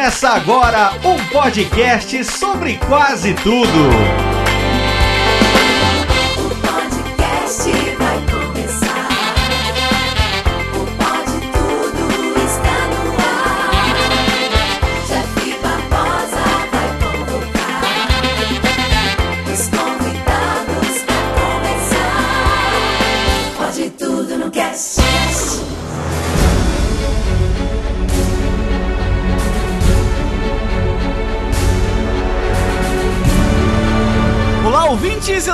Começa 0.00 0.30
agora 0.30 0.92
um 1.04 1.22
podcast 1.26 2.24
sobre 2.24 2.78
quase 2.78 3.34
tudo. 3.34 4.29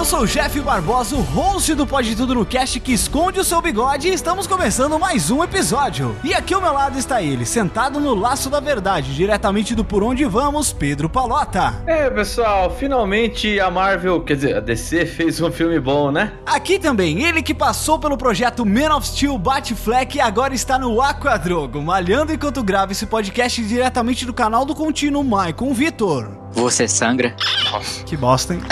Sou 0.07 0.21
o 0.21 0.27
Jeff 0.27 0.61
Barbosa, 0.61 1.17
o 1.17 1.21
host 1.21 1.75
do 1.75 1.85
Pode 1.85 2.15
Tudo 2.15 2.37
no 2.37 2.47
Cast 2.47 2.79
que 2.79 2.93
esconde 2.93 3.41
o 3.41 3.45
seu 3.45 3.61
bigode 3.61 4.07
e 4.07 4.13
estamos 4.13 4.47
começando 4.47 4.97
mais 5.01 5.33
um 5.33 5.43
episódio. 5.43 6.15
E 6.23 6.33
aqui 6.33 6.55
ao 6.55 6.61
meu 6.61 6.73
lado 6.73 6.97
está 6.97 7.21
ele, 7.21 7.45
sentado 7.45 7.99
no 7.99 8.15
laço 8.15 8.49
da 8.49 8.61
verdade, 8.61 9.13
diretamente 9.17 9.75
do 9.75 9.85
Por 9.85 10.05
Onde 10.05 10.25
Vamos, 10.25 10.73
Pedro 10.73 11.11
Palota. 11.11 11.83
É, 11.89 12.09
pessoal, 12.09 12.71
finalmente 12.71 13.59
a 13.59 13.69
Marvel, 13.69 14.21
quer 14.21 14.37
dizer, 14.37 14.57
a 14.57 14.61
DC 14.61 15.07
fez 15.07 15.41
um 15.41 15.51
filme 15.51 15.81
bom, 15.81 16.13
né? 16.13 16.35
Aqui 16.47 16.79
também, 16.79 17.25
ele 17.25 17.43
que 17.43 17.53
passou 17.53 17.99
pelo 17.99 18.17
projeto 18.17 18.65
Man 18.65 18.95
of 18.95 19.09
Steel 19.09 19.37
Batfleck 19.37 20.19
e 20.19 20.21
agora 20.21 20.55
está 20.55 20.79
no 20.79 21.03
Aquadrogo, 21.03 21.83
malhando 21.83 22.33
enquanto 22.33 22.63
grava 22.63 22.93
esse 22.93 23.07
podcast 23.07 23.61
diretamente 23.61 24.25
do 24.25 24.33
canal 24.33 24.65
do 24.65 24.73
contínuo 24.73 25.25
Maicon 25.25 25.75
Vitor. 25.75 26.46
Você 26.57 26.89
sangra. 26.89 27.37
Que 28.07 28.17
bosta, 28.17 28.55
hein? 28.55 28.63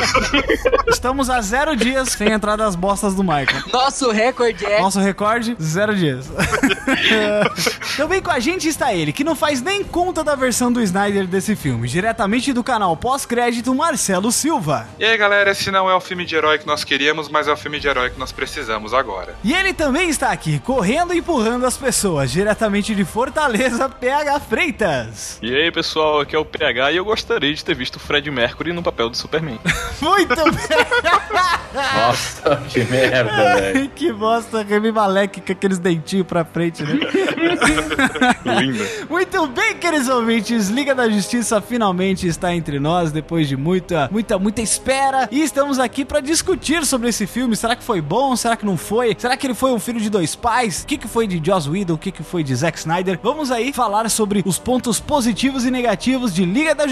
Estamos 0.88 1.28
a 1.28 1.42
zero 1.42 1.76
dias 1.76 2.08
sem 2.08 2.32
entrar 2.32 2.56
das 2.56 2.74
bostas 2.74 3.14
do 3.14 3.22
Maicon. 3.22 3.58
Nosso 3.70 4.10
recorde 4.10 4.64
é. 4.64 4.80
Nosso 4.80 4.98
recorde, 4.98 5.54
zero 5.60 5.94
dias. 5.94 6.30
Também 7.98 8.22
com 8.22 8.30
a 8.30 8.38
gente 8.40 8.66
está 8.66 8.94
ele, 8.94 9.12
que 9.12 9.22
não 9.22 9.36
faz 9.36 9.60
nem 9.60 9.84
conta 9.84 10.24
da 10.24 10.34
versão 10.34 10.72
do 10.72 10.80
Snyder 10.80 11.26
desse 11.26 11.54
filme, 11.54 11.86
diretamente 11.86 12.50
do 12.50 12.64
canal 12.64 12.96
pós-crédito 12.96 13.74
Marcelo 13.74 14.32
Silva. 14.32 14.88
E 14.98 15.04
aí 15.04 15.16
galera, 15.18 15.50
esse 15.50 15.70
não 15.70 15.90
é 15.90 15.94
o 15.94 16.00
filme 16.00 16.24
de 16.24 16.34
herói 16.34 16.58
que 16.58 16.66
nós 16.66 16.82
queríamos, 16.82 17.28
mas 17.28 17.46
é 17.46 17.52
o 17.52 17.56
filme 17.58 17.78
de 17.78 17.88
herói 17.88 18.08
que 18.08 18.18
nós 18.18 18.32
precisamos 18.32 18.94
agora. 18.94 19.34
E 19.44 19.52
ele 19.52 19.74
também 19.74 20.08
está 20.08 20.30
aqui, 20.32 20.58
correndo 20.60 21.12
e 21.12 21.18
empurrando 21.18 21.66
as 21.66 21.76
pessoas, 21.76 22.30
diretamente 22.32 22.94
de 22.94 23.04
Fortaleza, 23.04 23.86
PH 23.86 24.40
Freitas. 24.40 25.38
E 25.42 25.54
aí 25.54 25.70
pessoal, 25.70 26.20
aqui 26.20 26.34
é 26.34 26.38
o 26.38 26.44
PH 26.46 26.92
e 26.92 26.96
eu 26.96 27.01
gostaria 27.04 27.52
de 27.54 27.64
ter 27.64 27.74
visto 27.74 27.96
o 27.96 27.98
Fred 27.98 28.30
Mercury 28.30 28.72
no 28.72 28.82
papel 28.82 29.10
do 29.10 29.16
Superman. 29.16 29.58
Muito 30.00 30.34
bem! 30.34 31.62
Nossa, 31.74 32.56
que 32.68 32.84
merda, 32.84 33.54
velho. 33.60 33.88
que 33.90 34.12
bosta, 34.12 34.62
Remy 34.62 34.92
Malek 34.92 35.40
com 35.40 35.52
aqueles 35.52 35.78
dentinhos 35.78 36.26
pra 36.26 36.44
frente, 36.44 36.82
né? 36.82 36.92
Linda. 38.60 38.84
Muito 39.08 39.46
bem, 39.48 39.74
queridos 39.76 40.08
ouvintes, 40.08 40.68
Liga 40.68 40.94
da 40.94 41.08
Justiça 41.08 41.60
finalmente 41.60 42.26
está 42.26 42.54
entre 42.54 42.78
nós 42.78 43.10
depois 43.10 43.48
de 43.48 43.56
muita, 43.56 44.08
muita, 44.12 44.38
muita 44.38 44.60
espera 44.60 45.28
e 45.30 45.42
estamos 45.42 45.78
aqui 45.78 46.04
para 46.04 46.20
discutir 46.20 46.84
sobre 46.84 47.08
esse 47.08 47.26
filme. 47.26 47.56
Será 47.56 47.74
que 47.74 47.82
foi 47.82 48.00
bom? 48.00 48.36
Será 48.36 48.56
que 48.56 48.66
não 48.66 48.76
foi? 48.76 49.16
Será 49.18 49.36
que 49.36 49.46
ele 49.46 49.54
foi 49.54 49.72
um 49.72 49.78
filho 49.78 50.00
de 50.00 50.10
dois 50.10 50.34
pais? 50.34 50.82
O 50.82 50.86
que, 50.86 50.98
que 50.98 51.08
foi 51.08 51.26
de 51.26 51.40
Joss 51.44 51.68
Whedon? 51.68 51.94
O 51.94 51.98
que, 51.98 52.12
que 52.12 52.22
foi 52.22 52.42
de 52.42 52.54
Zack 52.54 52.78
Snyder? 52.78 53.18
Vamos 53.22 53.50
aí 53.50 53.72
falar 53.72 54.08
sobre 54.10 54.42
os 54.44 54.58
pontos 54.58 55.00
positivos 55.00 55.64
e 55.64 55.70
negativos 55.70 56.34
de 56.34 56.44
Liga 56.44 56.74
da 56.74 56.84
Justiça. 56.86 56.91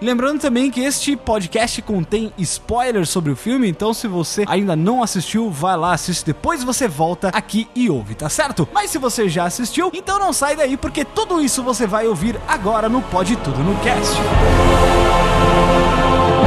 Lembrando 0.00 0.40
também 0.40 0.70
que 0.70 0.80
este 0.80 1.16
podcast 1.16 1.82
contém 1.82 2.32
spoilers 2.38 3.08
sobre 3.08 3.32
o 3.32 3.36
filme, 3.36 3.68
então 3.68 3.92
se 3.92 4.08
você 4.08 4.44
ainda 4.46 4.74
não 4.74 5.02
assistiu, 5.02 5.50
vai 5.50 5.76
lá, 5.76 5.92
assiste 5.92 6.24
depois 6.24 6.64
você 6.64 6.88
volta 6.88 7.28
aqui 7.28 7.68
e 7.74 7.90
ouve, 7.90 8.14
tá 8.14 8.28
certo? 8.28 8.68
Mas 8.72 8.90
se 8.90 8.98
você 8.98 9.28
já 9.28 9.44
assistiu, 9.44 9.90
então 9.94 10.18
não 10.18 10.32
sai 10.32 10.56
daí 10.56 10.76
porque 10.76 11.04
tudo 11.04 11.40
isso 11.40 11.62
você 11.62 11.86
vai 11.86 12.06
ouvir 12.06 12.40
agora 12.48 12.88
no 12.88 13.02
Pode 13.02 13.36
Tudo 13.36 13.58
no 13.58 13.78
Cast. 13.80 14.16
Muito 14.16 16.39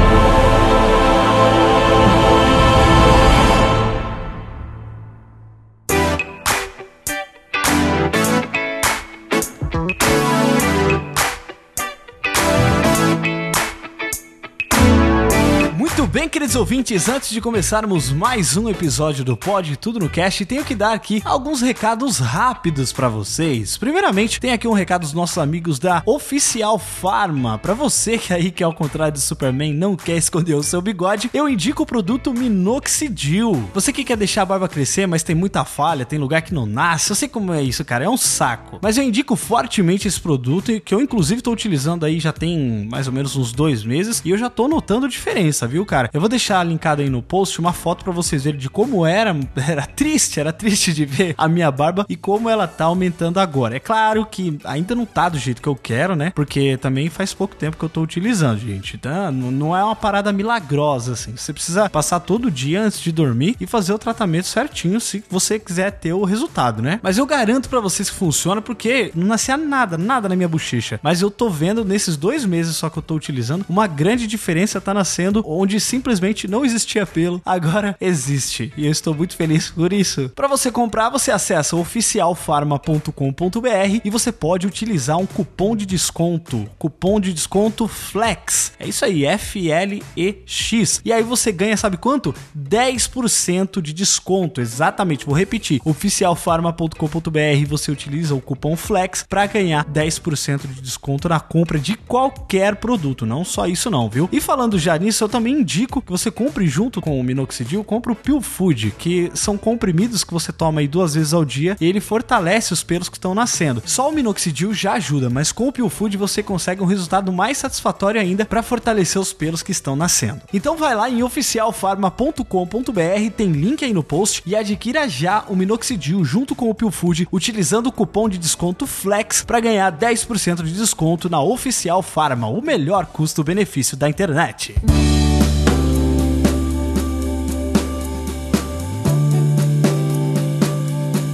bem, 16.14 16.30
queridos 16.30 16.56
ouvintes, 16.56 17.10
antes 17.10 17.32
de 17.32 17.42
começarmos 17.42 18.12
mais 18.12 18.56
um 18.56 18.70
episódio 18.70 19.26
do 19.26 19.36
Pod 19.36 19.76
Tudo 19.78 20.00
no 20.00 20.08
Cast, 20.08 20.46
tenho 20.46 20.64
que 20.64 20.76
dar 20.76 20.94
aqui 20.94 21.24
alguns 21.26 21.60
recados 21.60 22.20
rápidos 22.20 22.94
pra 22.94 23.10
vocês. 23.10 23.78
Primeiramente, 23.78 24.40
tem 24.40 24.52
aqui 24.52 24.68
um 24.68 24.74
recado 24.74 25.02
dos 25.02 25.14
nossos 25.14 25.40
amigos 25.40 25.80
da 25.80 26.04
Oficial 26.06 26.78
Pharma. 26.78 27.58
Pra 27.58 27.74
você 27.74 28.20
que 28.20 28.32
aí 28.32 28.52
que 28.52 28.64
ao 28.64 28.76
contrário 28.76 29.14
do 29.14 29.20
Superman 29.20 29.74
não 29.74 29.96
quer 29.96 30.16
esconder 30.16 30.54
o 30.54 30.62
seu 30.62 30.84
bigode, 30.84 31.32
eu 31.34 31.50
indico 31.50 31.82
o 31.82 31.86
produto 31.86 32.32
Minoxidil. 32.32 33.68
Você 33.74 33.92
que 33.92 34.04
quer 34.04 34.16
deixar 34.16 34.44
a 34.44 34.46
barba 34.46 34.70
crescer, 34.70 35.08
mas 35.08 35.24
tem 35.24 35.36
muita 35.36 35.66
falha, 35.66 36.06
tem 36.06 36.20
lugar 36.20 36.44
que 36.44 36.54
não 36.54 36.68
nasce, 36.68 37.10
eu 37.10 37.16
sei 37.16 37.28
como 37.28 37.52
é 37.52 37.64
isso, 37.64 37.84
cara, 37.84 38.06
é 38.06 38.10
um 38.10 38.18
saco. 38.18 38.78
Mas 38.84 39.00
eu 39.00 39.04
indico 39.04 39.36
fortemente 39.36 40.08
esse 40.08 40.22
produto 40.22 40.72
e 40.72 40.80
que 40.80 40.94
eu 40.94 41.02
inclusive 41.02 41.42
tô 41.42 41.52
utilizando 41.52 42.06
aí 42.06 42.20
já 42.20 42.32
tem 42.32 42.88
mais 42.88 43.08
ou 43.08 43.14
menos 43.14 43.36
uns 43.36 43.52
dois 43.52 43.84
meses 43.84 44.22
e 44.24 44.30
eu 44.30 44.38
já 44.38 44.48
tô 44.48 44.68
notando 44.68 45.10
diferença, 45.10 45.66
viu, 45.66 45.84
cara? 45.84 46.03
Eu 46.14 46.20
vou 46.20 46.30
deixar 46.30 46.64
linkado 46.64 47.02
aí 47.02 47.10
no 47.10 47.22
post 47.22 47.60
uma 47.60 47.74
foto 47.74 48.04
pra 48.04 48.14
vocês 48.14 48.44
verem 48.44 48.60
de 48.60 48.70
como 48.70 49.06
era, 49.06 49.36
era 49.68 49.86
triste, 49.86 50.40
era 50.40 50.52
triste 50.52 50.94
de 50.94 51.06
ver 51.06 51.36
a 51.38 51.48
minha 51.48 51.70
barba 51.72 52.06
e 52.10 52.16
como 52.16 52.50
ela 52.50 52.68
tá 52.68 52.86
aumentando 52.86 53.40
agora. 53.40 53.76
É 53.76 53.80
claro 53.80 54.26
que 54.26 54.58
ainda 54.64 54.96
não 54.96 55.06
tá 55.06 55.30
do 55.30 55.38
jeito 55.38 55.62
que 55.62 55.68
eu 55.68 55.76
quero, 55.76 56.16
né? 56.16 56.32
Porque 56.36 56.78
também 56.78 57.10
faz 57.10 57.34
pouco 57.34 57.56
tempo 57.56 57.78
que 57.78 57.84
eu 57.84 57.90
tô 57.90 58.02
utilizando, 58.02 58.60
gente. 58.60 59.00
N- 59.04 59.52
Não 59.52 59.76
é 59.76 59.84
uma 59.84 59.96
parada 59.96 60.32
milagrosa, 60.34 61.14
assim. 61.14 61.36
Você 61.36 61.54
precisa 61.54 61.90
passar 61.90 62.20
todo 62.20 62.50
dia 62.52 62.82
antes 62.82 63.00
de 63.00 63.12
dormir 63.12 63.56
e 63.60 63.66
fazer 63.68 63.94
o 63.94 63.98
tratamento 64.00 64.48
certinho 64.48 65.00
se 65.00 65.24
você 65.30 65.60
quiser 65.60 65.92
ter 65.92 66.14
o 66.14 66.24
resultado, 66.24 66.82
né? 66.82 67.00
Mas 67.04 67.18
eu 67.18 67.26
garanto 67.26 67.70
pra 67.70 67.80
vocês 67.80 68.10
que 68.10 68.16
funciona 68.16 68.62
porque 68.62 69.12
não 69.16 69.28
nascia 69.28 69.58
nada, 69.58 69.98
nada 69.98 70.30
na 70.30 70.36
minha 70.36 70.48
bochecha. 70.48 71.00
Mas 71.04 71.22
eu 71.22 71.30
tô 71.32 71.50
vendo 71.50 71.84
nesses 71.86 72.18
dois 72.18 72.46
meses 72.46 72.76
só 72.76 72.90
que 72.90 72.98
eu 72.98 73.04
tô 73.04 73.16
utilizando, 73.16 73.66
uma 73.70 73.88
grande 73.88 74.28
diferença 74.28 74.80
tá 74.82 74.94
nascendo 74.94 75.44
onde 75.46 75.80
simplesmente 75.94 76.48
não 76.48 76.66
existia 76.66 77.06
pelo, 77.06 77.40
agora 77.46 77.96
existe. 78.02 78.74
E 78.76 78.88
eu 78.88 78.92
estou 78.92 79.14
muito 79.14 79.36
feliz 79.36 79.70
por 79.70 79.94
isso. 79.94 80.28
Pra 80.30 80.48
você 80.48 80.72
comprar, 80.72 81.12
você 81.12 81.32
acessa 81.32 81.76
oficialfarma.com.br 81.76 84.02
e 84.04 84.10
você 84.10 84.32
pode 84.32 84.66
utilizar 84.66 85.20
um 85.20 85.28
cupom 85.28 85.76
de 85.76 85.86
desconto, 85.86 86.68
cupom 86.80 87.20
de 87.20 87.32
desconto 87.32 87.88
FLEX. 87.88 88.74
É 88.80 88.88
isso 88.88 89.06
aí, 89.06 89.24
F 89.24 89.70
L 89.70 90.02
E 90.18 90.38
X. 90.48 91.00
E 91.06 91.14
aí 91.14 91.22
você 91.22 91.52
ganha, 91.52 91.78
sabe 91.78 91.98
quanto? 91.98 92.34
10% 92.58 93.80
de 93.80 93.94
desconto. 93.94 94.62
Exatamente, 94.62 95.28
vou 95.28 95.36
repetir. 95.36 95.80
oficialfarma.com.br, 95.86 97.68
você 97.68 97.92
utiliza 97.92 98.34
o 98.34 98.42
cupom 98.42 98.76
FLEX 98.76 99.24
para 99.30 99.46
ganhar 99.46 99.86
10% 99.86 100.62
de 100.62 100.82
desconto 100.82 101.30
na 101.30 101.40
compra 101.40 101.78
de 101.78 101.96
qualquer 101.96 102.78
produto, 102.78 103.28
não 103.28 103.46
só 103.46 103.68
isso 103.68 103.92
não, 103.92 104.10
viu? 104.10 104.28
E 104.32 104.42
falando 104.42 104.80
já 104.80 104.98
nisso, 104.98 105.24
eu 105.24 105.30
também 105.30 105.62
indico 105.62 105.83
que 105.88 106.12
você 106.12 106.32
compre 106.32 106.68
junto 106.68 107.02
com 107.02 107.20
o 107.20 107.24
Minoxidil, 107.24 107.84
compre 107.84 108.12
o 108.12 108.16
Peel 108.16 108.42
Food, 108.42 108.94
que 108.98 109.32
são 109.34 109.58
comprimidos 109.58 110.24
que 110.24 110.34
você 110.34 110.52
toma 110.52 110.82
aí 110.82 110.88
duas 110.88 111.16
vezes 111.16 111.34
ao 111.34 111.46
dia 111.46 111.76
e 111.80 111.86
ele 111.86 112.00
fortalece 112.00 112.74
os 112.74 112.84
pelos 112.84 113.10
que 113.10 113.18
estão 113.18 113.36
nascendo. 113.36 113.82
Só 113.86 114.10
o 114.10 114.12
Minoxidil 114.12 114.74
já 114.74 114.94
ajuda, 114.94 115.30
mas 115.30 115.52
com 115.52 115.68
o 115.68 115.72
Peel 115.72 115.90
Food 115.90 116.18
você 116.18 116.42
consegue 116.42 116.82
um 116.82 116.86
resultado 116.86 117.32
mais 117.32 117.58
satisfatório 117.58 118.20
ainda 118.20 118.46
para 118.46 118.64
fortalecer 118.64 119.22
os 119.22 119.34
pelos 119.34 119.64
que 119.64 119.72
estão 119.72 119.96
nascendo. 119.96 120.42
Então 120.54 120.78
vai 120.78 120.96
lá 120.96 121.10
em 121.10 121.24
oficialfarma.com.br, 121.24 123.32
tem 123.36 123.52
link 123.52 123.84
aí 123.84 123.94
no 123.94 124.04
post 124.04 124.44
e 124.46 124.56
adquira 124.56 125.08
já 125.08 125.44
o 125.48 125.56
Minoxidil 125.56 126.24
junto 126.24 126.56
com 126.56 126.70
o 126.70 126.76
Peel 126.76 126.92
Food 126.92 127.28
utilizando 127.32 127.88
o 127.88 127.92
cupom 127.92 128.30
de 128.30 128.38
desconto 128.38 128.86
FLEX 128.86 129.44
para 129.44 129.60
ganhar 129.60 129.92
10% 129.92 130.64
de 130.64 130.74
desconto 130.74 131.30
na 131.30 131.42
Oficial 131.42 132.02
Farma, 132.02 132.48
o 132.48 132.62
melhor 132.62 133.06
custo-benefício 133.08 133.98
da 133.98 134.10
internet. 134.10 134.76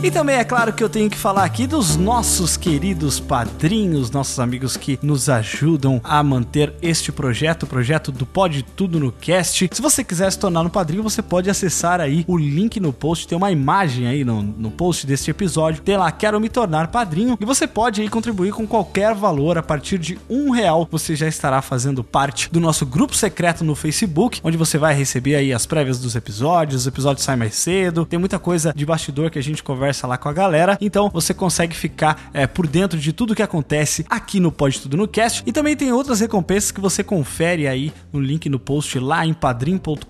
E 0.01 0.09
também 0.09 0.37
é 0.37 0.45
claro 0.45 0.71
que 0.71 0.81
eu 0.81 0.87
tenho 0.87 1.09
que 1.09 1.17
falar 1.17 1.43
aqui 1.43 1.67
dos 1.67 1.97
nossos 1.97 2.55
queridos 2.55 3.19
padrinhos, 3.19 4.09
nossos 4.09 4.39
amigos 4.39 4.77
que 4.77 4.97
nos 5.03 5.27
ajudam 5.27 5.99
a 6.05 6.23
manter 6.23 6.73
este 6.81 7.11
projeto, 7.11 7.63
o 7.63 7.67
projeto 7.67 8.09
do 8.09 8.25
Pode 8.25 8.63
Tudo 8.63 8.97
no 8.97 9.11
Cast. 9.11 9.69
Se 9.69 9.81
você 9.81 10.01
quiser 10.01 10.31
se 10.31 10.39
tornar 10.39 10.61
um 10.61 10.69
padrinho, 10.69 11.03
você 11.03 11.21
pode 11.21 11.49
acessar 11.49 11.99
aí 11.99 12.23
o 12.29 12.37
link 12.37 12.79
no 12.79 12.93
post, 12.93 13.27
tem 13.27 13.37
uma 13.37 13.51
imagem 13.51 14.07
aí 14.07 14.23
no, 14.23 14.41
no 14.41 14.71
post 14.71 15.05
deste 15.05 15.31
episódio, 15.31 15.83
tem 15.83 15.97
lá 15.97 16.09
Quero 16.13 16.39
Me 16.39 16.47
Tornar 16.47 16.87
Padrinho, 16.87 17.37
e 17.37 17.43
você 17.43 17.67
pode 17.67 17.99
aí 17.99 18.07
contribuir 18.07 18.53
com 18.53 18.65
qualquer 18.65 19.13
valor, 19.13 19.57
a 19.57 19.63
partir 19.63 19.97
de 19.97 20.17
um 20.29 20.51
real 20.51 20.87
você 20.89 21.13
já 21.13 21.27
estará 21.27 21.61
fazendo 21.61 22.05
parte 22.05 22.49
do 22.49 22.61
nosso 22.61 22.85
grupo 22.85 23.13
secreto 23.13 23.65
no 23.65 23.75
Facebook, 23.75 24.39
onde 24.45 24.55
você 24.55 24.77
vai 24.77 24.95
receber 24.95 25.35
aí 25.35 25.51
as 25.51 25.65
prévias 25.65 25.99
dos 25.99 26.15
episódios, 26.15 26.83
os 26.83 26.87
episódios 26.87 27.25
saem 27.25 27.37
mais 27.37 27.55
cedo, 27.55 28.05
tem 28.05 28.17
muita 28.17 28.39
coisa 28.39 28.73
de 28.73 28.85
bastidor 28.85 29.29
que 29.29 29.37
a 29.37 29.43
gente 29.43 29.61
conversa 29.61 29.88
lá 30.07 30.17
com 30.17 30.29
a 30.29 30.33
galera. 30.33 30.77
Então 30.81 31.09
você 31.11 31.33
consegue 31.33 31.75
ficar 31.75 32.29
é, 32.33 32.47
por 32.47 32.67
dentro 32.67 32.99
de 32.99 33.13
tudo 33.13 33.35
que 33.35 33.41
acontece 33.41 34.05
aqui 34.09 34.39
no 34.39 34.51
Pode 34.51 34.79
Tudo 34.79 34.97
no 34.97 35.07
Cast. 35.07 35.43
E 35.45 35.51
também 35.51 35.75
tem 35.75 35.91
outras 35.91 36.19
recompensas 36.19 36.71
que 36.71 36.81
você 36.81 37.03
confere 37.03 37.67
aí 37.67 37.91
no 38.11 38.19
link 38.19 38.49
no 38.49 38.59
post 38.59 38.99
lá 38.99 39.25
em 39.25 39.33
padrim.com.br 39.33 40.03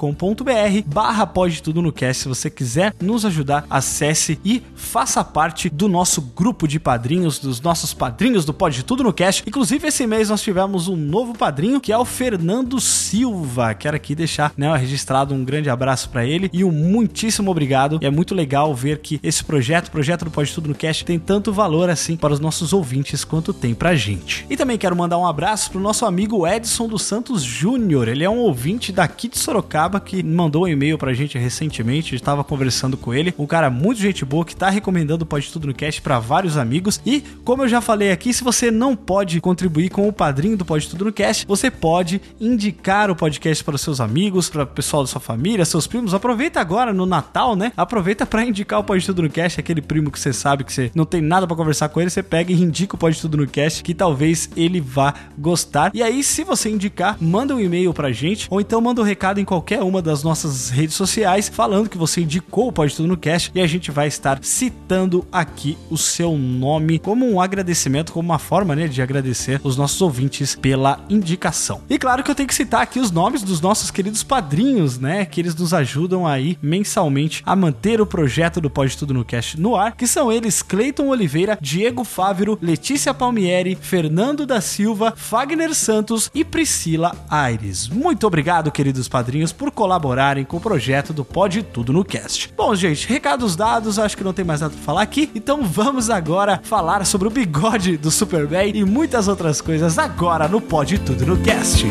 barra 0.85 1.25
Pode 1.25 1.61
Tudo 1.61 1.81
no 1.81 1.91
Cast. 1.91 2.23
Se 2.23 2.27
você 2.27 2.49
quiser 2.49 2.93
nos 3.01 3.25
ajudar, 3.25 3.65
acesse 3.69 4.39
e 4.43 4.63
faça 4.75 5.23
parte 5.23 5.69
do 5.69 5.87
nosso 5.87 6.21
grupo 6.21 6.67
de 6.67 6.79
padrinhos, 6.79 7.39
dos 7.39 7.61
nossos 7.61 7.93
padrinhos 7.93 8.45
do 8.45 8.53
Pode 8.53 8.83
Tudo 8.83 9.03
no 9.03 9.13
Cast. 9.13 9.43
Inclusive, 9.47 9.87
esse 9.87 10.05
mês 10.05 10.29
nós 10.29 10.41
tivemos 10.41 10.87
um 10.87 10.95
novo 10.95 11.37
padrinho, 11.37 11.79
que 11.79 11.91
é 11.91 11.97
o 11.97 12.05
Fernando 12.05 12.79
Silva. 12.79 13.73
Quero 13.73 13.95
aqui 13.95 14.15
deixar 14.15 14.51
né, 14.57 14.75
registrado 14.75 15.33
um 15.33 15.43
grande 15.43 15.69
abraço 15.69 16.09
para 16.09 16.25
ele 16.25 16.49
e 16.51 16.63
um 16.63 16.71
muitíssimo 16.71 17.51
obrigado. 17.51 17.99
E 18.01 18.05
é 18.05 18.09
muito 18.09 18.33
legal 18.35 18.73
ver 18.73 18.99
que 18.99 19.19
esse 19.23 19.43
projeto 19.43 19.68
projeto, 19.69 19.87
o 19.87 19.91
projeto 19.91 20.25
do 20.25 20.31
Pode 20.31 20.51
Tudo 20.51 20.69
no 20.69 20.73
Cast, 20.73 21.05
tem 21.05 21.19
tanto 21.19 21.53
valor 21.53 21.91
assim 21.91 22.17
para 22.17 22.33
os 22.33 22.39
nossos 22.39 22.73
ouvintes 22.73 23.23
quanto 23.23 23.53
tem 23.53 23.75
pra 23.75 23.95
gente. 23.95 24.43
E 24.49 24.57
também 24.57 24.79
quero 24.79 24.95
mandar 24.95 25.19
um 25.19 25.27
abraço 25.27 25.69
pro 25.69 25.79
nosso 25.79 26.07
amigo 26.07 26.47
Edson 26.47 26.87
dos 26.87 27.03
Santos 27.03 27.43
Júnior. 27.43 28.07
Ele 28.07 28.23
é 28.23 28.29
um 28.29 28.39
ouvinte 28.39 28.91
daqui 28.91 29.27
de 29.27 29.37
Sorocaba 29.37 29.99
que 29.99 30.23
mandou 30.23 30.63
um 30.63 30.67
e-mail 30.67 30.97
pra 30.97 31.13
gente 31.13 31.37
recentemente, 31.37 32.15
estava 32.15 32.43
conversando 32.43 32.97
com 32.97 33.13
ele. 33.13 33.31
Um 33.37 33.45
cara 33.45 33.69
muito 33.69 34.01
gente 34.01 34.25
boa 34.25 34.43
que 34.43 34.55
tá 34.55 34.71
recomendando 34.71 35.23
o 35.23 35.27
Pode 35.27 35.51
Tudo 35.51 35.67
no 35.67 35.73
Cast 35.73 36.01
para 36.01 36.17
vários 36.17 36.57
amigos. 36.57 36.99
E, 37.05 37.21
como 37.43 37.61
eu 37.61 37.67
já 37.67 37.79
falei 37.79 38.11
aqui, 38.11 38.33
se 38.33 38.43
você 38.43 38.71
não 38.71 38.95
pode 38.95 39.39
contribuir 39.39 39.89
com 39.89 40.07
o 40.07 40.13
padrinho 40.13 40.57
do 40.57 40.65
Pode 40.65 40.89
Tudo 40.89 41.05
no 41.05 41.13
Cast, 41.13 41.45
você 41.45 41.69
pode 41.69 42.19
indicar 42.41 43.11
o 43.11 43.15
podcast 43.15 43.63
para 43.63 43.75
os 43.75 43.81
seus 43.81 44.01
amigos, 44.01 44.49
para 44.49 44.63
o 44.63 44.67
pessoal 44.67 45.03
da 45.03 45.07
sua 45.07 45.21
família, 45.21 45.63
seus 45.63 45.85
primos. 45.85 46.15
Aproveita 46.15 46.59
agora 46.59 46.91
no 46.91 47.05
Natal, 47.05 47.55
né? 47.55 47.71
Aproveita 47.77 48.25
para 48.25 48.43
indicar 48.43 48.79
o 48.79 48.83
Pode 48.83 49.05
Tudo 49.05 49.21
no 49.21 49.29
Cast 49.29 49.58
aquele 49.59 49.81
primo 49.81 50.11
que 50.11 50.19
você 50.19 50.33
sabe 50.33 50.63
que 50.63 50.73
você 50.73 50.91
não 50.95 51.05
tem 51.05 51.21
nada 51.21 51.47
para 51.47 51.55
conversar 51.55 51.89
com 51.89 51.99
ele, 52.01 52.09
você 52.09 52.23
pega 52.23 52.51
e 52.51 52.61
indica 52.61 52.95
o 52.95 52.97
Pode 52.97 53.19
Tudo 53.19 53.37
no 53.37 53.47
Cast, 53.47 53.83
que 53.83 53.93
talvez 53.93 54.49
ele 54.55 54.81
vá 54.81 55.13
gostar. 55.37 55.91
E 55.93 56.01
aí, 56.01 56.23
se 56.23 56.43
você 56.43 56.69
indicar, 56.69 57.17
manda 57.19 57.55
um 57.55 57.59
e-mail 57.59 57.93
pra 57.93 58.11
gente, 58.11 58.47
ou 58.49 58.61
então 58.61 58.81
manda 58.81 59.01
um 59.01 59.03
recado 59.03 59.39
em 59.39 59.45
qualquer 59.45 59.81
uma 59.81 60.01
das 60.01 60.23
nossas 60.23 60.69
redes 60.69 60.95
sociais, 60.95 61.49
falando 61.49 61.89
que 61.89 61.97
você 61.97 62.21
indicou 62.21 62.67
o 62.67 62.71
Pode 62.71 62.95
Tudo 62.95 63.07
no 63.07 63.17
Cast, 63.17 63.51
e 63.53 63.61
a 63.61 63.67
gente 63.67 63.91
vai 63.91 64.07
estar 64.07 64.39
citando 64.41 65.27
aqui 65.31 65.77
o 65.89 65.97
seu 65.97 66.37
nome 66.37 66.99
como 66.99 67.29
um 67.29 67.41
agradecimento, 67.41 68.11
como 68.11 68.29
uma 68.29 68.39
forma, 68.39 68.75
né, 68.75 68.87
de 68.87 69.01
agradecer 69.01 69.59
os 69.63 69.77
nossos 69.77 70.01
ouvintes 70.01 70.55
pela 70.55 70.99
indicação. 71.09 71.81
E 71.89 71.97
claro 71.97 72.23
que 72.23 72.31
eu 72.31 72.35
tenho 72.35 72.47
que 72.47 72.55
citar 72.55 72.81
aqui 72.81 72.99
os 72.99 73.11
nomes 73.11 73.43
dos 73.43 73.61
nossos 73.61 73.91
queridos 73.91 74.23
padrinhos, 74.23 74.99
né, 74.99 75.25
que 75.25 75.41
eles 75.41 75.55
nos 75.55 75.73
ajudam 75.73 76.25
aí 76.25 76.57
mensalmente 76.61 77.43
a 77.45 77.55
manter 77.55 78.01
o 78.01 78.05
projeto 78.05 78.61
do 78.61 78.69
Pode 78.69 78.97
Tudo 78.97 79.13
no 79.13 79.25
Cast 79.25 79.48
no 79.57 79.75
ar, 79.75 79.95
que 79.95 80.07
são 80.07 80.31
eles 80.31 80.61
Cleiton 80.61 81.07
Oliveira, 81.07 81.57
Diego 81.61 82.03
Fávero, 82.03 82.57
Letícia 82.61 83.13
Palmieri, 83.13 83.77
Fernando 83.79 84.45
da 84.45 84.61
Silva, 84.61 85.13
Fagner 85.15 85.73
Santos 85.73 86.29
e 86.33 86.43
Priscila 86.43 87.15
Aires. 87.29 87.87
Muito 87.87 88.25
obrigado, 88.27 88.71
queridos 88.71 89.07
padrinhos, 89.07 89.51
por 89.51 89.71
colaborarem 89.71 90.45
com 90.45 90.57
o 90.57 90.61
projeto 90.61 91.13
do 91.13 91.25
Pode 91.25 91.63
Tudo 91.63 91.93
no 91.93 92.03
Cast. 92.03 92.53
Bom, 92.55 92.75
gente, 92.75 93.07
recados 93.07 93.55
dados, 93.55 93.99
acho 93.99 94.17
que 94.17 94.23
não 94.23 94.33
tem 94.33 94.45
mais 94.45 94.61
nada 94.61 94.73
pra 94.73 94.83
falar 94.83 95.01
aqui, 95.01 95.29
então 95.33 95.63
vamos 95.63 96.09
agora 96.09 96.59
falar 96.63 97.05
sobre 97.05 97.27
o 97.27 97.31
bigode 97.31 97.97
do 97.97 98.11
Superman 98.11 98.71
e 98.75 98.83
muitas 98.83 99.27
outras 99.27 99.61
coisas 99.61 99.97
agora 99.97 100.47
no 100.47 100.61
Pode 100.61 100.99
Tudo 100.99 101.25
no 101.25 101.37
Cast. 101.37 101.85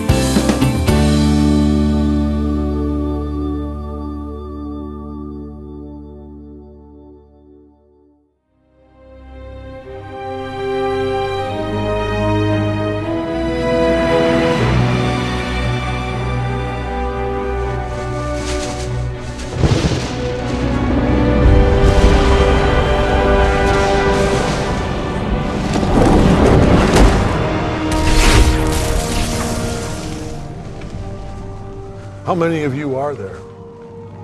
Many 32.38 32.62
of 32.62 32.74
you 32.74 32.94
are 32.94 33.14
there? 33.14 33.40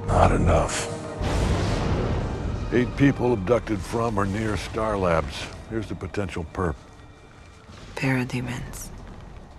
Not 0.07 0.31
enough. 0.31 0.89
Eight 2.73 2.97
people 2.97 3.33
abducted 3.33 3.81
from 3.81 4.19
or 4.19 4.25
near 4.25 4.57
Star 4.57 4.97
Labs. 4.97 5.47
Here's 5.69 5.89
the 5.89 5.97
potential 5.97 6.47
perp. 6.53 6.77
Parademons. 7.97 8.89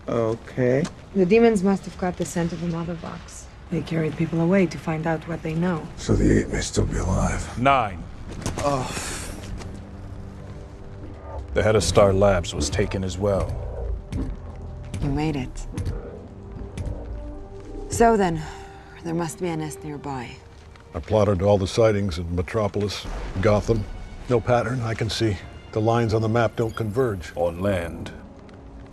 Okay. 0.07 0.83
The 1.15 1.25
demons 1.25 1.63
must 1.63 1.83
have 1.85 1.97
caught 1.97 2.15
the 2.15 2.25
scent 2.25 2.53
of 2.53 2.63
a 2.63 2.67
mother 2.67 2.95
box. 2.95 3.47
They 3.71 3.81
carried 3.81 4.15
people 4.15 4.39
away 4.39 4.67
to 4.67 4.77
find 4.77 5.05
out 5.05 5.27
what 5.27 5.43
they 5.43 5.53
know. 5.53 5.85
So 5.97 6.15
the 6.15 6.39
eight 6.39 6.49
may 6.49 6.61
still 6.61 6.85
be 6.85 6.97
alive. 6.97 7.59
Nine. 7.59 8.03
Oh. 8.59 8.89
The 11.53 11.63
head 11.63 11.75
of 11.75 11.83
Star 11.83 12.13
Labs 12.13 12.53
was 12.53 12.69
taken 12.69 13.03
as 13.03 13.17
well. 13.17 13.49
You 15.01 15.09
made 15.09 15.35
it. 15.35 15.67
So 17.89 18.17
then, 18.17 18.41
there 19.03 19.13
must 19.13 19.39
be 19.39 19.47
a 19.47 19.57
nest 19.57 19.83
nearby. 19.83 20.29
I 20.93 20.99
plotted 20.99 21.41
all 21.41 21.57
the 21.57 21.67
sightings 21.67 22.17
in 22.17 22.35
Metropolis, 22.35 23.05
Gotham. 23.41 23.83
No 24.29 24.39
pattern 24.39 24.81
I 24.81 24.93
can 24.93 25.09
see. 25.09 25.37
The 25.71 25.81
lines 25.81 26.13
on 26.13 26.21
the 26.21 26.29
map 26.29 26.55
don't 26.55 26.75
converge. 26.75 27.31
On 27.35 27.59
land. 27.59 28.11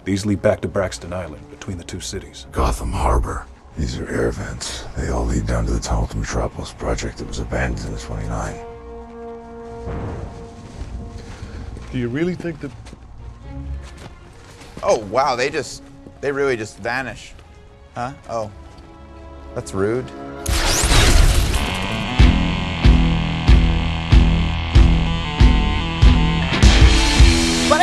These 0.05 0.27
lead 0.27 0.43
back 0.43 0.61
to 0.63 0.69
Braxton 0.69 1.13
Island, 1.13 1.49
between 1.51 1.79
the 1.79 1.85
two 1.85 2.01
cities. 2.01 2.47
Gotham 2.53 2.93
Harbor. 2.93 3.47
These 3.79 3.99
are 3.99 4.09
air 4.09 4.31
vents. 4.33 4.83
They 4.97 5.09
all 5.09 5.25
lead 5.25 5.47
down 5.47 5.65
to 5.67 5.73
the 5.73 5.81
tunnel 5.81 6.07
to 6.09 6.17
Metropolis 6.17 6.73
project 6.73 7.19
that 7.19 7.29
was 7.29 7.39
abandoned 7.39 7.95
in 7.95 7.99
29. 7.99 8.67
Do 11.93 11.99
you 11.99 12.09
really 12.09 12.35
think 12.35 12.61
that 12.61 12.71
Oh, 14.83 14.99
wow, 14.99 15.37
they 15.37 15.49
just, 15.49 15.83
they 16.21 16.33
really 16.33 16.57
just 16.57 16.79
vanished. 16.79 17.35
Huh? 17.95 18.13
Oh. 18.29 18.51
That's 19.55 19.75
rude. 19.75 20.07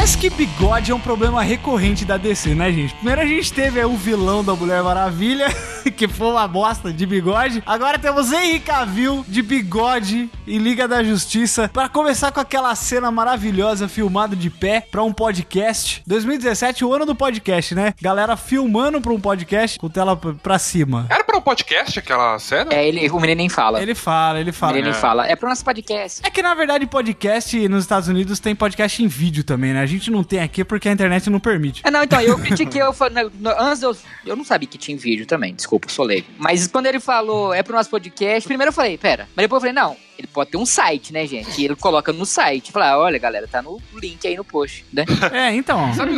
Parece 0.10 0.28
que 0.28 0.30
bigode 0.32 0.92
é 0.92 0.96
um 0.96 1.00
problema 1.00 1.40
recorrente 1.44 2.04
da 2.04 2.18
DC, 2.18 2.56
né, 2.56 2.72
gente? 2.72 2.96
Primeiro 2.96 3.22
a 3.22 3.26
gente 3.28 3.54
teve 3.54 3.80
aí 3.80 3.86
o 3.86 3.96
vilão 3.96 4.44
da 4.44 4.56
Mulher 4.56 4.82
Maravilha, 4.82 5.46
que 5.96 6.08
foi 6.08 6.32
uma 6.32 6.48
bosta 6.48 6.92
de 6.92 7.06
bigode. 7.06 7.62
Agora 7.64 8.00
temos 8.00 8.32
Henry 8.34 8.60
Cavill 8.60 9.24
de 9.28 9.44
bigode 9.44 10.28
em 10.48 10.58
Liga 10.58 10.88
da 10.88 11.04
Justiça 11.04 11.70
para 11.72 11.88
começar 11.88 12.32
com 12.32 12.40
aquela 12.40 12.74
cena 12.74 13.12
maravilhosa 13.12 13.88
filmada 13.88 14.36
de 14.36 14.50
pé 14.50 14.82
para 14.90 15.04
um 15.04 15.14
podcast. 15.14 16.02
2017, 16.08 16.84
o 16.84 16.92
ano 16.92 17.06
do 17.06 17.14
podcast, 17.14 17.76
né? 17.76 17.94
Galera 18.02 18.36
filmando 18.36 19.00
para 19.00 19.14
um 19.14 19.20
podcast 19.20 19.78
com 19.78 19.90
tela 19.90 20.18
p- 20.18 20.34
pra 20.42 20.58
cima. 20.58 21.06
Era 21.08 21.24
pra 21.24 21.38
um 21.38 21.42
podcast 21.42 22.00
aquela 22.00 22.40
cena? 22.40 22.74
É, 22.74 22.88
ele, 22.88 23.08
o 23.12 23.20
menino 23.20 23.38
nem 23.38 23.50
fala. 23.50 23.80
Ele 23.80 23.94
fala, 23.94 24.40
ele 24.40 24.50
O 24.50 24.54
fala. 24.54 24.74
menino 24.74 24.90
nem 24.90 24.98
É. 24.98 25.02
fala. 25.02 25.28
É 25.28 25.36
pro 25.36 25.48
nosso 25.48 25.64
podcast. 25.64 26.22
É 26.24 26.32
que 26.32 26.42
na 26.42 26.56
verdade 26.56 26.88
podcast 26.88 27.68
nos 27.70 27.84
Estados 27.84 28.10
Unidos 28.10 28.40
tem 28.40 28.56
podcast 28.56 29.04
em 29.04 29.08
vídeo 29.08 29.44
também, 29.44 29.72
né? 29.72 29.82
A 29.82 29.86
gente 29.86 29.99
não 30.08 30.24
tem 30.24 30.40
aqui 30.40 30.64
porque 30.64 30.90
a 30.90 30.92
internet 30.92 31.30
não 31.30 31.40
permite. 31.40 31.82
É, 31.86 31.92
não, 31.92 32.04
então, 32.04 32.22
eu 32.22 32.38
critiquei, 32.40 32.82
eu 32.82 32.94
falei, 32.94 33.30
antes 33.58 33.82
eu, 33.82 33.96
eu 34.26 34.36
não 34.36 34.44
sabia 34.44 34.68
que 34.68 34.78
tinha 34.78 34.98
vídeo 34.98 35.26
também, 35.26 35.54
desculpa, 35.54 35.90
sou 35.90 36.06
leigo. 36.06 36.28
Mas 36.38 36.68
quando 36.68 36.86
ele 36.86 37.00
falou, 37.00 37.54
é 37.54 37.64
pro 37.64 37.76
nosso 37.76 37.90
podcast, 37.90 38.48
primeiro 38.48 38.70
eu 38.70 38.74
falei, 38.74 38.98
pera, 38.98 39.28
mas 39.36 39.44
depois 39.44 39.64
eu 39.64 39.70
falei, 39.70 39.74
não, 39.74 39.98
ele 40.20 40.28
pode 40.28 40.52
ter 40.52 40.58
um 40.58 40.66
site, 40.66 41.14
né, 41.14 41.26
gente? 41.26 41.60
E 41.62 41.66
ele 41.66 41.76
coloca 41.76 42.12
no 42.12 42.26
site, 42.26 42.72
fala, 42.74 42.98
olha, 43.00 43.18
galera, 43.18 43.48
tá 43.48 43.62
no 43.62 43.82
link 43.96 44.28
aí 44.28 44.36
no 44.36 44.44
post, 44.44 44.86
né? 44.92 45.06
É, 45.32 45.54
então. 45.56 45.94
Sabe, 45.94 46.14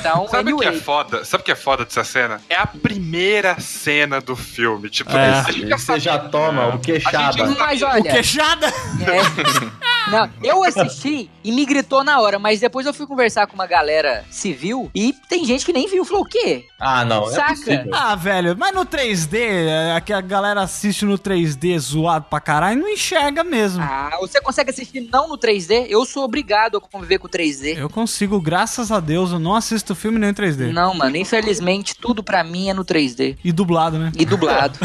Então, 0.00 0.26
sabe 0.28 0.52
o 0.52 0.58
que 0.58 0.66
é 0.66 0.72
foda? 0.72 1.24
Sabe 1.24 1.42
o 1.42 1.44
que 1.44 1.52
é 1.52 1.56
foda 1.56 1.84
dessa 1.84 2.02
cena? 2.02 2.40
É 2.48 2.56
a 2.56 2.66
primeira 2.66 3.58
cena 3.60 4.20
do 4.20 4.34
filme. 4.34 4.90
Tipo, 4.90 5.12
É. 5.12 5.30
a 5.40 5.42
gente 5.52 5.68
já 5.68 5.78
Você 5.78 6.00
já 6.00 6.18
toma 6.18 6.74
o 6.74 6.78
queixada. 6.80 7.46
Mas 7.46 7.80
O 7.82 7.86
olha, 7.86 8.02
queixada? 8.10 8.66
é, 8.66 8.72
Não, 10.10 10.28
eu 10.42 10.64
assisti 10.64 11.30
e 11.44 11.52
me 11.52 11.64
gritou 11.64 12.02
na 12.02 12.20
hora, 12.20 12.36
mas 12.38 12.58
depois 12.58 12.84
eu 12.86 12.92
fui 12.92 13.06
conversar 13.06 13.46
com 13.46 13.54
uma 13.54 13.66
galera 13.68 14.24
civil 14.30 14.90
e 14.92 15.12
tem 15.28 15.44
gente 15.44 15.64
que 15.64 15.72
nem 15.72 15.88
viu. 15.88 16.04
Falou, 16.04 16.22
o 16.22 16.26
quê? 16.26 16.64
Ah, 16.80 17.04
não. 17.04 17.28
é 17.28 17.32
Saca? 17.32 17.54
possível. 17.54 17.90
Ah, 17.94 18.16
velho, 18.16 18.56
mas 18.58 18.74
no 18.74 18.84
3D, 18.84 19.38
é, 19.96 20.00
que 20.00 20.12
a 20.12 20.20
galera 20.20 20.60
assiste 20.62 21.04
no 21.04 21.16
3D 21.16 21.78
zoado 21.78 22.26
pra 22.28 22.40
caralho, 22.40 22.80
não 22.80 22.88
enxerga 23.12 23.44
mesmo. 23.44 23.82
Ah, 23.82 24.16
você 24.20 24.40
consegue 24.40 24.70
assistir 24.70 25.08
não 25.12 25.28
no 25.28 25.38
3D? 25.38 25.86
Eu 25.88 26.04
sou 26.04 26.24
obrigado 26.24 26.78
a 26.78 26.80
conviver 26.80 27.18
com 27.18 27.26
o 27.26 27.30
3D. 27.30 27.76
Eu 27.76 27.90
consigo, 27.90 28.40
graças 28.40 28.90
a 28.90 29.00
Deus, 29.00 29.32
eu 29.32 29.38
não 29.38 29.54
assisto 29.54 29.94
filme 29.94 30.18
nem 30.18 30.30
em 30.30 30.34
3D. 30.34 30.72
Não, 30.72 30.94
mano, 30.94 31.16
infelizmente 31.16 31.94
tudo 31.94 32.22
pra 32.22 32.42
mim 32.42 32.70
é 32.70 32.74
no 32.74 32.84
3D. 32.84 33.36
E 33.44 33.52
dublado, 33.52 33.98
né? 33.98 34.12
E 34.16 34.24
dublado. 34.24 34.78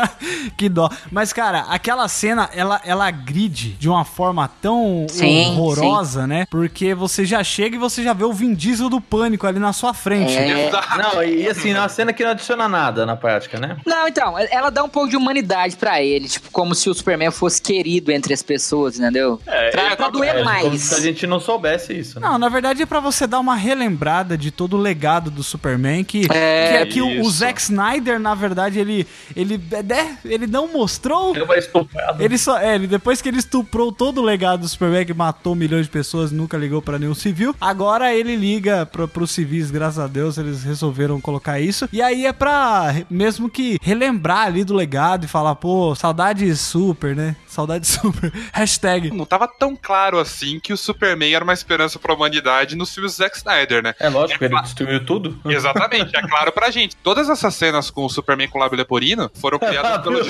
que 0.56 0.68
dó. 0.68 0.90
Mas, 1.10 1.32
cara, 1.32 1.60
aquela 1.68 2.06
cena, 2.08 2.50
ela, 2.52 2.80
ela 2.84 3.06
agride 3.06 3.70
de 3.70 3.88
uma 3.88 4.04
forma 4.04 4.48
tão 4.60 5.06
Sim, 5.08 5.50
horrorosa, 5.50 6.26
né? 6.26 6.46
Porque 6.50 6.94
você 6.94 7.24
já 7.24 7.42
chega 7.42 7.76
e 7.76 7.78
você 7.78 8.02
já 8.02 8.12
vê 8.12 8.24
o 8.24 8.32
Vin 8.32 8.54
Diesel 8.54 8.88
do 8.88 9.00
pânico 9.00 9.46
ali 9.46 9.58
na 9.58 9.72
sua 9.72 9.94
frente. 9.94 10.36
É. 10.36 10.70
Não, 10.98 11.22
e 11.22 11.48
assim, 11.48 11.70
é 11.70 11.78
uma 11.78 11.88
cena 11.88 12.12
que 12.12 12.22
não 12.22 12.30
adiciona 12.30 12.68
nada 12.68 13.06
na 13.06 13.16
prática, 13.16 13.58
né? 13.58 13.76
Não, 13.86 14.06
então, 14.06 14.38
ela 14.38 14.70
dá 14.70 14.84
um 14.84 14.88
pouco 14.88 15.08
de 15.08 15.16
humanidade 15.16 15.76
pra 15.76 16.02
ele, 16.02 16.28
tipo, 16.28 16.50
como 16.50 16.74
se 16.74 16.88
o 16.90 16.94
Superman 16.94 17.30
fosse 17.30 17.62
querido 17.70 18.10
entre 18.10 18.34
as 18.34 18.42
pessoas, 18.42 18.98
entendeu? 18.98 19.40
É, 19.46 19.70
pra, 19.70 19.82
é, 19.82 19.96
pra 19.96 20.08
doer 20.10 20.30
É, 20.30 20.32
Como 20.32 20.44
mais. 20.44 20.80
se 20.80 20.94
a 20.94 21.00
gente 21.00 21.26
não 21.26 21.38
soubesse 21.38 21.96
isso. 21.96 22.18
Né? 22.18 22.26
Não, 22.26 22.38
na 22.38 22.48
verdade 22.48 22.82
é 22.82 22.86
pra 22.86 23.00
você 23.00 23.26
dar 23.26 23.38
uma 23.38 23.54
relembrada 23.54 24.36
de 24.36 24.50
todo 24.50 24.76
o 24.76 24.80
legado 24.80 25.30
do 25.30 25.42
Superman, 25.42 26.02
que, 26.04 26.26
É, 26.32 26.84
que, 26.84 26.94
que 26.94 27.02
o, 27.02 27.22
o. 27.22 27.30
Zack 27.30 27.60
Snyder, 27.60 28.18
na 28.18 28.34
verdade, 28.34 28.78
ele, 28.78 29.06
ele, 29.36 29.60
é, 29.72 30.16
ele 30.24 30.46
não 30.46 30.72
mostrou... 30.72 31.34
Ele 31.34 31.58
estuprado. 31.58 32.22
Ele 32.22 32.36
só, 32.36 32.58
é, 32.58 32.74
ele, 32.74 32.86
depois 32.86 33.22
que 33.22 33.28
ele 33.28 33.38
estuprou 33.38 33.92
todo 33.92 34.20
o 34.20 34.24
legado 34.24 34.60
do 34.60 34.68
Superman, 34.68 35.06
que 35.06 35.14
matou 35.14 35.54
milhões 35.54 35.86
de 35.86 35.90
pessoas 35.92 36.32
e 36.32 36.34
nunca 36.34 36.56
ligou 36.56 36.82
pra 36.82 36.98
nenhum 36.98 37.14
civil, 37.14 37.54
agora 37.60 38.12
ele 38.14 38.34
liga 38.36 38.84
pro, 38.86 39.06
pros 39.06 39.30
civis, 39.30 39.70
graças 39.70 39.98
a 39.98 40.06
Deus, 40.06 40.38
eles 40.38 40.64
resolveram 40.64 41.20
colocar 41.20 41.60
isso. 41.60 41.88
E 41.92 42.02
aí 42.02 42.26
é 42.26 42.32
pra 42.32 42.94
mesmo 43.08 43.48
que 43.48 43.78
relembrar 43.80 44.46
ali 44.46 44.64
do 44.64 44.74
legado 44.74 45.24
e 45.24 45.28
falar, 45.28 45.54
pô, 45.54 45.94
saudade 45.94 46.54
super, 46.56 47.14
né? 47.14 47.36
Saudade 47.60 47.86
super. 47.86 48.32
Hashtag. 48.54 49.10
Não 49.10 49.26
tava 49.26 49.46
tão 49.46 49.76
claro 49.76 50.18
assim 50.18 50.58
que 50.58 50.72
o 50.72 50.78
Superman 50.78 51.34
era 51.34 51.44
uma 51.44 51.52
esperança 51.52 51.98
pra 51.98 52.14
humanidade 52.14 52.74
nos 52.74 52.94
filmes 52.94 53.12
do 53.12 53.16
Zack 53.16 53.36
Snyder, 53.36 53.82
né? 53.82 53.94
É 54.00 54.08
lógico, 54.08 54.42
ele 54.42 54.58
destruiu 54.62 55.04
tudo. 55.04 55.38
Exatamente, 55.44 56.16
é 56.16 56.22
claro 56.26 56.52
pra 56.52 56.70
gente. 56.70 56.96
Todas 56.96 57.28
essas 57.28 57.54
cenas 57.54 57.90
com 57.90 58.06
o 58.06 58.08
Superman 58.08 58.48
com 58.48 58.58
lábio 58.58 58.78
leporino 58.78 59.30
foram 59.34 59.58
criadas 59.60 60.02
pelo. 60.02 60.24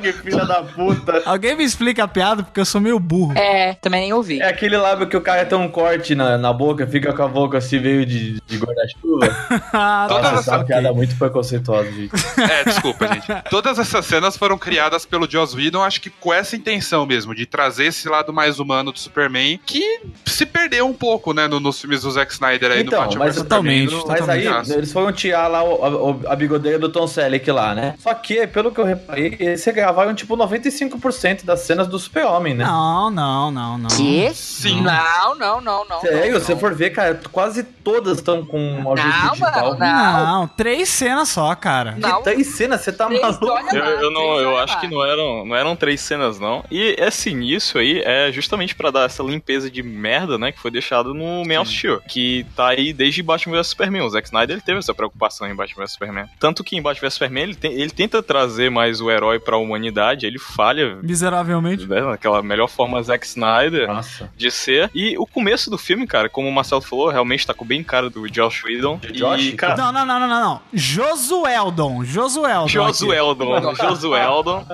Que 0.00 0.12
filha 0.14 0.46
da 0.46 0.62
puta. 0.62 1.22
Alguém 1.26 1.54
me 1.54 1.64
explica 1.64 2.04
a 2.04 2.08
piada, 2.08 2.42
porque 2.42 2.60
eu 2.60 2.64
sou 2.64 2.80
meio 2.80 2.98
burro. 2.98 3.36
É, 3.36 3.74
também 3.74 4.00
nem 4.00 4.12
ouvi. 4.14 4.40
É 4.40 4.48
aquele 4.48 4.78
lábio 4.78 5.06
que 5.08 5.16
o 5.16 5.20
cara 5.20 5.44
tem 5.44 5.58
um 5.58 5.68
corte 5.68 6.14
na, 6.14 6.38
na 6.38 6.52
boca, 6.54 6.86
fica 6.86 7.12
com 7.12 7.22
a 7.22 7.28
boca 7.28 7.58
assim, 7.58 7.78
veio 7.78 8.06
de, 8.06 8.40
de 8.46 8.56
guarda-chuva. 8.56 9.36
Ah, 9.74 10.06
Todas 10.08 10.32
essa 10.38 10.56
é 10.56 10.64
piada 10.64 10.92
muito 10.92 11.14
preconceituosa, 11.16 11.90
gente. 11.92 12.12
É, 12.38 12.64
desculpa, 12.64 13.06
gente. 13.08 13.26
Todas 13.50 13.78
essas 13.78 14.06
cenas 14.06 14.38
foram 14.38 14.56
criadas 14.56 15.04
pelo 15.04 15.30
Joss 15.30 15.49
Whedon, 15.54 15.82
acho 15.82 16.00
que 16.00 16.10
com 16.10 16.32
essa 16.32 16.56
intenção 16.56 17.04
mesmo, 17.06 17.34
de 17.34 17.46
trazer 17.46 17.86
esse 17.86 18.08
lado 18.08 18.32
mais 18.32 18.58
humano 18.58 18.92
do 18.92 18.98
Superman, 18.98 19.58
que 19.66 20.00
se 20.26 20.44
perdeu 20.46 20.86
um 20.86 20.92
pouco, 20.92 21.32
né, 21.32 21.46
no- 21.48 21.60
nos 21.60 21.80
filmes 21.80 22.02
do 22.02 22.10
Zack 22.10 22.32
Snyder 22.32 22.70
aí 22.72 22.82
do 22.82 22.88
Então, 22.88 23.02
Batman 23.04 23.24
mas 23.24 23.36
totalmente, 23.36 23.92
no- 23.92 24.06
Mas 24.06 24.28
aí, 24.28 24.46
eles 24.74 24.92
foram 24.92 25.12
tirar 25.12 25.46
lá 25.48 25.62
o- 25.62 26.20
a, 26.26 26.32
a 26.32 26.36
bigodeira 26.36 26.78
do 26.78 26.88
Tom 26.88 27.06
Selleck 27.06 27.50
lá, 27.50 27.74
né? 27.74 27.94
Só 27.98 28.12
que, 28.14 28.46
pelo 28.46 28.70
que 28.72 28.80
eu 28.80 28.84
reparei, 28.84 29.36
eles 29.38 29.64
gravaram 29.66 30.14
tipo 30.14 30.36
95% 30.36 31.44
das 31.44 31.60
cenas 31.60 31.86
do 31.86 31.98
Super-Homem, 31.98 32.54
né? 32.54 32.64
Não, 32.64 33.10
não, 33.10 33.50
não, 33.50 33.78
não. 33.78 33.88
Que? 33.88 34.30
Sim. 34.34 34.80
Não, 34.82 35.34
não, 35.36 35.60
não, 35.60 35.84
não. 35.88 36.00
Sério, 36.00 36.32
não, 36.32 36.40
se 36.40 36.46
você 36.46 36.56
for 36.56 36.74
ver, 36.74 36.90
cara, 36.90 37.20
quase 37.30 37.62
todas 37.62 38.18
estão 38.18 38.44
com 38.44 38.92
ajuste 38.92 39.20
Não, 39.24 39.30
digital. 39.32 39.64
mano, 39.70 39.78
não. 39.78 40.26
Não, 40.40 40.48
três 40.48 40.88
cenas 40.88 41.28
só, 41.28 41.54
cara. 41.54 41.94
Não. 41.98 42.18
Que 42.18 42.24
três 42.30 42.46
cenas, 42.48 42.80
você 42.80 42.92
tá 42.92 43.06
Três, 43.06 43.20
maluco? 43.20 43.46
Eu, 43.74 43.84
eu 43.84 44.10
não, 44.10 44.36
eu 44.38 44.58
acho 44.58 44.80
que 44.80 44.88
não 44.88 45.04
eram, 45.04 45.29
não 45.44 45.54
eram 45.56 45.74
três 45.76 46.00
cenas, 46.00 46.38
não. 46.38 46.64
E 46.70 46.94
esse 46.98 47.30
início 47.30 47.80
aí 47.80 48.00
é 48.04 48.30
justamente 48.32 48.74
pra 48.74 48.90
dar 48.90 49.04
essa 49.06 49.22
limpeza 49.22 49.70
de 49.70 49.82
merda, 49.82 50.38
né? 50.38 50.52
Que 50.52 50.60
foi 50.60 50.70
deixado 50.70 51.14
no 51.14 51.44
Man 51.44 51.60
of 51.60 51.70
Steel. 51.72 52.00
Que 52.08 52.44
tá 52.56 52.68
aí 52.68 52.92
desde 52.92 53.22
Batman 53.22 53.56
vs 53.56 53.68
Superman. 53.68 54.02
O 54.02 54.10
Zack 54.10 54.26
Snyder 54.28 54.54
ele 54.56 54.60
teve 54.62 54.78
essa 54.78 54.94
preocupação 54.94 55.48
em 55.48 55.54
Batman 55.54 55.84
vs 55.84 55.92
Superman. 55.92 56.24
Tanto 56.38 56.62
que 56.64 56.76
em 56.76 56.82
Batman 56.82 57.08
vs 57.08 57.14
Superman 57.14 57.42
ele, 57.44 57.54
tem- 57.54 57.72
ele 57.72 57.90
tenta 57.90 58.22
trazer 58.22 58.70
mais 58.70 59.00
o 59.00 59.10
herói 59.10 59.38
pra 59.38 59.56
humanidade. 59.56 60.26
Ele 60.26 60.38
falha 60.38 60.98
Miseravelmente. 61.02 61.86
né, 61.86 62.00
naquela 62.00 62.42
melhor 62.42 62.68
forma 62.68 63.02
Zack 63.02 63.26
Snyder 63.26 63.86
Nossa. 63.88 64.30
de 64.36 64.50
ser. 64.50 64.90
E 64.94 65.16
o 65.18 65.26
começo 65.26 65.70
do 65.70 65.78
filme, 65.78 66.06
cara, 66.06 66.28
como 66.28 66.48
o 66.48 66.52
Marcelo 66.52 66.80
falou, 66.80 67.08
realmente 67.08 67.46
tá 67.46 67.54
com 67.54 67.64
bem 67.64 67.82
cara 67.82 68.08
do 68.10 68.28
Josh 68.28 68.64
Whedon. 68.64 69.00
Josh? 69.12 69.44
E, 69.46 69.52
cara, 69.52 69.76
Não, 69.76 69.92
não, 69.92 70.04
não, 70.06 70.20
não, 70.20 70.28
não. 70.28 70.60
Josueldon. 70.72 72.04
Josueldon. 72.04 72.66
aqui. 72.72 72.74
Josueldon. 72.76 73.56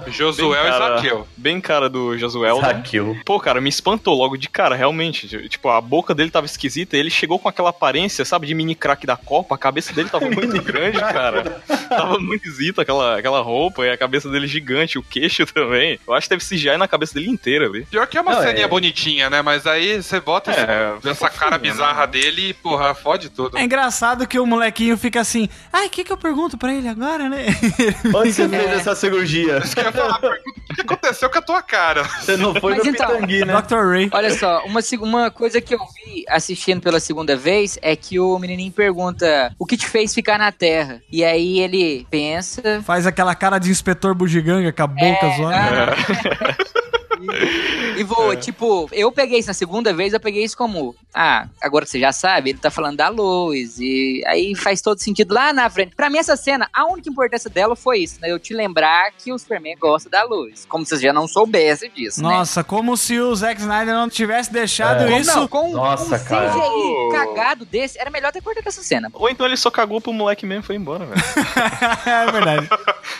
Josueldon. 0.09 0.46
Josué 0.55 0.63
Bem 0.63 0.69
e 0.69 0.79
cara- 0.79 0.97
Zaqueu. 0.97 1.29
Bem 1.37 1.61
cara 1.61 1.89
do 1.89 2.19
Josueldon. 2.19 2.61
Zaqueu. 2.61 3.17
Pô, 3.25 3.39
cara, 3.41 3.61
me 3.61 3.69
espantou 3.69 4.15
logo 4.17 4.37
de 4.37 4.49
cara, 4.49 4.75
realmente. 4.77 5.49
Tipo, 5.49 5.69
a 5.71 5.81
boca 5.81 6.15
dele 6.15 6.31
tava 6.31 6.47
esquisita, 6.47 6.97
ele 6.97 7.11
chegou 7.11 7.39
com 7.39 7.49
aquela 7.49 7.71
aparência, 7.71 8.25
sabe, 8.25 8.47
de 8.47 8.55
mini 8.55 8.75
crack 8.75 9.07
da 9.07 9.17
Copa, 9.17 9.55
a 9.55 9.59
cabeça 9.59 9.93
dele 9.93 10.09
tava 10.09 10.29
muito 10.31 10.61
grande, 10.63 10.99
cara. 10.99 11.63
Tava 11.89 12.19
muito 12.19 12.47
esquisito 12.49 12.81
aquela, 12.81 13.19
aquela 13.19 13.41
roupa 13.41 13.85
e 13.87 13.91
a 13.91 13.97
cabeça 13.97 14.29
dele 14.31 14.47
gigante, 14.47 14.99
o 14.99 15.03
queixo 15.03 15.45
também. 15.53 15.99
Eu 16.07 16.15
acho 16.15 16.29
que 16.29 16.37
teve 16.37 16.45
CGI 16.45 16.77
na 16.77 16.89
cabeça 16.89 17.15
dele 17.15 17.29
inteira 17.31 17.67
ali. 17.67 17.85
Pior 17.87 18.07
que 18.07 18.17
é 18.19 18.21
uma 18.21 18.33
Não, 18.35 18.43
ceninha 18.43 18.65
é- 18.65 18.69
bonitinha, 18.69 19.31
né? 19.31 19.43
Mas 19.43 19.67
aí 19.67 20.03
você 20.03 20.21
bota 20.21 20.51
esse- 20.51 20.61
É, 20.61 20.95
essa 21.11 21.29
cara 21.31 21.59
bizarra 21.59 22.07
dele 22.07 22.49
e, 22.51 22.55
porra, 22.55 22.95
fode 22.95 23.29
tudo. 23.31 23.57
É 23.59 23.63
engraçado 23.63 24.27
que 24.27 24.39
o 24.39 24.47
molequinho 24.47 24.97
fica 24.97 25.21
assim, 25.21 25.49
ai, 25.73 25.87
o 25.87 25.91
que 25.91 26.05
que 26.05 26.13
eu 26.13 26.17
pergunto 26.17 26.59
pra 26.59 26.73
ele 26.75 26.89
agora, 26.89 27.29
né? 27.29 27.47
Onde 28.15 28.33
você 28.33 28.49
fez 28.49 28.71
essa 28.73 28.95
cirurgia? 28.95 29.59
Isso 29.59 29.75
que 29.75 29.81
eu 29.81 29.85
ia 29.87 29.93
falar, 29.93 30.21
o 30.71 30.75
que 30.75 30.81
aconteceu 30.81 31.31
com 31.31 31.39
a 31.39 31.43
tua 31.43 31.63
cara? 31.63 32.05
Você 32.05 32.37
não 32.37 32.55
foi 32.55 32.75
Mas 32.77 32.85
no 32.85 32.91
então- 32.91 33.07
Pitangui, 33.09 33.45
né? 33.45 33.55
Dr. 33.63 33.89
Ray. 33.91 34.11
Olha 34.13 34.31
só, 34.37 34.63
uma, 34.65 34.81
uma 35.01 35.31
coisa 35.31 35.61
que 35.61 35.75
eu 35.75 35.79
vi 35.79 36.25
assistindo 36.29 36.81
pela 36.81 37.01
segunda 37.01 37.37
vez 37.37 37.79
é 37.83 37.95
que 37.97 38.19
o 38.19 38.39
menininho 38.39 38.73
pergunta 38.73 39.53
o 39.59 39.65
que 39.67 39.77
te 39.77 39.87
fez 39.87 40.15
ficar 40.15 40.39
na 40.39 40.51
Terra? 40.53 41.01
E 41.11 41.25
aí 41.25 41.61
ele 41.61 42.07
pensa. 42.11 42.83
Faz 42.85 43.07
aquela 43.07 43.35
cara 43.35 43.59
de 43.59 43.71
inspetor 43.71 44.15
bugiganga 44.15 44.73
com 44.73 44.83
a 44.83 44.87
boca 44.87 45.27
É, 45.27 45.37
zoada. 45.37 45.95
ah. 45.95 46.67
E, 47.21 48.01
e 48.01 48.05
voa, 48.05 48.37
tipo, 48.37 48.89
eu 48.93 49.11
peguei 49.13 49.39
isso 49.39 49.49
na 49.49 49.55
segunda 49.55 49.93
vez, 49.93 50.13
eu 50.13 50.21
peguei 50.21 50.45
isso 50.45 50.57
como, 50.57 50.95
ah, 51.15 51.49
agora 51.61 51.87
você 51.87 51.99
já 51.99 52.13
sabe, 52.13 52.51
ele 52.51 52.59
tá 52.59 52.71
falando 52.71 52.97
da 52.97 53.09
luz, 53.09 53.79
e 53.79 54.23
aí 54.27 54.55
faz 54.55 54.81
todo 54.81 54.99
sentido 55.01 55.35
lá 55.35 55.53
na 55.53 55.69
frente. 55.71 55.95
Pra 55.95 56.11
mim, 56.11 56.19
essa 56.19 56.37
cena, 56.37 56.69
a 56.73 56.87
única 56.87 57.09
importância 57.09 57.51
dela 57.51 57.75
foi 57.77 58.01
isso, 58.01 58.21
né? 58.21 58.31
Eu 58.31 58.39
te 58.39 58.53
lembrar 58.55 59.11
que 59.13 59.33
o 59.33 59.39
Superman 59.39 59.77
gosta 59.79 60.09
da 60.09 60.25
luz. 60.25 60.67
Como 60.69 60.85
se 60.85 60.97
você 60.97 61.03
já 61.03 61.13
não 61.13 61.27
soubesse 61.27 61.89
disso, 61.89 62.23
né? 62.23 62.29
Nossa, 62.29 62.63
como 62.63 62.97
se 62.97 63.19
o 63.19 63.35
Zack 63.35 63.61
Snyder 63.61 63.95
não 63.95 64.09
tivesse 64.09 64.53
deixado 64.53 65.05
É. 65.05 65.21
Isso. 65.21 65.35
não, 65.35 65.49
com 65.49 65.73
Nossa, 65.73 66.17
um 66.17 66.25
cara. 66.25 66.51
CGI 66.51 67.13
cagado 67.13 67.65
desse, 67.65 67.99
era 67.99 68.11
melhor 68.11 68.33
ter 68.33 68.41
cortado 68.43 68.69
essa 68.69 68.83
cena. 68.83 69.11
Ou 69.13 69.29
então 69.31 69.47
ele 69.47 69.57
só 69.57 69.71
cagou 69.71 70.01
pro 70.01 70.13
moleque 70.13 70.45
mesmo 70.45 70.63
e 70.63 70.67
foi 70.67 70.77
embora, 70.77 71.07
velho. 71.07 71.21
é 72.07 72.31
verdade. 72.33 72.69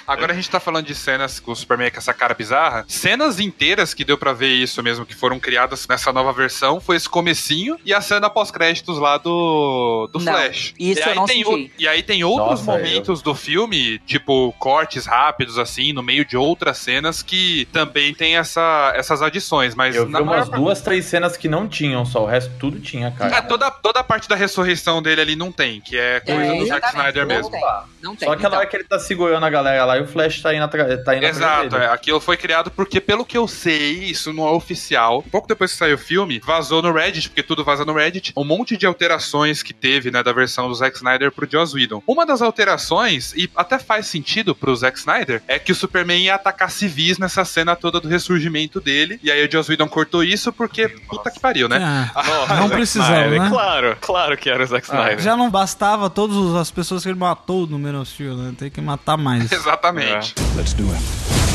Agora 0.07 0.33
a 0.33 0.37
gente 0.37 0.51
tá 0.51 0.61
falando 0.61 0.87
de 0.87 0.95
cenas 0.95 1.41
com 1.41 1.53
o 1.53 1.57
Superman 1.57 1.91
com 1.91 1.99
essa 1.99 2.13
cara 2.13 2.35
bizarra. 2.35 2.85
Cenas 2.89 3.41
inteiras 3.41 3.86
que 3.95 4.05
deu 4.05 4.17
pra 4.19 4.33
ver 4.33 4.49
isso 4.49 4.83
mesmo, 4.83 5.05
que 5.07 5.15
foram 5.15 5.39
criadas 5.39 5.87
nessa 5.89 6.13
nova 6.13 6.33
versão, 6.33 6.81
foi 6.81 6.97
esse 6.97 7.09
comecinho 7.09 7.79
e 7.85 7.93
a 7.93 8.01
cena 8.01 8.29
pós-créditos 8.31 8.99
lá 8.99 9.19
do, 9.19 10.09
do 10.13 10.19
Não, 10.19 10.33
Flash. 10.33 10.75
isso 10.79 11.01
e 11.01 11.03
eu 11.05 11.09
aí 11.11 11.15
não 11.15 11.25
tem 11.27 11.45
o- 11.47 11.71
E 11.79 11.89
aí 11.89 12.03
tem 12.03 12.25
outros 12.25 12.61
Nossa, 12.61 12.71
momentos 12.73 13.23
do 13.23 13.35
filme, 13.35 13.99
tipo 14.01 14.53
cortes 14.59 15.07
rápidos, 15.07 15.59
assim, 15.59 15.93
no 15.93 16.03
meio 16.03 16.25
de 16.25 16.37
outras 16.37 16.79
cenas 16.79 17.23
que 17.23 17.67
também 17.73 18.15
tem 18.15 18.37
essa, 18.37 18.93
essas 18.97 19.23
adições, 19.23 19.75
mas 19.75 19.95
Eu 19.97 20.07
vi 20.07 20.13
maior 20.13 20.25
umas 20.25 20.49
duas, 20.49 20.81
três 20.81 21.05
cenas 21.07 21.37
que 21.37 21.49
não 21.49 21.69
tinham 21.69 22.05
só, 22.05 22.23
o 22.25 22.27
resto 22.27 22.53
tudo 22.59 22.81
tinha, 22.81 23.09
É, 23.09 23.11
cara. 23.11 23.43
toda, 23.43 23.71
toda 23.71 24.01
a 24.01 24.05
parte 24.05 24.29
da 24.29 24.35
ressurreição 24.37 25.03
dele 25.03 25.21
ali 25.21 25.37
não 25.37 25.51
tem, 25.53 25.81
que 25.81 25.97
é 25.97 26.21
coisa 26.21 26.53
É, 26.53 26.59
do 26.59 26.67
Zack 26.67 26.89
Snyder 26.89 27.27
não 27.27 27.35
mesmo. 27.35 27.51
tem, 27.51 27.61
Não 28.03 28.15
tem. 28.17 28.27
Só 28.29 28.35
aquela 28.35 28.49
Então, 28.49 28.59
hora 28.61 28.69
que 28.69 28.77
ele 28.77 28.85
tá 28.85 28.99
segurando 28.99 29.45
a 29.45 29.51
galera 29.51 29.85
lá 29.85 29.99
e 29.99 30.03
o 30.03 30.07
Flash 30.07 30.41
tá 30.41 30.55
indo 30.55 30.65
atrás 30.65 31.05
tá 31.05 31.17
indo 31.17 31.27
Exato, 31.27 31.77
é, 31.77 31.87
aquilo 31.89 32.21
foi 32.21 32.37
criado 32.37 32.71
porque, 32.71 33.01
pelo 33.01 33.25
que 33.25 33.37
eu 33.37 33.49
sei, 33.49 33.76
isso 33.77 34.33
não 34.33 34.47
é 34.47 34.51
oficial. 34.51 35.25
Pouco 35.31 35.49
depois 35.49 35.73
que 35.73 35.79
saiu 35.79 35.97
o 35.97 35.99
filme, 35.99 36.41
vazou 36.45 36.83
no 36.83 36.93
Reddit, 36.93 37.29
porque 37.29 37.43
tudo 37.43 37.65
vaza 37.65 37.85
no 37.85 37.95
Reddit, 37.95 38.33
um 38.37 38.45
monte 38.45 38.77
de 38.77 38.87
alterações 38.87 39.63
que 39.63 39.73
teve, 39.73 40.11
né, 40.11 40.23
da 40.23 40.33
versão 40.33 40.69
do 40.69 40.75
Zack 40.75 40.97
Snyder 40.97 41.31
pro 41.33 41.49
Joss 41.51 41.75
Whedon. 41.75 42.03
Uma 42.07 42.27
das 42.27 42.43
alterações, 42.43 43.33
e 43.35 43.51
até 43.57 43.79
faz 43.79 44.07
sentido 44.07 44.55
pro 44.55 44.75
Zack 44.75 44.99
Snyder, 44.99 45.43
é 45.47 45.59
que 45.59 45.73
o 45.73 45.75
Superman 45.75 46.23
ia 46.23 46.35
atacar 46.35 46.71
civis 46.71 47.19
nessa 47.19 47.45
cena 47.45 47.77
toda 47.77 48.01
do 48.01 48.09
ressurgimento 48.09 48.81
dele, 48.81 49.19
e 49.23 49.31
aí 49.31 49.47
o 49.47 49.51
Joss 49.51 49.71
Whedon 49.71 49.89
cortou 49.89 50.23
isso 50.23 50.53
porque, 50.53 50.89
puta 50.89 51.31
que 51.31 51.41
pariu, 51.41 51.69
né? 51.69 51.79
Ah, 51.83 52.23
Nossa, 52.27 52.57
não 52.57 52.69
precisava, 52.69 53.29
né? 53.29 53.49
Claro, 53.49 53.97
claro 54.01 54.37
que 54.37 54.49
era 54.49 54.63
o 54.63 54.67
Zack 54.67 54.87
Snyder. 54.87 55.21
Já 55.21 55.37
não 55.37 55.51
bastava 55.51 56.11
todas 56.11 56.55
as 56.55 56.71
pessoas 56.71 57.03
que 57.03 57.09
ele 57.09 57.19
matou 57.19 57.67
no 57.67 57.79
Man 57.79 58.01
of 58.01 58.11
Steel, 58.11 58.35
né? 58.37 58.55
Tem 58.57 58.71
que 58.71 58.81
matar 58.81 59.17
mais. 59.17 59.51
Exatamente. 59.53 60.35
Let's 60.57 60.73
do 60.75 60.91
it. 60.93 61.46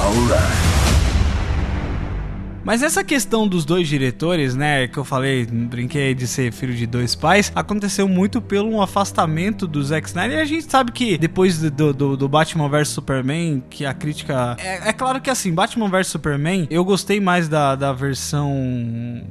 Alright. 0.00 0.79
Mas 2.64 2.82
essa 2.82 3.02
questão 3.02 3.46
dos 3.48 3.64
dois 3.64 3.88
diretores, 3.88 4.54
né, 4.54 4.86
que 4.88 4.98
eu 4.98 5.04
falei, 5.04 5.46
brinquei 5.46 6.14
de 6.14 6.26
ser 6.26 6.52
filho 6.52 6.74
de 6.74 6.86
dois 6.86 7.14
pais, 7.14 7.50
aconteceu 7.54 8.06
muito 8.06 8.40
pelo 8.40 8.80
afastamento 8.82 9.66
do 9.66 9.82
Zack 9.82 10.08
Snyder. 10.08 10.38
E 10.38 10.40
a 10.42 10.44
gente 10.44 10.70
sabe 10.70 10.92
que 10.92 11.16
depois 11.16 11.58
do, 11.58 11.92
do, 11.92 12.16
do 12.16 12.28
Batman 12.28 12.68
vs 12.68 12.88
Superman, 12.88 13.62
que 13.70 13.84
a 13.86 13.94
crítica. 13.94 14.56
É, 14.58 14.90
é 14.90 14.92
claro 14.92 15.20
que 15.20 15.30
assim, 15.30 15.52
Batman 15.52 15.88
vs 15.88 16.08
Superman, 16.08 16.66
eu 16.70 16.84
gostei 16.84 17.20
mais 17.20 17.48
da, 17.48 17.74
da 17.74 17.92
versão. 17.92 18.52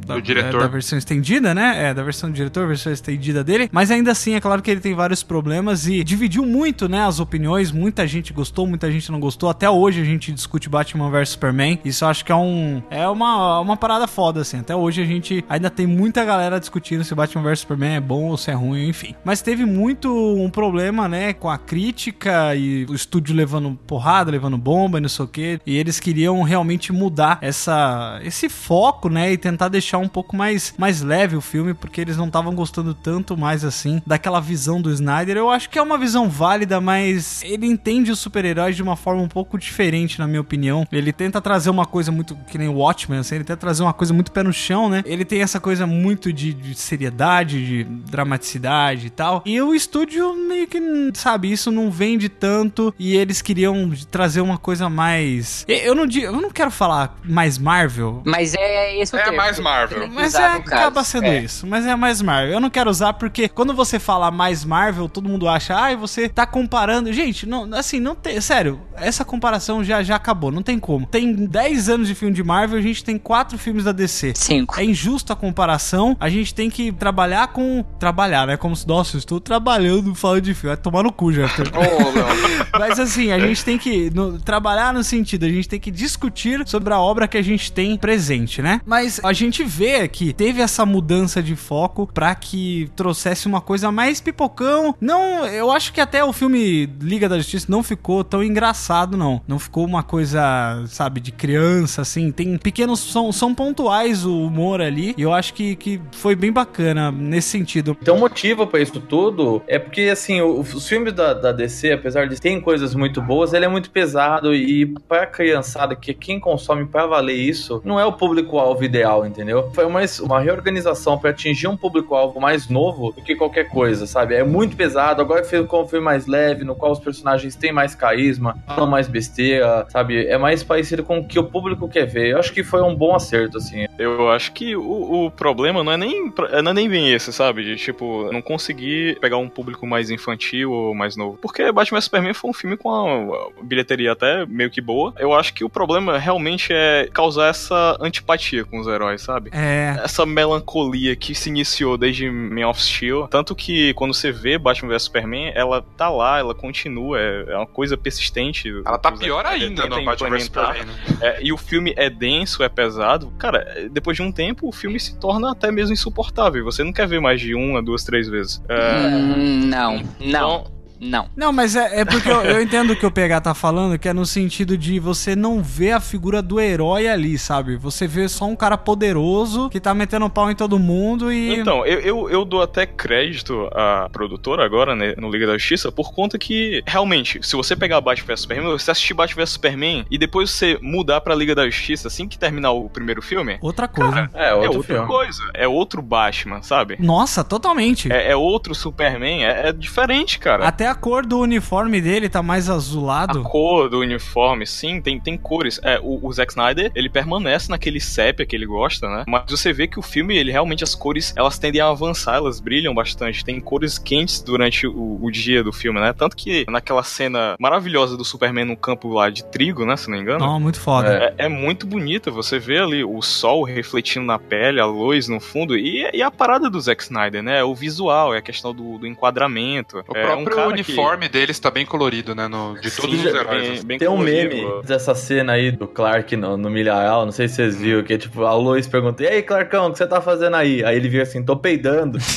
Da, 0.05 0.15
Do 0.15 0.21
diretor. 0.21 0.57
é, 0.57 0.63
da 0.63 0.67
versão 0.67 0.98
estendida, 0.98 1.53
né? 1.53 1.89
É, 1.89 1.93
da 1.93 2.03
versão 2.03 2.29
do 2.29 2.36
diretor, 2.36 2.67
versão 2.67 2.91
estendida 2.91 3.43
dele. 3.43 3.69
Mas 3.71 3.91
ainda 3.91 4.12
assim, 4.12 4.33
é 4.33 4.39
claro 4.39 4.62
que 4.62 4.71
ele 4.71 4.79
tem 4.79 4.93
vários 4.93 5.24
problemas 5.24 5.88
e 5.88 6.03
dividiu 6.03 6.45
muito, 6.45 6.88
né, 6.89 7.05
as 7.05 7.19
opiniões. 7.19 7.71
Muita 7.71 8.07
gente 8.07 8.33
gostou, 8.33 8.65
muita 8.65 8.91
gente 8.91 9.12
não 9.12 9.19
gostou. 9.19 9.50
Até 9.50 9.69
hoje 9.69 10.01
a 10.01 10.05
gente 10.05 10.31
discute 10.31 10.67
Batman 10.69 11.09
vs 11.09 11.29
Superman. 11.29 11.79
Isso 11.86 12.03
eu 12.03 12.09
acho 12.09 12.25
que 12.25 12.31
é 12.31 12.36
um. 12.36 12.81
É 12.89 13.07
uma, 13.07 13.18
uma 13.25 13.77
parada 13.77 14.07
foda, 14.07 14.41
assim. 14.41 14.59
Até 14.59 14.75
hoje 14.75 15.01
a 15.01 15.05
gente 15.05 15.43
ainda 15.49 15.69
tem 15.69 15.88
muita 15.88 16.23
galera 16.23 16.59
discutindo 16.59 17.03
se 17.03 17.15
Batman 17.15 17.43
vs 17.43 17.59
Superman 17.59 17.95
é 17.95 17.99
bom 17.99 18.25
ou 18.25 18.38
se 18.38 18.51
é 18.51 18.53
ruim, 18.53 18.88
enfim. 18.88 19.15
Mas 19.23 19.41
teve 19.41 19.65
muito 19.65 20.09
um 20.09 20.49
problema, 20.49 21.07
né, 21.07 21.33
com 21.33 21.49
a 21.49 21.57
crítica 21.57 22.55
e 22.55 22.85
o 22.85 22.93
estúdio 22.93 23.35
levando 23.35 23.77
porrada, 23.88 24.31
levando 24.31 24.57
bomba 24.57 24.97
e 24.97 25.01
não 25.01 25.09
sei 25.09 25.25
o 25.25 25.27
quê. 25.27 25.59
E 25.65 25.77
eles 25.77 25.99
queriam 25.99 26.41
realmente 26.43 26.91
mudar 26.91 27.38
essa, 27.41 28.19
esse 28.23 28.49
foco, 28.49 29.09
né, 29.09 29.31
e 29.31 29.38
tentar 29.38 29.69
deixar 29.69 29.97
um 29.97 30.07
pouco 30.07 30.35
mais, 30.35 30.73
mais 30.77 31.01
leve 31.01 31.35
o 31.35 31.41
filme, 31.41 31.73
porque 31.73 32.01
eles 32.01 32.17
não 32.17 32.27
estavam 32.27 32.53
gostando 32.53 32.93
tanto 32.93 33.38
mais 33.38 33.63
assim 33.63 34.01
daquela 34.05 34.39
visão 34.39 34.81
do 34.81 34.91
Snyder. 34.91 35.38
Eu 35.38 35.49
acho 35.49 35.69
que 35.69 35.79
é 35.79 35.81
uma 35.81 35.97
visão 35.97 36.29
válida, 36.29 36.79
mas 36.79 37.41
ele 37.43 37.65
entende 37.65 38.11
os 38.11 38.19
super-heróis 38.19 38.75
de 38.75 38.83
uma 38.83 38.95
forma 38.95 39.21
um 39.21 39.27
pouco 39.27 39.57
diferente, 39.57 40.19
na 40.19 40.27
minha 40.27 40.41
opinião. 40.41 40.88
Ele 40.91 41.11
tenta 41.11 41.41
trazer 41.41 41.69
uma 41.69 41.85
coisa 41.85 42.11
muito 42.11 42.35
que 42.49 42.57
nem 42.57 42.67
o 42.67 42.75
Watchmen, 42.75 43.09
assim, 43.18 43.36
ele 43.36 43.44
tenta 43.44 43.58
trazer 43.58 43.84
uma 43.84 43.94
coisa 43.94 44.13
muito 44.13 44.32
pé 44.32 44.44
no 44.44 44.54
chão, 44.54 44.89
né? 44.89 45.01
Ele 45.06 45.25
tem 45.25 45.42
essa 45.42 45.60
coisa 45.60 45.86
muito 45.88 46.32
de, 46.32 46.54
de 46.54 46.75
seriedade, 46.75 47.66
de 47.66 47.84
dramaticidade 47.84 49.08
e 49.08 49.10
tal. 49.10 49.42
E 49.46 49.60
o 49.62 49.74
estúdio 49.74 50.34
meio 50.36 50.68
que, 50.68 50.80
sabe, 51.13 51.51
isso 51.51 51.72
não 51.72 51.89
vende 51.89 52.30
tanto 52.30 52.94
e 53.00 53.16
eles 53.16 53.42
queriam 53.42 53.92
trazer 54.12 54.42
uma 54.42 54.58
coisa 54.58 54.89
mais. 54.89 55.66
Eu 55.68 55.96
não 55.96 56.06
digo, 56.06 56.28
eu 56.28 56.42
não 56.42 56.51
quero 56.51 56.70
falar 56.72 57.18
mais 57.24 57.58
Marvel, 57.58 58.22
Mas 58.25 58.54
é 58.54 59.00
esse 59.01 59.16
o 59.16 59.20
É 59.20 59.24
termo. 59.24 59.38
mais 59.38 59.60
Marvel. 59.60 60.08
Mas 60.10 60.36
é, 60.36 60.46
acaba 60.46 61.04
sendo 61.04 61.25
É. 61.25 61.39
isso. 61.39 61.66
Mas 61.66 61.86
é 61.86 61.96
mais 61.96 62.22
Marvel. 62.22 62.54
Eu 62.54 62.60
não 62.60 62.70
quero 62.70 62.89
usar 62.89 63.13
porque 63.13 63.48
quando 63.50 63.74
você 63.74 63.98
fala 64.00 64.30
mais 64.32 64.63
Marvel, 64.66 65.08
todo 65.10 65.28
mundo 65.30 65.48
acha, 65.48 65.75
ai, 65.75 65.96
você 65.96 66.28
tá 66.30 66.46
comparando. 66.46 67.12
Gente, 67.12 67.46
não, 67.48 67.68
assim, 67.74 68.00
não 68.00 68.16
tem. 68.16 68.39
Sério, 68.42 68.80
essa 68.96 69.24
comparação 69.25 69.84
já, 69.84 70.04
já 70.04 70.16
acabou. 70.16 70.51
Não 70.51 70.62
tem 70.62 70.78
como. 70.80 71.06
Tem 71.06 71.34
10 71.34 71.89
anos 71.89 72.08
de 72.08 72.16
filme 72.16 72.34
de 72.34 72.44
Marvel, 72.44 72.78
a 72.78 72.82
gente 72.82 72.99
tem 73.03 73.18
4 73.18 73.58
filmes 73.58 73.84
da 73.84 73.91
DC. 73.91 74.34
Cinco. 74.36 74.79
É 74.79 74.84
injusta 74.84 75.34
a 75.34 75.36
comparação. 75.36 76.15
A 76.20 76.29
gente 76.29 76.53
tem 76.53 76.70
que 76.70 76.91
trabalhar 76.91 77.48
com. 77.50 77.84
Trabalhar, 78.00 78.48
né? 78.48 78.58
Como 78.58 78.75
se, 78.75 78.88
nossa, 78.88 79.15
eu 79.15 79.20
estou 79.20 79.39
trabalhando 79.39 80.13
falando 80.15 80.41
de 80.41 80.53
filme. 80.53 80.75
Vai 80.75 80.82
tomar 80.82 81.03
no 81.03 81.12
cu, 81.12 81.32
já. 81.34 81.48
Mas 82.77 83.00
assim, 83.00 83.32
a 83.32 83.39
gente 83.39 83.63
tem 83.63 83.77
que 83.77 84.10
no- 84.13 84.39
trabalhar 84.39 84.94
no 84.94 85.03
sentido, 85.03 85.46
a 85.46 85.50
gente 85.50 85.68
tem 85.68 85.79
que 85.79 85.91
discutir 85.91 86.62
sobre 86.68 86.94
a 86.94 87.00
obra 87.00 87.27
que 87.27 87.38
a 87.38 87.41
gente 87.41 87.72
tem 87.72 87.96
presente, 87.98 88.62
né? 88.62 88.82
Mas 88.86 89.20
a 89.24 89.34
gente 89.34 89.63
vê 89.63 90.08
que 90.08 90.34
teve 90.34 90.62
essa 90.62 90.86
mudança 90.86 91.41
de 91.41 91.56
foco 91.56 92.08
pra 92.13 92.34
que 92.36 92.89
trouxesse 92.96 93.48
uma 93.48 93.62
coisa 93.62 93.91
mais 93.91 94.22
pipocão. 94.22 94.96
Não, 95.00 95.46
eu 95.46 95.72
acho 95.72 95.94
que 95.94 96.01
até 96.01 96.24
o 96.24 96.32
filme 96.34 96.89
Liga 97.01 97.27
da 97.29 97.38
Justiça 97.38 97.68
não 97.70 97.84
ficou 97.84 98.24
tão 98.24 98.44
engraçado, 98.44 99.18
não. 99.18 99.41
Não 99.48 99.60
ficou 99.60 99.86
uma 99.86 100.03
coisa, 100.03 100.84
sabe, 100.88 101.20
de 101.20 101.32
criança, 101.32 102.01
assim. 102.01 102.32
Tem 102.32 102.58
pequenos, 102.58 102.88
são, 102.96 103.31
são 103.31 103.53
pontuais 103.53 104.25
o 104.25 104.41
humor 104.41 104.81
ali. 104.81 105.13
E 105.17 105.22
eu 105.22 105.34
acho 105.34 105.53
que, 105.53 105.75
que 105.75 106.01
foi 106.12 106.36
bem 106.36 106.51
bacana 106.51 107.12
nesse 107.12 107.50
sentido. 107.50 107.98
Então, 108.01 108.15
o 108.15 108.19
motivo 108.19 108.67
pra 108.67 108.79
isso 108.79 109.00
tudo 109.00 109.62
é 109.67 109.79
porque, 109.79 110.03
assim, 110.03 110.41
os 110.41 110.88
filmes 110.88 111.13
da, 111.13 111.34
da 111.34 111.51
DC, 111.51 111.91
apesar 111.91 112.27
de 112.27 112.39
terem 112.39 112.62
coisas 112.62 112.93
muito 112.96 113.22
boas, 113.22 113.53
ele 113.53 113.65
é 113.65 113.67
muito 113.67 113.89
pesado 113.89 114.53
e 114.53 114.86
pra 115.08 115.25
criançada, 115.25 115.96
que 115.96 116.13
quem 116.13 116.39
consome 116.39 116.86
pra 116.86 117.05
valer 117.05 117.36
isso, 117.36 117.81
não 117.84 118.00
é 118.00 118.05
o 118.05 118.13
público-alvo 118.13 118.84
ideal, 118.84 119.25
entendeu? 119.25 119.72
Foi 119.74 119.86
uma, 119.86 120.01
uma 120.22 120.39
reorganização 120.39 121.17
pra 121.17 121.32
atingir 121.32 121.67
um 121.67 121.78
público-alvo 121.78 122.39
mais 122.39 122.67
novo 122.67 123.12
do 123.12 123.21
que 123.21 123.36
qualquer 123.36 123.69
coisa, 123.69 124.06
sabe? 124.06 124.36
É 124.36 124.43
muito 124.43 124.75
pesado, 124.75 125.21
agora 125.21 125.43
ficou 125.43 125.84
um 125.84 125.88
filme 125.88 126.06
mais 126.06 126.25
leve, 126.25 126.63
no 126.63 126.75
qual 126.75 126.91
os 126.91 126.99
personagens 126.99 127.56
têm 127.56 127.71
mais 127.71 127.95
carisma, 127.95 128.58
falam 128.67 128.89
mais 128.89 129.08
besteira, 129.08 129.86
sabe? 129.89 130.28
É 130.28 130.38
mais 130.38 130.63
parecido 130.63 131.04
com 131.04 131.19
o 131.19 131.28
que 131.28 131.39
o 131.39 131.43
público 131.43 131.88
quer 131.88 132.06
ver. 132.06 132.30
Eu 132.30 132.39
acho 132.39 132.54
que 132.54 132.63
foi 132.63 132.79
um 132.82 132.96
bom 132.96 133.15
acerto, 133.15 133.58
assim. 133.58 133.86
Eu 133.98 134.30
acho 134.30 134.52
que 134.52 134.76
o, 134.76 135.26
o 135.26 135.32
problema 135.32 135.84
não 135.84 135.92
é, 135.92 135.98
nem, 135.98 136.32
não 136.63 136.72
é 136.72 136.74
nem 136.74 136.89
bem 136.89 137.12
esse, 137.12 137.32
sabe? 137.34 137.63
De, 137.63 137.76
tipo, 137.76 138.32
não 138.32 138.42
conseguir 138.42 139.20
pegar 139.20 139.38
um 139.38 139.50
público 139.50 139.86
mais 139.86 140.10
infantil 140.10 140.72
ou 140.72 140.96
mais 140.96 141.15
novo. 141.15 141.38
Porque 141.42 141.72
Batman 141.72 142.00
vs 142.00 142.06
Superman 142.06 142.34
foi 142.34 142.50
um 142.50 142.54
filme 142.54 142.78
com 142.78 142.89
uma 142.89 143.52
bilheteria 143.63 144.12
até 144.13 144.46
meio 144.46 144.70
que 144.70 144.82
boa. 144.82 145.13
Eu 145.18 145.34
acho 145.34 145.54
que 145.54 145.63
o 145.63 145.70
problema 145.70 146.18
realmente 146.18 146.72
é 146.72 147.10
causar 147.12 147.50
essa 147.50 147.98
antipatia 148.00 148.63
com 148.63 148.80
os 148.80 148.88
heróis, 148.88 149.22
sabe? 149.22 149.50
É. 149.54 150.00
Essa 150.04 150.26
melancolia 150.26 151.15
que 151.15 151.36
se 151.36 151.50
iniciou 151.50 151.98
desde 151.98 152.30
Man 152.30 152.68
of 152.68 152.82
Steel. 152.82 153.28
Tanto 153.28 153.56
que 153.56 153.94
quando 153.94 154.13
você 154.13 154.32
vê 154.32 154.58
Batman 154.58 154.89
vs 154.89 155.04
Superman, 155.04 155.52
ela 155.54 155.84
tá 155.98 156.10
lá, 156.10 156.39
ela 156.39 156.56
continua, 156.56 157.20
é, 157.20 157.46
é 157.50 157.58
uma 157.58 157.68
coisa 157.68 157.98
persistente. 157.98 158.70
Ela 158.86 158.98
tá 158.98 159.12
pior 159.12 159.46
ainda 159.46 159.88
no 159.88 160.04
Batman 160.04 160.30
vs. 160.30 160.44
Superman, 160.46 160.86
né? 160.86 160.94
É, 161.22 161.39
e 161.42 161.52
o 161.52 161.58
filme 161.58 161.94
é 161.98 162.10
denso, 162.10 162.63
é 162.63 162.68
pesado. 162.69 163.32
Cara, 163.38 163.65
é, 163.75 163.89
depois 163.89 164.15
de 164.15 164.23
um 164.23 164.32
tempo, 164.32 164.67
o 164.67 164.71
filme 164.71 164.99
se 164.99 165.17
torna 165.17 165.51
até 165.51 165.71
mesmo 165.71 165.93
insuportável. 165.93 166.63
Você 166.63 166.84
não 166.84 166.93
quer 166.93 167.08
ver 167.08 167.19
mais 167.19 167.41
de 167.41 167.53
uma, 167.53 167.82
duas, 167.82 168.03
três 168.03 168.27
vezes. 168.27 168.62
É, 168.67 169.08
Hum, 169.08 169.67
não, 169.67 169.95
não, 169.97 170.03
então, 170.19 170.63
não. 170.99 171.29
Não, 171.35 171.51
mas 171.51 171.75
é, 171.75 172.01
é 172.01 172.05
porque 172.05 172.29
eu, 172.29 172.41
eu 172.41 172.62
entendo 172.62 172.91
o 172.91 172.95
que 172.95 173.05
o 173.05 173.12
PH 173.12 173.41
tá 173.41 173.53
falando, 173.53 173.97
que 173.97 174.07
é 174.07 174.13
no 174.13 174.25
sentido 174.25 174.77
de 174.77 174.99
você 174.99 175.35
não 175.35 175.62
ver 175.62 175.93
a 175.93 175.99
figura 175.99 176.41
do 176.41 176.59
herói 176.59 177.07
ali, 177.07 177.38
sabe? 177.38 177.75
Você 177.77 178.07
vê 178.07 178.27
só 178.27 178.45
um 178.45 178.55
cara 178.55 178.77
poderoso 178.77 179.69
que 179.69 179.79
tá 179.79 179.93
metendo 179.93 180.29
pau 180.29 180.49
em 180.51 180.55
todo 180.55 180.77
mundo 180.77 181.31
e. 181.31 181.59
Então, 181.59 181.85
eu, 181.85 181.99
eu, 181.99 182.29
eu 182.29 182.45
dou 182.45 182.62
até 182.62 182.85
crédito 182.85 183.69
à 183.73 184.09
produtora 184.12 184.65
agora, 184.65 184.95
né, 184.95 185.13
no 185.17 185.29
Liga 185.29 185.47
da 185.47 185.57
Justiça, 185.57 185.91
por 185.91 186.13
conta 186.13 186.38
que, 186.38 186.83
realmente, 186.85 187.39
se 187.41 187.55
você 187.55 187.75
pegar 187.75 188.01
Batman 188.01 188.27
vs 188.27 188.41
Superman, 188.41 188.71
você 188.71 188.91
assistir 188.91 189.13
Batman 189.13 189.43
vs 189.43 189.49
Superman 189.51 190.05
e 190.09 190.17
depois 190.17 190.51
você 190.51 190.77
mudar 190.81 191.21
pra 191.21 191.33
Liga 191.35 191.55
da 191.55 191.65
Justiça 191.65 192.07
assim 192.07 192.27
que 192.27 192.38
terminar 192.38 192.71
o 192.71 192.89
primeiro 192.89 193.21
filme, 193.21 193.57
Outra 193.62 193.88
coisa. 193.88 194.29
É, 194.33 194.49
é 194.49 194.53
outro 194.55 194.77
outra 194.77 194.93
filme. 194.95 195.07
coisa. 195.07 195.43
É 195.53 195.67
outro 195.67 196.01
Batman, 196.01 196.62
sabe? 196.62 196.97
Nossa, 196.99 197.43
totalmente. 197.43 198.12
É, 198.12 198.31
é 198.31 198.35
outro 198.35 198.73
Superman, 198.75 199.45
é, 199.45 199.69
é 199.69 199.73
diferente, 199.73 200.39
cara. 200.39 200.67
Até 200.67 200.88
a 200.89 200.95
cor 200.95 201.25
do 201.25 201.39
uniforme 201.39 202.02
dele 202.02 202.28
tá 202.28 202.41
mais 202.41 202.69
azulado. 202.69 203.39
A 203.39 203.43
cor 203.43 203.89
do 203.89 203.99
uniforme, 203.99 204.65
sim, 204.65 205.02
tem, 205.02 205.19
tem 205.19 205.38
cores. 205.38 205.80
É, 205.84 205.99
o, 205.99 206.19
o 206.21 206.34
Zack 206.34 206.52
Snyder, 206.52 206.91
ele 206.95 207.10
permanece 207.10 207.69
naquele 207.69 207.99
sépia 207.99 208.45
que 208.45 208.56
ele 208.56 208.65
gosta, 208.65 209.08
né? 209.08 209.23
Mas 209.28 209.43
você 209.49 209.71
vê 209.71 209.88
que 209.88 209.99
o 209.99 210.02
filme, 210.02 210.38
ele 210.38 210.52
realmente, 210.52 210.84
as 210.84 210.95
cores, 210.95 211.34
elas 211.38 211.60
tendem 211.60 211.80
a 211.82 211.88
avançar, 211.88 212.36
elas 212.36 212.60
brilham 212.60 212.93
bastante. 212.93 213.45
Tem 213.45 213.60
cores 213.60 213.97
quentes 213.97 214.41
durante 214.41 214.88
o, 214.88 215.19
o 215.21 215.32
dia 215.32 215.63
do 215.63 215.71
filme, 215.71 215.99
né? 215.99 216.12
Tanto 216.13 216.36
que 216.36 216.65
naquela 216.67 217.04
cena 217.04 217.56
maravilhosa 217.60 218.17
do 218.17 218.25
Superman 218.25 218.65
no 218.65 218.75
campo 218.75 219.10
lá 219.10 219.30
de 219.30 219.43
trigo, 219.45 219.86
né? 219.86 219.95
Se 219.95 220.10
não 220.10 220.17
me 220.17 220.23
engano. 220.23 220.39
Não, 220.39 220.60
muito 220.60 220.80
foda. 220.80 221.34
É, 221.38 221.45
é 221.45 221.47
muito 221.47 221.86
bonita, 221.86 222.32
você 222.32 222.58
vê 222.58 222.80
ali 222.80 223.04
o 223.04 223.21
sol 223.21 223.63
refletindo 223.63 224.25
na 224.25 224.39
pele, 224.39 224.80
a 224.80 224.86
luz 224.86 225.28
no 225.28 225.39
fundo, 225.39 225.78
e, 225.78 226.10
e 226.13 226.21
a 226.21 226.32
parada 226.32 226.69
do 226.69 226.80
Zack 226.80 227.04
Snyder, 227.04 227.43
né? 227.43 227.63
O 227.63 227.75
visual, 227.75 228.34
é 228.34 228.39
a 228.39 228.41
questão 228.41 228.73
do, 228.73 228.97
do 228.97 229.08
enquadramento. 229.08 230.04
O 230.08 230.17
é 230.17 230.36
um 230.36 230.43
próprio 230.43 230.56
cara 230.56 230.79
uniforme 230.80 231.28
deles 231.30 231.60
tá 231.60 231.70
bem 231.72 231.86
colorido, 231.86 232.34
né? 232.36 232.48
no- 232.48 232.80
de 232.80 232.89
todos 232.92 233.12
Sim, 233.20 233.26
os 233.28 233.32
bem- 233.34 233.42
heróis. 233.42 233.70
assim. 233.72 233.86
bem 233.88 233.98
Tem 234.00 234.08
um 234.08 234.18
meme 234.18 234.63
dessa 234.84 235.13
cena 235.15 235.54
aí 235.54 235.72
do 235.72 235.88
Clark 235.88 236.36
no, 236.36 236.58
no 236.58 236.70
milharal, 236.70 237.26
não 237.26 237.32
sei 237.32 237.48
se 237.48 237.56
vocês 237.56 237.76
viram, 237.78 238.04
que 238.04 238.13
é 238.13 238.18
tipo, 238.18 238.44
a 238.46 238.54
Lois 238.54 238.88
pergunta, 238.88 239.24
e 239.24 239.28
aí, 239.28 239.42
Clarkão, 239.42 239.88
o 239.88 239.92
que 239.92 239.98
você 239.98 240.08
tá 240.08 240.22
fazendo 240.22 240.56
aí? 240.56 240.84
Aí 240.84 240.96
ele 240.96 241.10
vira 241.10 241.24
assim, 241.24 241.44
tô 241.44 241.56
peidando. 241.56 242.18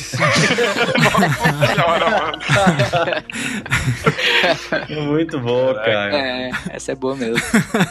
Muito 5.06 5.38
bom, 5.40 5.74
cara. 5.74 6.14
É, 6.16 6.50
essa 6.70 6.92
é 6.92 6.94
boa 6.94 7.14
mesmo. 7.16 7.42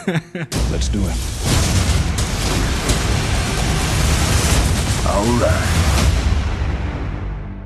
Let's 0.72 0.88
do 0.88 0.98
it. 1.06 1.18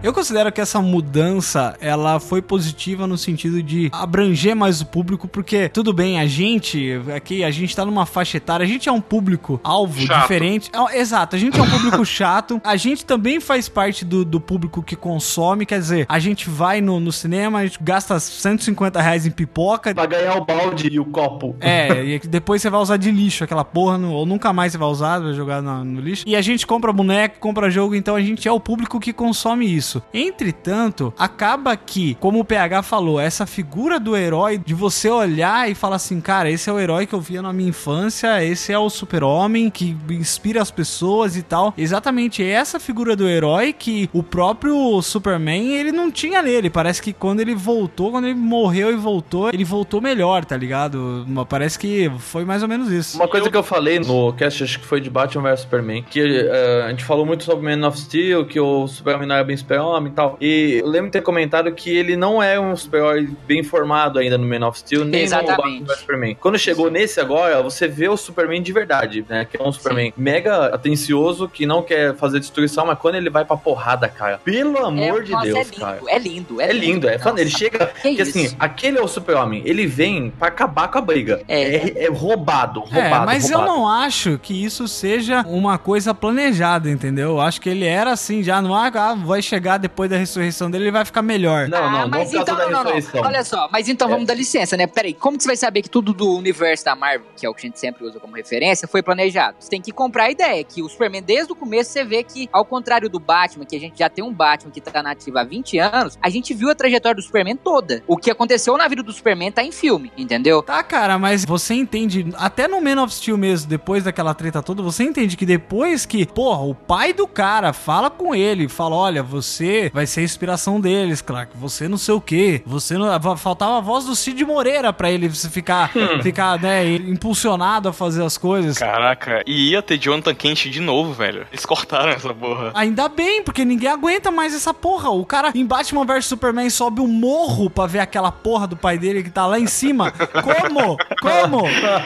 Eu 0.07 0.13
considero 0.13 0.53
que 0.53 0.61
essa 0.61 0.81
mudança, 0.81 1.77
ela 1.81 2.21
foi 2.21 2.41
positiva 2.41 3.09
no 3.09 3.19
sentido 3.19 3.61
de 3.61 3.89
abranger 3.91 4.55
mais 4.55 4.81
o 4.81 4.87
público, 4.87 5.27
porque 5.27 5.69
tudo 5.69 5.93
bem, 5.93 6.21
a 6.21 6.27
gente, 6.29 6.93
aqui, 7.13 7.43
a 7.43 7.51
gente 7.51 7.75
tá 7.75 7.85
numa 7.85 8.07
faixa 8.07 8.37
etária, 8.37 8.63
a 8.63 8.69
gente 8.69 8.89
é 8.89 8.93
um 8.93 9.01
público 9.01 9.61
alvo 9.65 10.01
Chato. 10.07 10.21
diferente. 10.23 10.71
É, 10.73 11.01
exato, 11.01 11.35
a 11.35 11.39
gente 11.41 11.59
é 11.59 11.63
um 11.65 11.69
público 11.69 12.05
chato, 12.07 12.61
a 12.63 12.77
gente 12.77 13.05
também 13.05 13.41
faz 13.41 13.69
parte 13.69 14.05
do, 14.05 14.25
do 14.25 14.39
público 14.41 14.81
que 14.81 14.95
consome, 14.95 15.67
quer 15.67 15.81
dizer, 15.81 16.07
a 16.09 16.21
gente 16.21 16.49
vai 16.49 16.81
no, 16.81 17.01
no 17.01 17.11
cinema, 17.11 17.59
a 17.59 17.67
gente 17.67 17.81
gasta 17.83 18.21
150 18.21 19.01
reais 19.03 19.27
em 19.27 19.33
pipoca, 19.33 19.93
Pra 19.93 20.07
ganhar 20.07 20.37
o 20.37 20.45
balde 20.45 20.87
e 20.89 21.01
o 21.01 21.05
copo. 21.05 21.57
é, 21.61 22.05
e 22.07 22.19
depois 22.21 22.63
você 22.63 22.71
vai 22.71 22.81
usar 22.81 22.97
de 22.97 23.11
lixo 23.11 23.43
aquela 23.43 23.65
porra, 23.65 23.99
no- 23.99 24.13
ou 24.13 24.25
nunca 24.25 24.53
mais 24.53 24.71
você 24.71 24.79
vai 24.79 24.89
usar, 24.89 25.19
vai 25.19 25.35
jogar 25.35 25.61
na- 25.61 25.83
no 25.83 26.01
lixo. 26.01 26.23
E 26.29 26.37
a 26.37 26.41
gente 26.43 26.65
compra 26.65 26.93
boneco, 26.93 27.41
compra 27.41 27.69
jogo, 27.69 27.97
então 27.97 28.15
a 28.15 28.21
gente 28.23 28.47
é 28.47 28.53
o 28.53 28.61
público 28.61 29.01
que 29.01 29.13
consome 29.13 29.67
isso. 29.67 29.96
Entretanto, 30.13 31.13
acaba 31.19 31.77
que, 31.77 32.15
como 32.17 32.41
o 32.41 32.45
PH 32.45 32.83
falou, 32.83 33.21
essa 33.21 33.47
figura 33.47 33.99
do 33.99 34.17
herói, 34.17 34.59
de 34.59 34.75
você 34.75 35.09
olhar 35.09 35.71
e 35.71 35.75
falar 35.75 35.97
assim, 35.97 36.21
cara, 36.21 36.51
esse 36.51 36.69
é 36.69 36.73
o 36.73 36.79
herói 36.79 37.07
que 37.07 37.15
eu 37.15 37.21
via 37.21 37.43
na 37.43 37.53
minha 37.53 37.69
infância, 37.69 38.45
esse 38.45 38.73
é 38.73 38.79
o 38.79 38.91
super-homem 38.91 39.71
que 39.71 39.97
inspira 40.11 40.63
as 40.63 40.71
pessoas 40.71 41.37
e 41.37 41.43
tal. 41.43 41.75
Exatamente 41.77 42.43
essa 42.45 42.79
figura 42.81 43.17
do 43.17 43.29
herói 43.29 43.73
que 43.73 44.09
o 44.13 44.23
próprio 44.23 45.01
Superman, 45.03 45.75
ele 45.75 45.93
não 45.93 46.11
tinha 46.11 46.43
nele. 46.43 46.71
Parece 46.71 47.01
que 47.03 47.13
quando 47.13 47.41
ele 47.41 47.55
voltou, 47.55 48.11
quando 48.11 48.27
ele 48.27 48.35
morreu 48.35 48.91
e 48.91 48.97
voltou, 48.97 49.49
ele 49.49 49.65
voltou 49.65 50.01
melhor, 50.01 50.45
tá 50.45 50.57
ligado? 50.57 51.27
Parece 51.49 51.79
que 51.79 52.11
foi 52.19 52.45
mais 52.45 52.63
ou 52.63 52.69
menos 52.69 52.91
isso. 52.91 53.17
Uma 53.17 53.29
coisa 53.29 53.51
que 53.51 53.57
eu 53.57 53.63
falei 53.63 53.99
no 53.99 54.33
cast, 54.33 54.63
acho 54.63 54.81
que 54.81 54.87
foi 54.87 55.01
de 55.01 55.11
Batman 55.11 55.51
vs 55.51 55.61
Superman, 55.61 56.03
que 56.03 56.21
eh, 56.21 56.83
a 56.87 56.91
gente 56.91 57.05
falou 57.05 57.25
muito 57.27 57.45
sobre 57.45 57.77
Man 57.77 57.87
of 57.87 57.99
Steel, 57.99 58.47
que 58.47 58.61
o 58.61 58.87
Superman 58.87 59.27
não 59.27 59.35
era 59.35 59.45
bem 59.45 59.55
super-homem 59.77 60.13
e 60.13 60.15
tal. 60.15 60.37
E 60.41 60.79
eu 60.83 60.87
lembro 60.89 61.07
de 61.07 61.13
ter 61.13 61.23
comentado 61.23 61.71
que 61.73 61.91
ele 61.91 62.17
não 62.17 62.43
é 62.43 62.59
um 62.59 62.75
super-herói 62.77 63.29
bem 63.47 63.63
formado 63.63 64.19
ainda 64.19 64.39
no 64.39 64.47
Man 64.47 64.67
of 64.67 64.79
Steel, 64.79 65.05
nem 65.05 65.23
Exatamente. 65.23 65.81
no 65.81 65.87
Batman 65.87 65.95
Superman. 65.97 66.35
Quando 66.41 66.59
chegou 66.59 66.91
nesse 66.91 67.21
agora, 67.21 67.63
você 67.63 67.87
vê 67.87 68.09
o 68.09 68.17
Superman 68.17 68.63
de 68.63 68.73
verdade, 68.73 69.25
né? 69.29 69.45
Que 69.45 69.61
é 69.61 69.63
um 69.63 69.73
Superman 69.73 70.13
mega 70.17 70.67
atencioso, 70.67 71.49
que 71.49 71.67
não 71.67 71.83
quer 71.83 72.15
fazer 72.17 72.41
destruição, 72.41 72.87
mas 72.87 72.99
quando 72.99 73.17
ele 73.17 73.31
vai 73.31 73.45
pra 73.45 73.57
porrada, 73.57 74.09
cara, 74.09 74.39
pelo 74.43 74.79
amor 74.79 75.21
É, 75.21 75.25
de 75.25 75.33
nossa, 75.33 75.45
Deus, 75.47 75.59
é 75.59 75.63
lindo, 75.65 75.81
cara. 75.81 76.01
É 76.09 76.19
lindo, 76.19 76.61
é, 76.61 76.65
É 76.71 76.73
lindo, 76.73 77.09
é 77.09 77.19
fan- 77.19 77.35
Ele 77.37 77.51
chega. 77.51 77.87
que 77.87 78.15
Que 78.17 78.23
assim, 78.23 78.55
aquele 78.59 78.99
é 78.99 79.03
o 79.03 79.09
super-homem. 79.09 79.63
Ele 79.65 79.87
vem 79.87 80.31
pra 80.31 80.49
acabar 80.49 80.89
com 80.89 80.99
a 80.99 81.01
briga. 81.03 81.43
É. 81.49 81.77
É, 81.77 82.05
é 82.05 82.09
roubado, 82.11 82.81
roubado. 82.81 83.01
É, 83.07 83.27
mas 83.27 83.51
eu 83.51 83.59
roubado. 83.59 83.79
não 83.79 83.89
acho 83.89 84.39
que 84.39 84.65
isso 84.65 84.89
seja 84.89 85.43
uma 85.47 85.77
coisa 85.79 86.15
planejada, 86.15 86.91
entendeu? 86.91 87.31
Eu 87.31 87.41
acho 87.41 87.61
que 87.61 87.69
ele 87.69 87.85
era 87.85 88.13
assim, 88.13 88.43
já 88.43 88.63
não 88.63 88.75
ah, 88.75 89.15
vai 89.15 89.43
chegar 89.43 89.66
depois 89.79 90.09
da 90.11 90.17
ressurreição 90.17 90.71
dele, 90.71 90.85
ele 90.85 90.91
vai 90.91 91.05
ficar 91.05 91.23
melhor. 91.23 91.69
Não, 91.69 91.79
não, 91.79 91.87
ah, 91.87 92.03
não 92.03 92.09
mas 92.09 92.33
causa 92.33 92.43
então, 92.43 92.57
não, 92.57 92.85
não, 92.85 92.85
não. 92.85 93.23
Olha 93.23 93.45
só, 93.45 93.69
mas 93.73 93.89
então 93.89 94.09
É. 94.09 94.11
vamos 94.11 94.27
dar 94.27 94.35
licença, 94.35 94.77
né? 94.77 94.87
Peraí, 94.87 95.13
como 95.15 95.37
que 95.37 95.43
você 95.43 95.49
vai 95.49 95.57
saber 95.57 95.83
que 95.83 95.91
tudo 95.91 96.13
do 96.13 96.37
universo 96.37 96.85
da 96.85 96.95
Marvel, 96.95 97.27
que 97.37 97.45
é 97.45 97.49
o 97.49 97.55
que 97.55 97.67
a 97.67 97.69
gente 97.69 97.79
sempre 97.81 98.05
usa 98.05 98.21
como 98.21 98.37
referência, 98.37 98.87
foi 98.87 99.03
planejado? 99.03 99.57
Você 99.59 99.69
tem 99.69 99.81
que 99.83 99.93
comprar 99.93 100.25
a 100.25 100.31
ideia 100.31 100.63
que 100.63 100.83
o 100.83 100.89
Superman, 100.89 101.23
desde 101.23 101.53
o 101.53 101.57
começo, 101.57 101.91
você 101.91 102.05
vê 102.05 102.23
que, 102.23 102.49
ao 102.53 102.65
contrário 102.65 103.09
do 103.09 103.19
Batman, 103.19 103.65
que 103.65 103.77
a 103.77 103.81
gente 103.81 103.99
já 103.99 104.09
tem 104.09 104.25
um 104.25 104.33
Batman 104.33 104.71
que 104.71 104.81
tá 104.81 105.03
nativo 105.03 105.39
há 105.39 105.45
20 105.45 105.79
anos, 105.79 106.19
a 106.23 106.29
gente 106.29 106.53
viu 106.55 106.71
a 106.71 106.75
trajetória 106.75 107.17
do 107.17 107.23
Superman 107.23 107.57
toda. 107.57 108.03
O 108.07 108.17
que 108.17 108.31
aconteceu 108.31 108.77
na 108.77 108.87
vida 108.89 109.03
do 109.03 109.13
Superman 109.13 109.51
tá 109.51 109.63
em 109.63 109.73
filme, 109.73 110.13
entendeu? 110.17 110.63
Tá, 110.63 110.83
cara, 110.83 111.19
mas 111.19 111.45
você 111.45 111.75
entende, 111.75 112.27
até 112.37 112.69
no 112.69 112.81
Man 112.81 113.03
of 113.03 113.13
Steel 113.15 113.39
mesmo, 113.39 113.69
depois 113.69 114.05
daquela 114.05 114.35
treta 114.35 114.63
toda, 114.63 114.83
você 114.83 115.03
entende 115.05 115.37
que 115.37 115.47
depois 115.47 116.05
que, 116.07 116.27
porra, 116.27 116.63
o 116.63 116.75
pai 116.75 117.13
do 117.13 117.27
cara 117.27 117.73
fala 117.73 118.11
com 118.11 118.35
ele, 118.35 118.69
fala, 118.69 118.95
olha, 118.97 119.23
você 119.23 119.56
vai 119.93 120.07
ser 120.07 120.21
a 120.21 120.25
inspiração 120.25 120.81
deles, 120.81 121.21
Clark, 121.21 121.53
você 121.57 121.89
não 121.89 121.99
sei 121.99 122.15
o 122.15 122.21
quê, 122.21 122.63
você 122.67 122.97
não... 122.97 123.07
Faltava 123.37 123.79
a 123.79 123.81
voz 123.81 124.05
do 124.05 124.15
Cid 124.15 124.45
Moreira 124.45 124.93
pra 124.93 125.11
ele 125.11 125.29
ficar, 125.29 125.91
ficar, 126.23 126.61
né, 126.61 126.87
impulsionado 126.95 127.89
a 127.89 127.93
fazer 127.93 128.23
as 128.25 128.39
coisas. 128.39 128.79
Caraca, 128.79 129.43
e 129.47 129.71
ia 129.71 129.83
ter 129.83 129.99
Jonathan 129.99 130.35
Kent 130.35 130.69
de 130.69 130.81
novo, 130.81 131.13
velho. 131.13 131.47
Eles 131.51 131.65
cortaram 131.67 132.11
essa 132.11 132.33
porra. 132.33 132.73
Ainda 132.75 133.09
bem, 133.09 133.43
porque 133.43 133.65
ninguém 133.65 133.89
aguenta 133.89 134.31
mais 134.31 134.55
essa 134.55 134.73
porra. 134.75 135.11
O 135.11 135.25
cara 135.25 135.53
em 135.55 135.65
Batman 135.65 136.05
vs 136.05 136.27
Superman 136.27 136.69
sobe 136.71 137.01
um 137.01 137.07
morro 137.07 137.71
pra 137.71 137.87
ver 137.87 138.01
aquela 138.01 138.31
porra 138.33 138.67
do 138.67 138.77
pai 138.77 138.99
dele 138.99 139.23
que 139.23 139.31
tá 139.31 139.47
lá 139.47 139.59
em 139.59 139.67
cima. 139.67 140.11
Como? 140.43 140.97
Como? 141.21 141.63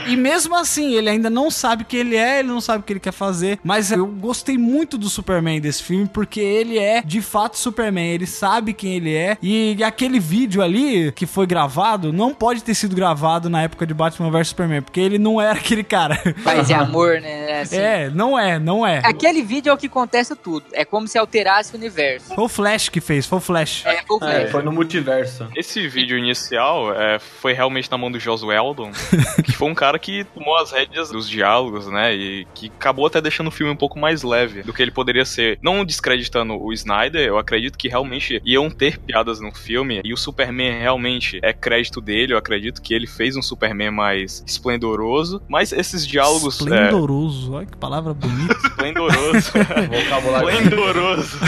E 0.07 0.17
mesmo 0.17 0.55
assim, 0.57 0.95
ele 0.95 1.11
ainda 1.11 1.31
não 1.31 1.51
sabe 1.51 1.83
o 1.83 1.87
que 1.87 1.97
ele 1.97 2.17
é, 2.17 2.41
ele 2.41 2.49
não 2.49 2.61
sabe 2.61 2.81
o 2.81 2.83
que 2.83 2.93
ele 2.93 3.01
quer 3.01 3.13
fazer. 3.13 3.59
Mas 3.63 3.91
eu 3.91 4.07
gostei 4.07 4.57
muito 4.57 4.97
do 4.97 5.09
Superman 5.09 5.61
desse 5.61 5.83
filme, 5.83 6.09
porque 6.09 6.41
ele 6.41 6.79
é 6.79 7.03
de 7.03 7.21
fato 7.21 7.40
Superman. 7.49 8.09
Ele 8.11 8.27
sabe 8.27 8.73
quem 8.73 8.95
ele 8.97 9.15
é. 9.15 9.37
E 9.43 9.83
aquele 9.85 10.19
vídeo 10.21 10.63
ali 10.63 11.13
que 11.13 11.27
foi 11.27 11.47
gravado 11.47 12.13
não 12.13 12.35
pode 12.35 12.63
ter 12.63 12.75
sido 12.75 12.95
gravado 12.95 13.49
na 13.49 13.63
época 13.63 13.87
de 13.87 13.95
Batman 13.95 14.31
vs 14.31 14.49
Superman, 14.49 14.83
porque 14.83 15.01
ele 15.01 15.19
não 15.19 15.41
era 15.41 15.53
aquele 15.59 15.85
cara. 15.85 16.19
Paz 16.45 16.69
e 16.71 16.75
amor, 16.75 17.21
né? 17.21 17.61
Assim. 17.61 17.77
É, 17.77 18.11
não 18.11 18.39
é, 18.39 18.59
não 18.59 18.87
é. 18.87 19.01
Aquele 19.05 19.43
vídeo 19.43 19.71
é 19.71 19.73
o 19.73 19.77
que 19.77 19.87
acontece 19.87 20.35
tudo. 20.37 20.65
É 20.73 20.85
como 20.85 21.07
se 21.09 21.19
alterasse 21.19 21.75
o 21.75 21.77
universo. 21.77 22.35
Foi 22.35 22.45
o 22.45 22.49
Flash 22.49 22.89
que 22.89 23.01
fez, 23.01 23.27
foi 23.27 23.39
o 23.39 23.41
Flash. 23.41 23.85
É, 23.87 24.03
foi 24.07 24.17
o 24.17 24.25
É, 24.25 24.41
Flash. 24.41 24.51
foi 24.53 24.63
no 24.63 24.73
multiverso. 24.73 25.49
Esse 25.57 25.87
vídeo 25.89 26.17
inicial 26.19 26.95
é, 26.95 27.19
foi 27.19 27.53
realmente 27.53 27.91
na 27.91 27.99
mão 27.99 28.11
do 28.11 28.19
Joss 28.19 28.45
Weldon, 28.45 28.91
que 29.45 29.53
foi 29.53 29.69
um 29.69 29.75
cara 29.75 29.99
que 29.99 30.25
tomou 30.25 30.57
as 30.57 30.73
rédeas 30.73 31.11
dos 31.11 31.29
diálogos, 31.29 31.87
né? 31.89 32.15
E 32.15 32.47
que 32.55 32.67
acabou 32.79 33.07
até 33.07 33.21
deixando 33.21 33.49
o 33.49 33.51
filme 33.51 33.73
um 33.73 33.77
pouco 33.77 33.99
mais 33.99 34.23
leve 34.23 34.63
do 34.63 34.73
que 34.73 34.83
ele 34.83 34.91
poderia 34.91 35.25
ser. 35.25 35.59
Não 35.63 35.85
descreditando 35.85 36.55
o 36.61 36.73
Snyder, 36.73 37.30
eu 37.31 37.39
acredito 37.39 37.79
que 37.79 37.89
realmente 37.89 38.41
iam 38.45 38.69
ter 38.71 38.99
piadas 38.99 39.41
no 39.41 39.53
filme 39.53 40.01
e 40.05 40.13
o 40.13 40.17
Superman 40.17 40.79
realmente 40.79 41.39
é 41.43 41.53
crédito 41.53 42.01
dele. 42.01 42.33
Eu 42.33 42.39
acredito 42.39 42.83
que 42.83 42.93
ele 42.93 43.07
fez 43.07 43.37
um 43.37 43.43
Superman 43.43 43.91
mais 43.91 44.43
esplendoroso, 44.47 45.41
mas 45.49 45.73
esses 45.73 46.07
diálogos. 46.07 46.61
é, 46.61 46.65
Esplendoroso, 46.65 47.53
olha 47.55 47.67
que 47.67 47.77
palavra 47.77 48.13
bonita. 48.13 48.55
esplendoroso. 48.67 49.53
Vocabulário. 50.05 50.49
Esplendoroso. 50.51 51.39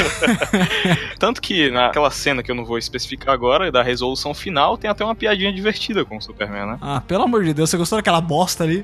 Tanto 1.19 1.41
que 1.41 1.71
naquela 1.71 2.11
cena 2.11 2.43
que 2.43 2.51
eu 2.51 2.55
não 2.55 2.65
vou 2.65 2.79
especificar 2.79 3.35
agora, 3.35 3.71
da 3.71 3.83
resolução 3.83 4.33
final, 4.35 4.77
tem 4.79 4.91
até 4.91 5.05
uma 5.05 5.15
piadinha 5.15 5.53
divertida 5.53 6.05
com 6.05 6.17
o 6.17 6.21
Superman, 6.23 6.67
né? 6.67 6.79
Ah, 6.81 7.01
pelo 7.01 7.25
amor 7.25 7.45
de 7.45 7.53
Deus, 7.53 7.71
você 7.71 7.77
gostou 7.77 7.99
daquela 7.99 8.21
bosta 8.21 8.65
ali? 8.65 8.83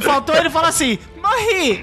Faltou 0.00 0.34
ele 0.36 0.50
falar 0.50 0.68
assim, 0.68 0.98
morri! 1.22 1.82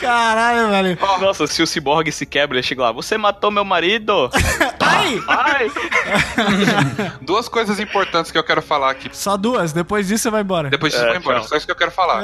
Caralho, 0.00 0.68
velho. 0.70 0.98
Nossa, 1.20 1.46
se 1.46 1.62
o 1.62 1.66
Cyborg 1.66 2.05
se 2.12 2.26
quebra, 2.26 2.56
ele 2.56 2.66
chega 2.66 2.82
lá, 2.82 2.92
você 2.92 3.16
matou 3.18 3.50
meu 3.50 3.64
marido? 3.64 4.30
Ai! 5.28 5.70
Duas 7.20 7.48
coisas 7.48 7.78
importantes 7.78 8.30
que 8.30 8.38
eu 8.38 8.44
quero 8.44 8.62
falar 8.62 8.90
aqui. 8.90 9.08
Só 9.12 9.36
duas, 9.36 9.72
depois 9.72 10.08
disso 10.08 10.24
você 10.24 10.30
vai 10.30 10.42
embora. 10.42 10.70
Depois 10.70 10.92
disso 10.92 11.04
é, 11.04 11.08
vai 11.08 11.16
embora, 11.18 11.40
tchau. 11.40 11.48
só 11.48 11.56
isso 11.56 11.66
que 11.66 11.72
eu 11.72 11.76
quero 11.76 11.90
falar. 11.90 12.22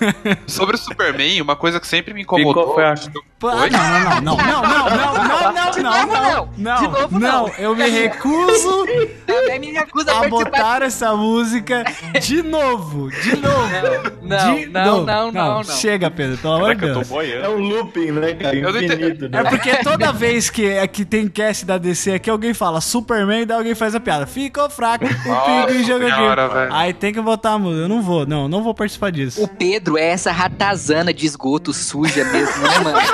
Sobre 0.46 0.76
o 0.76 0.78
Superman, 0.78 1.40
uma 1.40 1.56
coisa 1.56 1.80
que 1.80 1.86
sempre 1.86 2.12
me 2.12 2.22
incomodou. 2.22 2.62
Ficou, 2.62 2.74
foi 2.74 2.84
a... 2.84 2.94
Oi? 3.42 3.70
Ah, 3.72 4.20
não, 4.20 4.36
não, 4.36 4.46
não, 4.46 4.62
não, 4.62 4.90
não, 4.90 5.24
não, 5.24 5.52
não, 5.52 5.70
de 5.70 5.80
não, 5.80 5.92
novo, 5.92 6.12
não, 6.12 6.48
não, 6.58 6.76
de 6.76 6.88
novo, 6.88 7.18
não, 7.18 7.46
não, 7.46 7.54
eu 7.56 7.74
me 7.74 7.88
recuso, 7.88 8.84
é, 9.26 9.56
é 9.56 9.78
a, 9.78 10.28
botar 10.28 10.82
essa 10.82 11.16
música 11.16 11.82
de 12.20 12.42
novo, 12.42 13.10
de 13.10 13.36
novo. 13.36 14.10
Não, 14.20 14.56
não, 14.56 14.66
não, 14.66 14.66
não, 14.66 15.04
não, 15.04 15.32
não, 15.32 15.54
não, 15.54 15.64
Chega, 15.64 16.10
Pedro, 16.10 16.36
pelo 16.36 16.52
amor 16.52 16.74
de 16.74 16.80
Deus. 16.82 17.10
É 17.10 17.48
um 17.48 17.58
looping, 17.60 18.10
né, 18.12 18.34
cara? 18.34 18.54
Eu 18.54 18.72
não, 18.74 18.82
entendi, 18.82 19.19
é 19.26 19.28
Né? 19.28 19.44
porque 19.50 19.76
toda 19.82 20.12
vez 20.12 20.48
que, 20.50 20.66
é 20.66 20.86
que 20.86 21.04
tem 21.04 21.28
cast 21.28 21.64
da 21.64 21.78
DC 21.78 22.12
aqui, 22.14 22.30
alguém 22.30 22.52
fala 22.54 22.80
Superman, 22.80 23.46
daí 23.46 23.56
alguém 23.56 23.74
faz 23.74 23.94
a 23.94 24.00
piada. 24.00 24.26
Ficou 24.26 24.68
fraco, 24.70 25.04
o 25.04 25.28
Nossa 25.28 25.66
pingo 25.66 25.84
jogo 25.84 26.06
aqui. 26.06 26.52
velho. 26.54 26.72
Aí 26.74 26.92
tem 26.94 27.12
que 27.12 27.20
botar 27.20 27.52
a 27.52 27.58
música. 27.58 27.82
Eu 27.82 27.88
não 27.88 28.02
vou, 28.02 28.26
não, 28.26 28.48
não 28.48 28.62
vou 28.62 28.74
participar 28.74 29.10
disso. 29.10 29.42
O 29.42 29.48
Pedro 29.48 29.96
é 29.98 30.06
essa 30.08 30.30
ratazana 30.32 31.12
de 31.12 31.26
esgoto 31.26 31.72
suja 31.72 32.24
mesmo, 32.24 32.62
né, 32.62 32.78
mano? 32.80 32.98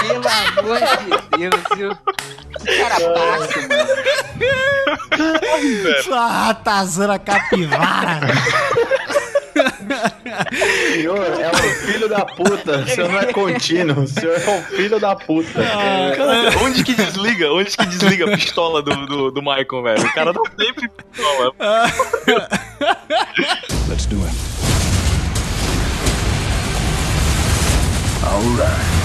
Pelo 0.00 0.74
amor 0.76 0.78
de 0.80 1.38
Deus, 1.38 1.62
viu? 1.76 1.98
Que 2.58 2.76
cara 2.78 2.94
baixo, 3.14 3.60
mano. 3.68 3.88
Sua 6.04 6.26
ratazana 6.26 7.18
capivara. 7.18 8.20
Senhor 10.92 11.18
é 11.18 11.48
um 11.48 11.86
filho 11.86 12.08
da 12.08 12.24
puta. 12.24 12.78
O 12.78 12.88
senhor 12.88 13.10
não 13.10 13.18
é 13.18 13.32
contínuo. 13.32 14.02
O 14.02 14.06
senhor 14.06 14.34
é 14.40 14.50
um 14.50 14.62
filho 14.64 15.00
da 15.00 15.16
puta. 15.16 15.62
Caraca, 15.62 16.58
onde 16.62 16.84
que 16.84 16.94
desliga? 16.94 17.52
Onde 17.52 17.76
que 17.76 17.86
desliga 17.86 18.26
a 18.26 18.36
pistola 18.36 18.82
do, 18.82 19.06
do, 19.06 19.30
do 19.30 19.40
Michael, 19.40 19.82
velho? 19.82 20.06
O 20.06 20.12
cara 20.14 20.32
não 20.32 20.42
sempre 20.58 20.88
pistola. 20.88 21.54
Let's 23.88 24.06
do 24.06 24.22
it. 24.24 24.34
All 28.24 28.42
right. 28.56 28.97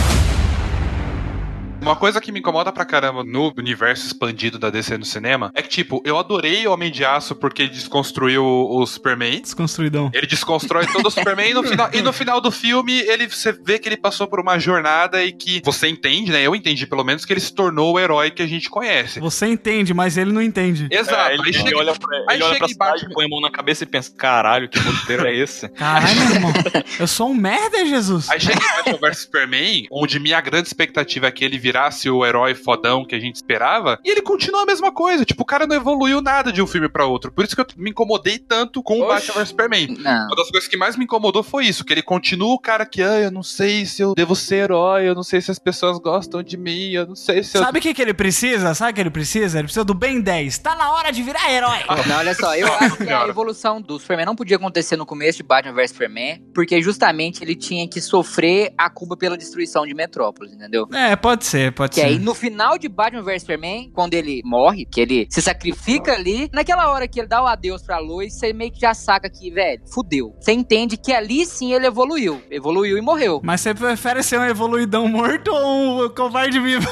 Uma 1.84 1.98
coisa 1.98 2.22
que 2.22 2.32
me 2.32 2.40
incomoda 2.40 2.72
pra 2.72 2.86
caramba 2.86 3.26
no 3.26 3.54
universo 3.58 4.08
expandido 4.08 4.58
da 4.58 4.70
DC 4.70 4.98
no 4.98 5.04
cinema 5.04 5.52
é 5.54 5.62
que, 5.62 5.68
tipo, 5.68 6.02
eu 6.06 6.18
adorei 6.18 6.66
o 6.66 6.72
Homem 6.72 6.90
de 6.90 7.04
Aço 7.04 7.36
porque 7.36 7.64
ele 7.64 7.72
desconstruiu 7.72 8.42
o, 8.42 8.80
o 8.82 8.88
Superman. 8.88 9.42
Desconstruidão. 9.42 10.10
Ele 10.14 10.26
desconstrói 10.26 10.88
todo 10.88 11.08
o 11.08 11.12
Superman 11.12 11.52
e 11.52 11.54
no, 11.54 11.62
final, 11.62 11.90
e 11.94 12.02
no 12.02 12.14
final 12.14 12.40
do 12.40 12.50
filme 12.52 12.98
ele, 13.02 13.28
você 13.28 13.52
vê 13.52 13.78
que 13.78 13.90
ele 13.90 13.98
passou 13.98 14.28
por 14.28 14.40
uma 14.40 14.58
jornada 14.58 15.22
e 15.26 15.34
que 15.34 15.62
você 15.64 15.90
entende, 15.90 16.32
né? 16.32 16.42
Eu 16.42 16.56
entendi 16.56 16.88
pelo 16.88 17.04
menos 17.04 17.26
que 17.26 17.34
ele 17.34 17.42
se 17.42 17.54
tornou 17.54 17.94
o 17.96 18.00
herói 18.00 18.32
que 18.32 18.42
a 18.42 18.48
gente 18.48 18.70
conhece. 18.70 19.20
Você 19.20 19.46
entende, 19.48 19.94
mas 19.94 20.16
ele 20.18 20.32
não 20.32 20.42
entende. 20.42 20.88
Exato. 20.90 21.32
É, 21.32 21.34
ele, 21.34 21.44
aí 21.44 21.50
ele 21.50 21.54
chega, 21.54 21.78
olha 21.78 21.94
pra, 21.96 22.18
aí 22.30 22.38
ele 22.38 22.44
olha 22.44 22.54
chega 22.54 22.60
pra 22.60 22.68
cidade, 22.70 22.92
Batman- 23.02 23.14
põe 23.14 23.26
a 23.26 23.30
mão 23.30 23.42
na 23.42 23.52
cabeça 23.52 23.84
e 23.84 23.88
pensa: 23.88 24.10
caralho, 24.16 24.70
que 24.70 24.80
roteiro 24.80 25.28
é 25.28 25.36
esse? 25.36 25.68
Caralho, 25.68 26.16
meu 26.16 26.36
irmão. 26.36 26.54
Eu 26.98 27.08
sou 27.08 27.30
um 27.30 27.34
merda, 27.34 27.86
Jesus. 27.86 28.30
Aí 28.30 28.40
chega 28.40 28.58
em 28.58 28.78
Batman 28.94 29.10
vs 29.10 29.18
Superman, 29.20 29.86
onde 29.92 30.18
minha 30.18 30.40
grande 30.40 30.68
expectativa 30.68 31.28
é 31.28 31.32
que 31.32 31.44
ele 31.44 31.58
virasse 31.74 32.08
o 32.08 32.24
herói 32.24 32.54
fodão 32.54 33.04
que 33.04 33.16
a 33.16 33.20
gente 33.20 33.36
esperava, 33.36 34.00
e 34.06 34.12
ele 34.12 34.22
continua 34.22 34.62
a 34.62 34.66
mesma 34.66 34.92
coisa. 34.92 35.26
Tipo, 35.26 35.42
o 35.42 35.46
cara 35.46 35.66
não 35.66 35.76
evoluiu 35.76 36.22
nada 36.22 36.52
de 36.52 36.62
um 36.62 36.68
filme 36.68 36.88
pra 36.88 37.08
outro. 37.08 37.32
Por 37.32 37.44
isso 37.44 37.56
que 37.56 37.62
eu 37.62 37.66
me 37.78 37.90
incomodei 37.90 38.38
tanto 38.38 38.84
com 38.84 39.00
o 39.00 39.04
Oxe. 39.04 39.28
Batman 39.28 39.42
vs 39.42 39.50
Superman. 39.50 39.88
Não. 40.00 40.28
Uma 40.28 40.36
das 40.36 40.52
coisas 40.52 40.70
que 40.70 40.78
mais 40.78 40.96
me 40.96 41.06
incomodou 41.06 41.42
foi 41.42 41.66
isso, 41.66 41.84
que 41.84 41.92
ele 41.92 42.04
continua 42.04 42.54
o 42.54 42.60
cara 42.60 42.86
que, 42.86 43.02
ah, 43.02 43.20
eu 43.20 43.32
não 43.32 43.42
sei 43.42 43.88
se 43.88 44.04
eu 44.04 44.14
devo 44.14 44.36
ser 44.36 44.56
herói, 44.66 45.08
eu 45.08 45.16
não 45.16 45.24
sei 45.24 45.42
se 45.42 45.50
as 45.50 45.58
pessoas 45.58 45.98
gostam 45.98 46.44
de 46.44 46.56
mim, 46.56 46.92
eu 46.92 47.08
não 47.08 47.16
sei 47.16 47.44
se 47.44 47.58
eu... 47.58 47.64
Sabe 47.64 47.80
o 47.80 47.82
que, 47.82 47.94
que 47.94 48.02
ele 48.02 48.14
precisa? 48.14 48.76
Sabe 48.76 48.92
o 48.92 48.96
que 48.96 49.02
ele 49.02 49.10
precisa? 49.10 49.58
Ele 49.58 49.66
precisa 49.66 49.84
do 49.84 49.96
Ben 49.96 50.22
10. 50.22 50.60
Tá 50.60 50.76
na 50.76 50.92
hora 50.92 51.12
de 51.12 51.24
virar 51.24 51.52
herói. 51.52 51.80
Não, 52.08 52.18
olha 52.18 52.36
só, 52.36 52.56
eu 52.56 52.68
acho 52.80 52.98
que 52.98 53.10
a 53.10 53.28
evolução 53.28 53.82
do 53.82 53.98
Superman 53.98 54.26
não 54.26 54.36
podia 54.36 54.58
acontecer 54.58 54.98
no 54.98 55.06
começo 55.06 55.38
de 55.38 55.44
Batman 55.44 55.74
vs 55.74 55.92
Superman, 55.92 56.44
porque 56.54 56.82
justamente 56.82 57.44
ele 57.44 57.56
tinha 57.56 57.88
que 57.88 58.02
sofrer 58.02 58.74
a 58.78 58.90
culpa 58.90 59.16
pela 59.16 59.38
destruição 59.38 59.88
de 59.88 59.94
Metrópolis, 59.94 60.54
entendeu? 60.54 60.88
É, 60.94 61.16
pode 61.16 61.46
ser, 61.46 61.63
pode 61.72 61.96
Que 61.96 62.02
ser. 62.02 62.08
aí 62.08 62.20
no 62.20 62.34
final 62.34 62.78
de 62.78 62.88
Batman 62.88 63.22
vs 63.24 63.42
Superman, 63.42 63.92
quando 63.94 64.14
ele 64.14 64.42
morre, 64.44 64.86
que 64.86 65.02
ele 65.02 65.28
se 65.30 65.42
sacrifica 65.42 66.14
ali, 66.14 66.50
naquela 66.54 66.90
hora 66.90 67.08
que 67.08 67.20
ele 67.20 67.28
dá 67.28 67.42
o 67.44 67.48
adeus 67.48 67.82
pra 67.84 68.00
luz, 68.00 68.34
você 68.34 68.54
meio 68.54 68.72
que 68.72 68.80
já 68.80 68.94
saca 68.94 69.30
que, 69.30 69.50
velho, 69.52 69.82
fudeu. 69.92 70.36
Você 70.40 70.52
entende 70.54 70.98
que 70.98 71.12
ali 71.14 71.46
sim 71.46 71.74
ele 71.74 71.86
evoluiu. 71.88 72.42
Evoluiu 72.50 72.98
e 72.98 73.02
morreu. 73.02 73.42
Mas 73.44 73.62
você 73.62 73.74
prefere 73.74 74.24
ser 74.24 74.40
um 74.40 74.46
evoluidão 74.46 75.08
morto 75.08 75.50
ou 75.52 76.06
um 76.06 76.10
covarde 76.10 76.60
vivo? 76.60 76.88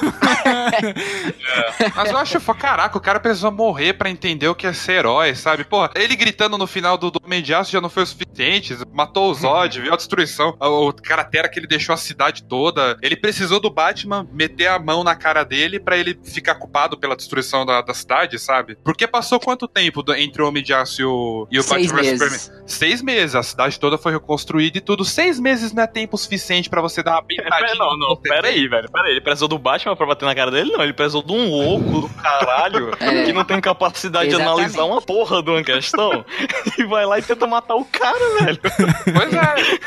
Mas 1.95 2.09
eu 2.09 2.17
acho, 2.17 2.39
caraca, 2.55 2.97
o 2.97 3.01
cara 3.01 3.19
precisou 3.19 3.51
morrer 3.51 3.93
pra 3.93 4.09
entender 4.09 4.47
o 4.47 4.55
que 4.55 4.67
é 4.67 4.73
ser 4.73 4.93
herói, 4.99 5.35
sabe? 5.35 5.63
Pô, 5.63 5.87
ele 5.95 6.15
gritando 6.15 6.57
no 6.57 6.67
final 6.67 6.97
do, 6.97 7.09
do 7.11 7.19
Homem 7.23 7.41
de 7.41 7.53
Aço 7.53 7.71
já 7.71 7.81
não 7.81 7.89
foi 7.89 8.03
o 8.03 8.05
suficiente, 8.05 8.75
matou 8.93 9.31
o 9.31 9.33
Zod, 9.33 9.79
viu 9.81 9.93
a 9.93 9.97
destruição, 9.97 10.55
o 10.59 10.93
cratera 10.93 11.49
que 11.49 11.59
ele 11.59 11.67
deixou 11.67 11.93
a 11.93 11.97
cidade 11.97 12.43
toda. 12.43 12.97
Ele 13.01 13.15
precisou 13.15 13.59
do 13.59 13.69
Batman 13.69 14.27
meter 14.31 14.60
a 14.67 14.79
mão 14.79 15.03
na 15.03 15.15
cara 15.15 15.43
dele 15.43 15.79
pra 15.79 15.97
ele 15.97 16.19
ficar 16.23 16.55
culpado 16.55 16.97
pela 16.97 17.15
destruição 17.15 17.65
da, 17.65 17.81
da 17.81 17.93
cidade, 17.93 18.37
sabe? 18.39 18.77
Porque 18.83 19.07
passou 19.07 19.39
quanto 19.39 19.67
tempo 19.67 20.03
entre 20.15 20.41
o 20.41 20.47
Homem 20.47 20.63
de 20.63 20.73
Aço 20.73 21.01
e 21.01 21.05
o, 21.05 21.47
e 21.51 21.59
o 21.59 21.63
Seis 21.63 21.87
Batman 21.91 22.01
meses. 22.11 22.41
Superman? 22.41 22.67
Seis 22.67 23.01
meses, 23.01 23.35
a 23.35 23.43
cidade 23.43 23.79
toda 23.79 23.97
foi 23.97 24.11
reconstruída 24.13 24.77
e 24.77 24.81
tudo. 24.81 25.03
Seis 25.05 25.39
meses 25.39 25.71
não 25.73 25.83
é 25.83 25.87
tempo 25.87 26.17
suficiente 26.17 26.69
pra 26.69 26.81
você 26.81 27.01
dar 27.03 27.13
uma 27.13 27.23
pintadinha. 27.23 27.51
É, 27.71 27.75
não, 27.75 27.97
não, 27.97 28.15
pera 28.17 28.47
aí, 28.47 28.67
velho. 28.67 28.91
Pera 28.91 29.05
aí. 29.05 29.11
Ele 29.11 29.21
precisou 29.21 29.47
do 29.47 29.57
Batman 29.57 29.95
pra 29.95 30.05
bater 30.05 30.25
na 30.25 30.33
cara 30.35 30.49
dele? 30.51 30.71
Não, 30.71 30.83
ele 30.83 30.93
precisou 30.93 31.21
de 31.21 31.31
um 31.31 31.49
louco 31.49 32.01
do 32.01 32.09
caralho 32.15 32.91
É. 32.99 33.23
que 33.25 33.33
não 33.33 33.43
tem 33.45 33.61
capacidade 33.61 34.29
de 34.29 34.35
Exatamente. 34.35 34.59
analisar 34.59 34.83
uma 34.83 35.01
porra 35.01 35.41
de 35.43 35.49
uma 35.49 35.63
questão 35.63 36.25
e 36.77 36.83
vai 36.85 37.05
lá 37.05 37.19
e 37.19 37.21
tenta 37.21 37.45
matar 37.47 37.75
o 37.75 37.85
cara, 37.85 38.17
velho. 38.39 38.59
Pois 39.13 39.33
é. 39.33 39.79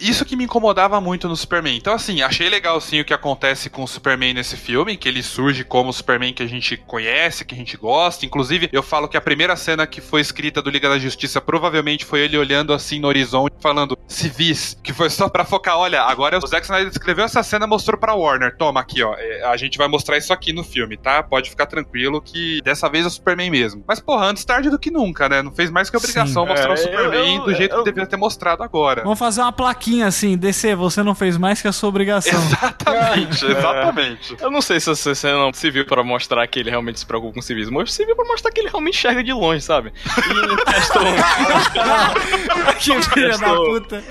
Isso 0.00 0.24
que 0.24 0.34
me 0.34 0.44
incomodava 0.44 1.00
muito 1.00 1.28
no 1.28 1.36
Superman. 1.36 1.76
Então, 1.76 1.92
assim, 1.92 2.22
achei 2.22 2.48
legal 2.48 2.80
sim 2.80 3.00
o 3.00 3.04
que 3.04 3.12
acontece 3.12 3.68
com 3.68 3.82
o 3.82 3.88
Superman 3.88 4.09
nesse 4.16 4.56
filme, 4.56 4.96
que 4.96 5.08
ele 5.08 5.22
surge 5.22 5.64
como 5.64 5.90
o 5.90 5.92
Superman 5.92 6.32
que 6.32 6.42
a 6.42 6.46
gente 6.46 6.76
conhece, 6.76 7.44
que 7.44 7.54
a 7.54 7.58
gente 7.58 7.76
gosta. 7.76 8.24
Inclusive, 8.26 8.68
eu 8.72 8.82
falo 8.82 9.08
que 9.08 9.16
a 9.16 9.20
primeira 9.20 9.54
cena 9.56 9.86
que 9.86 10.00
foi 10.00 10.20
escrita 10.20 10.60
do 10.62 10.70
Liga 10.70 10.88
da 10.88 10.98
Justiça 10.98 11.40
provavelmente 11.40 12.04
foi 12.04 12.20
ele 12.20 12.36
olhando 12.36 12.72
assim 12.72 12.98
no 13.00 13.08
horizonte, 13.08 13.54
falando 13.60 13.98
civis, 14.08 14.76
que 14.82 14.92
foi 14.92 15.08
só 15.10 15.28
pra 15.28 15.44
focar, 15.44 15.76
olha, 15.78 16.02
agora 16.02 16.38
o 16.38 16.46
Zack 16.46 16.64
Snyder 16.64 16.88
escreveu 16.88 17.24
essa 17.24 17.42
cena, 17.42 17.66
mostrou 17.66 17.98
pra 17.98 18.14
Warner. 18.14 18.56
Toma 18.56 18.80
aqui, 18.80 19.02
ó. 19.02 19.14
é, 19.16 19.44
A 19.44 19.56
gente 19.56 19.78
vai 19.78 19.88
mostrar 19.88 20.16
isso 20.18 20.32
aqui 20.32 20.52
no 20.52 20.64
filme, 20.64 20.96
tá? 20.96 21.22
Pode 21.22 21.50
ficar 21.50 21.66
tranquilo 21.66 22.20
que 22.20 22.60
dessa 22.62 22.88
vez 22.88 23.04
é 23.04 23.08
o 23.08 23.10
Superman 23.10 23.50
mesmo. 23.50 23.84
Mas, 23.86 24.00
porra, 24.00 24.26
antes 24.26 24.44
tarde 24.44 24.70
do 24.70 24.78
que 24.78 24.90
nunca, 24.90 25.28
né? 25.28 25.42
Não 25.42 25.52
fez 25.52 25.70
mais 25.70 25.88
que 25.90 25.96
obrigação 25.96 26.42
Sim. 26.44 26.48
mostrar 26.48 26.70
É, 26.70 26.74
o 26.74 26.76
Superman 26.76 27.36
eu- 27.36 27.44
do 27.44 27.54
jeito 27.54 27.72
eu- 27.74 27.78
que 27.78 27.84
deveria 27.84 28.08
ter 28.08 28.16
mostrado 28.16 28.62
agora. 28.62 29.02
Vamos 29.02 29.18
fazer 29.18 29.40
uma 29.42 29.52
plaquinha 29.52 30.06
assim, 30.06 30.36
DC, 30.36 30.74
você 30.74 31.02
não 31.02 31.14
fez 31.14 31.36
mais 31.36 31.60
que 31.62 31.68
a 31.68 31.72
sua 31.72 31.88
obrigação. 31.88 32.30
Exatamente, 32.50 33.44
exatamente. 33.50 33.99
Eu 34.40 34.50
não 34.50 34.60
sei 34.60 34.80
se 34.80 34.90
essa 34.90 35.14
cena 35.14 35.38
não 35.38 35.52
serviu 35.52 35.84
pra 35.84 36.02
mostrar 36.02 36.46
que 36.46 36.58
ele 36.58 36.70
realmente 36.70 37.00
se 37.00 37.06
preocupa 37.06 37.34
com 37.34 37.42
civis, 37.42 37.68
mas 37.68 37.92
serviu 37.92 38.16
pra 38.16 38.24
mostrar 38.24 38.50
que 38.50 38.60
ele 38.60 38.68
realmente 38.68 38.98
enxerga 38.98 39.22
de 39.22 39.32
longe, 39.32 39.62
sabe? 39.62 39.92
E 40.06 40.52
em 40.52 40.56
questão. 40.74 41.02
que 42.78 43.02
filha 43.10 43.38
da 43.38 43.54
puta. 43.54 44.04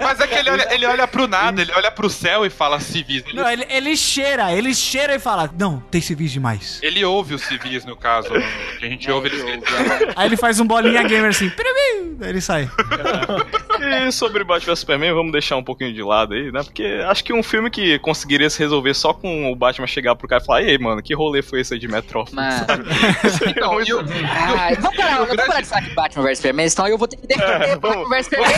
Mas 0.00 0.20
é 0.20 0.26
que 0.26 0.34
ele 0.34 0.50
olha, 0.50 0.74
ele 0.74 0.86
olha 0.86 1.06
pro 1.06 1.26
nada, 1.26 1.62
ele 1.62 1.72
olha 1.72 1.90
pro 1.90 2.08
céu 2.10 2.44
e 2.44 2.50
fala 2.50 2.80
civis. 2.80 3.24
Ele, 3.26 3.36
Não, 3.36 3.50
ele, 3.50 3.66
ele 3.68 3.96
cheira, 3.96 4.52
ele 4.52 4.74
cheira 4.74 5.14
e 5.14 5.18
fala: 5.18 5.50
Não, 5.58 5.80
tem 5.90 6.00
civis 6.00 6.32
demais. 6.32 6.80
ele 6.82 7.04
ouve 7.04 7.34
os 7.34 7.42
civis, 7.42 7.84
no 7.84 7.96
caso. 7.96 8.28
Que 8.78 8.86
a 8.86 8.88
gente 8.88 9.10
ouve 9.10 9.28
eles. 9.28 9.64
Aí 10.16 10.26
ele 10.26 10.36
faz 10.36 10.60
um 10.60 10.66
bolinha 10.66 11.02
gamer 11.02 11.30
assim, 11.30 11.50
aí 12.20 12.28
ele 12.28 12.40
sai. 12.40 12.68
E 13.80 14.12
sobre 14.12 14.44
Batman 14.44 14.72
vs 14.72 14.78
Superman, 14.78 15.12
vamos 15.12 15.32
deixar 15.32 15.56
um 15.56 15.64
pouquinho 15.64 15.92
de 15.92 16.02
lado 16.02 16.34
aí, 16.34 16.50
né? 16.50 16.62
Porque 16.62 16.84
acho 17.06 17.22
que 17.24 17.32
um 17.32 17.42
filme 17.42 17.70
que 17.70 17.98
conseguiria 17.98 18.48
se 18.48 18.58
resolver 18.58 18.93
só 18.94 19.12
com 19.12 19.50
o 19.52 19.56
Batman 19.56 19.86
chegar 19.86 20.14
pro 20.16 20.26
cara 20.28 20.42
e 20.42 20.46
falar: 20.46 20.62
E 20.62 20.70
aí, 20.70 20.78
mano, 20.78 21.02
que 21.02 21.14
rolê 21.14 21.42
foi 21.42 21.60
esse 21.60 21.74
aí 21.74 21.80
de 21.80 21.88
Metrópolis? 21.88 22.34
Mano. 22.34 22.54
Então, 23.46 23.80
e 23.80 23.92
o- 23.92 24.00
Ai, 24.58 24.74
vamos 24.76 24.96
parar, 24.96 25.18
vamos 25.18 25.36
parar 25.36 25.60
de 25.60 25.66
falar 25.68 25.80
de 25.82 25.90
Batman 25.94 26.22
vs 26.24 26.38
Superman, 26.38 26.68
senão 26.68 26.88
eu 26.88 26.98
vou 26.98 27.06
ter 27.08 27.16
que 27.16 27.26
defender 27.26 27.68
É, 27.70 27.76
Batman 27.76 28.08
vs 28.08 28.24
Superman. 28.24 28.54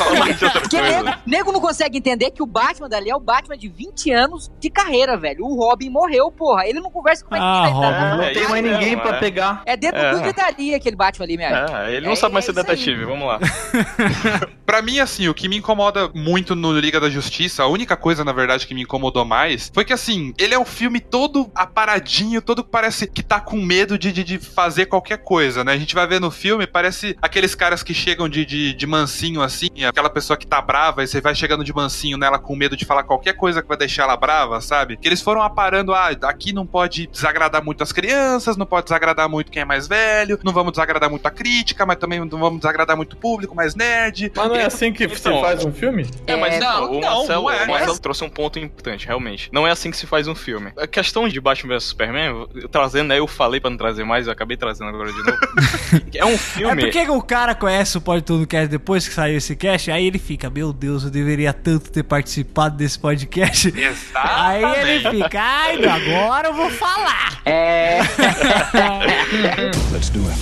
Porque 0.61 0.81
nego, 0.81 1.11
nego 1.27 1.53
não 1.53 1.61
consegue 1.61 1.99
entender 1.99 2.31
que 2.31 2.42
o 2.42 2.46
Batman 2.46 2.88
dali 2.88 3.11
é 3.11 3.16
o 3.16 3.20
Batman 3.20 3.57
de 3.57 3.68
20 3.68 4.11
anos 4.12 4.51
de 4.61 4.70
carreira, 4.70 5.16
velho. 5.16 5.44
O 5.44 5.55
Robin 5.57 5.90
morreu, 5.90 6.31
porra. 6.31 6.66
Ele 6.66 6.81
não 6.81 6.90
conversa 6.90 7.25
com 7.25 7.35
Ah, 7.35 7.38
mais 7.38 7.72
Robin. 7.72 7.87
É, 7.96 8.16
Não 8.16 8.22
é 8.22 8.33
tem 8.33 8.49
mais 8.49 8.64
ninguém 8.64 8.88
mesmo, 8.90 9.03
pra 9.03 9.16
é. 9.16 9.20
pegar. 9.20 9.62
É 9.66 9.77
dentro 9.77 9.99
É. 10.01 10.14
do 10.14 10.20
gritaria 10.20 10.77
aquele 10.77 10.96
Batman 10.96 11.25
ali, 11.25 11.37
minha 11.37 11.49
É, 11.87 11.94
ele 11.94 12.07
não 12.07 12.12
É- 12.12 12.16
sabe 12.16 12.35
mais 12.35 12.44
é 12.44 12.53
ser 12.53 12.53
isso 12.53 12.61
aí. 12.61 12.66
detetive, 12.77 13.05
vamos 13.05 13.27
lá. 13.27 13.38
Pra 14.66 14.83
mim, 14.83 14.99
assim, 14.99 15.29
o 15.29 15.35
que 15.35 15.49
me 15.49 15.57
incomoda 15.57 16.11
muito 16.14 16.55
no 16.57 16.72
Liga 16.79 16.99
da 17.01 17.09
Justiça, 17.09 17.62
a 17.62 17.66
única 17.68 17.96
coisa, 17.96 18.25
na 18.25 18.33
verdade, 18.33 18.66
que 18.66 18.75
me 18.75 18.83
incomodou 18.83 19.25
mais, 19.25 19.70
foi 19.72 19.85
que, 19.85 19.92
assim, 19.92 20.26
ele 20.39 20.55
é 20.55 20.59
um 20.59 20.65
filme 20.65 21.01
todo 21.01 21.51
aparadinho, 21.55 22.41
todo 22.43 22.65
que 22.65 22.71
parece 22.71 23.07
que 23.07 23.23
tá 23.23 23.41
com 23.41 23.57
medo 23.57 23.99
de, 23.99 24.12
de, 24.12 24.25
de 24.25 24.39
fazer 24.39 24.87
qualquer 24.87 25.19
coisa, 25.19 25.65
né? 25.65 25.73
A 25.73 25.77
gente 25.77 25.95
vai 25.95 26.07
ver 26.07 26.21
no 26.21 26.31
filme, 26.31 26.67
parece 26.67 27.17
aqueles 27.21 27.55
caras 27.55 27.83
que 27.83 27.95
chegam 27.95 28.29
de, 28.29 28.45
de, 28.45 28.75
de 28.75 28.87
mansinho, 28.87 29.43
assim, 29.43 29.69
aquela 29.89 30.11
pessoa 30.11 30.37
que 30.37 30.47
tá 30.47 30.61
brava, 30.61 31.03
e 31.03 31.07
você 31.07 31.21
vai 31.21 31.35
chegando 31.35 31.65
de 31.65 31.75
mansinho 31.75 32.17
nela 32.17 32.39
com 32.39 32.57
medo 32.57 32.77
de 32.77 32.85
falar 32.85 33.05
qualquer 33.05 33.35
coisa 33.35 33.62
que 33.62 33.69
vai 33.69 33.77
deixar 33.77 34.05
ela 34.05 34.17
brava, 34.17 34.61
sabe? 34.61 34.97
Que 34.97 35.09
eles 35.09 35.21
foram 35.21 35.43
aparando, 35.43 35.95
ah, 35.95 36.11
aqui 36.23 36.53
não 36.53 36.67
pode 36.67 37.07
desagradar 37.07 37.65
muito 37.65 37.83
as 37.83 37.93
crianças, 37.93 38.57
não 38.57 38.67
pode 38.67 38.85
desagradar 38.85 39.29
muito 39.29 39.51
quem 39.51 39.62
é 39.62 39.65
mais 39.65 39.87
velho, 39.87 40.39
não 40.45 40.53
vamos 40.53 40.73
desagradar 40.73 41.11
muito 41.11 41.27
a 41.27 41.31
crítica, 41.31 41.85
mas 41.85 41.97
também 41.97 42.21
não 42.21 42.39
vamos 42.39 42.61
desagradar 42.61 42.97
muito 42.97 43.15
o 43.15 43.17
público 43.17 43.55
mais 43.55 43.75
nerd. 43.75 44.33
Mas 44.35 44.49
não 44.49 44.57
é 44.57 44.65
assim 44.65 44.93
que 44.93 45.05
Então, 45.05 45.17
se 45.37 45.41
faz 45.41 45.65
um 45.65 45.73
filme? 45.73 46.07
É, 46.27 46.37
mas 46.37 46.59
não, 46.59 46.91
o 46.91 47.01
não, 47.01 47.19
Marcelo, 47.19 47.43
não 47.43 47.51
é. 47.51 47.65
o 47.65 47.69
Marcelo 47.69 47.99
trouxe 47.99 48.25
um 48.25 48.29
ponto 48.29 48.59
importante, 48.59 49.07
realmente. 49.07 49.49
Não 49.53 49.67
é 49.67 49.71
assim 49.71 49.91
que 49.91 49.97
se 49.97 50.07
faz 50.07 50.15
um 50.26 50.35
filme. 50.35 50.72
A 50.79 50.87
questão 50.87 51.29
de 51.29 51.40
Batman 51.40 51.74
vs 51.74 51.85
Superman, 51.85 52.46
eu 52.55 52.68
trazendo, 52.68 53.09
né? 53.09 53.18
Eu 53.18 53.26
falei 53.26 53.61
pra 53.61 53.68
não 53.70 53.76
trazer 53.76 54.05
mais, 54.05 54.26
eu 54.26 54.33
acabei 54.33 54.57
trazendo 54.57 54.88
agora 54.88 55.12
de 55.12 55.18
novo. 55.18 55.38
é 56.14 56.24
um 56.24 56.31
É 56.33 56.38
filme. 56.38 56.83
porque 56.83 57.00
o 57.11 57.20
cara 57.22 57.55
conhece 57.55 57.98
o 57.98 58.00
Pode 58.00 58.22
Tudo 58.22 58.46
Cast 58.46 58.68
depois 58.68 59.07
que 59.07 59.14
saiu 59.14 59.37
esse 59.37 59.55
cast, 59.57 59.90
aí 59.90 60.07
ele 60.07 60.18
fica, 60.18 60.48
meu 60.48 60.72
Deus, 60.72 61.05
eu 61.05 61.11
deveria 61.11 61.52
tanto 61.52 61.90
ter 61.90 62.02
participado 62.02 62.76
desse 62.76 62.98
podcast. 62.98 63.72
Aí 64.14 64.64
ele 64.81 65.11
fica, 65.11 65.40
ai, 65.40 65.76
agora 65.85 66.48
eu 66.48 66.55
vou 66.55 66.70
falar. 66.70 67.40
É. 67.44 68.00
Let's 69.92 70.11
do 70.11 70.20
it. 70.29 70.37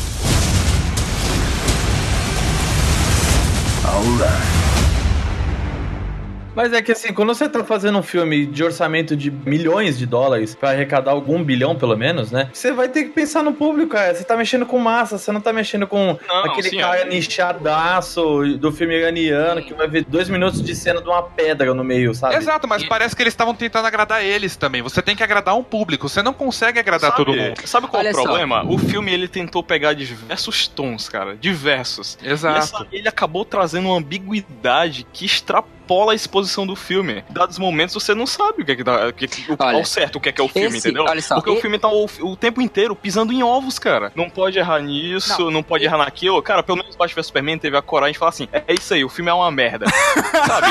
Mas 6.55 6.73
é 6.73 6.81
que 6.81 6.93
assim, 6.93 7.13
quando 7.13 7.35
você 7.35 7.49
tá 7.49 7.65
fazendo 7.65 7.99
um 7.99 8.03
filme 8.03 8.47
de 8.47 8.63
orçamento 8.63 9.17
de 9.17 9.31
milhões 9.31 9.99
de 9.99 10.07
dólares 10.07 10.55
pra 10.55 10.71
arrecadar 10.71 11.11
algum 11.13 11.43
bilhão, 11.43 11.75
pelo 11.75 11.97
menos, 11.97 12.31
né? 12.31 12.49
Você 12.53 12.71
vai 12.73 12.89
ter 12.89 13.05
que 13.05 13.11
pensar 13.11 13.43
no 13.43 13.53
público, 13.53 13.91
cara. 13.93 14.15
Você 14.15 14.23
tá 14.25 14.37
mexendo 14.37 14.65
com 14.65 14.79
massa, 14.79 15.19
você 15.19 15.33
não 15.33 15.41
tá 15.41 15.53
mexendo 15.53 15.87
com 15.87 16.17
Não, 16.29 16.45
aquele 16.45 16.69
sim, 16.71 16.79
cara 16.79 17.01
é. 17.01 17.05
nichadaço 17.09 18.57
do 18.59 18.71
filme 18.73 18.95
iraniano 18.95 19.63
que 19.63 19.75
vai 19.75 19.89
ver 19.89 20.05
dois 20.05 20.29
minutos 20.29 20.63
de 20.63 20.75
cena 20.75 21.01
de 21.01 21.09
uma 21.09 21.23
pedra 21.23 21.75
no 21.75 21.83
meio, 21.85 22.15
sabe? 22.15 22.37
Exato, 22.37 22.69
mas 22.69 22.85
parece 22.85 23.17
que 23.17 23.23
eles 23.23 23.33
estavam 23.33 23.55
tentando 23.55 23.87
agradar 23.87 24.23
eles 24.25 24.57
também. 24.57 24.83
Você 24.83 25.03
tem 25.03 25.17
que 25.17 25.23
agradar 25.23 25.57
um 25.57 25.63
público, 25.63 26.09
você 26.09 26.23
não 26.23 26.33
consegue 26.33 26.79
agradar 26.79 27.15
todo 27.17 27.33
mundo. 27.35 27.55
Sabe 27.65 27.87
qual 27.89 28.03
é 28.03 28.07
Olha 28.07 28.13
o 28.13 28.17
só. 28.17 28.23
problema? 28.23 28.65
O 28.65 28.79
filme 28.79 29.13
ele 29.13 29.27
tentou 29.29 29.63
pegar 29.63 29.93
diversos 29.95 30.69
tons, 30.69 31.09
cara. 31.09 31.37
Diversos. 31.37 32.17
E 32.23 32.29
Exato. 32.29 32.59
essa- 32.59 32.87
ele 32.93 33.09
acabou 33.09 33.45
trazendo 33.45 33.89
uma 33.89 33.99
ambiguidade 33.99 35.07
que 35.13 35.25
extrapola 35.27 35.75
extrapola 35.85 36.13
a 36.13 36.15
exposição 36.15 36.67
do 36.67 36.75
filme. 36.75 37.23
Dados 37.31 37.59
momentos 37.59 37.95
você 37.95 38.15
não 38.15 38.27
sabe 38.27 38.63
o 38.63 38.65
que 38.65 38.73
é 38.73 38.77
que 38.77 38.83
dá, 38.85 39.09
o 39.09 39.13
que, 39.13 39.27
é 39.27 39.29
que- 39.29 39.53
o, 39.53 39.57
Olha, 39.59 39.77
ao 39.77 39.85
certo 39.85 40.17
o 40.17 40.21
que 40.21 40.31
é 40.31 40.33
que 40.33 40.41
é 40.41 40.45
o 40.45 40.49
filme, 40.49 40.69
esse- 40.79 40.89
entendeu? 40.89 41.05
olha 41.05 41.21
só, 41.21 41.35
Porque 41.37 41.51
o 41.51 41.59
e- 41.59 41.61
filme 41.61 41.79
tá 41.79 41.89
o, 41.89 42.07
o 42.23 42.37
tempo 42.37 42.61
inteiro 42.63 42.97
pisando 42.97 43.33
em 43.33 43.43
ovos, 43.43 43.79
cara. 43.79 44.11
Não 44.15 44.31
pode 44.31 44.59
errar 44.59 44.81
nisso, 44.81 45.51
não, 45.51 45.63
pode 45.63 45.85
errar 45.85 45.99
naquilo. 45.99 46.43
Cara, 46.43 46.63
pelo 46.63 46.79
menos 46.79 46.97
Batman 46.97 47.15
vs 47.17 47.27
Superman 47.27 47.59
teve 47.59 47.77
a 47.77 47.83
coragem 47.83 48.13
de 48.15 48.19
falar 48.19 48.31
assim: 48.31 48.49
é 48.53 48.65
isso 48.73 48.95
aí, 48.95 49.05
o 49.05 49.09
filme 49.09 49.31
é 49.31 49.35
uma 49.35 49.51
merda. 49.51 49.85
Sabe? 50.47 50.69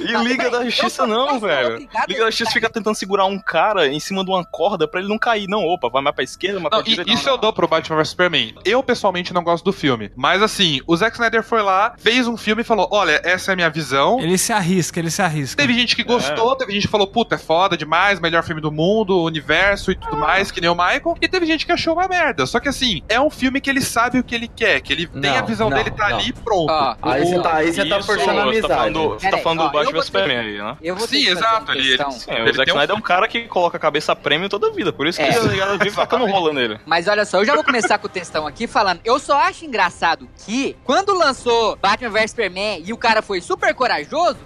E 0.00 0.24
Liga 0.24 0.50
da 0.50 0.64
Justiça 0.64 1.06
não, 1.06 1.38
velho. 1.40 1.88
Liga 2.08 2.20
da 2.24 2.30
Justiça 2.30 2.50
fica 2.52 2.70
tentando 2.70 2.94
segurar 2.94 3.24
um 3.26 3.38
cara 3.38 3.88
em 3.88 4.00
cima 4.00 4.24
de 4.24 4.30
uma 4.30 4.44
corda 4.44 4.86
pra 4.86 5.00
ele 5.00 5.08
não 5.08 5.18
cair. 5.18 5.46
Não, 5.48 5.64
opa, 5.64 5.88
vai 5.88 6.02
mais 6.02 6.14
pra 6.14 6.24
esquerda, 6.24 6.60
mais 6.60 6.70
pra 6.70 6.78
Não, 6.78 6.86
e- 6.86 6.90
direita. 6.90 7.10
isso 7.12 7.28
eu 7.28 7.36
dou 7.38 7.52
pro 7.52 7.66
Batman 7.68 7.96
vs 7.96 8.08
Superman. 8.10 8.54
Eu, 8.64 8.82
pessoalmente, 8.82 9.32
não 9.34 9.42
gosto 9.42 9.64
do 9.64 9.72
filme. 9.72 10.10
Mas, 10.16 10.42
assim, 10.42 10.80
o 10.86 10.96
Zack 10.96 11.16
Snyder 11.16 11.42
foi 11.42 11.62
lá, 11.62 11.94
fez 11.98 12.26
um 12.28 12.36
filme 12.36 12.62
e 12.62 12.64
falou: 12.64 12.88
Olha, 12.90 13.20
essa 13.24 13.50
é 13.50 13.54
a 13.54 13.56
minha 13.56 13.70
visão. 13.70 13.95
Ele 14.20 14.36
se 14.38 14.52
arrisca, 14.52 14.98
ele 15.00 15.10
se 15.10 15.22
arrisca. 15.22 15.56
Teve 15.60 15.74
gente 15.74 15.94
que 15.96 16.02
gostou, 16.04 16.54
teve 16.56 16.72
gente 16.72 16.82
que 16.86 16.90
falou, 16.90 17.06
puta, 17.06 17.34
é 17.34 17.38
foda 17.38 17.76
demais, 17.76 18.20
melhor 18.20 18.42
filme 18.44 18.60
do 18.60 18.70
mundo, 18.72 19.22
universo 19.22 19.90
e 19.90 19.94
tudo 19.96 20.16
mais, 20.16 20.50
que 20.50 20.60
nem 20.60 20.70
o 20.70 20.74
Michael. 20.74 21.16
E 21.20 21.28
teve 21.28 21.46
gente 21.46 21.64
que 21.66 21.72
achou 21.72 21.94
uma 21.94 22.06
merda. 22.08 22.46
Só 22.46 22.60
que 22.60 22.68
assim, 22.68 23.02
é 23.08 23.20
um 23.20 23.30
filme 23.30 23.60
que 23.60 23.68
ele 23.70 23.80
sabe 23.80 24.18
o 24.18 24.24
que 24.24 24.34
ele 24.34 24.48
quer, 24.48 24.80
que 24.80 24.92
ele 24.92 25.06
tem 25.06 25.30
a 25.36 25.40
Não, 25.40 25.46
visão 25.46 25.70
não, 25.70 25.76
dele, 25.76 25.90
tá 25.90 26.08
não. 26.10 26.16
ali 26.18 26.28
e 26.28 26.32
pronto. 26.32 26.70
Ó, 26.70 26.96
Aí 27.02 27.24
você 27.26 27.40
tá, 27.40 27.54
aí 27.56 27.72
você 27.72 27.84
tá 27.86 27.98
Isso, 27.98 28.06
forçando 28.06 28.40
a 28.40 28.42
amizade. 28.44 28.94
tá 28.94 29.00
você 29.08 29.30
tá 29.30 29.38
falando 29.38 29.60
ó, 29.60 29.66
do 29.68 29.72
Batman 29.72 29.92
vs 29.92 30.04
Superman 30.06 30.38
aí, 30.38 30.58
né? 30.58 30.76
Eu 30.82 30.96
vou 30.96 31.06
Sim, 31.06 31.26
exato, 31.28 31.72
ele- 31.72 31.88
questão. 31.88 32.10
Sim, 32.10 32.30
o 32.30 32.34
Ele 32.34 32.52
Zack 32.52 32.64
tem 32.64 32.74
um- 32.74 32.76
Snyder 32.76 32.96
é 32.96 32.98
um 32.98 33.02
cara 33.02 33.28
que 33.28 33.42
coloca 33.42 33.76
a 33.76 33.80
cabeça 33.80 34.12
a 34.12 34.16
prêmio 34.16 34.48
toda 34.48 34.68
a 34.68 34.70
vida. 34.70 34.92
Por 34.92 35.06
isso 35.06 35.18
que 35.18 35.24
É. 35.24 35.38
ligada 35.40 35.76
vive 35.78 35.94
tacando 35.96 36.26
rola 36.26 36.52
nele. 36.52 36.78
Mas 36.86 37.08
olha 37.08 37.24
só, 37.24 37.38
eu 37.38 37.44
já 37.44 37.54
vou 37.54 37.64
começar 37.64 37.98
com 37.98 38.06
o 38.06 38.10
textão 38.10 38.46
aqui 38.46 38.66
falando. 38.66 39.00
Eu 39.04 39.18
só 39.18 39.38
acho 39.40 39.64
engraçado 39.64 40.28
que, 40.44 40.76
quando 40.84 41.12
lançou 41.14 41.76
Batman 41.76 42.10
vs 42.10 42.30
Superman 42.30 42.82
e 42.84 42.92
o 42.92 42.96
cara 42.96 43.22
foi 43.22 43.40
super 43.40 43.74
corajoso, 43.74 43.85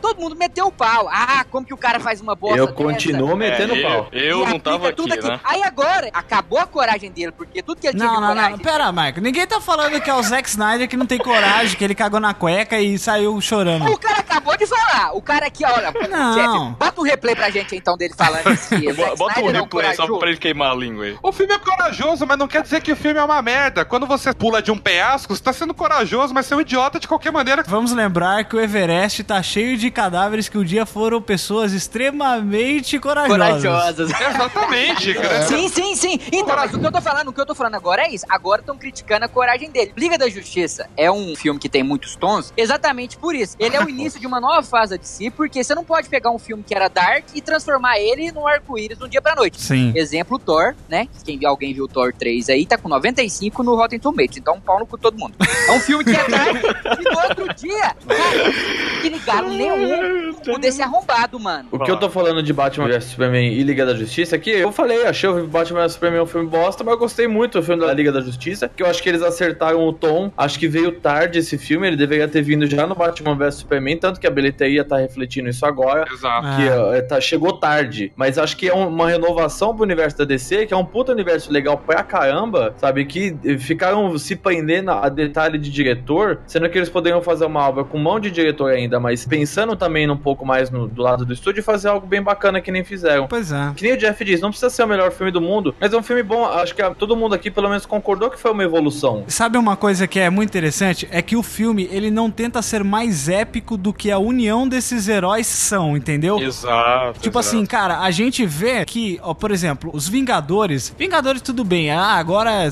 todo 0.00 0.20
mundo 0.20 0.37
meteu 0.37 0.66
o 0.66 0.72
pau. 0.72 1.09
Ah, 1.11 1.44
como 1.50 1.66
que 1.66 1.74
o 1.74 1.76
cara 1.76 1.98
faz 2.00 2.20
uma 2.20 2.35
bosta 2.35 2.59
Eu 2.59 2.66
dessa? 2.66 2.76
continuo 2.76 3.37
metendo 3.37 3.74
É, 3.74 3.83
pau. 3.83 4.09
Eu, 4.12 4.40
eu 4.40 4.46
não 4.46 4.59
tava 4.61 4.92
tudo 4.92 5.12
aqui, 5.14 5.26
né? 5.26 5.40
Aí 5.44 5.62
agora, 5.62 6.09
acabou 6.12 6.59
a 6.59 6.66
coragem 6.66 7.11
dele, 7.11 7.33
porque 7.33 7.62
tudo 7.62 7.81
que 7.81 7.87
ele 7.87 7.96
tinha 7.96 8.07
Não, 8.09 8.16
de 8.16 8.20
não, 8.20 8.29
coragem... 8.29 8.50
não. 8.53 8.59
Pera, 8.59 8.92
Michael. 8.92 9.22
Ninguém 9.22 9.46
tá 9.46 9.61
falando 9.61 10.00
que 10.00 10.11
é 10.11 10.14
o 10.14 10.22
Zack 10.22 10.48
Snyder 10.48 10.88
que 10.88 10.96
não 10.96 11.07
tem 11.07 11.18
coragem, 11.18 11.76
que 11.76 11.85
ele 11.85 11.94
cagou 11.94 12.20
na 12.20 12.35
cueca 12.35 12.79
e 12.81 12.98
saiu 12.98 13.40
chorando. 13.40 13.87
O 13.90 13.98
cara 13.98 14.20
acabou 14.20 14.57
de 14.57 14.66
falar. 14.66 15.12
O 15.14 15.22
cara 15.22 15.46
aqui, 15.46 15.64
olha, 15.64 15.92
Não. 16.09 16.35
Jeff, 16.35 16.76
bota 16.79 17.00
um 17.00 17.05
replay 17.05 17.35
pra 17.35 17.50
gente 17.50 17.74
então 17.76 17.96
dele 17.96 18.14
falando 18.16 18.50
isso. 18.53 18.74
o 18.74 19.16
Bota 19.16 19.40
um 19.40 19.44
Snyder 19.48 19.57
é 19.57 19.59
um 19.61 19.62
replay 19.64 19.87
só 19.94 19.96
corajoso. 20.03 20.18
pra 20.18 20.29
ele 20.31 20.38
queimar 20.38 20.70
a 20.72 20.74
língua 20.74 21.05
aí. 21.05 21.16
O 21.22 21.33
filme 21.33 21.53
é 21.53 21.59
corajoso, 21.59 22.26
mas 22.26 22.38
não 22.38 22.48
quer 22.48 22.62
dizer 22.62 22.81
que 22.83 22.92
o 22.92 22.96
filme 22.96 23.18
é 23.18 23.24
uma 23.24 23.40
merda. 23.42 23.85
Quando 23.85 24.07
você 24.07 24.33
pula 24.33 24.61
de 24.62 24.70
um 24.70 24.79
penhasco, 24.79 25.35
você 25.35 25.42
tá 25.42 25.53
sendo 25.53 25.74
corajoso, 25.74 26.33
mas 26.35 26.46
você 26.46 26.55
é 26.55 26.57
um 26.57 26.61
idiota 26.61 26.98
de 27.00 27.09
qualquer 27.09 27.33
maneira. 27.33 27.62
Vamos 27.66 27.92
lembrar 27.92 28.44
que 28.44 28.57
o 28.57 28.61
Everest 28.61 29.22
tá 29.30 29.40
cheio 29.44 29.76
de 29.76 29.92
cadáveres 29.92 30.48
que 30.48 30.58
um 30.58 30.64
dia 30.64 30.84
foram 30.84 31.22
pessoas 31.22 31.72
extremamente 31.72 32.98
corajosas. 32.98 33.62
Corajosas. 33.62 34.10
Exatamente. 34.20 35.14
cara. 35.14 35.42
Sim, 35.42 35.68
sim, 35.68 35.94
sim. 35.94 36.20
Então, 36.32 36.56
mas 36.56 36.74
o 36.74 36.80
que 36.80 36.84
eu 36.84 36.90
tô 36.90 37.00
falando, 37.00 37.28
o 37.28 37.32
que 37.32 37.40
eu 37.40 37.46
tô 37.46 37.54
falando 37.54 37.76
agora 37.76 38.02
é 38.02 38.12
isso. 38.12 38.26
Agora 38.28 38.60
estão 38.60 38.76
criticando 38.76 39.26
a 39.26 39.28
coragem 39.28 39.70
dele. 39.70 39.92
Liga 39.96 40.18
da 40.18 40.28
Justiça 40.28 40.90
é 40.96 41.08
um 41.12 41.36
filme 41.36 41.60
que 41.60 41.68
tem 41.68 41.84
muitos 41.84 42.16
tons, 42.16 42.52
exatamente 42.56 43.16
por 43.18 43.32
isso. 43.32 43.54
Ele 43.60 43.76
é 43.76 43.84
o 43.84 43.86
início 43.88 44.18
de 44.18 44.26
uma 44.26 44.40
nova 44.40 44.64
fase 44.64 44.98
de 44.98 45.06
si, 45.06 45.30
porque 45.30 45.62
você 45.62 45.76
não 45.76 45.84
pode 45.84 46.08
pegar 46.08 46.32
um 46.32 46.38
filme 46.38 46.64
que 46.64 46.74
era 46.74 46.88
dark 46.88 47.26
e 47.32 47.40
transformar 47.40 48.00
ele 48.00 48.32
num 48.32 48.48
arco-íris 48.48 48.98
de 48.98 49.04
um 49.04 49.08
dia 49.08 49.22
pra 49.22 49.36
noite. 49.36 49.60
Sim. 49.60 49.92
Exemplo, 49.94 50.40
Thor, 50.40 50.74
né? 50.88 51.06
Quem 51.24 51.38
alguém 51.44 51.72
viu 51.72 51.86
Thor 51.86 52.12
3 52.12 52.48
aí, 52.48 52.66
tá 52.66 52.76
com 52.76 52.88
95 52.88 53.62
no 53.62 53.76
Rotten 53.76 54.00
Tomatoes. 54.00 54.38
Então, 54.38 54.56
um 54.56 54.60
pau 54.60 54.80
no 54.80 54.86
cu 54.86 54.98
todo 54.98 55.16
mundo. 55.16 55.36
É 55.68 55.70
um 55.70 55.78
filme 55.78 56.02
que 56.02 56.16
é 56.16 56.28
dark 56.28 56.56
e 56.98 57.04
no 57.04 57.20
outro 57.20 57.54
dia, 57.54 57.94
cara, 57.94 58.52
que 59.00 59.19
ligaram 59.20 59.48
nenhum 59.50 60.35
o 60.48 60.59
desse 60.59 60.83
arrombado, 60.83 61.38
mano. 61.38 61.68
O 61.70 61.78
que 61.78 61.90
eu 61.90 61.96
tô 61.96 62.09
falando 62.11 62.42
de 62.42 62.52
Batman 62.52 62.87
vs 62.88 63.04
Superman 63.04 63.52
e 63.52 63.62
Liga 63.62 63.85
da 63.87 63.94
Justiça 63.94 64.37
é 64.37 64.38
que 64.38 64.50
eu 64.50 64.72
falei, 64.72 65.04
achei 65.06 65.28
o 65.28 65.46
Batman 65.46 65.80
vs 65.83 65.92
Superman 65.92 66.20
um 66.22 66.26
filme 66.26 66.48
bosta, 66.48 66.83
mas 66.85 66.92
eu 66.94 66.98
gostei 66.98 67.26
muito 67.28 67.59
do 67.59 67.64
filme 67.64 67.85
da 67.85 67.92
Liga 67.92 68.11
da 68.12 68.20
Justiça, 68.20 68.68
que 68.74 68.83
eu 68.83 68.87
acho 68.87 69.02
que 69.02 69.09
eles 69.09 69.22
acertaram 69.22 69.87
o 69.87 69.92
tom, 69.92 70.33
acho 70.37 70.59
que 70.59 70.66
veio 70.68 70.92
tarde 70.92 71.38
esse 71.38 71.59
filme, 71.59 71.87
ele 71.87 71.96
deveria 71.96 72.26
ter 72.28 72.42
vindo 72.42 72.66
já 72.66 72.87
no 72.87 72.94
Batman 72.94 73.35
vs 73.37 73.56
Superman, 73.56 73.96
tanto 73.98 74.18
que 74.20 74.26
a 74.26 74.30
bilheteria 74.30 74.85
tá 74.85 74.96
refletindo 74.96 75.48
isso 75.48 75.64
agora, 75.66 76.06
Exato. 76.11 76.46
Que 76.56 76.68
é, 76.96 77.02
tá, 77.02 77.20
chegou 77.20 77.52
tarde, 77.59 78.12
mas 78.16 78.38
acho 78.38 78.56
que 78.56 78.68
é 78.68 78.74
um- 78.74 78.88
uma 78.88 79.09
renovação 79.09 79.74
pro 79.74 79.83
universo 79.85 80.16
da 80.18 80.24
DC, 80.24 80.66
que 80.66 80.74
é 80.74 80.76
um 80.76 80.85
puta 80.85 81.12
universo 81.12 81.52
legal 81.52 81.76
pra 81.76 82.02
caramba, 82.02 82.74
sabe, 82.78 83.04
que 83.04 83.37
eh, 83.44 83.59
ficaram 83.59 84.16
se 84.18 84.37
prendendo 84.37 84.90
a 84.90 85.09
detalhe 85.09 85.59
de 85.59 85.70
diretor, 85.70 86.40
sendo 86.46 86.68
que 86.68 86.78
eles 86.78 86.88
poderiam 86.88 87.20
fazer 87.22 87.44
uma 87.44 87.68
obra 87.68 87.85
com 87.85 87.98
mão 87.98 88.18
de 88.20 88.30
diretor 88.30 88.70
ainda, 88.72 88.98
mas 89.00 89.10
pensando 89.29 89.77
também 89.77 90.11
um 90.11 90.16
pouco 90.16 90.44
mais 90.46 90.70
no- 90.70 90.88
do 90.88 91.03
lado 91.03 91.25
do 91.25 91.33
estúdio 91.33 91.61
e 91.61 91.62
fazer 91.62 91.88
algo 91.88 92.07
bem 92.07 92.23
bacana 92.23 92.61
que 92.61 92.70
nem 92.70 92.85
fizeram. 92.85 93.27
Pois 93.29 93.53
é. 93.53 93.73
Que 93.77 93.83
nem 93.85 93.92
o 93.92 93.96
Jeff 93.96 94.25
diz, 94.25 94.40
não 94.40 94.51
precisa 94.51 94.70
ser 94.70 94.85
o 94.85 94.87
melhor 94.88 95.11
filme 95.12 95.31
do 95.33 95.40
mundo, 95.40 95.75
mas 95.81 95.92
é 95.92 95.96
um 95.96 96.03
filme 96.03 96.23
bom. 96.23 96.44
Acho 96.44 96.75
que 96.75 96.83
todo 96.94 97.16
mundo 97.16 97.35
aqui 97.35 97.51
pelo 97.51 97.68
menos 97.68 97.87
concordou 97.87 98.31
que 98.31 98.38
foi 98.38 98.51
uma 98.53 98.62
evolução. 98.64 99.25
Sabe 99.29 99.59
uma 99.59 99.77
coisa 99.77 100.07
que 100.07 100.18
é 100.18 100.31
muito 100.31 100.49
interessante? 100.51 101.09
É 101.11 101.20
que 101.23 101.37
o 101.37 101.42
filme, 101.42 101.88
ele 101.90 102.11
não 102.11 102.31
tenta 102.31 102.61
ser 102.62 102.83
mais 102.85 103.29
épico 103.29 103.77
do 103.77 103.92
que 103.92 104.11
a 104.11 104.18
união 104.18 104.68
desses 104.68 105.09
heróis 105.09 105.46
são, 105.46 105.96
entendeu? 105.96 106.38
Exato. 106.40 107.20
Tipo 107.20 107.38
assim, 107.38 107.64
cara, 107.66 108.01
a 108.01 108.11
gente 108.11 108.44
vê 108.46 108.85
que, 108.85 109.18
ó, 109.23 109.35
por 109.35 109.51
exemplo, 109.51 109.90
os 109.92 110.09
Vingadores. 110.09 110.94
Vingadores, 110.99 111.40
tudo 111.42 111.64
bem, 111.64 111.90
ah, 111.90 112.14
agora 112.14 112.51
é, 112.64 112.68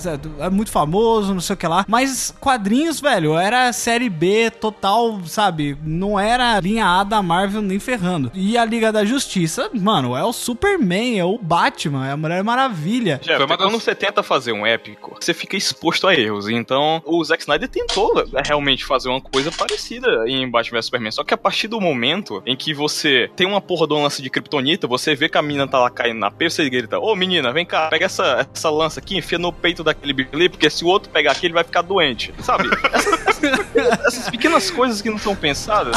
é 0.47 0.51
muito 0.51 0.71
famoso, 0.71 1.33
não 1.35 1.41
sei 1.41 1.55
o 1.55 1.57
que 1.57 1.67
lá. 1.67 1.85
Mas 1.89 2.35
quadrinhos, 2.41 3.01
velho, 3.01 3.37
era 3.37 3.73
série 3.73 4.09
B 4.09 4.51
total, 4.51 5.21
sabe? 5.27 5.77
Não 5.85 6.19
era 6.29 6.59
linha 6.61 6.87
A 6.87 7.05
da 7.05 7.23
Marvel 7.23 7.63
nem 7.63 7.79
ferrando. 7.79 8.31
E 8.35 8.57
a 8.59 8.65
Liga 8.65 8.93
da 8.93 9.05
Justiça, 9.05 9.71
mano, 9.75 10.17
é 10.17 10.25
o 10.25 10.33
Superman, 10.33 11.19
é 11.19 11.25
o 11.25 11.39
Batman, 11.39 12.07
é 12.09 12.13
a 12.13 12.17
Mulher 12.17 12.43
Maravilha. 12.45 13.21
Uma 13.39 13.47
das- 13.57 13.67
quando 13.67 13.81
você 13.81 13.95
tenta 13.95 14.23
fazer 14.23 14.53
um 14.53 14.67
épico, 14.67 15.17
você 15.21 15.33
fica 15.35 15.57
exposto 15.57 16.07
a 16.07 16.15
erros. 16.15 16.49
Então, 16.49 17.03
o 17.05 17.23
Zack 17.25 17.43
Snyder 17.43 17.69
tentou 17.69 18.15
né, 18.15 18.43
realmente 18.45 18.85
fazer 18.85 19.09
uma 19.09 19.21
coisa 19.21 19.51
parecida 19.53 20.25
em 20.27 20.49
Batman 20.51 20.79
vs 20.79 20.85
Superman. 20.87 21.11
Só 21.13 21.25
que 21.25 21.35
a 21.35 21.39
partir 21.39 21.69
do 21.69 21.81
momento 21.81 22.43
em 22.47 22.57
que 22.57 22.73
você 22.75 23.31
tem 23.37 23.47
uma 23.47 23.61
porra 23.61 23.87
de 23.87 23.95
um 23.95 24.03
lance 24.03 24.21
de 24.23 24.31
kryptonita, 24.31 24.87
você 24.87 25.15
vê 25.15 25.29
que 25.29 25.39
a 25.39 25.43
menina 25.43 25.67
tá 25.67 25.79
lá 25.79 25.91
caindo 25.91 26.19
na 26.19 26.31
peça 26.31 26.63
e 26.63 26.71
grita: 26.71 26.99
Ô 26.99 27.15
menina, 27.17 27.53
vem 27.53 27.65
cá, 27.67 27.89
pega 27.89 28.07
essa, 28.07 28.47
essa 28.55 28.71
lança 28.71 29.01
aqui, 29.01 29.17
enfia 29.17 29.39
no 29.39 29.53
peito 29.53 29.83
daquele 29.85 30.13
bicho 30.13 30.31
ali, 30.33 30.49
porque 30.49 30.69
se 30.71 30.85
o 30.85 30.89
outro 30.89 31.11
pegar 31.11 31.33
aqui, 31.33 31.47
ele 31.47 31.55
vai 31.55 31.65
ficar 31.65 31.83
doente. 31.83 32.33
Sabe? 32.43 32.69
Essas, 32.93 33.13
essas- 33.29 34.07
essas 34.07 34.31
pequenas 34.31 34.71
coisas 34.71 35.01
que 35.01 35.09
não 35.11 35.19
são 35.19 35.35
pensadas. 35.35 35.97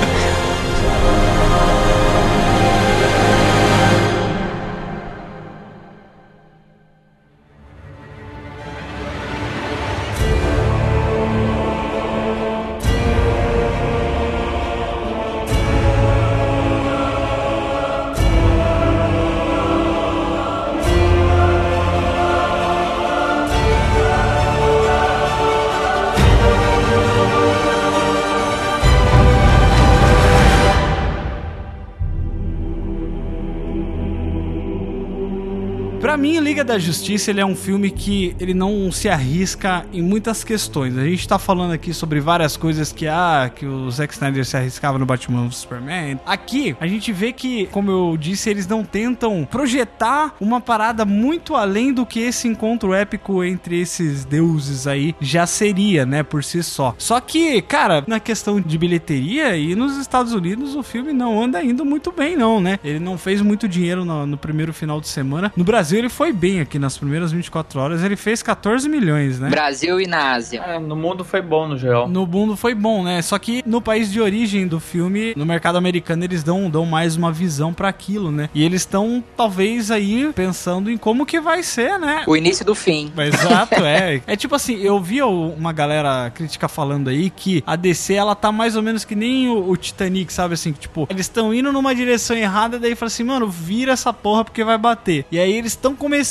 Pra 36.21 36.29
mim, 36.29 36.37
Liga 36.51 36.65
da 36.65 36.77
Justiça, 36.77 37.31
ele 37.31 37.39
é 37.39 37.45
um 37.45 37.55
filme 37.55 37.89
que 37.89 38.35
ele 38.37 38.53
não 38.53 38.91
se 38.91 39.07
arrisca 39.07 39.85
em 39.93 40.01
muitas 40.01 40.43
questões. 40.43 40.97
A 40.97 41.05
gente 41.05 41.25
tá 41.25 41.39
falando 41.39 41.71
aqui 41.71 41.93
sobre 41.93 42.19
várias 42.19 42.57
coisas 42.57 42.91
que, 42.91 43.07
ah, 43.07 43.49
que 43.55 43.65
o 43.65 43.89
Zack 43.89 44.13
Snyder 44.13 44.45
se 44.45 44.57
arriscava 44.57 44.99
no 44.99 45.05
Batman 45.05 45.45
vs 45.45 45.55
Superman. 45.55 46.19
Aqui, 46.25 46.75
a 46.81 46.85
gente 46.87 47.13
vê 47.13 47.31
que, 47.31 47.67
como 47.67 47.89
eu 47.89 48.17
disse, 48.17 48.49
eles 48.49 48.67
não 48.67 48.83
tentam 48.83 49.47
projetar 49.49 50.35
uma 50.41 50.59
parada 50.59 51.05
muito 51.05 51.55
além 51.55 51.93
do 51.93 52.05
que 52.05 52.19
esse 52.19 52.49
encontro 52.49 52.93
épico 52.93 53.45
entre 53.45 53.79
esses 53.79 54.25
deuses 54.25 54.87
aí 54.87 55.15
já 55.21 55.47
seria, 55.47 56.05
né, 56.05 56.21
por 56.21 56.43
si 56.43 56.61
só. 56.61 56.93
Só 56.97 57.21
que, 57.21 57.61
cara, 57.61 58.03
na 58.05 58.19
questão 58.19 58.59
de 58.59 58.77
bilheteria 58.77 59.55
e 59.55 59.73
nos 59.73 59.95
Estados 59.95 60.33
Unidos, 60.33 60.75
o 60.75 60.83
filme 60.83 61.13
não 61.13 61.41
anda 61.41 61.63
indo 61.63 61.85
muito 61.85 62.11
bem, 62.11 62.35
não, 62.35 62.59
né? 62.59 62.77
Ele 62.83 62.99
não 62.99 63.17
fez 63.17 63.41
muito 63.41 63.69
dinheiro 63.69 64.03
no, 64.03 64.27
no 64.27 64.37
primeiro 64.37 64.73
final 64.73 64.99
de 64.99 65.07
semana. 65.07 65.53
No 65.55 65.63
Brasil, 65.63 65.97
ele 65.97 66.09
foi 66.09 66.33
bem 66.41 66.59
aqui 66.59 66.79
nas 66.79 66.97
primeiras 66.97 67.31
24 67.31 67.79
horas, 67.79 68.03
ele 68.03 68.15
fez 68.15 68.41
14 68.41 68.89
milhões, 68.89 69.39
né? 69.39 69.47
Brasil 69.47 70.01
e 70.01 70.07
na 70.07 70.31
Ásia. 70.31 70.59
É, 70.65 70.79
no 70.79 70.95
mundo 70.95 71.23
foi 71.23 71.39
bom 71.39 71.67
no 71.67 71.77
geral. 71.77 72.09
No 72.09 72.25
mundo 72.25 72.57
foi 72.57 72.73
bom, 72.73 73.03
né? 73.03 73.21
Só 73.21 73.37
que 73.37 73.61
no 73.63 73.79
país 73.79 74.11
de 74.11 74.19
origem 74.19 74.65
do 74.65 74.79
filme, 74.79 75.35
no 75.37 75.45
mercado 75.45 75.77
americano, 75.77 76.23
eles 76.23 76.41
dão, 76.41 76.67
dão 76.67 76.83
mais 76.83 77.15
uma 77.15 77.31
visão 77.31 77.71
pra 77.71 77.89
aquilo, 77.89 78.31
né? 78.31 78.49
E 78.55 78.63
eles 78.63 78.81
estão, 78.81 79.23
talvez, 79.37 79.91
aí 79.91 80.31
pensando 80.33 80.89
em 80.89 80.97
como 80.97 81.27
que 81.27 81.39
vai 81.39 81.61
ser, 81.61 81.99
né? 81.99 82.23
O 82.25 82.35
início 82.35 82.65
do 82.65 82.73
fim. 82.73 83.13
Exato, 83.15 83.75
é. 83.85 84.19
É 84.25 84.35
tipo 84.35 84.55
assim, 84.55 84.81
eu 84.81 84.99
vi 84.99 85.21
uma 85.21 85.71
galera 85.71 86.31
crítica 86.31 86.67
falando 86.67 87.11
aí 87.11 87.29
que 87.29 87.63
a 87.67 87.75
DC, 87.75 88.15
ela 88.15 88.33
tá 88.33 88.51
mais 88.51 88.75
ou 88.75 88.81
menos 88.81 89.05
que 89.05 89.13
nem 89.13 89.47
o, 89.47 89.69
o 89.69 89.77
Titanic, 89.77 90.33
sabe 90.33 90.55
assim? 90.55 90.71
Tipo, 90.71 91.05
eles 91.07 91.27
estão 91.27 91.53
indo 91.53 91.71
numa 91.71 91.93
direção 91.93 92.35
errada, 92.35 92.79
daí 92.79 92.95
fala 92.95 93.09
assim, 93.09 93.23
mano, 93.23 93.47
vira 93.47 93.91
essa 93.91 94.11
porra 94.11 94.43
porque 94.43 94.63
vai 94.63 94.79
bater. 94.79 95.23
E 95.31 95.37
aí 95.37 95.53
eles 95.53 95.73
estão 95.73 95.95
começando 95.95 96.30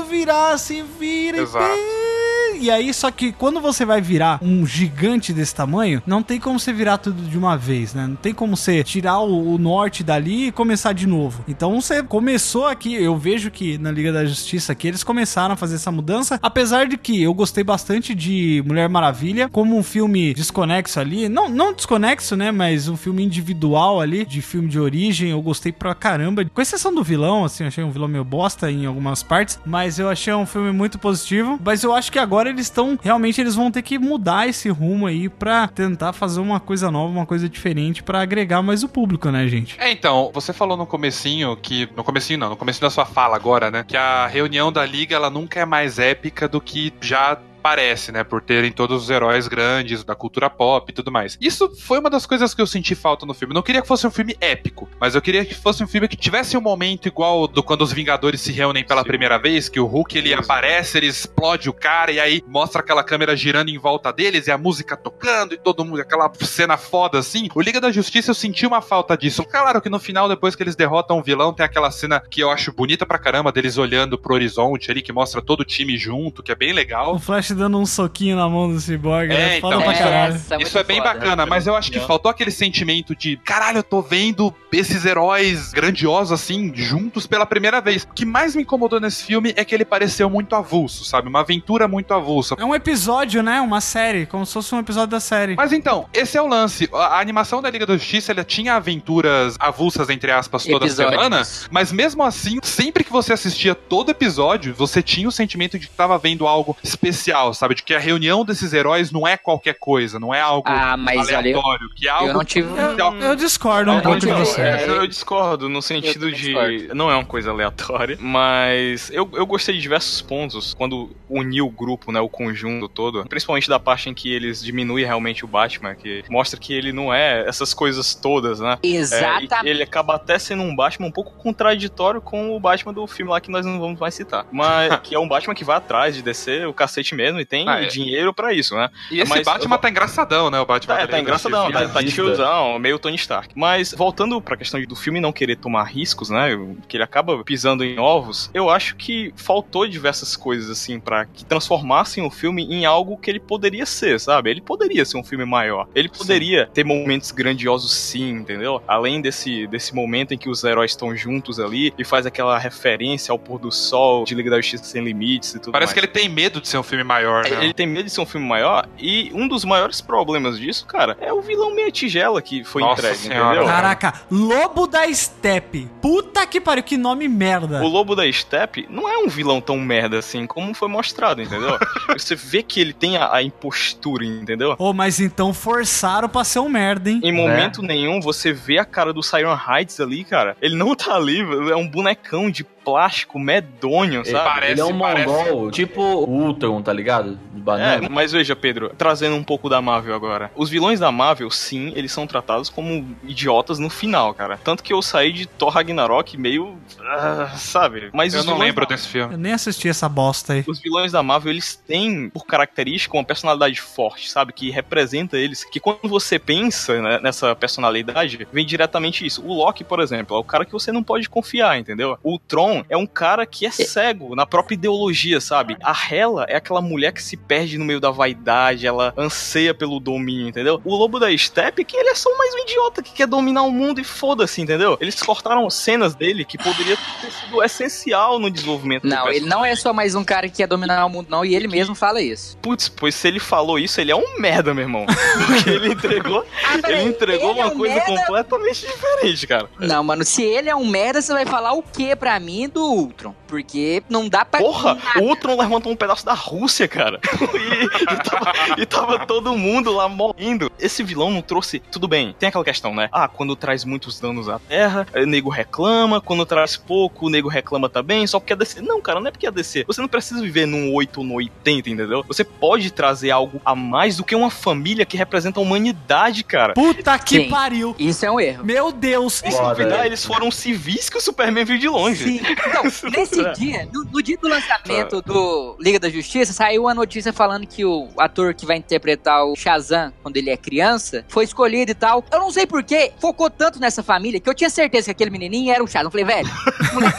a 0.00 0.04
virar 0.04 0.52
assim, 0.52 0.84
vira 0.98 1.38
Exato. 1.38 1.74
e... 1.76 2.15
E 2.60 2.70
aí, 2.70 2.92
só 2.92 3.10
que 3.10 3.32
quando 3.32 3.60
você 3.60 3.84
vai 3.84 4.00
virar 4.00 4.38
um 4.42 4.66
gigante 4.66 5.32
desse 5.32 5.54
tamanho, 5.54 6.02
não 6.06 6.22
tem 6.22 6.40
como 6.40 6.58
você 6.58 6.72
virar 6.72 6.98
tudo 6.98 7.22
de 7.22 7.36
uma 7.36 7.56
vez, 7.56 7.94
né? 7.94 8.06
Não 8.06 8.16
tem 8.16 8.32
como 8.32 8.56
você 8.56 8.82
tirar 8.82 9.20
o, 9.20 9.54
o 9.54 9.58
norte 9.58 10.02
dali 10.02 10.48
e 10.48 10.52
começar 10.52 10.92
de 10.92 11.06
novo. 11.06 11.44
Então 11.46 11.80
você 11.80 12.02
começou 12.02 12.66
aqui, 12.66 12.94
eu 12.94 13.16
vejo 13.16 13.50
que 13.50 13.78
na 13.78 13.90
Liga 13.90 14.12
da 14.12 14.24
Justiça 14.24 14.72
aqui 14.72 14.88
eles 14.88 15.04
começaram 15.04 15.54
a 15.54 15.56
fazer 15.56 15.76
essa 15.76 15.92
mudança, 15.92 16.38
apesar 16.42 16.86
de 16.86 16.96
que 16.96 17.22
eu 17.22 17.34
gostei 17.34 17.62
bastante 17.62 18.14
de 18.14 18.62
Mulher 18.66 18.88
Maravilha, 18.88 19.48
como 19.48 19.76
um 19.76 19.82
filme 19.82 20.34
desconexo 20.34 20.98
ali, 20.98 21.28
não, 21.28 21.48
não 21.48 21.72
desconexo, 21.72 22.36
né, 22.36 22.50
mas 22.50 22.88
um 22.88 22.96
filme 22.96 23.22
individual 23.22 24.00
ali, 24.00 24.24
de 24.24 24.40
filme 24.42 24.68
de 24.68 24.78
origem, 24.78 25.30
eu 25.30 25.42
gostei 25.42 25.72
pra 25.72 25.94
caramba, 25.94 26.44
com 26.44 26.60
exceção 26.60 26.94
do 26.94 27.02
vilão, 27.02 27.44
assim, 27.44 27.64
achei 27.64 27.84
um 27.84 27.90
vilão 27.90 28.08
meio 28.08 28.24
bosta 28.24 28.70
em 28.70 28.86
algumas 28.86 29.22
partes, 29.22 29.58
mas 29.64 29.98
eu 29.98 30.08
achei 30.08 30.32
um 30.34 30.46
filme 30.46 30.72
muito 30.72 30.98
positivo, 30.98 31.58
mas 31.64 31.82
eu 31.82 31.94
acho 31.94 32.10
que 32.10 32.18
agora 32.18 32.45
eles 32.48 32.66
estão, 32.66 32.98
realmente 33.02 33.40
eles 33.40 33.54
vão 33.54 33.70
ter 33.70 33.82
que 33.82 33.98
mudar 33.98 34.48
esse 34.48 34.68
rumo 34.68 35.06
aí 35.06 35.28
pra 35.28 35.68
tentar 35.68 36.12
fazer 36.12 36.40
uma 36.40 36.60
coisa 36.60 36.90
nova, 36.90 37.12
uma 37.12 37.26
coisa 37.26 37.48
diferente 37.48 38.02
pra 38.02 38.20
agregar 38.20 38.62
mais 38.62 38.82
o 38.82 38.88
público, 38.88 39.30
né, 39.30 39.46
gente? 39.48 39.76
É, 39.78 39.90
então, 39.90 40.30
você 40.32 40.52
falou 40.52 40.76
no 40.76 40.86
comecinho 40.86 41.56
que. 41.56 41.88
No 41.96 42.04
comecinho 42.04 42.38
não, 42.38 42.50
no 42.50 42.56
comecinho 42.56 42.82
da 42.82 42.90
sua 42.90 43.06
fala 43.06 43.36
agora, 43.36 43.70
né? 43.70 43.84
Que 43.86 43.96
a 43.96 44.26
reunião 44.26 44.72
da 44.72 44.84
Liga 44.84 45.14
ela 45.14 45.30
nunca 45.30 45.60
é 45.60 45.64
mais 45.64 45.98
épica 45.98 46.48
do 46.48 46.60
que 46.60 46.92
já 47.00 47.38
parece, 47.66 48.12
né? 48.12 48.22
Por 48.22 48.40
terem 48.40 48.70
todos 48.70 49.02
os 49.02 49.10
heróis 49.10 49.48
grandes 49.48 50.04
da 50.04 50.14
cultura 50.14 50.48
pop 50.48 50.88
e 50.88 50.94
tudo 50.94 51.10
mais. 51.10 51.36
Isso 51.40 51.68
foi 51.74 51.98
uma 51.98 52.08
das 52.08 52.24
coisas 52.24 52.54
que 52.54 52.62
eu 52.62 52.66
senti 52.66 52.94
falta 52.94 53.26
no 53.26 53.34
filme. 53.34 53.52
Não 53.52 53.60
queria 53.60 53.82
que 53.82 53.88
fosse 53.88 54.06
um 54.06 54.10
filme 54.10 54.36
épico, 54.40 54.88
mas 55.00 55.16
eu 55.16 55.20
queria 55.20 55.44
que 55.44 55.52
fosse 55.52 55.82
um 55.82 55.88
filme 55.88 56.06
que 56.06 56.16
tivesse 56.16 56.56
um 56.56 56.60
momento 56.60 57.08
igual 57.08 57.48
do 57.48 57.64
quando 57.64 57.82
os 57.82 57.92
Vingadores 57.92 58.40
se 58.40 58.52
reúnem 58.52 58.86
pela 58.86 59.02
primeira 59.02 59.36
vez, 59.36 59.68
que 59.68 59.80
o 59.80 59.86
Hulk 59.86 60.16
ele 60.16 60.32
aparece, 60.32 60.96
ele 60.96 61.08
explode 61.08 61.68
o 61.68 61.72
cara 61.72 62.12
e 62.12 62.20
aí 62.20 62.40
mostra 62.46 62.82
aquela 62.82 63.02
câmera 63.02 63.34
girando 63.34 63.68
em 63.68 63.78
volta 63.78 64.12
deles 64.12 64.46
e 64.46 64.52
a 64.52 64.58
música 64.58 64.96
tocando 64.96 65.52
e 65.52 65.58
todo 65.58 65.84
mundo, 65.84 66.00
aquela 66.00 66.30
cena 66.42 66.76
foda 66.76 67.18
assim. 67.18 67.48
O 67.52 67.60
Liga 67.60 67.80
da 67.80 67.90
Justiça 67.90 68.30
eu 68.30 68.34
senti 68.36 68.64
uma 68.64 68.80
falta 68.80 69.16
disso. 69.16 69.42
Claro 69.42 69.82
que 69.82 69.90
no 69.90 69.98
final, 69.98 70.28
depois 70.28 70.54
que 70.54 70.62
eles 70.62 70.76
derrotam 70.76 71.18
o 71.18 71.22
vilão, 71.22 71.52
tem 71.52 71.66
aquela 71.66 71.90
cena 71.90 72.20
que 72.20 72.40
eu 72.40 72.48
acho 72.48 72.72
bonita 72.72 73.04
pra 73.04 73.18
caramba, 73.18 73.50
deles 73.50 73.76
olhando 73.76 74.16
pro 74.16 74.34
horizonte 74.34 74.88
ali, 74.88 75.02
que 75.02 75.12
mostra 75.12 75.42
todo 75.42 75.62
o 75.62 75.64
time 75.64 75.98
junto, 75.98 76.44
que 76.44 76.52
é 76.52 76.54
bem 76.54 76.72
legal. 76.72 77.16
O 77.16 77.18
Flash 77.18 77.55
dando 77.56 77.78
um 77.78 77.86
soquinho 77.86 78.36
na 78.36 78.48
mão 78.48 78.70
do 78.72 78.78
Cyborg, 78.80 79.32
É, 79.32 79.36
né? 79.36 79.60
Foda 79.60 79.76
então, 79.76 79.86
pra 79.88 79.98
caralho. 79.98 80.40
Isso 80.60 80.78
é 80.78 80.84
bem 80.84 81.02
bacana, 81.02 81.44
mas 81.46 81.66
eu 81.66 81.74
acho 81.74 81.90
que 81.90 81.98
faltou 82.00 82.30
aquele 82.30 82.50
sentimento 82.50 83.14
de 83.16 83.36
caralho, 83.38 83.78
eu 83.78 83.82
tô 83.82 84.00
vendo 84.00 84.54
esses 84.72 85.04
heróis 85.04 85.72
grandiosos 85.72 86.32
assim, 86.32 86.70
juntos 86.74 87.26
pela 87.26 87.46
primeira 87.46 87.80
vez. 87.80 88.04
O 88.04 88.08
que 88.14 88.24
mais 88.24 88.54
me 88.54 88.62
incomodou 88.62 89.00
nesse 89.00 89.24
filme 89.24 89.52
é 89.56 89.64
que 89.64 89.74
ele 89.74 89.84
pareceu 89.84 90.28
muito 90.30 90.54
avulso, 90.54 91.04
sabe? 91.04 91.28
Uma 91.28 91.40
aventura 91.40 91.88
muito 91.88 92.12
avulsa. 92.14 92.54
É 92.58 92.64
um 92.64 92.74
episódio, 92.74 93.42
né? 93.42 93.60
Uma 93.60 93.80
série, 93.80 94.26
como 94.26 94.44
se 94.46 94.52
fosse 94.52 94.74
um 94.74 94.78
episódio 94.78 95.08
da 95.08 95.20
série. 95.20 95.56
Mas 95.56 95.72
então, 95.72 96.06
esse 96.12 96.36
é 96.36 96.42
o 96.42 96.46
lance. 96.46 96.88
A 96.92 97.16
a 97.16 97.20
animação 97.20 97.62
da 97.62 97.70
Liga 97.70 97.86
da 97.86 97.94
Justiça, 97.96 98.30
ela 98.32 98.44
tinha 98.44 98.74
aventuras 98.74 99.56
avulsas, 99.58 100.10
entre 100.10 100.30
aspas, 100.30 100.64
toda 100.64 100.84
Episódios. 100.84 101.14
semana. 101.14 101.42
Mas 101.70 101.90
mesmo 101.90 102.22
assim, 102.22 102.58
sempre 102.62 103.02
que 103.02 103.10
você 103.10 103.32
assistia 103.32 103.74
todo 103.74 104.10
episódio, 104.10 104.74
você 104.74 105.02
tinha 105.02 105.26
o 105.26 105.32
sentimento 105.32 105.78
de 105.78 105.86
que 105.88 105.94
tava 105.94 106.18
vendo 106.18 106.46
algo 106.46 106.76
especial, 106.82 107.35
sabe? 107.54 107.74
De 107.74 107.82
que 107.82 107.94
a 107.94 107.98
reunião 107.98 108.44
desses 108.44 108.72
heróis 108.72 109.10
não 109.10 109.26
é 109.26 109.36
qualquer 109.36 109.74
coisa, 109.78 110.18
não 110.18 110.34
é 110.34 110.40
algo 110.40 110.68
Ah, 110.68 110.96
mas 110.96 111.18
olha, 111.28 111.32
eu- 111.32 111.38
aleatório, 111.38 111.90
que 111.94 112.06
é 112.06 112.10
algo 112.10 112.28
eu 112.28 112.34
não 112.34 112.44
tive-. 112.44 112.68
Eu, 112.98 113.14
eu 113.20 113.36
discordo 113.36 113.90
um 113.90 113.94
Não, 113.94 114.00
pouco 114.02 114.20
de 114.20 114.26
você. 114.26 114.60
é, 114.60 114.88
eu 114.88 115.06
discordo 115.06 115.68
no 115.68 115.80
sentido 115.82 116.30
de. 116.32 116.54
Não 116.94 117.10
é 117.10 117.14
uma 117.14 117.24
coisa 117.24 117.50
aleatória, 117.50 118.16
mas 118.20 119.10
eu, 119.10 119.28
eu 119.34 119.46
gostei 119.46 119.74
de 119.74 119.80
diversos 119.80 120.20
pontos 120.22 120.74
quando 120.74 121.10
uniu 121.28 121.66
o 121.66 121.70
grupo, 121.70 122.12
né? 122.12 122.20
O 122.20 122.28
conjunto 122.28 122.88
todo. 122.88 123.24
Principalmente 123.28 123.68
da 123.68 123.78
parte 123.80 124.08
em 124.08 124.14
que 124.14 124.32
eles 124.32 124.62
diminuem 124.62 125.04
realmente 125.04 125.44
o 125.44 125.48
Batman, 125.48 125.94
que 125.94 126.22
mostra 126.30 126.58
que 126.58 126.72
ele 126.72 126.92
não 126.92 127.12
é 127.12 127.46
essas 127.48 127.72
coisas 127.74 128.14
todas, 128.14 128.60
né? 128.60 128.78
Exatamente. 128.82 129.54
É, 129.66 129.68
ele 129.68 129.82
acaba 129.82 130.14
até 130.14 130.38
sendo 130.38 130.62
um 130.62 130.74
Batman 130.74 131.06
um 131.08 131.12
pouco 131.12 131.32
contraditório 131.36 132.20
com 132.20 132.54
o 132.56 132.60
Batman 132.60 132.92
do 132.92 133.06
filme 133.06 133.30
lá 133.30 133.40
que 133.40 133.50
nós 133.50 133.64
não 133.66 133.78
vamos 133.80 133.98
mais 133.98 134.14
citar. 134.14 134.46
Mas 134.52 134.94
que 135.02 135.14
é 135.14 135.18
um 135.18 135.28
Batman 135.28 135.54
que 135.54 135.64
vai 135.64 135.76
atrás 135.76 136.14
de 136.14 136.22
descer 136.22 136.66
o 136.66 136.72
cacete 136.74 137.14
mesmo 137.14 137.25
e 137.40 137.44
tem 137.44 137.68
Ah, 137.68 137.82
é. 137.82 137.86
dinheiro 137.86 138.32
pra 138.32 138.52
isso, 138.52 138.74
né? 138.76 138.88
E 139.10 139.20
esse 139.20 139.28
Mas 139.28 139.44
Batman 139.44 139.74
eu- 139.76 139.78
tá 139.80 139.90
engraçadão, 139.90 140.50
né? 140.50 140.60
O 140.60 140.66
Batman 140.66 140.94
Tá, 140.94 140.98
da 141.00 141.04
é, 141.04 141.06
tá 141.06 141.20
engraçadão, 141.20 141.70
tá, 141.72 141.88
tá 141.88 142.02
de 142.02 142.12
tiozão, 142.12 142.78
meio 142.78 142.98
Tony 142.98 143.16
Stark. 143.16 143.52
Mas 143.56 143.92
voltando 143.92 144.40
pra 144.40 144.56
questão 144.56 144.80
do 144.84 144.94
filme 144.96 145.20
não 145.20 145.32
querer 145.32 145.56
tomar 145.56 145.84
riscos, 145.84 146.30
né? 146.30 146.50
Que 146.88 146.96
ele 146.96 147.04
acaba 147.04 147.42
pisando 147.44 147.84
em 147.84 147.98
ovos, 147.98 148.50
eu 148.54 148.70
acho 148.70 148.94
que 148.96 149.32
faltou 149.36 149.86
diversas 149.86 150.36
coisas, 150.36 150.70
assim, 150.70 151.00
pra 151.00 151.24
que 151.26 151.44
transformassem 151.44 152.24
o 152.24 152.30
filme 152.30 152.62
em 152.64 152.84
algo 152.84 153.16
que 153.16 153.30
ele 153.30 153.40
poderia 153.40 153.86
ser, 153.86 154.20
sabe? 154.20 154.50
Ele 154.50 154.60
poderia 154.60 155.04
ser 155.04 155.16
um 155.16 155.24
filme 155.24 155.44
maior. 155.44 155.88
Ele 155.94 156.08
poderia 156.08 156.66
ter 156.72 156.84
momentos 156.84 157.30
grandiosos, 157.30 157.92
sim, 157.92 158.30
entendeu? 158.30 158.82
Além 158.86 159.20
desse, 159.20 159.66
desse 159.66 159.94
momento 159.94 160.32
em 160.34 160.38
que 160.38 160.48
os 160.48 160.62
heróis 160.64 160.92
estão 160.92 161.16
juntos 161.16 161.58
ali 161.58 161.92
e 161.98 162.04
faz 162.04 162.26
aquela 162.26 162.58
referência 162.58 163.32
ao 163.32 163.38
pôr 163.38 163.58
do 163.58 163.72
sol 163.72 164.24
de 164.24 164.34
Liga 164.34 164.50
da 164.50 164.56
Justiça 164.56 164.84
Sem 164.84 165.02
Limites 165.02 165.54
e 165.54 165.58
tudo 165.58 165.72
Parece 165.72 165.90
mais. 165.90 165.94
que 165.94 166.00
ele 166.00 166.06
tem 166.12 166.28
medo 166.28 166.60
de 166.60 166.68
ser 166.68 166.78
um 166.78 166.82
filme 166.82 167.02
maior, 167.04 167.15
né? 167.22 167.64
Ele 167.64 167.74
tem 167.74 167.86
medo 167.86 168.04
de 168.04 168.10
ser 168.10 168.20
um 168.20 168.26
filme 168.26 168.46
maior 168.46 168.88
e 168.98 169.30
um 169.34 169.46
dos 169.48 169.64
maiores 169.64 170.00
problemas 170.00 170.58
disso, 170.58 170.86
cara, 170.86 171.16
é 171.20 171.32
o 171.32 171.40
vilão 171.40 171.74
meia 171.74 171.90
tigela 171.90 172.40
que 172.42 172.64
foi 172.64 172.82
Nossa 172.82 173.00
entregue, 173.00 173.18
senhora, 173.18 173.56
entendeu? 173.56 173.66
Caraca, 173.66 174.14
Lobo 174.30 174.86
da 174.86 175.12
Steppe. 175.12 175.88
Puta 176.00 176.46
que 176.46 176.60
pariu, 176.60 176.82
que 176.82 176.96
nome 176.96 177.28
merda. 177.28 177.82
O 177.82 177.88
Lobo 177.88 178.14
da 178.14 178.30
Steppe 178.30 178.86
não 178.90 179.08
é 179.08 179.18
um 179.18 179.28
vilão 179.28 179.60
tão 179.60 179.78
merda 179.78 180.18
assim 180.18 180.46
como 180.46 180.74
foi 180.74 180.88
mostrado, 180.88 181.42
entendeu? 181.42 181.78
Você 182.16 182.34
vê 182.34 182.62
que 182.62 182.80
ele 182.80 182.92
tem 182.92 183.16
a, 183.16 183.34
a 183.34 183.42
impostura, 183.42 184.24
entendeu? 184.24 184.74
Ô, 184.78 184.92
mas 184.92 185.20
então 185.20 185.52
forçaram 185.52 186.28
pra 186.28 186.44
ser 186.44 186.60
um 186.60 186.68
merda, 186.68 187.10
hein? 187.10 187.20
Em 187.22 187.32
momento 187.32 187.82
nenhum 187.82 188.20
você 188.20 188.52
vê 188.52 188.78
a 188.78 188.84
cara 188.84 189.12
do 189.12 189.22
Siren 189.22 189.56
Heights 189.68 190.00
ali, 190.00 190.24
cara. 190.24 190.56
Ele 190.60 190.76
não 190.76 190.94
tá 190.94 191.14
ali, 191.14 191.40
é 191.70 191.76
um 191.76 191.88
bonecão 191.88 192.50
de 192.50 192.64
plástico 192.86 193.36
medonho, 193.38 194.20
Ele, 194.20 194.30
sabe? 194.30 194.66
ele 194.70 194.80
é 194.80 194.84
um 194.84 194.92
mongol, 194.92 195.72
tipo 195.72 196.00
o 196.00 196.30
Ultron, 196.46 196.80
tá 196.80 196.92
ligado? 196.92 197.36
É, 197.78 198.08
mas 198.08 198.30
veja, 198.30 198.54
Pedro, 198.54 198.92
trazendo 198.96 199.34
um 199.34 199.42
pouco 199.42 199.68
da 199.68 199.82
Marvel 199.82 200.14
agora. 200.14 200.52
Os 200.54 200.70
vilões 200.70 201.00
da 201.00 201.10
Marvel, 201.10 201.50
sim, 201.50 201.92
eles 201.96 202.12
são 202.12 202.24
tratados 202.24 202.70
como 202.70 203.16
idiotas 203.24 203.80
no 203.80 203.90
final, 203.90 204.32
cara. 204.34 204.56
Tanto 204.62 204.84
que 204.84 204.92
eu 204.92 205.02
saí 205.02 205.32
de 205.32 205.46
Thor 205.46 205.70
Ragnarok 205.70 206.38
meio. 206.38 206.78
ah, 207.00 207.50
sabe? 207.56 208.08
Mas 208.12 208.34
Eu 208.34 208.44
não 208.44 208.56
lembro 208.56 208.86
da- 208.86 208.94
desse 208.94 209.08
filme. 209.08 209.34
Eu 209.34 209.38
nem 209.38 209.52
assisti 209.52 209.88
essa 209.88 210.08
bosta 210.08 210.52
aí. 210.52 210.64
Os 210.64 210.78
vilões 210.78 211.10
da 211.10 211.24
Marvel, 211.24 211.50
eles 211.50 211.74
têm, 211.74 212.30
por 212.30 212.46
característica, 212.46 213.16
uma 213.16 213.24
personalidade 213.24 213.80
forte, 213.80 214.30
sabe? 214.30 214.52
Que 214.52 214.70
representa 214.70 215.36
eles. 215.36 215.64
Que 215.64 215.80
quando 215.80 216.08
você 216.08 216.38
pensa 216.38 217.02
né, 217.02 217.18
nessa 217.20 217.52
personalidade, 217.56 218.46
vem 218.52 218.64
diretamente 218.64 219.26
isso. 219.26 219.42
O 219.44 219.52
Loki, 219.52 219.82
por 219.82 219.98
exemplo, 219.98 220.36
é 220.36 220.38
o 220.40 220.44
cara 220.44 220.64
que 220.64 220.72
você 220.72 220.92
não 220.92 221.02
pode 221.02 221.28
confiar, 221.28 221.76
entendeu? 221.78 222.16
O 222.22 222.38
Tron 222.38 222.75
é 222.88 222.96
um 222.96 223.06
cara 223.06 223.46
que 223.46 223.66
é 223.66 223.70
cego 223.70 224.34
na 224.34 224.46
própria 224.46 224.74
ideologia, 224.74 225.40
sabe? 225.40 225.76
A 225.82 225.94
Hela 226.10 226.44
é 226.48 226.56
aquela 226.56 226.80
mulher 226.80 227.12
que 227.12 227.22
se 227.22 227.36
perde 227.36 227.78
no 227.78 227.84
meio 227.84 228.00
da 228.00 228.10
vaidade, 228.10 228.86
ela 228.86 229.12
anseia 229.16 229.74
pelo 229.74 230.00
domínio, 230.00 230.48
entendeu? 230.48 230.80
O 230.84 230.94
Lobo 230.96 231.18
da 231.18 231.36
Steppe, 231.36 231.84
que 231.84 231.96
ele 231.96 232.10
é 232.10 232.14
só 232.14 232.36
mais 232.36 232.54
um 232.54 232.58
idiota 232.58 233.02
que 233.02 233.12
quer 233.12 233.26
dominar 233.26 233.62
o 233.62 233.70
mundo 233.70 234.00
e 234.00 234.04
foda-se, 234.04 234.60
entendeu? 234.60 234.96
Eles 235.00 235.20
cortaram 235.22 235.68
cenas 235.70 236.14
dele 236.14 236.44
que 236.44 236.58
poderia 236.58 236.96
ter 237.20 237.30
sido 237.30 237.62
essencial 237.62 238.38
no 238.38 238.50
desenvolvimento 238.50 239.02
do 239.02 239.08
Não, 239.08 239.28
ele 239.28 239.46
não 239.46 239.64
é 239.64 239.74
só 239.74 239.92
mais 239.92 240.14
um 240.14 240.24
cara 240.24 240.48
que 240.48 240.56
quer 240.56 240.66
dominar 240.66 241.04
o 241.04 241.08
mundo, 241.10 241.28
não, 241.30 241.44
e 241.44 241.54
ele 241.54 241.68
mesmo 241.68 241.94
fala 241.94 242.20
isso. 242.20 242.56
Putz, 242.58 242.88
pois 242.88 243.14
se 243.14 243.28
ele 243.28 243.38
falou 243.40 243.78
isso, 243.78 244.00
ele 244.00 244.10
é 244.10 244.16
um 244.16 244.38
merda, 244.40 244.72
meu 244.74 244.84
irmão. 244.84 245.06
Porque 245.46 245.70
ele 245.70 245.92
entregou, 245.92 246.44
ele 246.88 247.02
entregou 247.02 247.50
ele 247.50 247.60
é 247.60 247.64
uma 247.64 247.72
um 247.72 247.78
coisa 247.78 247.94
merda? 247.94 248.16
completamente 248.16 248.86
diferente, 248.86 249.46
cara. 249.46 249.68
Não, 249.78 250.02
mano, 250.02 250.24
se 250.24 250.42
ele 250.42 250.68
é 250.68 250.76
um 250.76 250.86
merda, 250.86 251.20
você 251.20 251.32
vai 251.32 251.46
falar 251.46 251.72
o 251.72 251.82
que 251.82 252.14
pra 252.16 252.38
mim 252.40 252.65
do 252.68 252.80
Ultron? 252.80 253.34
Porque 253.46 254.02
não 254.08 254.28
dá 254.28 254.44
pra. 254.44 254.60
Porra, 254.60 254.98
o 255.16 255.20
Ultron 255.20 255.58
levantou 255.58 255.92
um 255.92 255.96
pedaço 255.96 256.24
da 256.24 256.34
Rússia, 256.34 256.88
cara. 256.88 257.20
E, 257.56 257.84
e 257.84 258.16
tava, 258.16 258.52
e 258.78 258.86
tava 258.86 259.26
todo 259.26 259.56
mundo 259.56 259.92
lá 259.92 260.08
morrendo. 260.08 260.70
Esse 260.78 261.02
vilão 261.02 261.30
não 261.30 261.40
trouxe. 261.40 261.80
Tudo 261.90 262.06
bem, 262.06 262.34
tem 262.38 262.48
aquela 262.48 262.64
questão, 262.64 262.94
né? 262.94 263.08
Ah, 263.10 263.28
quando 263.28 263.56
traz 263.56 263.84
muitos 263.84 264.20
danos 264.20 264.48
à 264.48 264.58
Terra, 264.58 265.06
o 265.14 265.26
nego 265.26 265.48
reclama. 265.48 266.20
Quando 266.20 266.44
traz 266.44 266.76
pouco, 266.76 267.26
o 267.26 267.30
nego 267.30 267.48
reclama 267.48 267.88
também. 267.88 268.26
Só 268.26 268.38
porque 268.38 268.52
é 268.52 268.56
DC. 268.56 268.80
Não, 268.80 269.00
cara, 269.00 269.20
não 269.20 269.28
é 269.28 269.30
porque 269.30 269.46
é 269.46 269.50
DC. 269.50 269.84
Você 269.86 270.00
não 270.00 270.08
precisa 270.08 270.40
viver 270.40 270.66
num 270.66 270.92
8 270.94 271.18
ou 271.18 271.24
no 271.24 271.34
80, 271.34 271.90
entendeu? 271.90 272.24
Você 272.26 272.44
pode 272.44 272.90
trazer 272.90 273.30
algo 273.30 273.60
a 273.64 273.74
mais 273.74 274.16
do 274.16 274.24
que 274.24 274.34
uma 274.34 274.50
família 274.50 275.04
que 275.04 275.16
representa 275.16 275.60
a 275.60 275.62
humanidade, 275.62 276.44
cara. 276.44 276.74
Puta 276.74 277.18
que 277.18 277.42
Sim. 277.42 277.50
pariu. 277.50 277.94
Isso 277.98 278.24
é 278.24 278.30
um 278.30 278.40
erro. 278.40 278.64
Meu 278.64 278.92
Deus. 278.92 279.42
E 279.44 279.50
se 279.50 279.62
duvidar, 279.62 280.06
eles 280.06 280.24
foram 280.24 280.50
civis 280.50 281.08
que 281.08 281.18
o 281.18 281.20
Superman 281.20 281.64
viu 281.64 281.78
de 281.78 281.88
longe. 281.88 282.24
Sim. 282.24 282.40
Então, 282.40 282.82
nesse 283.10 283.35
É. 283.40 283.52
dia, 283.52 283.88
no, 283.92 284.04
no 284.04 284.22
dia 284.22 284.36
do 284.36 284.48
lançamento 284.48 285.20
do 285.22 285.76
Liga 285.80 285.98
da 285.98 286.08
Justiça, 286.08 286.52
saiu 286.52 286.82
uma 286.82 286.94
notícia 286.94 287.32
falando 287.32 287.66
que 287.66 287.84
o 287.84 288.08
ator 288.18 288.54
que 288.54 288.66
vai 288.66 288.76
interpretar 288.76 289.44
o 289.44 289.56
Shazam 289.56 290.12
quando 290.22 290.36
ele 290.36 290.50
é 290.50 290.56
criança 290.56 291.24
foi 291.28 291.44
escolhido 291.44 291.90
e 291.90 291.94
tal. 291.94 292.24
Eu 292.30 292.38
não 292.38 292.50
sei 292.50 292.66
porquê, 292.66 293.12
focou 293.20 293.50
tanto 293.50 293.80
nessa 293.80 294.02
família 294.02 294.40
que 294.40 294.48
eu 294.48 294.54
tinha 294.54 294.70
certeza 294.70 295.06
que 295.06 295.10
aquele 295.10 295.30
menininho 295.30 295.72
era 295.72 295.82
o 295.82 295.86
Shazam. 295.86 296.06
Eu 296.06 296.10
falei, 296.10 296.26
velho, 296.26 296.48
moleque... 296.92 297.18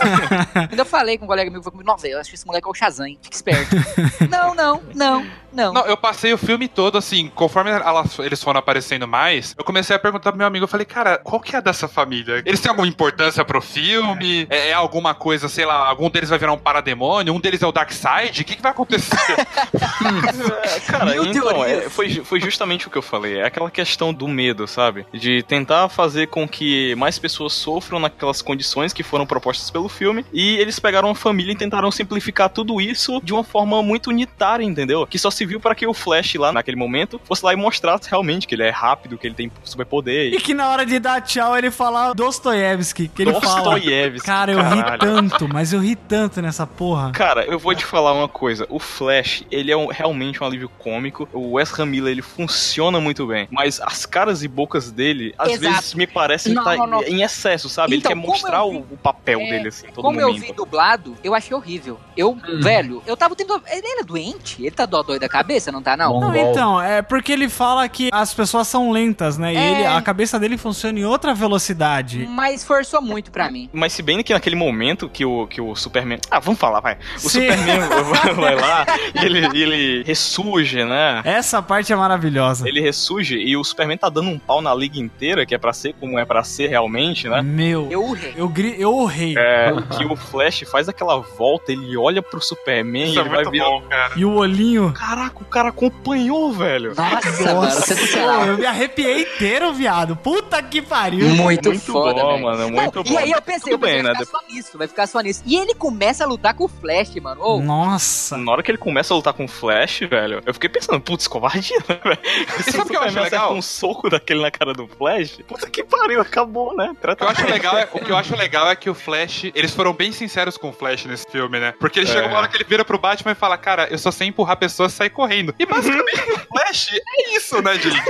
Ainda 0.72 0.86
falei 0.86 1.18
com 1.18 1.26
um 1.26 1.28
colega 1.28 1.50
meu, 1.52 1.62
comigo, 1.62 1.84
nossa, 1.84 2.08
eu 2.08 2.20
acho 2.20 2.30
que 2.30 2.36
esse 2.36 2.46
moleque 2.46 2.68
é 2.68 2.72
o 2.72 2.74
Shazam, 2.74 3.08
hein? 3.08 3.20
fica 3.22 3.36
esperto. 3.36 3.76
não, 4.30 4.56
não, 4.56 4.82
não, 4.94 5.26
não. 5.58 5.74
Não, 5.74 5.86
eu 5.86 5.98
passei 5.98 6.32
o 6.32 6.38
filme 6.38 6.68
todo, 6.68 6.98
assim, 6.98 7.30
conforme 7.34 7.72
elas- 7.72 8.18
eles 8.20 8.42
foram 8.42 8.60
aparecendo 8.60 9.08
mais, 9.08 9.56
eu 9.58 9.64
comecei 9.64 9.96
a 9.96 10.00
perguntar 10.00 10.32
pro 10.32 10.38
meu 10.38 10.48
amigo, 10.48 10.64
eu 10.64 10.68
falei, 10.68 10.86
cara, 10.86 11.18
qual 11.18 11.42
que 11.42 11.56
é 11.56 11.62
dessa 11.62 11.88
família? 11.88 12.44
Eles 12.46 12.60
têm 12.62 12.70
alguma 12.70 12.88
importância 12.88 13.44
pro 13.44 13.60
filme? 13.62 14.46
É, 14.50 14.70
é 14.70 14.74
alguma 14.74 15.14
coisa, 15.16 15.50
sei 15.50 15.66
lá, 15.66 15.88
algum 15.88 16.10
deles 16.10 16.30
vai 16.30 16.38
virar 16.38 16.54
um 16.54 16.58
parademônio? 16.58 17.34
Um 17.34 17.40
deles 17.40 17.62
é 17.64 17.68
o 17.68 17.72
Darkseid? 17.72 18.42
O 18.42 18.46
que, 18.46 18.56
que 18.56 18.62
vai 18.62 18.72
acontecer? 18.72 19.18
É, 19.32 20.80
cara, 20.88 21.06
Mil 21.12 21.26
então, 21.26 21.64
é, 21.64 21.90
foi, 21.90 22.10
foi 22.24 22.40
justamente 22.40 22.88
o 22.88 22.90
que 22.90 22.98
eu 22.98 23.02
falei. 23.02 23.40
É 23.40 23.46
aquela 23.46 23.72
questão 23.72 24.14
do 24.14 24.28
medo, 24.28 24.68
sabe? 24.68 25.06
De 25.14 25.42
tentar 25.44 25.90
fazer 25.90 26.28
com 26.28 26.48
que 26.48 26.96
mais 26.96 27.18
pessoas 27.18 27.54
sofram 27.54 28.00
naquelas 28.00 28.42
condições 28.42 28.94
que 28.94 29.04
foram 29.04 29.26
propostas 29.26 29.70
pelo 29.72 29.90
filme. 29.90 30.26
E 30.32 30.58
eles 30.58 30.80
pegaram 30.80 31.10
uma 31.10 31.16
família 31.16 31.52
e 31.54 31.56
tentaram 31.56 31.92
simplificar 31.92 32.50
tudo 32.50 32.80
isso 32.80 33.20
de 33.24 33.34
uma 33.34 33.44
forma 33.44 33.82
muito 33.82 34.10
unitária, 34.10 34.64
entendeu? 34.64 35.06
Que 35.08 35.18
só 35.18 35.32
se 35.32 35.46
viu 35.48 35.60
para 35.60 35.74
que 35.74 35.88
o 35.88 35.94
Flash 35.94 36.36
lá 36.36 36.52
naquele 36.52 36.78
momento 36.78 37.20
fosse 37.24 37.44
lá 37.44 37.54
e 37.54 37.56
mostrasse 37.56 38.10
realmente 38.10 38.48
que 38.48 38.56
ele 38.56 38.64
é 38.64 38.70
rápido, 38.70 39.18
que 39.18 39.26
ele 39.26 39.36
tem 39.36 39.52
superpoder. 39.64 40.34
E 40.34 40.40
que 40.40 40.54
na 40.54 40.70
hora 40.70 40.86
de 40.86 41.00
dar 41.00 41.22
tchau 41.22 41.58
ele 41.58 41.72
fala 41.72 42.14
Dostoiévski, 42.14 43.08
que 43.08 43.22
ele 43.24 43.34
fala. 43.34 43.62
Dostoiévski, 43.72 44.26
Cara, 44.26 44.52
eu 44.52 44.60
ri 44.62 44.84
caralho. 44.84 45.00
tanto, 45.00 45.48
mas 45.52 45.74
eu 45.74 45.80
ri 45.80 45.96
tanto 45.96 46.42
nessa 46.42 46.66
porra. 46.68 47.12
Cara, 47.12 47.46
eu 47.46 47.58
vou 47.58 47.74
te 47.74 47.86
falar 47.86 48.14
uma 48.14 48.28
coisa. 48.28 48.66
O 48.70 48.80
Flash, 48.80 49.44
ele 49.52 49.72
é 49.72 49.78
um- 49.78 49.88
realmente 49.88 50.42
um 50.44 50.46
alívio 50.46 50.70
cômico. 50.70 51.28
O 51.34 51.54
Wes 51.54 51.72
Miller, 51.80 52.12
ele 52.12 52.22
funciona 52.22 53.00
muito 53.00 53.26
bem. 53.28 53.48
Mas 53.52 53.80
as 53.82 54.06
caras 54.06 54.44
e 54.44 54.48
bocas 54.48 54.92
dele, 54.92 55.34
às 55.38 55.54
Exato. 55.54 55.76
vezes 55.76 55.94
me 55.94 56.08
parecem 56.08 56.54
Não, 56.54 56.64
tá 56.64 56.76
não, 56.76 56.88
não. 56.88 57.04
em 57.04 57.22
excesso, 57.24 57.70
sabe? 57.70 57.96
Então, 57.96 58.12
ele 58.12 58.16
quer 58.16 58.22
como 58.22 58.34
mostrar 58.34 58.60
eu 58.60 58.72
vi- 58.72 58.86
o, 58.92 58.98
papel 58.98 59.40
É, 59.42 59.50
dele, 59.50 59.68
assim, 59.70 59.88
todo 59.88 60.04
Como 60.04 60.20
eu 60.20 60.28
momento. 60.28 60.46
vi 60.46 60.54
dublado, 60.54 61.16
eu 61.24 61.34
achei 61.36 61.56
horrível. 61.56 62.00
Eu, 62.16 62.38
velho, 62.62 63.02
eu 63.06 63.16
tava 63.16 63.36
tendo. 63.36 63.62
Ele 63.72 63.88
era 63.88 64.04
doente? 64.04 64.62
Ele 64.62 64.72
tá 64.72 64.86
dodói 64.86 65.20
da 65.20 65.30
cabeça, 65.38 65.72
não 65.72 65.82
tá, 65.82 65.96
não? 65.98 66.20
Não, 66.20 66.36
então, 66.36 66.82
é 66.82 67.02
porque 67.02 67.32
ele 67.32 67.48
fala 67.50 67.88
que 67.88 68.10
as 68.12 68.34
pessoas 68.34 68.68
são 68.68 68.92
lentas, 68.92 69.38
né? 69.38 69.54
E 69.54 69.58
É. 69.58 69.72
ele, 69.72 69.86
a 69.86 70.02
cabeça 70.02 70.40
dele 70.40 70.58
funciona 70.58 71.00
em 71.00 71.06
outra 71.06 71.34
velocidade. 71.34 72.28
Mas 72.30 72.64
forçou 72.64 73.02
muito 73.02 73.32
pra 73.32 73.50
mim. 73.52 73.70
Mas 73.74 73.94
se 73.94 74.02
bem 74.02 74.22
que 74.24 74.34
naquele 74.34 74.56
momento 74.56 75.08
que 75.10 75.26
o, 75.26 75.48
que 75.48 75.62
o 75.62 75.76
Superman. 75.76 76.20
Ah, 76.32 76.40
vamos 76.40 76.60
falar, 76.60 76.80
vai. 76.80 76.98
O 77.18 77.20
Sim. 77.30 77.42
Superman 77.42 77.80
vai- 78.04 78.34
vai 78.34 78.56
lá 78.56 78.86
e 79.22 79.26
ele, 79.26 79.46
ele 79.60 80.04
ressurge, 80.04 80.84
né? 80.84 81.22
Essa 81.24 81.62
parte 81.62 81.92
é 81.94 81.96
maravilhosa. 81.96 82.68
Ele 82.68 82.82
ressurge 82.82 83.36
e 83.38 83.56
o 83.56 83.64
Superman 83.64 83.98
tá 83.98 84.10
dando 84.10 84.30
um 84.30 84.40
pau 84.40 84.62
na 84.62 84.74
liga 84.74 85.00
inteira, 85.00 85.46
que 85.46 85.54
é 85.56 85.58
pra 85.58 85.74
ser 85.74 85.94
como 86.00 86.18
é 86.20 86.26
pra 86.26 86.44
ser 86.44 86.68
realmente, 86.68 87.28
né? 87.28 87.42
Meu, 87.42 87.88
Eu 87.92 88.04
urrei. 88.04 88.34
eu, 88.36 88.50
gri, 88.50 88.76
eu 88.80 88.94
urrei. 88.96 89.36
É, 89.38 89.72
que 89.98 90.06
o 90.06 90.16
Flash 90.16 90.64
faz 90.72 90.90
aquela 90.90 91.20
volta, 91.20 91.72
ele 91.72 91.96
olha 91.98 92.22
pro 92.22 92.42
Superman 92.42 93.04
Isso 93.06 93.16
e 93.16 93.18
é 93.18 93.22
ele 93.22 93.30
vai 93.30 93.38
muito 93.40 93.52
virar. 93.52 93.66
bom, 93.66 93.82
cara. 93.82 94.14
E 94.16 94.26
o 94.26 94.34
olhinho. 94.34 94.94
Caraca, 95.18 95.38
o 95.42 95.46
cara 95.46 95.70
acompanhou, 95.70 96.52
velho. 96.52 96.94
Nossa, 96.96 97.44
mano, 97.54 97.62
Pô, 97.62 97.72
sensacional. 97.72 98.46
eu 98.46 98.58
me 98.58 98.66
arrepiei 98.68 99.24
inteiro, 99.24 99.74
viado. 99.74 100.16
Puta 100.16 100.62
que 100.62 100.80
pariu. 100.82 101.28
Muito, 101.30 101.70
Muito 101.70 101.92
foda, 101.92 102.22
bom, 102.22 102.32
velho. 102.34 102.44
mano, 102.44 102.58
Não, 102.60 102.70
muito 102.70 103.00
E 103.00 103.04
bom. 103.14 103.18
aí 103.18 103.32
eu 103.32 103.42
pensei, 103.42 103.72
Tudo 103.72 103.74
eu 103.74 103.80
pensei, 103.80 103.96
bem, 103.96 104.04
né? 104.04 104.14
vai 104.14 104.26
ficar 104.26 104.40
só 104.40 104.46
nisso, 104.54 104.78
vai 104.78 104.88
ficar 104.88 105.08
só 105.08 105.20
nisso. 105.22 105.42
E 105.46 105.56
ele 105.58 105.74
começa 105.74 106.24
a 106.24 106.28
lutar 106.28 106.54
com 106.54 106.66
o 106.66 106.68
Flash, 106.68 107.16
mano. 107.16 107.42
Ô, 107.44 107.60
Nossa. 107.60 108.38
Na 108.38 108.52
hora 108.52 108.62
que 108.62 108.70
ele 108.70 108.78
começa 108.78 109.12
a 109.14 109.18
lutar 109.18 109.34
com 109.34 109.46
o 109.46 109.48
Flash, 109.48 110.02
velho, 110.02 110.42
eu 110.46 110.54
fiquei 110.54 110.70
pensando, 110.70 111.02
putz, 111.02 111.28
covardia, 111.28 111.78
né, 111.90 112.00
velho? 112.04 112.20
Se 112.64 112.72
sabe 112.72 112.84
o 112.84 112.86
que 112.86 112.96
eu 112.98 113.02
acho 113.02 113.20
legal? 113.20 113.54
um 113.56 113.62
soco 113.62 114.10
daquele 114.10 114.42
na 114.42 114.52
cara 114.52 114.74
do 114.74 114.88
Flash, 114.88 115.40
puta 115.48 115.68
que 115.70 115.84
pariu, 115.84 116.22
acabou, 116.22 116.76
né? 116.76 116.92
O 117.04 117.16
que 117.16 117.24
eu 117.24 117.28
acho 117.30 117.46
legal 117.48 117.78
é, 117.78 117.90
o 117.92 118.00
que 118.00 118.12
eu 118.12 118.18
acho 118.18 118.36
legal 118.36 118.70
é 118.70 118.76
que 118.76 118.90
o 118.90 118.94
Flash, 118.94 119.46
eles 119.56 119.74
foram 119.74 119.94
bem 119.94 120.12
sinceros 120.12 120.58
com 120.58 120.70
o 120.70 120.74
Flash 120.74 121.06
nesse 121.06 121.26
filme, 121.32 121.60
né? 121.60 121.74
Porque 121.80 122.00
ele 122.00 122.08
É. 122.10 122.14
chega 122.14 122.28
uma 122.28 122.38
hora 122.38 122.48
que 122.48 122.56
ele 122.58 122.66
vira 122.66 122.86
pro 122.86 123.00
Batman 123.00 123.32
e 123.32 123.36
fala, 123.36 123.58
cara, 123.58 123.88
eu 123.90 123.98
só 123.98 124.12
sei 124.12 124.28
empurrar 124.28 124.58
pessoas 124.58 124.94
e 125.07 125.07
sair 125.08 125.10
correndo. 125.10 125.56
E 125.58 125.66
basicamente 125.66 126.32
o 126.32 126.40
Flash 126.40 126.90
é 126.94 127.36
isso, 127.36 127.62
né, 127.62 127.76
gente? 127.76 128.02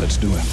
Let's 0.00 0.16
do 0.16 0.34
it. 0.34 0.46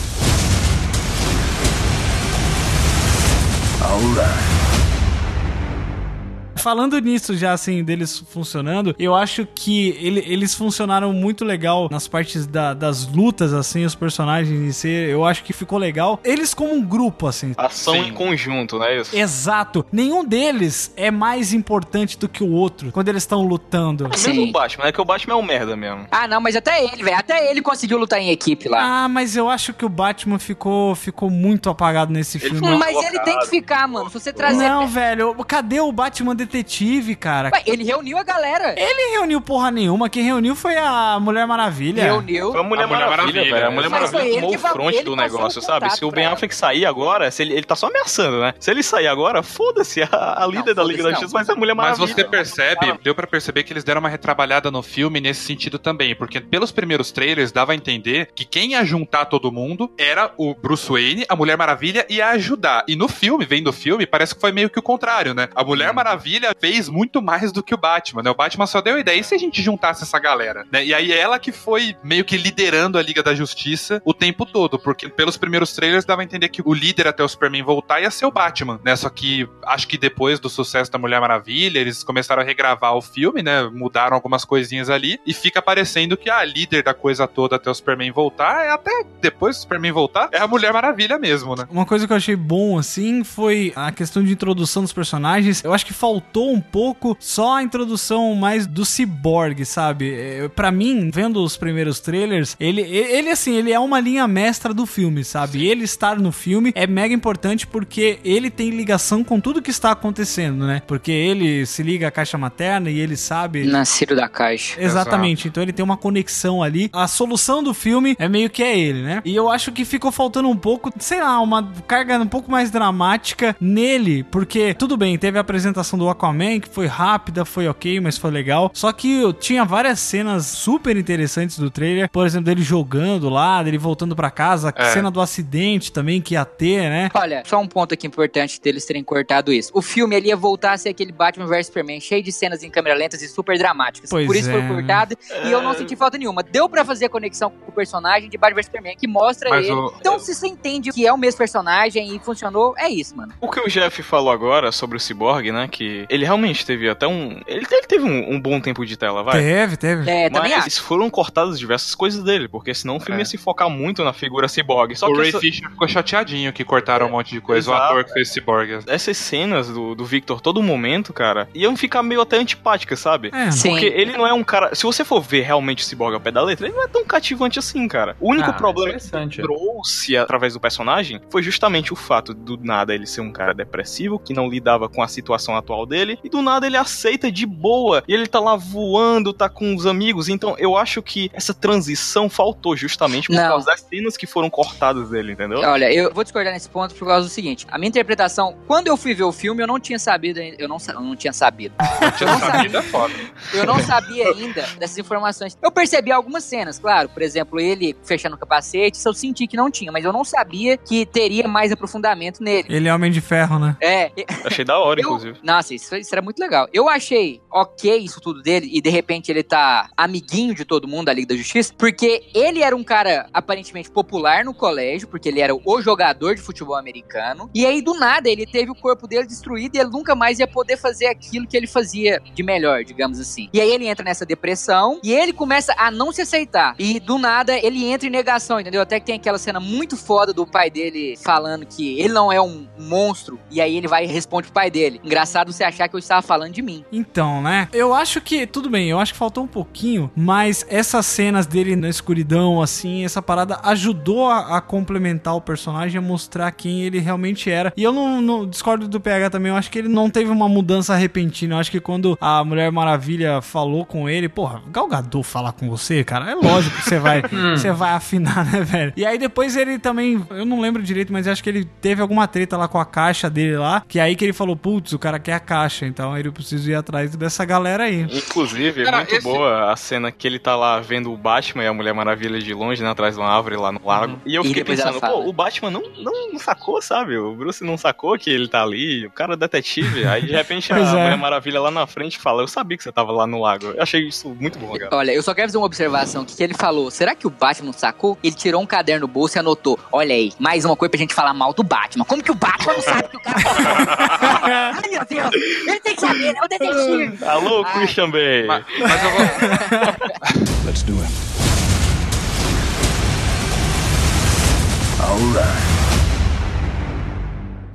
Falando 6.62 7.00
nisso 7.00 7.36
já, 7.36 7.54
assim, 7.54 7.84
deles 7.84 8.20
funcionando, 8.30 8.96
eu 9.00 9.16
acho 9.16 9.48
que 9.54 9.90
ele- 10.00 10.24
eles 10.28 10.54
funcionaram 10.56 11.12
muito 11.14 11.44
legal 11.46 11.88
nas 11.92 12.08
partes 12.08 12.46
da- 12.46 12.74
das 12.74 13.08
lutas, 13.08 13.54
assim, 13.54 13.86
os 13.86 13.96
personagens 13.96 14.60
em 14.60 14.72
si. 14.72 14.88
Eu 14.90 15.26
acho 15.26 15.44
que 15.44 15.54
ficou 15.54 15.78
legal. 15.78 16.20
Eles 16.24 16.54
como 16.54 16.74
um 16.74 16.82
grupo, 16.82 17.28
assim. 17.28 17.54
Ação 17.58 17.94
Sim. 17.94 18.10
em 18.10 18.14
conjunto, 18.14 18.78
né? 18.80 18.98
Isso. 18.98 19.16
Exato. 19.16 19.86
Nenhum 19.92 20.24
deles 20.26 20.94
é 20.96 21.10
mais 21.12 21.54
importante 21.54 22.18
do 22.18 22.28
que 22.28 22.44
o 22.44 22.52
outro 22.52 22.92
quando 22.92 23.08
eles 23.10 23.24
estão 23.24 23.42
lutando. 23.44 24.06
Mesmo 24.10 24.18
Sim. 24.34 24.50
o 24.50 24.52
Batman, 24.52 24.86
é 24.88 24.92
que 24.92 25.02
o 25.02 25.06
Batman 25.06 25.34
é 25.34 25.38
um 25.38 25.42
merda 25.44 25.76
mesmo. 25.76 26.06
Ah, 26.12 26.28
não, 26.28 26.42
mas 26.42 26.56
até 26.56 26.84
ele, 26.84 27.04
velho. 27.04 27.18
Até 27.18 27.50
ele 27.52 27.62
conseguiu 27.62 27.98
lutar 27.98 28.20
em 28.20 28.30
equipe 28.30 28.68
lá. 28.70 29.04
Ah, 29.06 29.08
mas 29.10 29.36
eu 29.36 29.50
acho 29.50 29.74
que 29.74 29.86
o 29.86 29.90
Batman 29.90 30.40
ficou, 30.40 30.96
ficou 30.96 31.30
muito 31.30 31.70
apagado 31.70 32.12
nesse 32.12 32.38
Ele 32.38 32.50
filme. 32.50 32.78
mas 32.78 32.94
colocado. 32.94 33.14
ele 33.14 33.24
tem 33.24 33.40
que 33.40 33.48
ficar, 33.48 33.88
mano. 33.88 34.08
Se 34.10 34.14
você 34.20 34.34
trazer. 34.34 34.58
Não, 34.68 34.88
velho. 34.88 35.36
Cadê 35.46 35.80
o 35.80 35.92
Batman 35.92 36.36
detetive, 36.50 37.16
cara? 37.16 37.50
Ué, 37.54 37.64
ele 37.66 37.84
reuniu 37.84 38.18
a 38.18 38.24
galera. 38.24 38.74
Ele 38.78 39.12
reuniu 39.12 39.40
porra 39.42 39.72
nenhuma. 39.72 40.10
Quem 40.10 40.24
reuniu 40.24 40.56
foi 40.56 40.78
a 40.78 41.18
Mulher 41.20 41.46
Maravilha. 41.48 42.04
Reuniu. 42.04 42.52
Foi 42.52 42.60
a 42.60 42.64
Mulher, 42.64 42.84
A 42.84 42.88
Mulher 42.88 43.10
Maravilha, 43.10 43.34
Maravilha, 43.42 43.56
velho. 43.56 43.68
A 43.68 43.72
Mulher 43.72 43.90
Mas 43.90 44.12
Maravilha 44.12 44.36
tomou 44.42 44.56
o 44.56 44.58
va- 44.58 44.70
front 44.70 44.94
ele 44.94 45.04
do 45.04 45.16
negócio, 45.16 45.62
sabe? 45.62 45.90
Se 45.96 46.04
o 46.06 46.12
Ben. 46.12 46.26
Affleck 46.26 46.54
sair 46.56 46.86
agora, 46.86 47.30
se 47.32 47.42
ele, 47.44 47.54
ele 47.54 47.64
tá 47.64 47.76
só 47.76 47.88
ameaçando, 47.88 48.40
né? 48.40 48.54
Se 48.60 48.70
ele 48.72 48.84
sair 48.84 49.08
agora, 49.08 49.42
foda-se, 49.44 50.02
a, 50.04 50.44
a 50.44 50.48
líder 50.48 50.74
da 50.74 50.82
foda-se 50.82 50.90
Liga 50.92 51.04
da 51.04 51.10
não. 51.10 51.16
Justiça 51.16 51.34
vai 51.34 51.46
ser 51.46 51.52
a 51.52 51.56
Mulher 51.56 51.74
Mas 51.74 51.98
Maravilha. 51.98 52.16
você 52.16 52.24
percebe, 52.24 52.94
deu 53.04 53.16
pra 53.16 53.28
perceber 53.28 53.64
que 53.64 53.74
eles 53.74 53.84
deram 53.84 54.00
uma 54.00 54.10
retrabalhada 54.10 54.70
no 54.72 54.82
filme 54.84 55.20
nesse 55.22 55.42
sentido 55.42 55.78
também, 55.80 56.16
porque 56.16 56.40
pelos 56.40 56.72
primeiros 56.72 57.12
trailers 57.12 57.52
dava 57.52 57.72
a 57.72 57.76
entender 57.76 58.30
que 58.36 58.46
quem 58.46 58.72
ia 58.72 58.84
juntar 58.84 59.26
todo 59.26 59.52
mundo 59.52 59.92
era 59.98 60.32
o 60.38 60.54
Bruce 60.54 60.90
Wayne, 60.90 61.26
a 61.28 61.36
Mulher 61.36 61.58
Maravilha 61.58 62.06
ia 62.10 62.30
ajudar. 62.30 62.84
E 62.88 62.96
no 62.96 63.08
filme, 63.08 63.46
vendo 63.46 63.68
o 63.68 63.74
filme, 63.74 64.06
parece 64.06 64.34
que 64.36 64.42
foi 64.42 64.52
meio 64.52 64.70
que 64.70 64.80
o 64.80 64.82
contrário, 64.82 65.34
né? 65.34 65.50
A 65.56 65.64
Mulher 65.64 65.94
Maravilha 65.94 66.39
fez 66.60 66.90
muito 66.90 67.22
mais 67.22 67.52
do 67.52 67.64
que 67.64 67.74
o 67.74 67.78
Batman, 67.78 68.24
né? 68.24 68.30
O 68.30 68.36
Batman 68.36 68.66
só 68.66 68.82
deu 68.82 69.00
ideia, 69.00 69.20
e 69.20 69.24
se 69.24 69.36
a 69.36 69.38
gente 69.38 69.62
juntasse 69.62 70.04
essa 70.04 70.20
galera, 70.20 70.66
né? 70.72 70.86
E 70.86 70.94
aí 70.94 71.12
ela 71.12 71.40
que 71.40 71.52
foi 71.52 71.96
meio 72.04 72.26
que 72.26 72.38
liderando 72.38 72.98
a 72.98 73.02
Liga 73.02 73.24
da 73.24 73.34
Justiça 73.36 74.02
o 74.06 74.14
tempo 74.14 74.46
todo, 74.46 74.80
porque 74.80 75.10
pelos 75.10 75.38
primeiros 75.38 75.74
trailers 75.74 76.06
dava 76.06 76.22
a 76.22 76.24
entender 76.24 76.50
que 76.50 76.62
o 76.64 76.74
líder 76.74 77.08
até 77.08 77.24
o 77.24 77.28
Superman 77.28 77.64
voltar 77.64 78.02
ia 78.02 78.12
ser 78.12 78.26
o 78.26 78.32
Batman, 78.32 78.80
né? 78.84 78.96
Só 78.96 79.10
que 79.10 79.48
acho 79.66 79.88
que 79.88 79.98
depois 79.98 80.40
do 80.40 80.50
sucesso 80.50 80.92
da 80.92 80.98
Mulher 80.98 81.20
Maravilha, 81.20 81.80
eles 81.80 82.04
começaram 82.04 82.42
a 82.42 82.46
regravar 82.46 82.96
o 82.96 83.02
filme, 83.02 83.42
né? 83.42 83.64
Mudaram 83.64 84.16
algumas 84.16 84.46
coisinhas 84.46 84.90
ali 84.90 85.20
e 85.26 85.34
fica 85.34 85.62
parecendo 85.62 86.18
que 86.18 86.30
a 86.30 86.44
líder 86.44 86.84
da 86.84 86.94
coisa 86.94 87.28
toda 87.28 87.56
até 87.56 87.70
o 87.70 87.74
Superman 87.74 88.12
voltar, 88.12 88.66
é 88.66 88.70
até 88.70 89.04
depois 89.22 89.58
do 89.58 89.62
Superman 89.62 89.92
voltar, 89.92 90.30
é 90.32 90.40
a 90.40 90.48
Mulher 90.48 90.74
Maravilha 90.74 91.18
mesmo, 91.18 91.56
né? 91.56 91.68
Uma 91.70 91.86
coisa 91.86 92.08
que 92.08 92.14
eu 92.14 92.18
achei 92.18 92.36
bom, 92.36 92.78
assim, 92.78 93.24
foi 93.24 93.74
a 93.76 93.92
questão 93.92 94.24
de 94.24 94.32
introdução 94.32 94.84
dos 94.84 94.94
personagens. 94.94 95.64
Eu 95.64 95.74
acho 95.74 95.86
que 95.86 95.94
faltou 95.94 96.29
faltou 96.30 96.54
um 96.54 96.62
pouco 96.62 97.18
só 97.20 97.58
a 97.58 97.64
introdução 97.64 98.36
mais 98.36 98.68
do 98.68 98.86
Cyborg, 98.86 99.66
sabe? 99.66 100.14
É, 100.14 100.48
Pra 100.50 100.72
mim, 100.72 101.10
vendo 101.12 101.44
os 101.44 101.58
primeiros 101.58 102.00
trailers, 102.00 102.56
ele, 102.60 102.82
ele 102.82 103.30
assim, 103.30 103.56
ele 103.56 103.72
é 103.72 103.80
uma 103.80 104.00
linha 104.00 104.28
mestra 104.28 104.74
do 104.74 104.86
filme, 104.86 105.24
sabe? 105.24 105.66
Ele 105.66 105.84
estar 105.84 106.20
no 106.20 106.32
filme 106.32 106.72
é 106.76 106.86
mega 106.86 107.14
importante 107.14 107.66
porque 107.66 108.20
ele 108.24 108.50
tem 108.50 108.70
ligação 108.70 109.24
com 109.24 109.40
tudo 109.40 109.62
que 109.62 109.72
está 109.72 109.92
acontecendo, 109.92 110.66
né? 110.66 110.82
Porque 110.86 111.12
ele 111.12 111.66
se 111.66 111.82
liga 111.82 112.08
à 112.08 112.12
caixa 112.12 112.38
materna 112.38 112.90
e 112.90 113.00
ele 113.00 113.18
sabe 113.18 113.64
Nascido 113.64 114.16
da 114.16 114.28
caixa. 114.28 114.80
Exatamente, 114.82 115.48
então 115.48 115.64
ele 115.64 115.74
tem 115.74 115.84
uma 115.84 115.98
conexão 115.98 116.62
ali. 116.62 116.90
A 116.94 117.08
solução 117.08 117.64
do 117.64 117.74
filme 117.74 118.16
é 118.20 118.30
meio 118.30 118.50
que 118.50 118.62
é 118.62 118.78
ele, 118.78 119.02
né? 119.02 119.22
E 119.26 119.36
eu 119.36 119.50
acho 119.50 119.72
que 119.72 119.84
ficou 119.84 120.12
faltando 120.12 120.50
um 120.50 120.58
pouco, 120.58 120.92
sei 121.00 121.22
lá, 121.22 121.40
uma 121.40 121.72
carga 121.88 122.20
um 122.20 122.28
pouco 122.28 122.52
mais 122.52 122.70
dramática 122.70 123.56
nele, 123.60 124.24
porque 124.24 124.74
tudo 124.74 124.98
bem, 124.98 125.18
teve 125.18 125.38
a 125.38 125.42
apresentação 125.42 125.98
do 125.98 126.06
Aquaman, 126.20 126.60
que 126.60 126.68
foi 126.70 126.86
rápida, 126.86 127.46
foi 127.46 127.68
ok, 127.68 128.00
mas 128.02 128.18
foi 128.18 128.30
legal. 128.30 128.70
Só 128.74 128.92
que 128.92 129.22
eu 129.22 129.32
tinha 129.32 129.64
várias 129.64 130.00
cenas 130.00 130.46
super 130.46 130.98
interessantes 130.98 131.58
do 131.58 131.72
trailer, 131.72 132.10
por 132.10 132.26
exemplo, 132.26 132.46
dele 132.46 132.62
jogando 132.62 133.30
lá, 133.30 133.64
dele 133.64 133.78
voltando 133.78 134.16
pra 134.16 134.30
casa, 134.30 134.74
É. 134.76 134.86
cena 134.92 135.10
do 135.10 135.22
acidente 135.22 135.92
também 135.92 136.22
que 136.22 136.34
ia 136.34 136.44
ter, 136.44 136.90
né? 136.90 137.10
Olha, 137.14 137.44
só 137.46 137.58
um 137.60 137.68
ponto 137.68 137.94
aqui 137.94 138.06
importante 138.06 138.60
deles 138.62 138.86
terem 138.86 139.04
cortado 139.04 139.54
isso. 139.54 139.72
O 139.74 139.82
filme 139.82 140.16
ele 140.16 140.28
ia 140.28 140.36
voltar 140.36 140.74
a 140.74 140.78
ser 140.78 140.90
aquele 140.90 141.12
Batman 141.12 141.46
vs 141.48 141.68
Superman, 141.68 142.02
cheio 142.02 142.22
de 142.22 142.32
cenas 142.32 142.64
em 142.64 142.70
câmera 142.70 142.96
lentas 142.96 143.22
e 143.22 143.28
super 143.30 143.58
dramáticas. 143.58 144.10
Pois 144.10 144.26
Por 144.28 144.36
isso 144.36 144.50
é, 144.50 144.54
foi 144.54 144.68
cortado 144.76 145.16
e 145.46 145.52
eu 145.52 145.62
não 145.62 145.74
senti 145.74 145.96
falta 145.96 146.18
nenhuma. 146.18 146.44
Deu 146.44 146.68
pra 146.68 146.84
fazer 146.84 147.06
a 147.06 147.10
conexão 147.10 147.50
com 147.50 147.72
o 147.72 147.74
personagem 147.74 148.30
de 148.30 148.38
Batman 148.38 148.56
vs 148.58 148.66
Superman, 148.66 148.96
que 148.98 149.08
mostra 149.08 149.50
Mas 149.50 149.66
ele. 149.66 149.74
o- 149.76 149.94
Então, 150.00 150.20
se 150.20 150.34
você 150.36 150.48
entende 150.48 150.92
que 150.92 151.06
é 151.08 151.14
o 151.14 151.18
mesmo 151.18 151.38
personagem 151.38 152.16
e 152.16 152.20
funcionou, 152.20 152.74
é 152.78 152.90
isso, 152.90 153.16
mano. 153.16 153.34
O 153.40 153.50
que 153.50 153.60
o 153.60 153.68
Jeff 153.70 154.02
falou 154.04 154.32
agora 154.32 154.72
sobre 154.72 154.98
o 154.98 155.00
Cyborg, 155.00 155.52
né? 155.52 155.68
Que 155.70 156.06
ele 156.10 156.26
realmente 156.26 156.66
teve 156.66 156.90
até 156.90 157.08
um. 157.08 157.40
Ele, 157.48 157.66
ele 157.72 157.88
teve 157.88 158.04
um, 158.04 158.34
um 158.34 158.40
bom 158.40 158.60
tempo 158.60 158.86
de 158.86 158.98
tela, 158.98 159.24
vai. 159.24 159.42
Teve, 159.42 159.78
teve. 159.78 160.10
É, 160.10 160.30
também 160.30 160.52
Mas 160.56 160.66
acho. 160.68 160.82
foram 160.84 161.10
cortadas 161.10 161.58
diversas 161.60 161.94
coisas 161.96 162.24
dele, 162.24 162.48
porque 162.48 162.74
senão 162.74 162.98
o 162.98 163.00
filme 163.00 163.20
É. 163.20 163.24
ia 163.24 163.26
se 163.26 163.38
focar 163.38 163.70
muito 163.70 164.04
na 164.04 164.14
figura 164.14 164.48
Cyborg. 164.48 164.96
Só 164.96 165.08
o 165.08 165.14
que 165.14 165.20
Ray 165.20 165.30
essa- 165.30 165.40
Fisher 165.40 165.70
ficou 165.70 165.88
chateadinho 165.88 166.52
que 166.54 166.64
cortaram 166.64 167.08
um 167.08 167.12
monte 167.12 167.32
de 167.32 167.42
coisa. 167.42 167.70
O 167.70 167.74
Exato, 167.74 167.92
ator 167.92 168.04
que 168.06 168.14
fez 168.14 168.30
Cyborg. 168.30 168.80
essas 168.88 169.18
cenas 169.18 169.70
do, 169.70 169.96
do 169.96 170.06
Victor 170.06 170.42
todo 170.42 170.62
momento, 170.64 171.14
cara, 171.14 171.48
iam 171.54 171.76
ficar 171.78 172.02
meio 172.04 172.22
até 172.22 172.38
antipáticas, 172.38 173.00
sabe? 173.00 173.30
É, 173.34 173.52
Sim. 173.52 173.70
Porque 173.72 173.86
ele 173.86 174.18
não 174.18 174.26
é 174.26 174.34
um 174.34 174.44
cara. 174.44 174.74
Se 174.76 174.84
você 174.84 175.04
for 175.06 175.22
ver 175.22 175.42
realmente 175.42 175.84
o 175.84 175.86
Cyborg 175.86 176.14
ao 176.16 176.20
pé 176.22 176.32
da 176.32 176.42
letra, 176.42 176.68
ele 176.68 176.76
não 176.76 176.84
é 176.84 176.88
tão 176.88 177.06
cativante 177.06 177.60
assim, 177.60 177.88
cara. 177.88 178.16
O 178.20 178.30
único 178.32 178.50
Ah, 178.50 178.54
problema 178.54 178.98
que 178.98 179.42
trouxe 179.42 180.18
através 180.18 180.54
do 180.54 180.60
personagem 180.60 181.22
foi 181.30 181.42
justamente 181.44 181.94
o 181.94 181.96
fato 181.96 182.34
do 182.34 182.58
nada 182.58 182.94
ele 182.94 183.06
ser 183.06 183.22
um 183.22 183.32
cara 183.32 183.54
depressivo, 183.54 184.20
que 184.20 184.34
não 184.34 184.50
lidava 184.50 184.88
com 184.90 185.02
a 185.04 185.08
situação 185.08 185.56
atual 185.56 185.86
dele, 185.86 185.99
e 186.24 186.30
do 186.30 186.42
nada 186.42 186.66
ele 186.68 186.78
aceita 186.78 187.32
de 187.32 187.46
boa. 187.46 188.04
E 188.08 188.14
ele 188.14 188.28
tá 188.28 188.40
lá 188.40 188.56
voando, 188.56 189.34
tá 189.34 189.50
com 189.50 189.76
os 189.76 189.86
amigos. 189.86 190.30
Então 190.30 190.56
eu 190.58 190.76
acho 190.78 191.02
que 191.02 191.30
essa 191.34 191.54
transição 191.54 192.30
faltou 192.30 192.76
justamente 192.76 193.28
por 193.28 193.36
Não. 193.36 193.50
causa 193.50 193.66
das 193.68 193.82
cenas 193.82 194.16
que 194.18 194.26
foram 194.28 194.50
cortadas 194.50 195.10
dele, 195.10 195.34
entendeu? 195.34 195.60
Olha, 195.60 195.92
eu 195.92 196.14
vou 196.14 196.24
discordar 196.24 196.54
nesse 196.54 196.70
ponto 196.70 196.94
por 196.96 197.08
causa 197.08 197.28
do 197.28 197.32
seguinte: 197.32 197.66
a 197.70 197.78
minha 197.78 197.90
interpretação, 197.90 198.56
quando 198.68 198.88
eu 198.88 198.98
fui 198.98 199.14
ver 199.14 199.24
o 199.24 199.32
filme, 199.32 199.62
eu 199.64 199.68
não 199.68 199.80
tinha 199.80 200.00
sabido, 200.00 200.40
ainda- 200.40 200.56
eu 200.60 200.68
não, 200.68 200.78
eu 200.88 201.02
não 201.02 201.16
tinha 201.16 201.34
sabido. 201.34 201.74
Eu 202.20 202.28
não 202.28 202.40
sabia, 202.40 202.78
é 202.78 202.82
foda. 202.82 203.14
eu 203.54 203.66
não 203.66 203.80
sabia 203.80 204.28
ainda 204.30 204.62
dessas 204.78 204.98
informações. 204.98 205.58
Eu 205.62 205.72
percebi 205.72 206.12
algumas 206.12 206.44
cenas, 206.44 206.78
claro, 206.80 207.08
por 207.10 207.22
exemplo, 207.22 207.60
ele 207.60 207.96
fechando 208.04 208.36
o 208.36 208.40
capacete, 208.40 208.98
isso 208.98 209.08
eu 209.08 209.14
senti 209.14 209.48
que 209.48 209.56
não 209.56 209.72
tinha, 209.72 209.92
mas 209.92 210.04
eu 210.04 210.12
não 210.12 210.24
sabia 210.26 210.76
que 210.78 211.06
teria 211.06 211.48
mais 211.48 211.72
aprofundamento 211.72 212.44
nele. 212.44 212.66
Ele 212.70 212.88
é 212.88 212.94
Homem 212.94 213.12
de 213.12 213.22
Ferro, 213.22 213.58
né? 213.60 213.76
É, 213.82 214.12
Achei 214.44 214.66
da 214.66 214.78
hora, 214.80 215.00
Eu- 215.00 215.06
inclusive. 215.06 215.40
Nossa, 215.44 215.74
isso, 215.74 215.89
isso 215.98 216.14
era 216.14 216.22
muito 216.22 216.40
legal. 216.40 216.68
Eu 216.74 216.90
achei 216.90 217.42
ok 217.52 217.98
isso 217.98 218.22
tudo 218.22 218.42
dele 218.42 218.70
e 218.72 218.82
de 218.82 218.90
repente 218.90 219.32
ele 219.32 219.44
tá 219.44 219.90
amiguinho 219.96 220.54
de 220.54 220.66
todo 220.66 220.88
mundo 220.88 221.06
da 221.06 221.14
Liga 221.14 221.30
da 221.30 221.36
Justiça, 221.36 221.74
porque 221.78 222.24
ele 222.34 222.62
era 222.62 222.76
um 222.76 222.84
cara 222.84 223.28
aparentemente 223.34 223.90
popular 223.90 224.44
no 224.44 224.54
colégio, 224.54 225.08
porque 225.08 225.30
ele 225.30 225.40
era 225.40 225.54
o 225.54 225.82
jogador 225.82 226.36
de 226.36 226.42
futebol 226.42 226.76
americano. 226.76 227.50
E 227.54 227.66
aí 227.66 227.82
do 227.82 227.94
nada 227.94 228.30
ele 228.30 228.46
teve 228.46 228.72
o 228.72 228.76
corpo 228.76 229.08
dele 229.08 229.28
destruído 229.28 229.76
e 229.76 229.80
ele 229.80 229.90
nunca 229.90 230.16
mais 230.16 230.40
ia 230.40 230.48
poder 230.48 230.78
fazer 230.78 231.08
aquilo 231.08 231.48
que 231.48 231.56
ele 231.56 231.68
fazia 231.68 232.22
de 232.34 232.44
melhor, 232.44 232.84
digamos 232.84 233.20
assim. 233.20 233.50
E 233.54 233.62
aí 233.62 233.72
ele 233.72 233.88
entra 233.88 234.04
nessa 234.04 234.26
depressão 234.26 235.00
e 235.04 235.14
ele 235.14 235.34
começa 235.34 235.74
a 235.78 235.92
não 235.92 236.12
se 236.12 236.22
aceitar. 236.22 236.76
E 236.78 237.00
do 237.00 237.18
nada 237.18 237.58
ele 237.58 237.86
entra 237.86 238.08
em 238.08 238.12
negação, 238.12 238.60
entendeu? 238.60 238.82
Até 238.82 239.00
que 239.00 239.06
tem 239.06 239.16
aquela 239.16 239.38
cena 239.38 239.60
muito 239.60 239.98
foda 239.98 240.34
do 240.34 240.46
pai 240.46 240.70
dele 240.70 241.18
falando 241.24 241.66
que 241.66 242.00
ele 242.00 242.14
não 242.14 242.32
é 242.32 242.42
um 242.42 242.68
monstro 242.78 243.40
e 243.50 243.62
aí 243.62 243.76
ele 243.76 243.88
vai 243.88 244.06
e 244.06 244.08
responde 244.08 244.48
pro 244.48 244.54
pai 244.54 244.72
dele. 244.72 245.00
Engraçado 245.04 245.52
você 245.52 245.64
achar 245.64 245.79
que 245.88 245.96
eu 245.96 246.00
estava 246.00 246.22
falando 246.22 246.52
de 246.54 246.62
mim. 246.62 246.84
Então, 246.92 247.42
né? 247.42 247.68
Eu 247.74 247.94
acho 247.94 248.20
que, 248.22 248.46
tudo 248.48 248.70
bem, 248.70 248.90
eu 248.90 249.00
acho 249.00 249.14
que 249.14 249.20
faltou 249.20 249.44
um 249.44 249.48
pouquinho, 249.48 250.10
mas 250.16 250.66
essas 250.70 251.06
cenas 251.06 251.46
dele 251.46 251.76
na 251.76 251.90
escuridão, 251.90 252.62
assim, 252.62 253.06
essa 253.06 253.22
parada 253.22 253.60
ajudou 253.64 254.28
a, 254.28 254.58
a 254.58 254.62
complementar 254.62 255.36
o 255.36 255.42
personagem, 255.42 255.98
a 255.98 256.02
mostrar 256.02 256.52
quem 256.52 256.82
ele 256.84 257.00
realmente 257.00 257.50
era. 257.50 257.72
E 257.78 257.84
eu 257.84 257.92
não, 257.92 258.22
não- 258.22 258.46
discordo 258.48 258.88
do 258.88 259.00
PH 259.00 259.30
também, 259.30 259.52
eu 259.52 259.56
acho 259.58 259.70
que 259.70 259.80
ele 259.80 259.88
não 259.90 260.10
teve 260.10 260.30
uma 260.32 260.50
mudança 260.50 260.96
repentina. 260.96 261.56
Eu 261.56 261.60
acho 261.60 261.72
que 261.72 261.80
quando 261.80 262.18
a 262.20 262.44
Mulher 262.44 262.72
Maravilha 262.72 263.42
falou 263.42 263.86
com 263.86 264.10
ele, 264.10 264.28
porra, 264.28 264.62
Gal 264.72 264.88
Gadot 264.88 265.24
falar 265.24 265.52
com 265.52 265.70
você, 265.70 266.04
cara, 266.04 266.32
é 266.32 266.36
lógico 266.36 266.76
que 266.78 266.84
você 266.84 267.00
vai, 267.00 267.22
você 267.56 267.72
vai 267.72 267.92
afinar, 267.92 268.46
né, 268.46 268.62
velho? 268.62 268.94
E 268.96 269.06
aí 269.06 269.18
depois 269.18 269.56
ele 269.56 269.78
também, 269.80 270.24
eu 270.32 270.46
não 270.46 270.60
lembro 270.60 270.82
direito, 270.82 271.14
mas 271.14 271.28
eu 271.28 271.34
acho 271.34 271.44
que 271.44 271.50
ele 271.50 271.66
teve 271.82 272.02
alguma 272.02 272.28
treta 272.28 272.58
lá 272.58 272.68
com 272.68 272.80
a 272.80 272.86
caixa 272.86 273.30
dele 273.30 273.58
lá, 273.58 273.84
que 273.88 274.00
é 274.00 274.02
aí 274.04 274.16
que 274.16 274.24
ele 274.26 274.34
falou, 274.34 274.56
putz, 274.56 274.94
o 274.94 275.00
cara 275.00 275.20
quer 275.20 275.34
a 275.34 275.40
caixa, 275.40 275.59
então 275.86 276.18
ele 276.18 276.32
precisa 276.32 276.72
ir 276.72 276.76
atrás 276.76 277.16
dessa 277.16 277.44
galera 277.46 277.84
aí. 277.86 278.02
Inclusive, 278.02 278.82
é 278.82 278.86
Cara, 278.86 278.98
muito 278.98 279.16
esse- 279.16 279.24
boa 279.24 279.72
a 279.72 279.76
cena 279.76 280.12
que 280.12 280.28
ele 280.28 280.40
tá 280.40 280.56
lá 280.56 280.80
vendo 280.80 281.12
o 281.12 281.18
Batman 281.18 281.64
e 281.64 281.68
a 281.68 281.74
Mulher 281.74 281.94
Maravilha 281.94 282.40
de 282.40 282.54
longe, 282.54 282.82
né, 282.84 282.90
atrás 282.90 283.16
de 283.16 283.22
uma 283.22 283.30
árvore 283.30 283.56
lá 283.58 283.72
no 283.72 283.82
lago. 283.86 284.20
E 284.26 284.36
eu 284.36 284.44
E 284.44 284.48
fiquei 284.48 284.64
ela 284.64 284.92
pensando, 284.94 285.00
pô, 285.02 285.28
o 285.28 285.34
Batman 285.34 285.72
não, 285.72 285.82
não, 285.98 286.32
não 286.34 286.40
sacou, 286.40 286.82
sabe? 286.82 287.18
O 287.18 287.34
Bruce 287.36 287.64
não 287.64 287.78
sacou 287.78 288.18
que 288.18 288.30
ele 288.30 288.48
tá 288.48 288.62
ali, 288.64 289.06
o 289.06 289.12
cara 289.12 289.34
é 289.34 289.38
detetive. 289.38 290.06
Aí 290.06 290.22
de 290.26 290.32
repente 290.32 290.72
a 290.74 290.78
é. 290.78 290.84
Mulher 290.84 291.18
Maravilha 291.18 291.60
lá 291.62 291.72
na 291.72 291.86
frente 291.88 292.18
fala, 292.18 292.42
eu 292.44 292.48
sabia 292.48 292.78
que 292.78 292.84
você 292.84 292.92
tava 292.92 293.12
lá 293.12 293.26
no 293.28 293.42
lago. 293.42 293.68
Eu 293.68 293.82
achei 293.84 294.08
isso 294.08 294.36
muito 294.40 294.58
bom, 294.60 294.78
cara. 294.78 294.90
Olha, 294.96 295.12
eu 295.12 295.22
só 295.24 295.34
quero 295.34 295.48
fazer 295.48 295.58
uma 295.58 295.66
observação 295.66 296.24
que 296.26 296.42
ele 296.44 296.54
falou. 296.54 296.90
Será 296.92 297.16
que 297.16 297.28
o 297.28 297.30
Batman 297.30 297.68
não 297.68 297.74
sacou? 297.74 298.18
Ele 298.24 298.36
tirou 298.36 298.62
um 298.62 298.66
caderno 298.66 299.08
do 299.08 299.12
bolso 299.12 299.38
e 299.38 299.40
anotou. 299.40 299.80
Olha 299.92 300.14
aí, 300.16 300.32
mais 300.40 300.66
uma 300.66 300.76
coisa 300.76 300.90
pra 300.90 301.00
gente 301.00 301.14
falar 301.14 301.34
mal 301.34 301.54
do 301.54 301.64
Batman. 301.64 302.06
Como 302.06 302.24
que 302.24 302.32
o 302.32 302.36
Batman 302.36 302.74
não 302.74 302.82
sabe 302.82 303.10
que 303.10 303.18
o 303.18 303.20
cara. 303.22 303.40
Ai, 304.84 304.90
meu 304.90 305.06
Deus! 305.06 305.30
Ele 305.68 305.80
tem 305.80 305.96
que 305.96 306.02
saber, 306.02 306.34
né? 306.34 306.40
O 306.44 306.48
detetive! 306.48 307.26
Alô, 307.26 307.64
Ah. 307.66 307.72
Christian 307.74 308.10
Bale. 308.12 308.48
Mas, 308.48 308.66
mas 308.80 309.04
eu 309.04 309.10
vou. 309.12 310.66
Let's 310.66 310.84
do 310.84 310.94
it. 311.02 311.14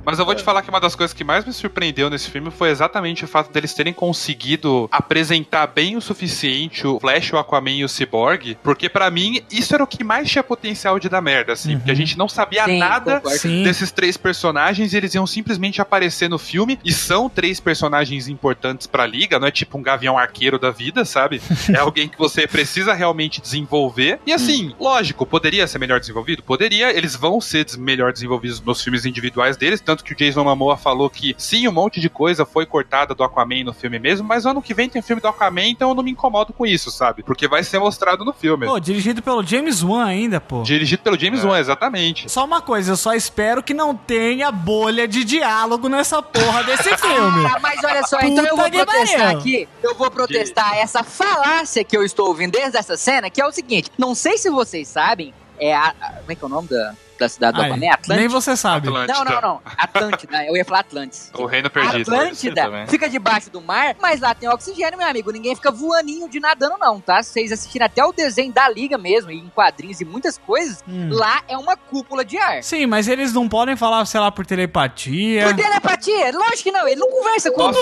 Mas 0.05 0.19
eu 0.19 0.25
vou 0.25 0.35
te 0.35 0.43
falar 0.43 0.61
que 0.61 0.69
uma 0.69 0.79
das 0.79 0.95
coisas 0.95 1.13
que 1.13 1.23
mais 1.23 1.45
me 1.45 1.51
surpreendeu 1.51 2.09
nesse 2.09 2.29
filme 2.29 2.51
foi 2.51 2.69
exatamente 2.69 3.25
o 3.25 3.27
fato 3.27 3.51
deles 3.51 3.73
terem 3.73 3.93
conseguido 3.93 4.87
apresentar 4.91 5.67
bem 5.67 5.95
o 5.97 6.01
suficiente 6.01 6.85
o 6.85 6.99
Flash, 6.99 7.33
o 7.33 7.37
Aquaman 7.37 7.71
e 7.71 7.83
o 7.83 7.89
Cyborg, 7.89 8.57
porque 8.63 8.89
pra 8.89 9.09
mim 9.09 9.41
isso 9.51 9.73
era 9.73 9.83
o 9.83 9.87
que 9.87 10.03
mais 10.03 10.29
tinha 10.29 10.43
potencial 10.43 10.99
de 10.99 11.09
dar 11.09 11.21
merda, 11.21 11.53
assim, 11.53 11.77
porque 11.77 11.91
a 11.91 11.95
gente 11.95 12.17
não 12.17 12.29
sabia 12.29 12.65
Sim, 12.65 12.77
nada 12.77 13.19
concordo. 13.19 13.63
Desses 13.63 13.91
três 13.91 14.17
personagens 14.17 14.93
e 14.93 14.97
eles 14.97 15.13
iam 15.15 15.25
simplesmente 15.25 15.81
aparecer 15.81 16.29
no 16.29 16.37
filme 16.37 16.79
e 16.83 16.93
são 16.93 17.29
três 17.29 17.59
personagens 17.59 18.27
importantes 18.27 18.87
pra 18.87 19.05
liga, 19.05 19.39
não 19.39 19.47
é 19.47 19.51
tipo 19.51 19.77
um 19.77 19.81
gavião 19.81 20.17
arqueiro 20.17 20.59
da 20.59 20.71
vida, 20.71 21.03
sabe? 21.05 21.41
É 21.75 21.79
alguém 21.79 22.07
que 22.07 22.17
você 22.17 22.47
precisa 22.47 22.93
realmente 22.93 23.41
desenvolver. 23.41 24.19
E 24.25 24.31
assim, 24.31 24.73
lógico, 24.79 25.25
poderia 25.25 25.67
ser 25.67 25.79
melhor 25.79 25.99
desenvolvido? 25.99 26.43
Poderia, 26.43 26.95
eles 26.95 27.15
vão 27.15 27.41
ser 27.41 27.65
melhor 27.77 28.13
desenvolvidos 28.13 28.61
nos 28.61 28.81
filmes 28.81 29.05
individuais 29.05 29.57
deles, 29.57 29.81
tanto 29.81 29.94
que 30.03 30.13
o 30.13 30.15
Jason 30.15 30.43
Momoa 30.43 30.75
falou 30.77 31.09
que 31.09 31.35
sim, 31.37 31.67
um 31.67 31.71
monte 31.71 31.99
de 31.99 32.09
coisa 32.09 32.45
foi 32.45 32.65
cortada 32.65 33.13
do 33.15 33.23
Aquaman 33.23 33.63
no 33.63 33.73
filme 33.73 33.99
mesmo, 33.99 34.27
mas 34.27 34.45
ano 34.45 34.61
que 34.61 34.73
vem 34.73 34.89
tem 34.89 35.01
filme 35.01 35.21
do 35.21 35.27
Aquaman, 35.27 35.67
então 35.67 35.89
eu 35.89 35.95
não 35.95 36.03
me 36.03 36.11
incomodo 36.11 36.53
com 36.53 36.65
isso, 36.65 36.89
sabe? 36.91 37.23
Porque 37.23 37.47
vai 37.47 37.63
ser 37.63 37.79
mostrado 37.79 38.25
no 38.25 38.33
filme. 38.33 38.65
Pô, 38.65 38.79
dirigido 38.79 39.21
pelo 39.21 39.43
James 39.43 39.83
Wan 39.83 40.05
ainda, 40.05 40.39
pô. 40.41 40.61
Dirigido 40.63 41.03
pelo 41.03 41.19
James 41.19 41.43
Wan, 41.43 41.59
exatamente. 41.59 42.29
Só 42.31 42.43
uma 42.45 42.61
coisa, 42.61 42.91
eu 42.91 42.97
só 42.97 43.13
espero 43.13 43.61
que 43.63 43.73
não 43.73 43.95
tenha 43.95 44.51
bolha 44.51 45.07
de 45.07 45.23
diálogo 45.23 45.87
nessa 45.87 46.21
porra 46.21 46.63
desse 46.63 46.95
filme. 46.97 47.45
Ah, 47.45 47.59
mas 47.61 47.83
olha 47.83 48.03
só, 48.03 48.19
então 48.21 48.43
eu 48.45 48.55
Puta 48.55 48.69
vou 48.69 48.85
protestar 48.85 49.29
aqui. 49.35 49.67
Eu 49.83 49.95
vou 49.95 50.09
protestar 50.11 50.77
essa 50.77 51.03
falácia 51.03 51.83
que 51.83 51.95
eu 51.95 52.03
estou 52.03 52.27
ouvindo 52.27 52.51
desde 52.53 52.77
essa 52.77 52.97
cena, 52.97 53.29
que 53.29 53.41
é 53.41 53.45
o 53.45 53.51
seguinte: 53.51 53.91
não 53.97 54.13
sei 54.15 54.37
se 54.37 54.49
vocês 54.49 54.87
sabem, 54.87 55.33
é 55.59 55.75
a. 55.75 55.93
a- 56.01 56.09
como 56.19 56.31
é 56.31 56.35
que 56.35 56.43
é 56.43 56.45
o 56.45 56.49
nome 56.49 56.67
da. 56.67 56.93
Da 57.19 57.29
cidade 57.29 57.57
do 57.57 57.63
Aquaman? 57.63 57.85
É 57.85 57.89
Atlântida? 57.89 58.15
nem 58.15 58.27
você 58.27 58.55
sabe. 58.57 58.87
Atlântida. 58.87 59.13
Não, 59.13 59.25
não, 59.25 59.41
não. 59.41 59.61
Atlântida. 59.77 60.45
Eu 60.45 60.55
ia 60.57 60.65
falar 60.65 60.79
Atlantis. 60.81 61.31
O 61.37 61.45
Reino 61.45 61.69
Perdido. 61.69 62.13
Atlântida 62.13 62.85
fica 62.87 63.09
debaixo 63.09 63.49
do 63.49 63.61
mar, 63.61 63.95
mas 64.01 64.19
lá 64.21 64.33
tem 64.33 64.49
oxigênio, 64.49 64.97
meu 64.97 65.07
amigo. 65.07 65.31
Ninguém 65.31 65.55
fica 65.55 65.71
voaninho 65.71 66.27
de 66.29 66.39
nadando, 66.39 66.75
não, 66.79 66.99
tá? 66.99 67.21
Se 67.21 67.31
vocês 67.31 67.51
assistirem 67.51 67.85
até 67.85 68.03
o 68.03 68.11
desenho 68.11 68.51
da 68.53 68.67
Liga 68.69 68.97
mesmo, 68.97 69.31
em 69.31 69.47
quadrinhos 69.53 70.01
e 70.01 70.05
muitas 70.05 70.37
coisas, 70.37 70.83
Hum. 70.87 71.09
lá 71.11 71.41
é 71.47 71.57
uma 71.57 71.75
cúpula 71.77 72.23
de 72.25 72.37
ar. 72.37 72.63
Sim, 72.63 72.85
mas 72.85 73.07
eles 73.07 73.33
não 73.33 73.47
podem 73.47 73.75
falar, 73.75 74.03
sei 74.05 74.19
lá, 74.19 74.31
por 74.31 74.45
telepatia. 74.45 75.45
Por 75.47 75.55
telepatia? 75.55 76.31
Lógico 76.33 76.63
que 76.63 76.71
não, 76.71 76.87
ele 76.87 76.99
não 76.99 77.09
conversa 77.09 77.51
com 77.51 77.61
Nossa, 77.63 77.79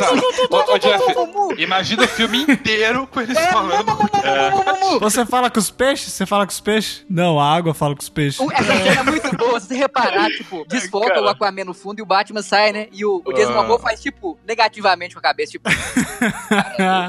ô, 0.50 0.74
ô, 0.74 0.78
Jeff, 0.78 1.62
imagina 1.62 2.04
o 2.04 2.08
filme 2.08 2.44
inteiro 2.44 3.08
com 3.08 3.22
eles 3.22 3.38
É, 3.38 3.52
falando. 3.52 3.86
Mumu. 3.94 5.00
Você 5.00 5.26
fala 5.26 5.50
com 5.50 5.60
os 5.60 5.70
peixes? 5.70 6.12
Você 6.14 6.26
fala 6.26 6.46
com 6.46 6.52
os 6.52 6.60
peixes? 6.60 7.06
Não, 7.10 7.40
a 7.40 7.56
água 7.56 7.74
fala 7.74 7.96
com 7.96 8.02
os 8.02 8.10
peixes. 8.10 8.46
Essa 8.52 8.64
cena 8.74 9.00
é 9.00 9.04
muito 9.04 9.23
boa, 9.38 9.60
se 9.60 9.68
você 9.68 9.76
reparar, 9.76 10.30
tipo, 10.30 10.66
desfoca 10.68 11.08
Cara. 11.08 11.22
o 11.22 11.28
Aquaman 11.28 11.66
no 11.66 11.74
fundo 11.74 12.00
e 12.00 12.02
o 12.02 12.06
Batman 12.06 12.42
sai, 12.42 12.72
né? 12.72 12.88
E 12.92 13.06
o, 13.06 13.22
o 13.26 13.34
Jason 13.34 13.52
Ah. 13.52 13.62
Momoa 13.62 13.80
faz, 13.80 14.02
tipo, 14.02 14.38
negativamente 14.46 15.14
com 15.16 15.20
a 15.20 15.24
cabeça, 15.24 15.52
tipo... 15.52 15.70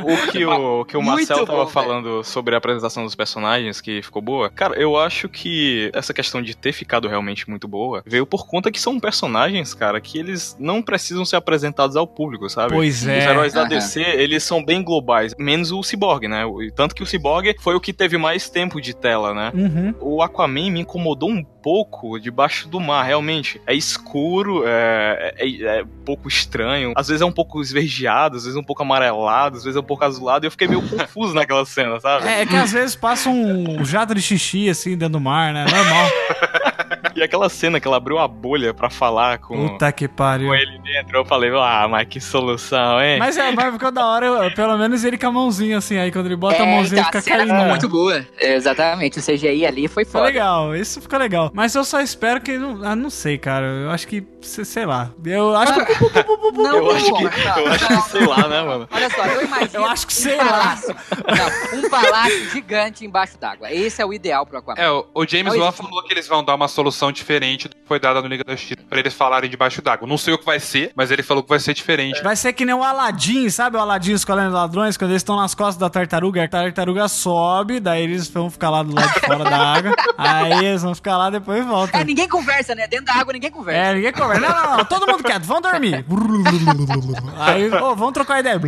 O 0.04 0.32
que 0.32 0.44
o, 0.44 0.80
o 0.80 0.84
que 0.84 0.96
o 0.96 1.02
Muito 1.02 1.16
Marcel 1.28 1.46
tava 1.46 1.64
bom, 1.64 1.70
falando 1.70 2.24
sobre 2.24 2.54
a 2.54 2.58
apresentação 2.58 3.04
dos 3.04 3.14
personagens, 3.14 3.80
que 3.80 4.02
ficou 4.02 4.20
boa. 4.20 4.50
Cara, 4.50 4.74
eu 4.76 4.96
acho 4.96 5.28
que 5.28 5.90
essa 5.94 6.12
questão 6.12 6.42
de 6.42 6.56
ter 6.56 6.72
ficado 6.72 7.08
realmente 7.08 7.48
muito 7.48 7.66
boa 7.68 8.02
veio 8.06 8.26
por 8.26 8.46
conta 8.46 8.70
que 8.70 8.80
são 8.80 8.98
personagens, 8.98 9.74
cara, 9.74 10.00
que 10.00 10.18
eles 10.18 10.56
não 10.58 10.82
precisam 10.82 11.24
ser 11.24 11.36
apresentados 11.36 11.96
ao 11.96 12.06
público, 12.06 12.48
sabe? 12.48 12.74
Pois 12.74 13.06
é. 13.06 13.18
Os 13.18 13.24
heróis 13.24 13.52
da 13.52 13.60
Aham. 13.60 13.68
DC, 13.68 14.00
eles 14.00 14.42
são 14.42 14.64
bem 14.64 14.82
globais, 14.82 15.34
menos 15.38 15.70
o 15.72 15.82
Cyborg, 15.82 16.26
né? 16.28 16.42
Tanto 16.74 16.94
que 16.94 17.02
o 17.02 17.06
Cyborg 17.06 17.54
foi 17.60 17.74
o 17.74 17.80
que 17.80 17.92
teve 17.92 18.16
mais 18.18 18.50
tempo 18.50 18.80
de 18.80 18.94
tela, 18.94 19.32
né? 19.34 19.52
Uhum. 19.54 19.94
O 20.00 20.22
Aquaman 20.22 20.70
me 20.70 20.80
incomodou 20.80 21.30
um 21.30 21.44
pouco 21.64 22.20
debaixo 22.20 22.68
do 22.68 22.78
mar, 22.78 23.02
realmente. 23.04 23.58
É 23.66 23.74
escuro, 23.74 24.64
é, 24.66 25.34
é, 25.38 25.78
é 25.78 25.82
um 25.82 26.04
pouco 26.04 26.28
estranho. 26.28 26.92
Às 26.94 27.08
vezes 27.08 27.22
é 27.22 27.24
um 27.24 27.32
pouco 27.32 27.62
esverdeado, 27.62 28.36
às 28.36 28.42
vezes 28.42 28.54
é 28.54 28.60
um 28.60 28.64
pouco 28.64 28.82
amarelado, 28.82 29.56
às 29.56 29.64
vezes 29.64 29.74
é 29.74 29.80
um 29.80 29.84
pouco 29.84 30.04
azulado. 30.04 30.44
E 30.44 30.46
eu 30.46 30.50
fiquei 30.50 30.68
meio 30.68 30.82
confuso 30.86 31.32
naquela 31.34 31.64
cena, 31.64 31.98
sabe? 32.00 32.28
É, 32.28 32.42
é 32.42 32.46
que 32.46 32.54
às 32.54 32.70
vezes 32.70 32.94
passa 32.94 33.30
um 33.30 33.82
jato 33.82 34.14
de 34.14 34.20
xixi 34.20 34.68
assim 34.68 34.90
dentro 34.90 35.14
do 35.14 35.20
mar, 35.20 35.54
né? 35.54 35.64
Normal. 35.64 36.10
E 37.14 37.22
aquela 37.22 37.48
cena 37.48 37.78
que 37.80 37.86
ela 37.86 37.96
abriu 37.96 38.18
a 38.18 38.26
bolha 38.28 38.72
pra 38.74 38.88
falar 38.90 39.38
com, 39.38 39.68
Puta 39.68 39.90
que 39.92 40.08
pariu. 40.08 40.48
com 40.48 40.54
ele 40.54 40.78
dentro, 40.78 41.16
eu 41.18 41.24
falei, 41.24 41.50
ah, 41.54 41.86
mas 41.88 42.06
que 42.08 42.20
solução, 42.20 43.00
hein? 43.02 43.18
Mas 43.18 43.36
é, 43.36 43.50
mas 43.52 43.72
ficou 43.72 43.90
da 43.90 44.04
hora, 44.06 44.26
eu- 44.26 44.54
pelo 44.54 44.76
menos 44.78 45.04
ele 45.04 45.16
com 45.18 45.26
a 45.26 45.32
mãozinha 45.32 45.78
assim, 45.78 45.96
aí 45.98 46.10
quando 46.10 46.26
ele 46.26 46.36
bota 46.36 46.62
a 46.62 46.66
mãozinha 46.66 47.00
então, 47.00 47.06
fica 47.06 47.18
a 47.18 47.22
cena 47.22 47.36
caindo. 47.38 47.52
ficou 47.52 47.66
muito 47.68 47.88
boa. 47.88 48.26
É, 48.38 48.54
exatamente, 48.54 49.18
o 49.18 49.22
CGI 49.22 49.66
ali 49.66 49.88
foi 49.88 50.04
Ficou 50.04 50.20
foda. 50.20 50.32
legal, 50.32 50.74
isso 50.76 51.00
ficou 51.00 51.18
legal. 51.18 51.50
Mas 51.54 51.74
eu 51.74 51.84
só 51.84 52.00
espero 52.00 52.40
que. 52.40 52.56
Não, 52.58 52.80
ah, 52.84 52.96
não 52.96 53.10
sei, 53.10 53.38
cara. 53.38 53.66
Eu 53.66 53.90
acho 53.90 54.06
que. 54.06 54.24
se- 54.42 54.64
Sei 54.64 54.84
lá. 54.86 55.10
Eu 55.24 55.54
acho 55.56 55.72
que. 55.74 55.94
Não, 56.54 56.76
eu 56.76 56.90
acho 56.90 57.04
que, 57.14 57.24
eu 57.24 57.66
acho 57.72 57.86
que 57.86 58.10
sei 58.10 58.26
lá, 58.26 58.48
né, 58.48 58.62
mano? 58.62 58.88
Olha 58.90 59.10
só, 59.10 59.24
eu 59.26 59.42
imagino 59.42 59.70
Eu 59.74 59.84
acho 59.86 60.06
que 60.06 60.12
um 60.12 60.16
sei 60.16 60.36
lá. 60.36 60.44
palácio. 60.44 60.96
Não, 61.72 61.78
um 61.80 61.90
palácio 61.90 62.50
gigante 62.50 63.04
embaixo 63.04 63.38
d'água. 63.38 63.72
Esse 63.72 64.00
é 64.02 64.06
o 64.06 64.12
ideal 64.12 64.46
pro 64.46 64.58
Aquaman. 64.58 64.80
É, 64.80 64.90
o, 64.90 65.06
o 65.14 65.26
James 65.26 65.54
Não 65.54 65.60
Wan 65.64 65.72
falou 65.72 66.02
que 66.04 66.12
eles 66.12 66.28
vão 66.28 66.44
dar 66.44 66.54
uma 66.54 66.68
solução 66.68 66.93
diferente 67.12 67.68
do 67.68 67.74
que 67.74 67.82
foi 67.86 67.98
dada 67.98 68.20
no 68.20 68.28
Liga 68.28 68.44
da 68.44 68.54
Justiça 68.54 68.82
pra 68.88 68.98
eles 68.98 69.14
falarem 69.14 69.48
debaixo 69.50 69.80
d'água. 69.82 70.06
Não 70.08 70.18
sei 70.18 70.34
o 70.34 70.38
que 70.38 70.44
vai 70.44 70.58
ser, 70.60 70.92
mas 70.94 71.10
ele 71.10 71.22
falou 71.22 71.42
que 71.42 71.48
vai 71.48 71.58
ser 71.58 71.74
diferente. 71.74 72.22
Vai 72.22 72.36
ser 72.36 72.52
que 72.52 72.64
nem 72.64 72.74
o 72.74 72.82
Aladdin, 72.82 73.48
sabe 73.50 73.76
o 73.76 73.80
Aladdin 73.80 74.12
escolhendo 74.12 74.52
ladrões? 74.52 74.96
Quando 74.96 75.10
eles 75.10 75.20
estão 75.20 75.36
nas 75.36 75.54
costas 75.54 75.76
da 75.76 75.88
tartaruga, 75.90 76.44
a 76.44 76.48
tartaruga 76.48 77.08
sobe, 77.08 77.80
daí 77.80 78.02
eles 78.02 78.28
vão 78.28 78.50
ficar 78.50 78.70
lá 78.70 78.82
do 78.82 78.94
lado 78.94 79.12
de 79.12 79.20
fora 79.20 79.44
da 79.44 79.56
água. 79.58 79.94
Aí 80.16 80.66
eles 80.66 80.82
vão 80.82 80.94
ficar 80.94 81.16
lá 81.18 81.30
depois 81.30 81.64
voltam. 81.66 82.00
É, 82.00 82.04
ninguém 82.04 82.28
conversa, 82.28 82.74
né? 82.74 82.86
Dentro 82.86 83.06
da 83.06 83.14
água 83.14 83.32
ninguém 83.32 83.50
conversa. 83.50 83.80
É, 83.90 83.94
ninguém 83.94 84.12
conversa. 84.12 84.40
Não, 84.40 84.48
não, 84.54 84.76
não, 84.78 84.84
todo 84.84 85.06
mundo 85.06 85.22
quieto, 85.24 85.44
vão 85.44 85.60
dormir. 85.60 86.04
Aí, 87.38 87.68
ô, 87.72 87.94
vamos 87.94 88.12
trocar 88.12 88.40
ideia. 88.40 88.60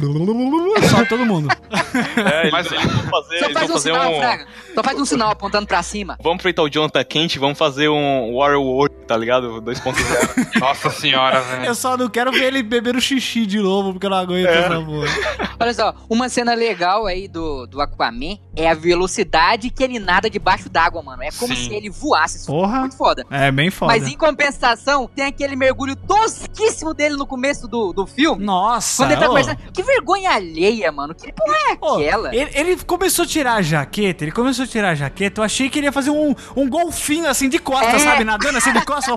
Só 0.91 1.05
todo 1.05 1.25
mundo. 1.25 1.49
É, 1.93 2.51
Mas- 2.51 2.71
eles 2.71 2.85
vão 2.85 3.03
fazer, 3.05 3.39
Só 3.39 3.45
eles 3.47 3.53
faz 3.53 3.67
vão 3.69 3.77
um 3.77 3.81
fazer 3.81 3.93
sinal, 3.93 4.13
um... 4.13 4.19
Fraga. 4.19 4.47
Só 4.75 4.83
faz 4.83 5.01
um 5.01 5.05
sinal 5.05 5.31
apontando 5.31 5.67
pra 5.67 5.83
cima. 5.83 6.17
Vamos 6.23 6.37
aproveitar 6.37 6.63
o 6.63 6.69
Jonathan 6.69 7.05
quente, 7.05 7.39
vamos 7.39 7.59
fazer 7.59 7.89
um 7.89 8.16
Warrior 8.35 8.63
World, 8.63 8.95
tá 9.07 9.17
ligado? 9.17 9.61
2.0. 9.63 10.59
Nossa 10.61 10.91
senhora, 10.91 11.41
velho. 11.41 11.65
Eu 11.67 11.75
só 11.75 11.97
não 11.97 12.09
quero 12.09 12.33
ver 12.33 12.45
ele 12.45 12.63
beber 12.63 12.97
o 12.97 13.01
xixi 13.01 13.47
de 13.47 13.59
novo, 13.59 13.93
porque 13.93 14.07
eu 14.07 14.11
não 14.11 14.19
aguento 14.19 14.47
essa 14.49 14.81
porra. 14.81 15.57
Olha 15.61 15.75
só, 15.75 15.95
uma 16.09 16.29
cena 16.29 16.55
legal 16.55 17.07
aí 17.07 17.29
do, 17.29 17.67
do 17.67 17.81
Aquaman 17.81 18.37
é 18.55 18.69
a 18.69 18.75
velocidade 18.75 19.71
que 19.71 19.83
ele 19.83 19.99
nada 19.99 20.29
debaixo 20.29 20.69
d'água, 20.69 21.03
mano. 21.03 21.23
É 21.23 21.31
como 21.39 21.55
Sim. 21.55 21.69
se 21.69 21.75
ele 21.75 21.89
voasse. 21.91 22.39
Isso 22.39 22.47
Porra. 22.47 22.77
é 22.77 22.81
muito 22.81 22.97
foda. 22.97 23.25
É, 23.31 23.51
bem 23.51 23.71
foda. 23.71 23.93
Mas 23.93 24.07
em 24.07 24.17
compensação, 24.17 25.09
tem 25.15 25.25
aquele 25.25 25.57
mergulho 25.57 25.97
tosquíssimo 25.97 26.93
dele 26.95 27.17
no 27.17 27.27
começo 27.27 27.67
do, 27.69 27.93
do 27.93 28.07
filme. 28.07 28.45
Nossa, 28.45 29.03
Quando 29.03 29.13
ele 29.13 29.21
tá 29.21 29.27
ô. 29.27 29.29
conversando. 29.31 29.59
Que 29.73 29.83
vergonha 29.83 30.31
alheia, 30.33 30.91
mano. 30.93 31.15
Que 31.15 31.33
porra 31.33 31.57
é 31.73 31.79
Ô, 31.81 31.95
aquela? 31.95 32.35
ele, 32.35 32.51
ele 32.55 32.77
começou 32.85 33.25
a 33.25 33.29
tirar 33.29 33.55
a 33.55 33.63
jaqueta, 33.63 34.25
ele 34.25 34.33
começou 34.33 34.65
a 34.65 34.69
tirar 34.69 34.91
a 34.91 34.95
jaqueta, 34.95 35.41
eu 35.41 35.45
achei 35.45 35.69
que 35.71 35.79
ele 35.79 35.87
ia 35.87 35.93
fazer 35.93 36.11
um, 36.11 36.35
um 36.55 36.69
golfinho 36.69 37.29
assim 37.29 37.49
de 37.49 37.59
costa, 37.59 37.87
É. 37.87 37.99
sabe? 38.07 38.25
Nadando 38.25 38.59
assim 38.59 38.73
de 38.73 38.85
costa. 38.85 39.11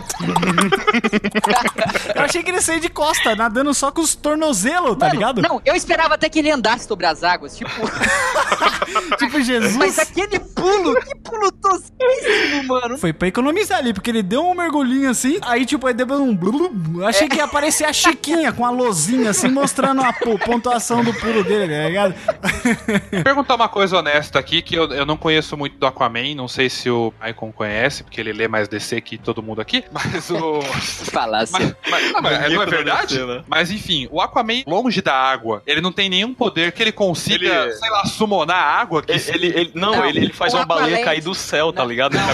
eu 2.15 2.21
achei 2.21 2.43
que 2.43 2.51
ele 2.51 2.61
sair 2.61 2.79
de 2.79 2.89
costa, 2.89 3.35
nadando 3.35 3.73
só 3.73 3.91
com 3.91 4.01
os 4.01 4.15
tornozelos, 4.15 4.97
tá 4.97 5.09
ligado? 5.09 5.41
Não, 5.41 5.61
eu 5.65 5.75
esperava 5.75 6.15
até 6.15 6.29
que 6.29 6.39
ele 6.39 6.51
andasse 6.51 6.87
sobre 6.87 7.05
as 7.05 7.23
águas, 7.23 7.57
tipo. 7.57 7.69
Tipo 9.17 9.41
Jesus. 9.41 9.75
mas 9.75 9.99
aquele 9.99 10.39
pulo, 10.39 10.95
que 11.01 11.15
pulo 11.17 11.51
tosquíssimo, 11.51 12.63
mano. 12.67 12.97
Foi 12.97 13.13
pra 13.13 13.27
economizar 13.27 13.77
ali, 13.77 13.93
porque 13.93 14.09
ele 14.09 14.23
deu 14.23 14.43
um 14.43 14.55
mergulhinho 14.55 15.09
assim, 15.09 15.37
aí 15.41 15.65
tipo, 15.65 15.85
aí 15.85 15.93
depois 15.93 16.19
um 16.19 16.35
blu, 16.35 16.69
blu, 16.69 17.01
eu 17.01 17.07
achei 17.07 17.27
que 17.27 17.37
ia 17.37 17.43
aparecer 17.43 17.85
a 17.85 17.93
Chiquinha 17.93 18.51
com 18.51 18.65
a 18.65 18.71
lozinha 18.71 19.29
assim, 19.29 19.49
mostrando 19.49 20.01
a 20.01 20.11
pontuação 20.13 21.03
do 21.03 21.13
pulo 21.13 21.43
dele, 21.43 21.73
tá 21.73 21.87
ligado? 21.87 22.15
Vou 23.11 23.23
perguntar 23.23 23.55
uma 23.55 23.69
coisa 23.69 23.97
honesta 23.97 24.39
aqui, 24.39 24.61
que 24.61 24.75
eu, 24.75 24.91
eu 24.91 25.05
não 25.05 25.17
conheço 25.17 25.55
muito 25.55 25.77
do 25.77 25.85
Aquaman, 25.85 26.35
não 26.35 26.47
sei 26.47 26.69
se 26.69 26.89
o 26.89 27.13
Maicon 27.19 27.51
conhece, 27.51 28.03
porque 28.03 28.19
ele 28.19 28.33
lê 28.33 28.47
mais 28.47 28.67
DC 28.69 29.01
que 29.01 29.17
todo 29.17 29.41
mundo 29.43 29.59
aqui, 29.61 29.83
mas 29.91 30.29
o... 30.29 30.61
Falasse. 31.11 31.51
Mas, 31.53 31.75
mas- 31.89 32.11
não, 32.13 32.21
mas 32.21 32.39
não 32.39 32.45
é 32.61 32.65
poderia 32.65 32.69
verdade? 32.69 33.13
ser, 33.15 33.25
né? 33.27 33.43
Mas 33.47 33.71
enfim, 33.71 34.07
o 34.11 34.21
Aquaman, 34.21 34.63
longe 34.67 35.01
da 35.01 35.13
água, 35.13 35.61
ele 35.65 35.81
não 35.81 35.91
tem 35.91 36.09
nenhum 36.09 36.33
poder 36.33 36.71
que 36.71 36.81
ele 36.83 36.91
consiga, 36.91 37.63
Ele- 37.65 37.71
sei 37.73 37.89
lá, 37.89 38.05
summonar 38.05 38.57
a 38.57 38.79
água. 38.79 39.01
Que 39.01 39.11
Ele, 39.11 39.21
ele, 39.29 39.47
ele- 39.47 39.71
não, 39.75 39.95
Não, 39.95 40.05
ele, 40.05 40.19
ele 40.19 40.33
faz 40.33 40.53
uma 40.53 40.65
baleia 40.65 41.03
cair 41.03 41.21
do 41.21 41.33
céu, 41.35 41.73
tá 41.73 41.81
Não, 41.81 41.89
ligado? 41.89 42.13
não, 42.13 42.19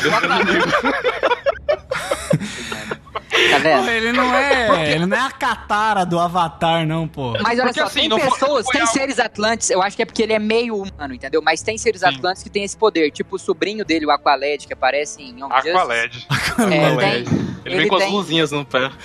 Tá 3.51 3.57
vendo? 3.59 3.83
Pô, 3.85 3.89
ele 3.89 4.11
não 4.11 4.33
é, 4.35 4.91
ele 4.91 5.05
não 5.05 5.17
é 5.17 5.21
a 5.21 5.31
catara 5.31 6.05
do 6.05 6.19
Avatar 6.19 6.85
não, 6.87 7.07
pô. 7.07 7.33
Mas 7.41 7.59
olha 7.59 7.65
Porque, 7.67 7.79
só, 7.79 7.85
assim, 7.87 8.09
tem 8.09 8.19
pessoas, 8.19 8.65
tem 8.67 8.81
algo- 8.81 8.93
seres 8.93 9.19
atlantes, 9.19 9.69
eu 9.69 9.81
acho 9.81 9.95
que 9.95 10.01
é 10.01 10.05
porque 10.05 10.23
ele 10.23 10.33
é 10.33 10.39
meio 10.39 10.75
humano, 10.75 11.13
entendeu? 11.13 11.41
Mas 11.41 11.61
tem 11.61 11.77
seres 11.77 12.01
Sim. 12.01 12.07
atlantes 12.07 12.43
que 12.43 12.49
tem 12.49 12.63
esse 12.63 12.75
poder, 12.77 13.11
tipo 13.11 13.35
o 13.35 13.39
sobrinho 13.39 13.83
dele, 13.85 14.05
o 14.05 14.11
Aqualed, 14.11 14.65
que 14.67 14.73
aparece 14.73 15.21
em 15.21 15.39
Young. 15.39 15.51
Aqualed. 15.51 16.27
É, 16.29 16.85
Aqualed. 16.87 17.25
tem, 17.25 17.45
Ele, 17.65 17.75
vem 17.77 17.87
com 17.87 17.95
as 17.95 18.09
luzinhas 18.11 18.51
no 18.51 18.65
pé. 18.65 18.89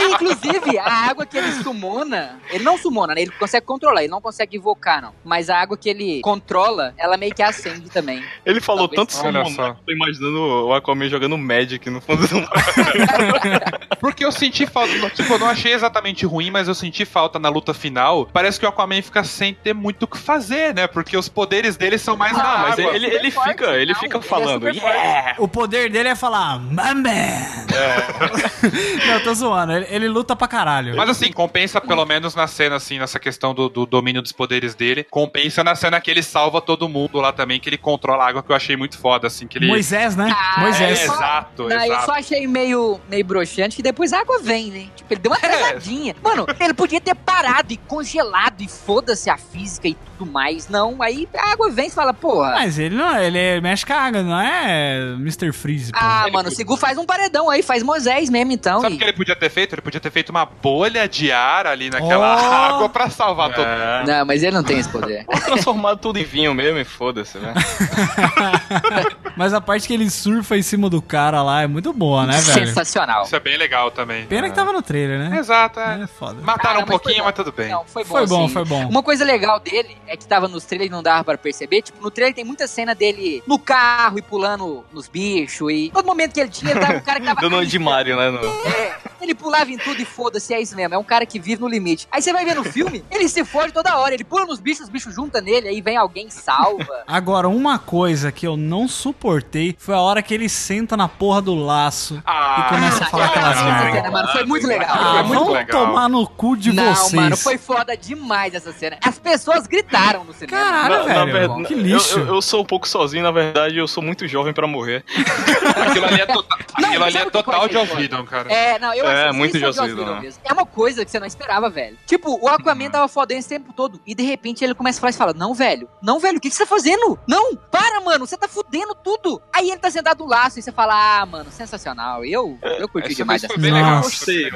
E, 0.00 0.12
Inclusive, 0.14 0.78
a 0.78 0.90
água 1.10 1.26
que 1.26 1.36
ele 1.36 1.50
sumona, 1.62 2.38
ele 2.50 2.64
não 2.64 2.76
sumona, 2.78 3.14
né? 3.14 3.22
Ele 3.22 3.30
consegue 3.32 3.64
controlar, 3.66 4.02
ele 4.02 4.10
não 4.10 4.20
consegue 4.20 4.56
invocar, 4.56 5.00
não. 5.02 5.12
Mas 5.24 5.48
a 5.50 5.58
água 5.60 5.76
que 5.76 5.88
ele 5.88 6.20
controla, 6.22 6.94
ela 6.96 7.16
meio 7.16 7.34
que 7.34 7.42
acende 7.42 7.88
também. 7.90 8.22
Ele 8.44 8.60
falou 8.60 8.88
Talvez- 8.88 9.14
tanto 9.20 9.26
eu 9.26 9.74
tô 9.86 9.92
imaginando 9.92 10.38
o 10.66 10.74
Aquaman 10.74 11.08
jogando 11.08 11.36
Magic 11.38 11.88
no 11.90 12.00
fundo 12.00 12.26
do 12.26 12.40
mar. 12.40 12.73
Porque 14.00 14.24
eu 14.24 14.32
senti 14.32 14.66
falta, 14.66 15.10
tipo, 15.10 15.32
eu 15.32 15.38
não 15.38 15.48
achei 15.48 15.72
exatamente 15.72 16.26
ruim, 16.26 16.50
mas 16.50 16.68
eu 16.68 16.74
senti 16.74 17.04
falta 17.04 17.38
na 17.38 17.48
luta 17.48 17.72
final. 17.72 18.26
Parece 18.32 18.58
que 18.60 18.66
o 18.66 18.68
Aquaman 18.68 19.00
fica 19.02 19.24
sem 19.24 19.54
ter 19.54 19.74
muito 19.74 20.02
o 20.04 20.06
que 20.06 20.18
fazer, 20.18 20.74
né? 20.74 20.86
Porque 20.86 21.16
os 21.16 21.28
poderes 21.28 21.76
dele 21.76 21.98
são 21.98 22.16
mais 22.16 22.36
na 22.36 22.44
Ah, 22.44 22.58
mas 22.58 22.78
água. 22.78 22.94
ele, 22.94 23.06
ele 23.06 23.30
forte, 23.30 23.48
fica, 23.50 23.66
ele 23.76 23.92
não, 23.92 24.00
fica 24.00 24.16
ele 24.18 24.24
é 24.24 24.28
falando. 24.28 24.62
forte. 24.62 24.78
yeah! 24.78 25.34
O 25.38 25.48
poder 25.48 25.90
dele 25.90 26.08
é 26.10 26.14
falar, 26.14 26.58
Mamba! 26.58 27.10
não, 29.06 29.20
tô 29.22 29.34
zoando, 29.34 29.72
ele, 29.72 29.86
ele 29.88 30.08
luta 30.08 30.34
pra 30.36 30.46
caralho. 30.48 30.96
Mas 30.96 31.08
assim, 31.08 31.32
compensa 31.32 31.80
pelo 31.80 32.04
menos 32.04 32.34
na 32.34 32.46
cena, 32.46 32.76
assim, 32.76 32.98
nessa 32.98 33.18
questão 33.18 33.54
do, 33.54 33.68
do 33.68 33.86
domínio 33.86 34.22
dos 34.22 34.32
poderes 34.32 34.74
dele. 34.74 35.04
Compensa 35.10 35.62
na 35.64 35.74
cena 35.74 36.00
que 36.00 36.10
ele 36.10 36.22
salva 36.22 36.60
todo 36.60 36.88
mundo 36.88 37.20
lá 37.20 37.32
também, 37.32 37.58
que 37.60 37.68
ele 37.68 37.78
controla 37.78 38.24
a 38.24 38.28
água, 38.28 38.42
que 38.42 38.50
eu 38.50 38.56
achei 38.56 38.76
muito 38.76 38.98
foda, 38.98 39.26
assim, 39.26 39.46
que 39.46 39.58
ele... 39.58 39.66
Moisés, 39.66 40.16
né? 40.16 40.34
Ah, 40.34 40.60
Moisés. 40.60 41.00
é, 41.00 41.04
exato, 41.04 41.62
Não, 41.64 41.70
eu 41.70 41.80
exato. 41.84 42.04
só 42.06 42.12
achei 42.12 42.46
meio, 42.46 42.63
meio 42.68 43.24
broxante 43.24 43.76
que 43.76 43.82
depois 43.82 44.12
a 44.12 44.20
água 44.20 44.40
vem, 44.42 44.70
né? 44.70 44.86
Tipo, 44.96 45.12
ele 45.14 45.20
deu 45.20 45.32
uma 45.32 45.38
travadinha. 45.40 46.14
Mano, 46.22 46.46
ele 46.60 46.74
podia 46.74 47.00
ter 47.00 47.14
parado 47.14 47.72
e 47.72 47.76
congelado 47.76 48.60
e 48.60 48.68
foda-se 48.68 49.28
a 49.28 49.36
física 49.36 49.88
e 49.88 49.94
tudo 49.94 50.30
mais. 50.30 50.68
Não, 50.68 51.02
aí 51.02 51.28
a 51.36 51.52
água 51.52 51.70
vem 51.70 51.86
e 51.88 51.90
fala, 51.90 52.14
porra. 52.14 52.52
Mas 52.52 52.78
ele 52.78 52.94
não, 52.96 53.16
ele 53.18 53.60
mexe 53.60 53.84
com 53.84 53.92
a 53.92 53.96
água, 53.96 54.22
não 54.22 54.40
é 54.40 54.98
Mr. 55.18 55.52
Freeze, 55.52 55.92
pô. 55.92 55.98
Ah, 56.00 56.26
mano, 56.32 56.48
o 56.48 56.52
Sigu 56.52 56.76
faz 56.76 56.96
um 56.98 57.04
paredão 57.04 57.50
aí, 57.50 57.62
faz 57.62 57.82
Moisés 57.82 58.30
mesmo, 58.30 58.52
então. 58.52 58.80
Sabe 58.80 58.94
o 58.94 58.96
e- 58.96 58.98
que 58.98 59.04
ele 59.04 59.12
podia 59.12 59.36
ter 59.36 59.50
feito? 59.50 59.74
Ele 59.74 59.82
podia 59.82 60.00
ter 60.00 60.10
feito 60.10 60.30
uma 60.30 60.44
bolha 60.46 61.08
de 61.08 61.30
ar 61.32 61.66
ali 61.66 61.90
naquela 61.90 62.36
Oh! 62.36 62.74
água 62.76 62.88
pra 62.88 63.10
salvar 63.10 63.50
todo 63.52 63.66
mundo. 63.66 63.74
É. 63.74 64.04
Não, 64.06 64.26
mas 64.26 64.42
ele 64.42 64.54
não 64.56 64.62
tem 64.62 64.78
esse 64.78 64.88
poder. 64.88 65.24
Ou 65.26 65.40
transformar 65.40 65.96
tudo 65.96 66.18
em 66.18 66.24
vinho 66.24 66.54
mesmo 66.54 66.78
e 66.78 66.84
foda-se, 66.84 67.38
né? 67.38 67.52
Mas 69.36 69.52
a 69.52 69.60
parte 69.60 69.86
que 69.88 69.94
ele 69.94 70.08
surfa 70.08 70.56
em 70.56 70.62
cima 70.62 70.88
do 70.88 71.02
cara 71.02 71.42
lá 71.42 71.62
é 71.62 71.66
muito 71.66 71.92
boa, 71.92 72.24
né, 72.26 72.40
velho? 72.40 72.53
Sensacional. 72.54 73.24
Isso 73.24 73.36
é 73.36 73.40
bem 73.40 73.56
legal 73.56 73.90
também. 73.90 74.26
Pena 74.26 74.48
que 74.48 74.54
tava 74.54 74.72
no 74.72 74.82
trailer, 74.82 75.18
né? 75.18 75.38
Exato, 75.38 75.80
é. 75.80 76.02
É 76.02 76.06
foda. 76.06 76.40
Mataram 76.40 76.62
Cara, 76.62 76.78
um 76.78 76.80
mas 76.82 76.90
pouquinho, 76.90 77.18
bom. 77.18 77.24
mas 77.24 77.34
tudo 77.34 77.52
bem. 77.52 77.68
Não, 77.70 77.84
foi 77.84 78.04
bom. 78.04 78.10
Foi 78.14 78.26
bom, 78.26 78.48
sim. 78.48 78.52
foi 78.54 78.64
bom. 78.64 78.88
Uma 78.88 79.02
coisa 79.02 79.24
legal 79.24 79.60
dele 79.60 79.96
é 80.06 80.16
que 80.16 80.26
tava 80.26 80.48
nos 80.48 80.64
trailers 80.64 80.88
e 80.88 80.92
não 80.92 81.02
dava 81.02 81.24
pra 81.24 81.38
perceber. 81.38 81.82
Tipo, 81.82 82.02
no 82.02 82.10
trailer 82.10 82.34
tem 82.34 82.44
muita 82.44 82.66
cena 82.66 82.94
dele 82.94 83.42
no 83.46 83.58
carro 83.58 84.18
e 84.18 84.22
pulando 84.22 84.84
nos 84.92 85.08
bichos. 85.08 85.70
E 85.72 85.90
todo 85.92 86.06
momento 86.06 86.32
que 86.32 86.40
ele 86.40 86.50
tinha, 86.50 86.72
ele 86.72 86.80
tava 86.80 86.98
um 86.98 87.00
cara 87.00 87.20
que 87.20 87.26
tava. 87.26 87.40
Dando 87.44 87.64
de 87.66 87.78
Mario, 87.78 88.16
né? 88.16 88.30
No... 88.30 88.38
É, 88.68 88.96
ele 89.20 89.34
pulava 89.34 89.70
em 89.70 89.78
tudo 89.78 90.00
e 90.00 90.04
foda-se, 90.04 90.54
é 90.54 90.60
isso 90.60 90.76
mesmo. 90.76 90.94
É 90.94 90.98
um 90.98 91.04
cara 91.04 91.26
que 91.26 91.38
vive 91.38 91.60
no 91.60 91.68
limite. 91.68 92.06
Aí 92.10 92.20
você 92.22 92.32
vai 92.32 92.44
ver 92.44 92.54
no 92.54 92.64
filme, 92.64 93.04
ele 93.10 93.28
se 93.28 93.44
fode 93.44 93.72
toda 93.72 93.96
hora. 93.98 94.14
Ele 94.14 94.24
pula 94.24 94.44
nos 94.44 94.60
bichos, 94.60 94.84
os 94.84 94.88
bichos 94.88 95.14
juntam 95.14 95.40
nele, 95.40 95.68
aí 95.68 95.80
vem 95.80 95.96
alguém 95.96 96.28
e 96.28 96.30
salva. 96.30 97.02
Agora, 97.06 97.48
uma 97.48 97.78
coisa 97.78 98.30
que 98.30 98.46
eu 98.46 98.56
não 98.56 98.86
suportei 98.86 99.74
foi 99.78 99.94
a 99.94 100.00
hora 100.00 100.22
que 100.22 100.34
ele 100.34 100.48
senta 100.48 100.96
na 100.96 101.08
porra 101.08 101.40
do 101.42 101.54
laço 101.54 102.22
Ah, 102.24 102.43
e 102.60 102.68
começa 102.68 103.04
a 103.04 103.06
falar 103.08 103.24
Ah, 103.24 103.28
aquelas 103.28 103.56
essa 103.56 103.64
merda. 103.64 103.92
cena, 103.92 104.10
mano, 104.10 104.28
foi 104.28 104.44
muito 104.44 104.66
legal. 104.66 104.88
Ah, 104.90 105.02
foi 105.12 105.22
muito 105.24 105.38
vamos 105.40 105.54
legal. 105.54 105.86
tomar 105.86 106.08
no 106.08 106.26
cu 106.26 106.56
de 106.56 106.72
não, 106.72 106.94
vocês. 106.94 107.12
mano, 107.12 107.36
foi 107.36 107.58
foda 107.58 107.96
demais 107.96 108.54
essa 108.54 108.72
cena. 108.72 108.98
As 109.04 109.18
pessoas 109.18 109.66
gritaram 109.66 110.24
no 110.24 110.32
cinema. 110.32 110.62
Caralho, 110.62 110.94
Na- 111.08 111.14
na 111.14 111.24
velho. 111.24 111.32
verdade, 111.32 111.64
que 111.64 111.74
lixo. 111.74 112.18
Eu, 112.18 112.26
eu- 112.26 112.34
eu 112.36 112.42
sou 112.42 112.62
um 112.62 112.64
pouco 112.64 112.86
sozinho, 112.88 113.22
na 113.22 113.30
verdade, 113.30 113.76
eu 113.76 113.86
sou 113.88 114.02
muito 114.02 114.26
jovem 114.28 114.52
pra 114.52 114.66
morrer. 114.66 115.04
Aquilo 115.88 116.06
ali 116.06 116.20
é, 116.20 116.26
tota- 116.26 116.56
Não, 116.78 116.88
aquilo 116.88 117.04
ali 117.04 117.16
é 117.16 117.30
total 117.30 117.68
de 117.68 117.74
foda? 117.74 117.90
ouvido, 117.92 118.24
cara. 118.24 118.52
É, 118.52 118.78
não, 118.78 118.92
eu 118.94 119.08
É, 119.08 119.32
muito 119.32 119.56
isso 119.56 119.64
é 119.64 119.68
Joss 119.68 119.78
Joss 119.78 119.90
Whedon, 120.00 120.20
mesmo. 120.20 120.40
É 120.44 120.52
uma 120.52 120.66
coisa 120.66 121.04
que 121.04 121.10
você 121.10 121.18
não 121.20 121.26
esperava, 121.26 121.68
velho. 121.70 121.96
Tipo, 122.06 122.38
o 122.42 122.48
Aquaman 122.48 122.90
tava 122.90 123.08
fodendo 123.08 123.40
esse 123.40 123.48
tempo 123.48 123.72
todo. 123.72 124.00
E 124.06 124.14
de 124.14 124.22
repente 124.22 124.64
ele 124.64 124.74
começa 124.74 124.98
a 124.98 125.00
falar 125.00 125.10
e 125.10 125.14
fala: 125.14 125.32
Não, 125.34 125.54
velho, 125.54 125.88
não, 126.02 126.18
velho, 126.18 126.38
o 126.38 126.40
que, 126.40 126.48
que 126.48 126.54
você 126.56 126.64
tá 126.64 126.68
fazendo? 126.68 127.18
Não, 127.26 127.54
para, 127.56 128.00
mano, 128.00 128.26
você 128.26 128.36
tá 128.36 128.48
fudendo 128.48 128.94
tudo. 128.94 129.40
Aí 129.54 129.68
ele 129.70 129.78
tá 129.78 129.90
sentado 129.90 130.24
no 130.24 130.30
laço 130.30 130.58
e 130.58 130.62
você 130.62 130.72
fala: 130.72 130.94
Ah, 131.20 131.26
mano, 131.26 131.50
sensacional. 131.50 132.23
Eu, 132.32 132.58
eu 132.78 132.88
curti 132.88 133.08
Essa 133.08 133.16
demais 133.16 133.42
vez 133.42 133.52
essa 133.52 133.60
legal. 133.60 134.02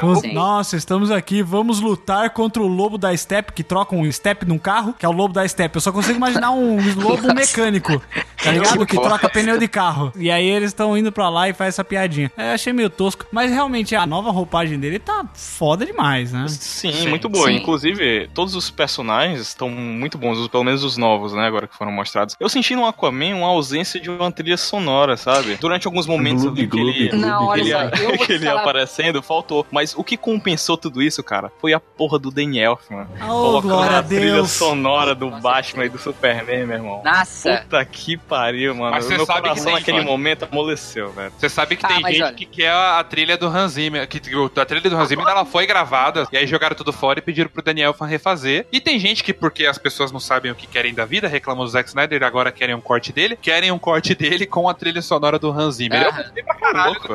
Vamos- 0.00 0.20
Sim. 0.20 0.32
Nossa, 0.32 0.76
estamos 0.76 1.10
aqui, 1.10 1.42
vamos 1.42 1.80
lutar 1.80 2.30
contra 2.30 2.62
o 2.62 2.66
lobo 2.66 2.96
da 2.98 3.16
Step, 3.16 3.52
que 3.52 3.62
troca 3.62 3.94
um 3.94 4.10
Step 4.10 4.44
num 4.46 4.58
carro, 4.58 4.94
que 4.98 5.04
é 5.04 5.08
o 5.08 5.12
lobo 5.12 5.32
da 5.34 5.46
Step. 5.46 5.74
Eu 5.74 5.80
só 5.80 5.92
consigo 5.92 6.16
imaginar 6.16 6.50
um 6.52 6.76
lobo 7.00 7.32
mecânico, 7.34 8.00
tá 8.42 8.50
ligado? 8.52 8.86
Que 8.86 8.96
troca 9.00 9.28
pneu 9.28 9.58
de 9.58 9.68
carro. 9.68 10.12
E 10.16 10.30
aí 10.30 10.46
eles 10.46 10.70
estão 10.70 10.96
indo 10.96 11.10
pra 11.12 11.28
lá 11.28 11.48
e 11.48 11.52
faz 11.52 11.74
essa 11.74 11.84
piadinha. 11.84 12.30
É, 12.36 12.50
Eu 12.50 12.54
achei 12.54 12.72
meio 12.72 12.90
tosco, 12.90 13.26
mas 13.32 13.50
realmente 13.50 13.94
a 13.94 14.06
nova 14.06 14.30
roupagem 14.30 14.78
dele 14.78 14.98
tá 14.98 15.24
foda 15.34 15.84
demais, 15.84 16.32
né? 16.32 16.46
Sim, 16.48 16.92
Sim, 16.92 17.08
muito 17.08 17.28
boa. 17.28 17.46
sim. 17.48 17.56
Inclusive, 17.56 18.28
todos 18.34 18.54
os 18.54 18.70
personagens 18.70 19.40
estão 19.40 19.68
muito 19.68 20.16
bons, 20.18 20.46
pelo 20.48 20.64
menos 20.64 20.82
os 20.84 20.96
novos, 20.96 21.32
né, 21.32 21.46
agora 21.46 21.66
que 21.66 21.76
foram 21.76 21.92
mostrados. 21.92 22.34
Eu 22.40 22.48
senti 22.48 22.74
no 22.74 22.86
Aquaman 22.86 23.34
uma 23.36 23.48
ausência 23.48 24.00
de 24.00 24.08
uma 24.10 24.30
trilha 24.32 24.56
sonora, 24.56 25.16
sabe? 25.16 25.56
Durante 25.60 25.86
alguns 25.86 26.06
momentos 26.06 26.42
Gloob, 26.44 26.58
ele, 26.60 26.66
gloob, 27.08 27.16
Não, 27.16 27.52
que 27.64 27.74
olha 27.74 27.84
ele, 27.84 27.96
só, 27.96 27.96
ia- 27.96 28.02
eu 28.02 28.08
vou 28.10 28.18
que 28.18 28.26
te 28.26 28.32
ele 28.34 28.44
ia 28.44 28.50
falar- 28.50 28.60
aparecendo, 28.62 29.22
faltou. 29.22 29.66
Mas 29.70 29.94
o 29.96 30.04
que 30.04 30.16
compensou 30.16 30.76
tudo 30.76 31.02
isso, 31.02 31.22
cara, 31.22 31.50
foi 31.60 31.72
a 31.72 31.80
porra 31.80 32.18
do 32.18 32.30
Danny 32.30 32.58
Elfman. 32.60 33.06
Oh, 33.22 33.26
colocando 33.26 33.62
glória 33.72 33.98
a 33.98 34.02
trilha 34.02 34.44
sonora 34.44 35.14
do 35.14 35.26
Nossa, 35.30 35.42
Batman 35.42 35.84
e 35.84 35.88
do 35.88 35.98
Superman, 35.98 36.66
meu 36.66 36.76
irmão. 36.76 37.02
Nossa. 37.04 37.58
Puta 37.58 37.84
que 37.84 38.16
pariu, 38.16 38.74
mano. 38.74 38.90
Mas 38.92 39.04
você 39.04 39.16
Meu 39.16 39.26
sabe 39.26 39.42
que 39.42 39.48
coração 39.48 39.64
tem, 39.66 39.74
naquele 39.74 39.98
mano. 39.98 40.10
momento 40.10 40.48
amoleceu, 40.50 41.10
velho. 41.12 41.32
Você 41.38 41.48
sabe 41.48 41.76
que 41.76 41.84
Ah, 41.86 41.88
tem 41.88 41.96
gente 42.06 42.22
olha. 42.22 42.32
que 42.34 42.44
quer 42.46 42.70
a, 42.70 42.98
a 42.98 43.04
trilha 43.04 43.36
do 43.36 43.46
Hans 43.46 43.72
Zimmer, 43.72 44.06
que, 44.08 44.18
a 44.60 44.64
trilha 44.64 44.88
do 44.88 44.96
Hans 44.96 45.08
Zimmer 45.08 45.26
ela 45.28 45.44
foi 45.44 45.66
gravada, 45.66 46.26
e 46.32 46.36
aí 46.36 46.46
jogaram 46.46 46.74
tudo 46.76 46.92
fora 46.92 47.18
e 47.18 47.22
pediram 47.22 47.48
pro 47.50 47.62
Daniel 47.62 47.94
refazer. 48.00 48.66
E 48.72 48.80
tem 48.80 48.98
gente 48.98 49.22
que, 49.24 49.32
porque 49.32 49.66
as 49.66 49.78
pessoas 49.78 50.10
não 50.12 50.20
sabem 50.20 50.50
o 50.50 50.54
que 50.54 50.66
querem 50.66 50.94
da 50.94 51.04
vida, 51.04 51.28
reclamam 51.28 51.64
do 51.64 51.70
Zack 51.70 51.88
Snyder, 51.88 52.22
agora 52.22 52.50
querem 52.52 52.74
um 52.74 52.80
corte 52.80 53.12
dele, 53.12 53.36
querem 53.40 53.70
um 53.70 53.78
corte 53.78 54.14
dele 54.14 54.46
com 54.46 54.68
a 54.68 54.74
trilha 54.74 55.02
sonora 55.02 55.38
do 55.38 55.50
Hans 55.50 55.76
Zimmer. 55.76 56.02
Eu 56.02 56.08
Aham. 56.10 56.22
gostei 56.22 56.42
pra 56.42 56.54
caralho 56.54 56.90
Louco, 56.92 57.08
da 57.08 57.14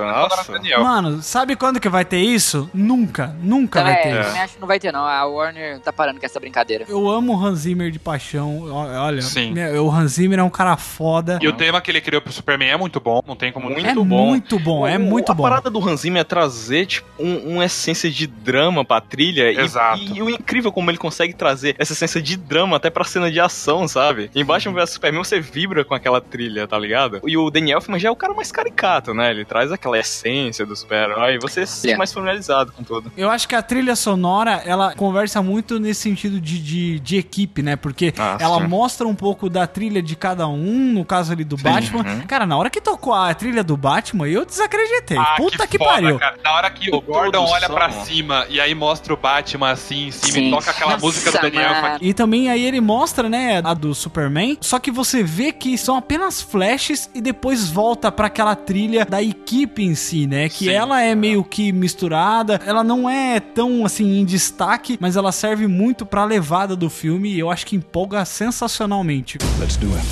Daniel. 0.52 0.84
Mano, 0.84 1.22
sabe 1.22 1.56
quando 1.56 1.80
que 1.80 1.90
vai 1.90 2.04
ter 2.06 2.20
isso? 2.20 2.70
Nunca, 2.74 3.36
nunca 3.42 3.82
vai 3.84 3.94
É, 3.94 3.96
ter 3.98 4.10
eu 4.14 4.20
isso. 4.20 4.28
também 4.30 4.42
acho 4.42 4.54
que 4.56 4.60
não 4.62 4.68
vai 4.68 4.80
ter, 4.80 4.92
não. 4.92 5.06
A 5.06 5.26
Warner 5.26 5.80
tá 5.80 5.94
parando 5.94 6.20
com 6.20 6.26
essa 6.26 6.40
brincadeira. 6.40 6.86
Eu 6.88 7.10
amo 7.10 7.34
o 7.36 7.46
Hans 7.46 7.60
Zimmer 7.60 7.92
de 7.92 8.00
paixão. 8.00 8.64
Olha, 8.70 9.22
Sim. 9.22 9.54
o 9.80 9.92
Hans 9.92 10.14
Zimmer 10.14 10.40
é 10.40 10.44
um 10.44 10.50
cara 10.50 10.76
foda. 10.78 11.40
E 11.42 11.48
o 11.48 11.54
tema 11.54 11.80
que 11.82 11.92
ele 11.92 12.02
criou 12.02 12.22
pro 12.22 12.32
Superman 12.34 12.70
é 12.72 12.78
muito 12.78 13.00
bom, 13.00 13.22
não 13.28 13.36
tem 13.36 13.52
como 13.52 13.70
Muito 13.70 13.86
é 13.88 13.94
bom. 13.94 14.04
muito 14.04 14.60
bom, 14.60 14.88
é 14.88 14.98
O- 14.98 15.00
muito 15.00 15.32
a 15.32 15.36
bom. 15.36 15.44
parada 15.44 15.70
do 15.70 15.80
Hans 15.88 16.02
Zimmer 16.02 16.22
é 16.22 16.24
trazer, 16.24 16.86
tipo, 16.86 17.08
um- 17.20 17.54
uma 17.56 17.66
essência 17.66 18.10
de 18.10 18.26
drama 18.28 18.84
pra 18.86 19.00
trilha. 19.02 19.52
e- 19.52 19.60
Exato. 19.60 20.02
E, 20.02 20.22
o 20.22 20.30
incrível 20.30 20.72
como 20.72 20.90
ele 20.92 20.98
consegue 20.98 21.34
trazer 21.34 21.76
essa 21.78 21.94
essência 21.94 22.22
de 22.22 22.36
drama 22.38 22.78
até 22.78 22.90
pra 22.90 23.04
cena 23.04 23.32
de 23.32 23.40
ação, 23.40 23.88
sabe? 23.88 24.30
Em 24.36 24.44
Batman 24.46 24.74
vs 24.74 24.90
Superman 24.92 25.24
você 25.24 25.40
vibra 25.40 25.84
com 25.86 25.94
aquela 25.94 26.20
trilha, 26.22 26.68
tá 26.68 26.78
ligado? 26.78 27.20
E 27.26 27.38
o 27.38 27.50
Daniel 27.50 27.74
Elfman 27.80 27.98
já 28.00 28.08
é 28.10 28.12
o 28.12 28.16
cara 28.16 28.34
mais 28.34 28.52
caricato, 28.52 29.14
né? 29.14 29.32
Ele 29.32 29.44
traz 29.46 29.72
aquela 29.72 29.98
essência 29.98 30.23
do 30.68 30.76
super-herói 30.76 31.38
você 31.40 31.66
se 31.66 31.74
sente 31.82 31.94
É. 31.94 31.98
mais 31.98 32.14
familiarizado 32.14 32.72
com 32.72 32.84
tudo. 32.84 33.12
Eu 33.18 33.30
acho 33.30 33.48
que 33.48 33.56
a 33.56 33.62
trilha 33.62 33.96
sonora, 33.96 34.62
ela 34.66 34.94
conversa 34.96 35.42
muito 35.42 35.80
nesse 35.80 36.02
sentido 36.02 36.40
de, 36.40 36.60
de, 36.62 37.00
de 37.00 37.18
equipe, 37.18 37.62
né? 37.62 37.76
Porque 37.76 38.14
Ah, 38.18 38.38
ela 38.40 38.60
sim. 38.62 38.68
mostra 38.68 39.08
um 39.08 39.16
pouco 39.16 39.50
da 39.50 39.68
trilha 39.68 40.02
de 40.02 40.16
cada 40.16 40.48
um, 40.48 40.94
no 40.94 41.04
caso 41.06 41.32
ali 41.34 41.44
do 41.44 41.58
Batman. 41.58 42.04
uhum. 42.06 42.22
Cara, 42.22 42.46
na 42.46 42.58
hora 42.58 42.70
que 42.70 42.80
tocou 42.82 43.14
a 43.14 43.34
trilha 43.34 43.64
do 43.64 43.76
Batman, 43.76 44.28
eu 44.28 44.46
desacreditei. 44.46 45.18
Ah, 45.18 45.36
Puta 45.38 45.68
que, 45.68 45.78
foda, 45.78 45.90
pariu. 45.92 46.20
cara. 46.20 46.38
Na 46.44 46.54
hora 46.56 46.70
que 46.70 46.90
o 46.96 47.02
Gordon 47.02 47.46
olha 47.46 47.68
pra 47.70 47.92
cima 47.92 48.46
e 48.50 48.60
aí 48.60 48.74
mostra 48.74 49.14
o 49.14 49.18
Batman 49.18 49.72
assim 49.72 50.08
em 50.08 50.12
cima 50.12 50.34
Sim. 50.34 50.48
e 50.48 50.52
toca 50.52 50.72
aquela 50.72 50.92
Nossa, 50.94 51.06
música 51.06 51.32
do 51.32 51.42
Daniel 51.42 51.82
mano. 51.82 51.98
E 52.02 52.14
também 52.14 52.50
aí 52.50 52.64
ele 52.66 52.80
mostra, 52.82 53.28
né, 53.30 53.62
a 53.64 53.74
do 53.74 53.94
Superman, 53.94 54.58
só 54.62 54.80
que 54.80 54.92
você 54.92 55.24
vê 55.24 55.52
que 55.52 55.78
são 55.78 55.98
apenas 55.98 56.42
flashes 56.42 57.10
e 57.14 57.22
depois 57.22 57.70
volta 57.70 58.12
pra 58.12 58.28
aquela 58.28 58.56
trilha 58.56 59.06
da 59.06 59.22
equipe 59.22 59.84
em 59.84 59.96
si, 59.96 60.13
né, 60.28 60.48
que 60.50 60.66
Sim. 60.66 60.72
ela 60.72 61.02
é 61.02 61.16
meio 61.16 61.44
que 61.44 61.72
misturada, 61.72 62.60
ela 62.66 62.84
não 62.84 63.10
é 63.10 63.40
tão 63.40 63.86
assim 63.86 64.20
em 64.20 64.26
destaque, 64.26 64.98
mas 65.00 65.16
ela 65.16 65.32
serve 65.32 65.68
muito 65.68 66.06
pra 66.06 66.24
levada 66.24 66.76
do 66.76 66.90
filme 66.90 67.34
e 67.34 67.40
eu 67.40 67.50
acho 67.50 67.66
que 67.66 67.76
empolga 67.76 68.24
sensacionalmente. 68.26 69.38
Let's 69.60 69.78
do 69.78 69.88
it. 69.96 70.04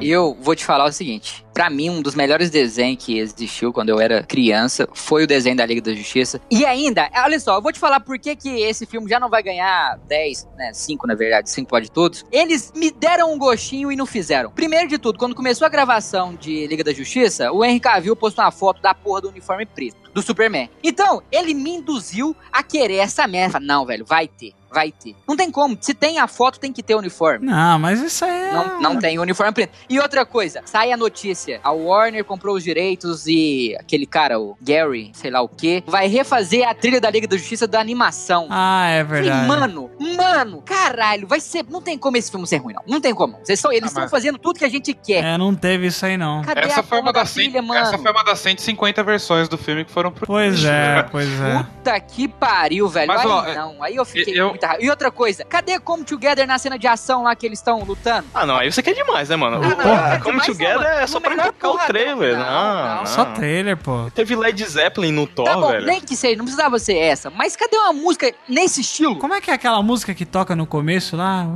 Eu 0.00 0.36
vou 0.40 0.54
te 0.54 0.64
falar 0.64 0.84
o 0.84 0.92
seguinte. 0.92 1.44
Pra 1.52 1.68
mim, 1.68 1.90
um 1.90 2.00
dos 2.00 2.14
melhores 2.14 2.50
desenhos 2.50 3.04
que 3.04 3.18
existiu 3.18 3.72
quando 3.72 3.88
eu 3.88 3.98
era 3.98 4.22
criança 4.22 4.88
foi 4.94 5.24
o 5.24 5.26
desenho 5.26 5.56
da 5.56 5.66
Liga 5.66 5.80
da 5.80 5.92
Justiça. 5.92 6.40
E 6.50 6.64
ainda, 6.64 7.10
olha 7.16 7.38
só, 7.40 7.56
eu 7.56 7.62
vou 7.62 7.72
te 7.72 7.80
falar 7.80 7.98
por 7.98 8.16
que, 8.18 8.36
que 8.36 8.48
esse 8.60 8.86
filme 8.86 9.08
já 9.08 9.18
não 9.18 9.28
vai 9.28 9.42
ganhar 9.42 9.98
10, 10.06 10.48
né? 10.56 10.72
5 10.72 11.06
na 11.06 11.14
verdade, 11.16 11.50
5 11.50 11.68
pode 11.68 11.90
todos. 11.90 12.24
Eles 12.30 12.72
me 12.76 12.92
deram 12.92 13.32
um 13.32 13.38
gostinho 13.38 13.90
e 13.90 13.96
não 13.96 14.06
fizeram. 14.06 14.52
Primeiro 14.52 14.88
de 14.88 14.98
tudo, 14.98 15.18
quando 15.18 15.34
começou 15.34 15.66
a 15.66 15.68
gravação 15.68 16.34
de 16.34 16.66
Liga 16.68 16.84
da 16.84 16.92
Justiça, 16.92 17.50
o 17.50 17.64
Henry 17.64 17.80
Cavill 17.80 18.14
postou 18.14 18.44
uma 18.44 18.52
foto 18.52 18.80
da 18.80 18.94
porra 18.94 19.22
do 19.22 19.28
uniforme 19.28 19.66
preto, 19.66 19.96
do 20.14 20.22
Superman. 20.22 20.70
Então, 20.82 21.22
ele 21.32 21.54
me 21.54 21.70
induziu 21.70 22.36
a 22.52 22.62
querer 22.62 22.98
essa 22.98 23.26
merda. 23.26 23.58
Não, 23.58 23.84
velho, 23.84 24.04
vai 24.06 24.28
ter. 24.28 24.52
Vai 24.70 24.92
ter. 24.92 25.14
Não 25.26 25.36
tem 25.36 25.50
como. 25.50 25.76
Se 25.80 25.94
tem 25.94 26.18
a 26.18 26.26
foto, 26.28 26.60
tem 26.60 26.72
que 26.72 26.82
ter 26.82 26.94
o 26.94 26.98
uniforme. 26.98 27.46
Não, 27.46 27.78
mas 27.78 28.00
isso 28.00 28.24
aí 28.24 28.30
é... 28.30 28.52
Não, 28.52 28.80
não 28.80 28.98
tem 28.98 29.18
uniforme 29.18 29.52
preto. 29.52 29.72
E 29.88 29.98
outra 29.98 30.26
coisa, 30.26 30.62
sai 30.64 30.92
a 30.92 30.96
notícia. 30.96 31.60
A 31.64 31.70
Warner 31.72 32.24
comprou 32.24 32.54
os 32.56 32.62
direitos 32.64 33.26
e 33.26 33.74
aquele 33.80 34.06
cara, 34.06 34.38
o 34.38 34.56
Gary, 34.60 35.10
sei 35.14 35.30
lá 35.30 35.40
o 35.40 35.48
que, 35.48 35.82
vai 35.86 36.06
refazer 36.06 36.68
a 36.68 36.74
trilha 36.74 37.00
da 37.00 37.10
Liga 37.10 37.26
da 37.26 37.36
Justiça 37.36 37.66
da 37.66 37.80
animação. 37.80 38.46
Ah, 38.50 38.88
é 38.88 39.02
verdade. 39.04 39.46
mano, 39.48 39.90
mano, 40.16 40.62
caralho, 40.62 41.26
vai 41.26 41.40
ser. 41.40 41.64
Não 41.68 41.80
tem 41.80 41.96
como 41.98 42.16
esse 42.16 42.30
filme 42.30 42.46
ser 42.46 42.58
ruim, 42.58 42.74
não. 42.74 42.82
Não 42.86 43.00
tem 43.00 43.14
como. 43.14 43.36
Eles 43.36 43.48
estão 43.50 43.72
eles 43.72 43.84
Ah, 43.84 43.86
estão 43.86 44.02
mas- 44.02 44.10
fazendo 44.10 44.38
tudo 44.38 44.58
que 44.58 44.64
a 44.64 44.68
gente 44.68 44.92
quer. 44.94 45.24
É, 45.24 45.38
não 45.38 45.54
teve 45.54 45.86
isso 45.86 46.04
aí 46.04 46.16
não. 46.16 46.42
Cadê 46.42 46.60
Essa 46.60 46.80
a 46.80 46.82
foi, 46.82 47.00
uma 47.00 47.12
da 47.12 47.20
das 47.20 47.32
trilha, 47.32 47.52
100, 47.60 47.62
mano? 47.62 47.80
essa 47.80 47.98
foi 47.98 48.10
uma 48.10 48.24
das 48.24 48.38
150 48.40 49.02
versões 49.02 49.48
do 49.48 49.56
filme 49.58 49.84
que 49.84 49.90
foram 49.92 50.10
pro 50.12 50.26
Pois 50.26 50.64
é, 50.64 51.02
pois 51.10 51.28
é. 51.40 51.62
Puta 51.62 52.00
que 52.00 52.28
pariu, 52.28 52.88
velho. 52.88 53.08
Mas, 53.08 53.20
aí 53.20 53.26
ó, 53.26 53.54
não, 53.54 53.82
aí 53.82 53.96
eu 53.96 54.04
fiquei 54.04 54.38
eu- 54.38 54.57
raiva. 54.66 54.82
E 54.82 54.90
outra 54.90 55.10
coisa, 55.10 55.44
cadê 55.44 55.78
Come 55.78 56.04
Together 56.04 56.46
na 56.46 56.58
cena 56.58 56.78
de 56.78 56.86
ação 56.86 57.22
lá 57.22 57.34
que 57.36 57.46
eles 57.46 57.58
estão 57.58 57.80
lutando? 57.84 58.26
Ah, 58.34 58.44
não, 58.44 58.56
aí 58.56 58.70
você 58.72 58.82
quer 58.82 58.94
demais, 58.94 59.28
né, 59.28 59.36
mano? 59.36 59.56
Ah, 59.62 59.68
não, 59.68 59.76
Porra, 59.76 60.14
é 60.14 60.18
Come 60.18 60.40
Together 60.40 60.76
mano. 60.78 60.88
é 60.88 61.06
só 61.06 61.20
pra 61.20 61.34
emplacar 61.34 61.70
o 61.70 61.78
trailer. 61.86 62.36
Não, 62.36 62.44
Não, 62.44 62.94
não. 62.96 63.06
Só 63.06 63.24
não. 63.24 63.34
trailer, 63.34 63.76
pô. 63.76 64.10
Teve 64.14 64.34
Led 64.36 64.64
Zeppelin 64.64 65.12
no 65.12 65.26
Thor, 65.26 65.44
Tá 65.44 65.54
bom, 65.54 65.68
velho. 65.68 65.86
nem 65.86 66.00
que 66.00 66.16
seja, 66.16 66.36
não 66.36 66.44
precisava 66.44 66.78
ser 66.78 66.96
essa. 66.96 67.30
Mas 67.30 67.54
cadê 67.56 67.76
uma 67.76 67.92
música 67.92 68.32
nesse 68.48 68.80
estilo? 68.80 69.16
Como 69.16 69.34
é 69.34 69.40
que 69.40 69.50
é 69.50 69.54
aquela 69.54 69.82
música 69.82 70.14
que 70.14 70.24
toca 70.26 70.56
no 70.56 70.66
começo 70.66 71.16
lá? 71.16 71.46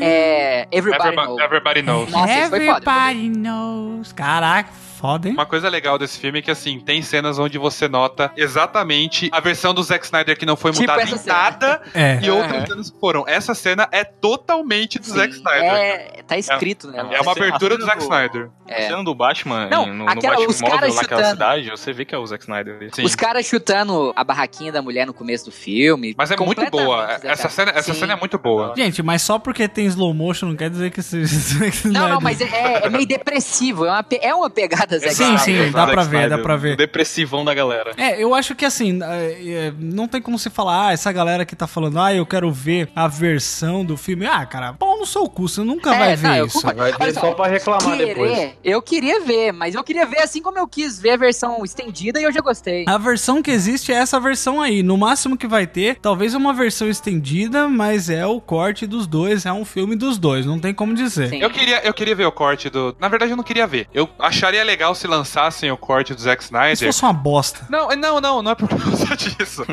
É. 0.00 0.66
Everybody 0.70 1.08
Everybody, 1.08 1.16
Knows. 1.16 1.40
Everybody 1.42 1.82
Knows. 1.82 2.10
Nossa, 2.10 2.32
isso 2.40 2.50
foi 2.50 2.66
foda. 2.66 2.90
Everybody 2.90 3.28
knows. 3.38 4.12
Caraca, 4.12 4.70
foda, 5.00 5.28
hein? 5.28 5.34
Uma 5.34 5.46
coisa 5.46 5.68
legal 5.68 5.98
desse 5.98 6.18
filme 6.18 6.38
é 6.38 6.42
que, 6.42 6.50
assim, 6.50 6.78
tem 6.78 7.00
cenas 7.02 7.38
onde 7.38 7.58
você 7.58 7.88
nota 7.88 8.30
exatamente 8.36 9.28
a 9.32 9.40
versão 9.40 9.72
do 9.74 9.82
Zack 9.82 10.04
Snyder 10.04 10.36
que 10.38 10.46
não 10.46 10.56
foi 10.56 10.70
Tipo 10.72 10.82
mudada 10.82 11.02
em 11.02 11.26
nada 11.26 11.82
É. 11.94 12.20
e 12.22 12.30
outras 12.30 12.52
Aham. 12.52 12.66
cenas 12.66 12.90
que 12.90 13.00
foram. 13.00 13.24
Essa 13.26 13.54
cena 13.54 13.88
é 13.90 14.04
totalmente 14.04 14.98
do 14.98 15.06
Zack 15.06 15.32
Snyder. 15.34 15.64
É, 15.64 16.22
tá 16.26 16.36
escrito, 16.36 16.88
né? 16.88 16.98
É 16.98 17.20
uma 17.20 17.30
A 17.30 17.32
abertura 17.32 17.74
a 17.74 17.78
do 17.78 17.84
Zack 17.84 18.02
Snyder. 18.02 18.50
A 18.68 18.72
É. 18.72 18.82
cena 18.88 19.02
do 19.02 19.14
Batman 19.14 19.68
Não, 19.68 19.86
no, 19.86 19.94
no 20.04 20.08
aquela- 20.10 20.36
Batmóvel 20.36 20.94
naquela 20.94 21.22
chutando. 21.22 21.26
cidade, 21.30 21.70
você 21.70 21.92
vê 21.92 22.04
que 22.04 22.14
é 22.14 22.18
o 22.18 22.26
Zack 22.26 22.42
Snyder. 22.44 22.88
Sim. 22.92 23.02
Os 23.04 23.14
caras 23.14 23.46
chutando 23.46 24.12
a 24.14 24.22
barraquinha 24.22 24.70
da 24.70 24.80
mulher 24.82 25.06
no 25.06 25.14
começo 25.14 25.46
do 25.46 25.50
filme. 25.52 26.14
Mas 26.16 26.30
é 26.30 26.36
muito 26.36 26.64
boa. 26.70 27.18
Essa 27.22 27.48
cena, 27.48 27.70
essa 27.72 27.92
Sim. 27.94 28.00
cena 28.00 28.12
é 28.12 28.16
muito 28.16 28.38
boa. 28.38 28.74
Gente, 28.76 29.02
mas 29.02 29.22
só 29.22 29.38
porque 29.38 29.66
tem 29.68 29.86
slow 29.86 30.12
motion 30.14 30.46
não 30.46 30.56
quer 30.56 30.70
dizer 30.70 30.90
que 30.90 31.02
seja. 31.02 31.30
Não, 31.90 32.08
não, 32.08 32.20
mas 32.20 32.40
é, 32.40 32.86
é 32.86 32.88
meio 32.88 33.06
depressivo. 33.06 33.84
É 33.86 33.90
uma, 33.90 34.04
é 34.20 34.34
uma 34.34 34.50
pegada 34.50 34.89
Zack 34.98 35.14
Sim, 35.14 35.34
Snyder. 35.36 35.66
sim, 35.66 35.70
dá 35.72 35.86
pra 35.86 36.02
ver, 36.04 36.28
dá 36.28 36.38
pra 36.38 36.56
ver. 36.56 36.74
O 36.74 36.76
depressivão 36.76 37.44
da 37.44 37.54
galera. 37.54 37.92
É, 37.96 38.22
eu 38.22 38.34
acho 38.34 38.54
que 38.54 38.64
assim, 38.64 38.98
é, 39.02 39.66
é, 39.68 39.72
não 39.78 40.06
tem 40.08 40.20
como 40.20 40.38
se 40.38 40.50
falar, 40.50 40.88
ah, 40.88 40.92
essa 40.92 41.10
galera 41.12 41.44
que 41.44 41.54
tá 41.56 41.66
falando, 41.66 41.98
ah, 42.00 42.12
eu 42.14 42.24
quero 42.26 42.50
ver 42.50 42.88
a 42.94 43.06
versão 43.08 43.84
do 43.84 43.96
filme. 43.96 44.26
Ah, 44.26 44.44
cara, 44.46 44.72
pau 44.74 44.98
no 44.98 45.06
seu 45.06 45.28
cu, 45.28 45.48
você 45.48 45.60
nunca 45.62 45.94
É, 45.94 45.98
vai 45.98 46.16
não, 46.16 46.16
ver 46.34 46.38
eu 46.40 46.46
isso. 46.46 46.60
Vai 46.62 46.74
ver 46.92 46.96
Olha 47.00 47.14
só 47.14 47.32
pra 47.32 47.46
reclamar 47.46 47.82
Querer, 47.96 48.06
depois. 48.14 48.50
eu 48.64 48.82
queria 48.82 49.20
ver, 49.20 49.52
mas 49.52 49.74
eu 49.74 49.82
queria 49.84 50.06
ver 50.06 50.18
assim 50.20 50.40
como 50.42 50.58
eu 50.58 50.66
quis 50.66 50.98
ver 50.98 51.10
a 51.10 51.16
versão 51.16 51.64
estendida 51.64 52.20
e 52.20 52.24
eu 52.24 52.32
já 52.32 52.40
gostei. 52.40 52.84
A 52.88 52.98
versão 52.98 53.42
que 53.42 53.50
existe 53.50 53.92
é 53.92 53.96
essa 53.96 54.18
versão 54.20 54.60
aí. 54.60 54.82
No 54.82 54.96
máximo 54.96 55.36
que 55.36 55.46
vai 55.46 55.66
ter, 55.66 55.96
talvez 56.00 56.34
uma 56.34 56.52
versão 56.52 56.88
estendida, 56.88 57.68
mas 57.68 58.08
é 58.10 58.24
o 58.26 58.40
corte 58.40 58.86
dos 58.86 59.06
dois, 59.06 59.44
é 59.46 59.52
um 59.52 59.64
filme 59.64 59.96
dos 59.96 60.18
dois, 60.18 60.46
não 60.46 60.58
tem 60.58 60.72
como 60.72 60.94
dizer. 60.94 61.28
Sim. 61.28 61.40
Eu 61.42 61.50
queria, 61.50 61.80
eu 61.86 61.92
queria 61.94 62.14
ver 62.14 62.26
o 62.26 62.32
corte 62.32 62.68
do. 62.70 62.96
Na 62.98 63.08
verdade, 63.08 63.32
eu 63.32 63.36
não 63.36 63.44
queria 63.44 63.66
ver. 63.66 63.86
Eu 63.92 64.08
acharia 64.18 64.62
legal 64.64 64.79
se 64.94 65.06
lançassem 65.06 65.70
o 65.70 65.76
corte 65.76 66.14
do 66.14 66.20
Zack 66.20 66.42
Se 66.42 66.48
Snyder. 66.48 66.86
fosse 66.88 67.02
uma 67.02 67.12
bosta. 67.12 67.66
Não, 67.68 67.88
não, 67.90 68.20
não, 68.20 68.42
não 68.42 68.50
é 68.52 68.54
por 68.54 68.68
causa 68.68 69.14
disso. 69.16 69.64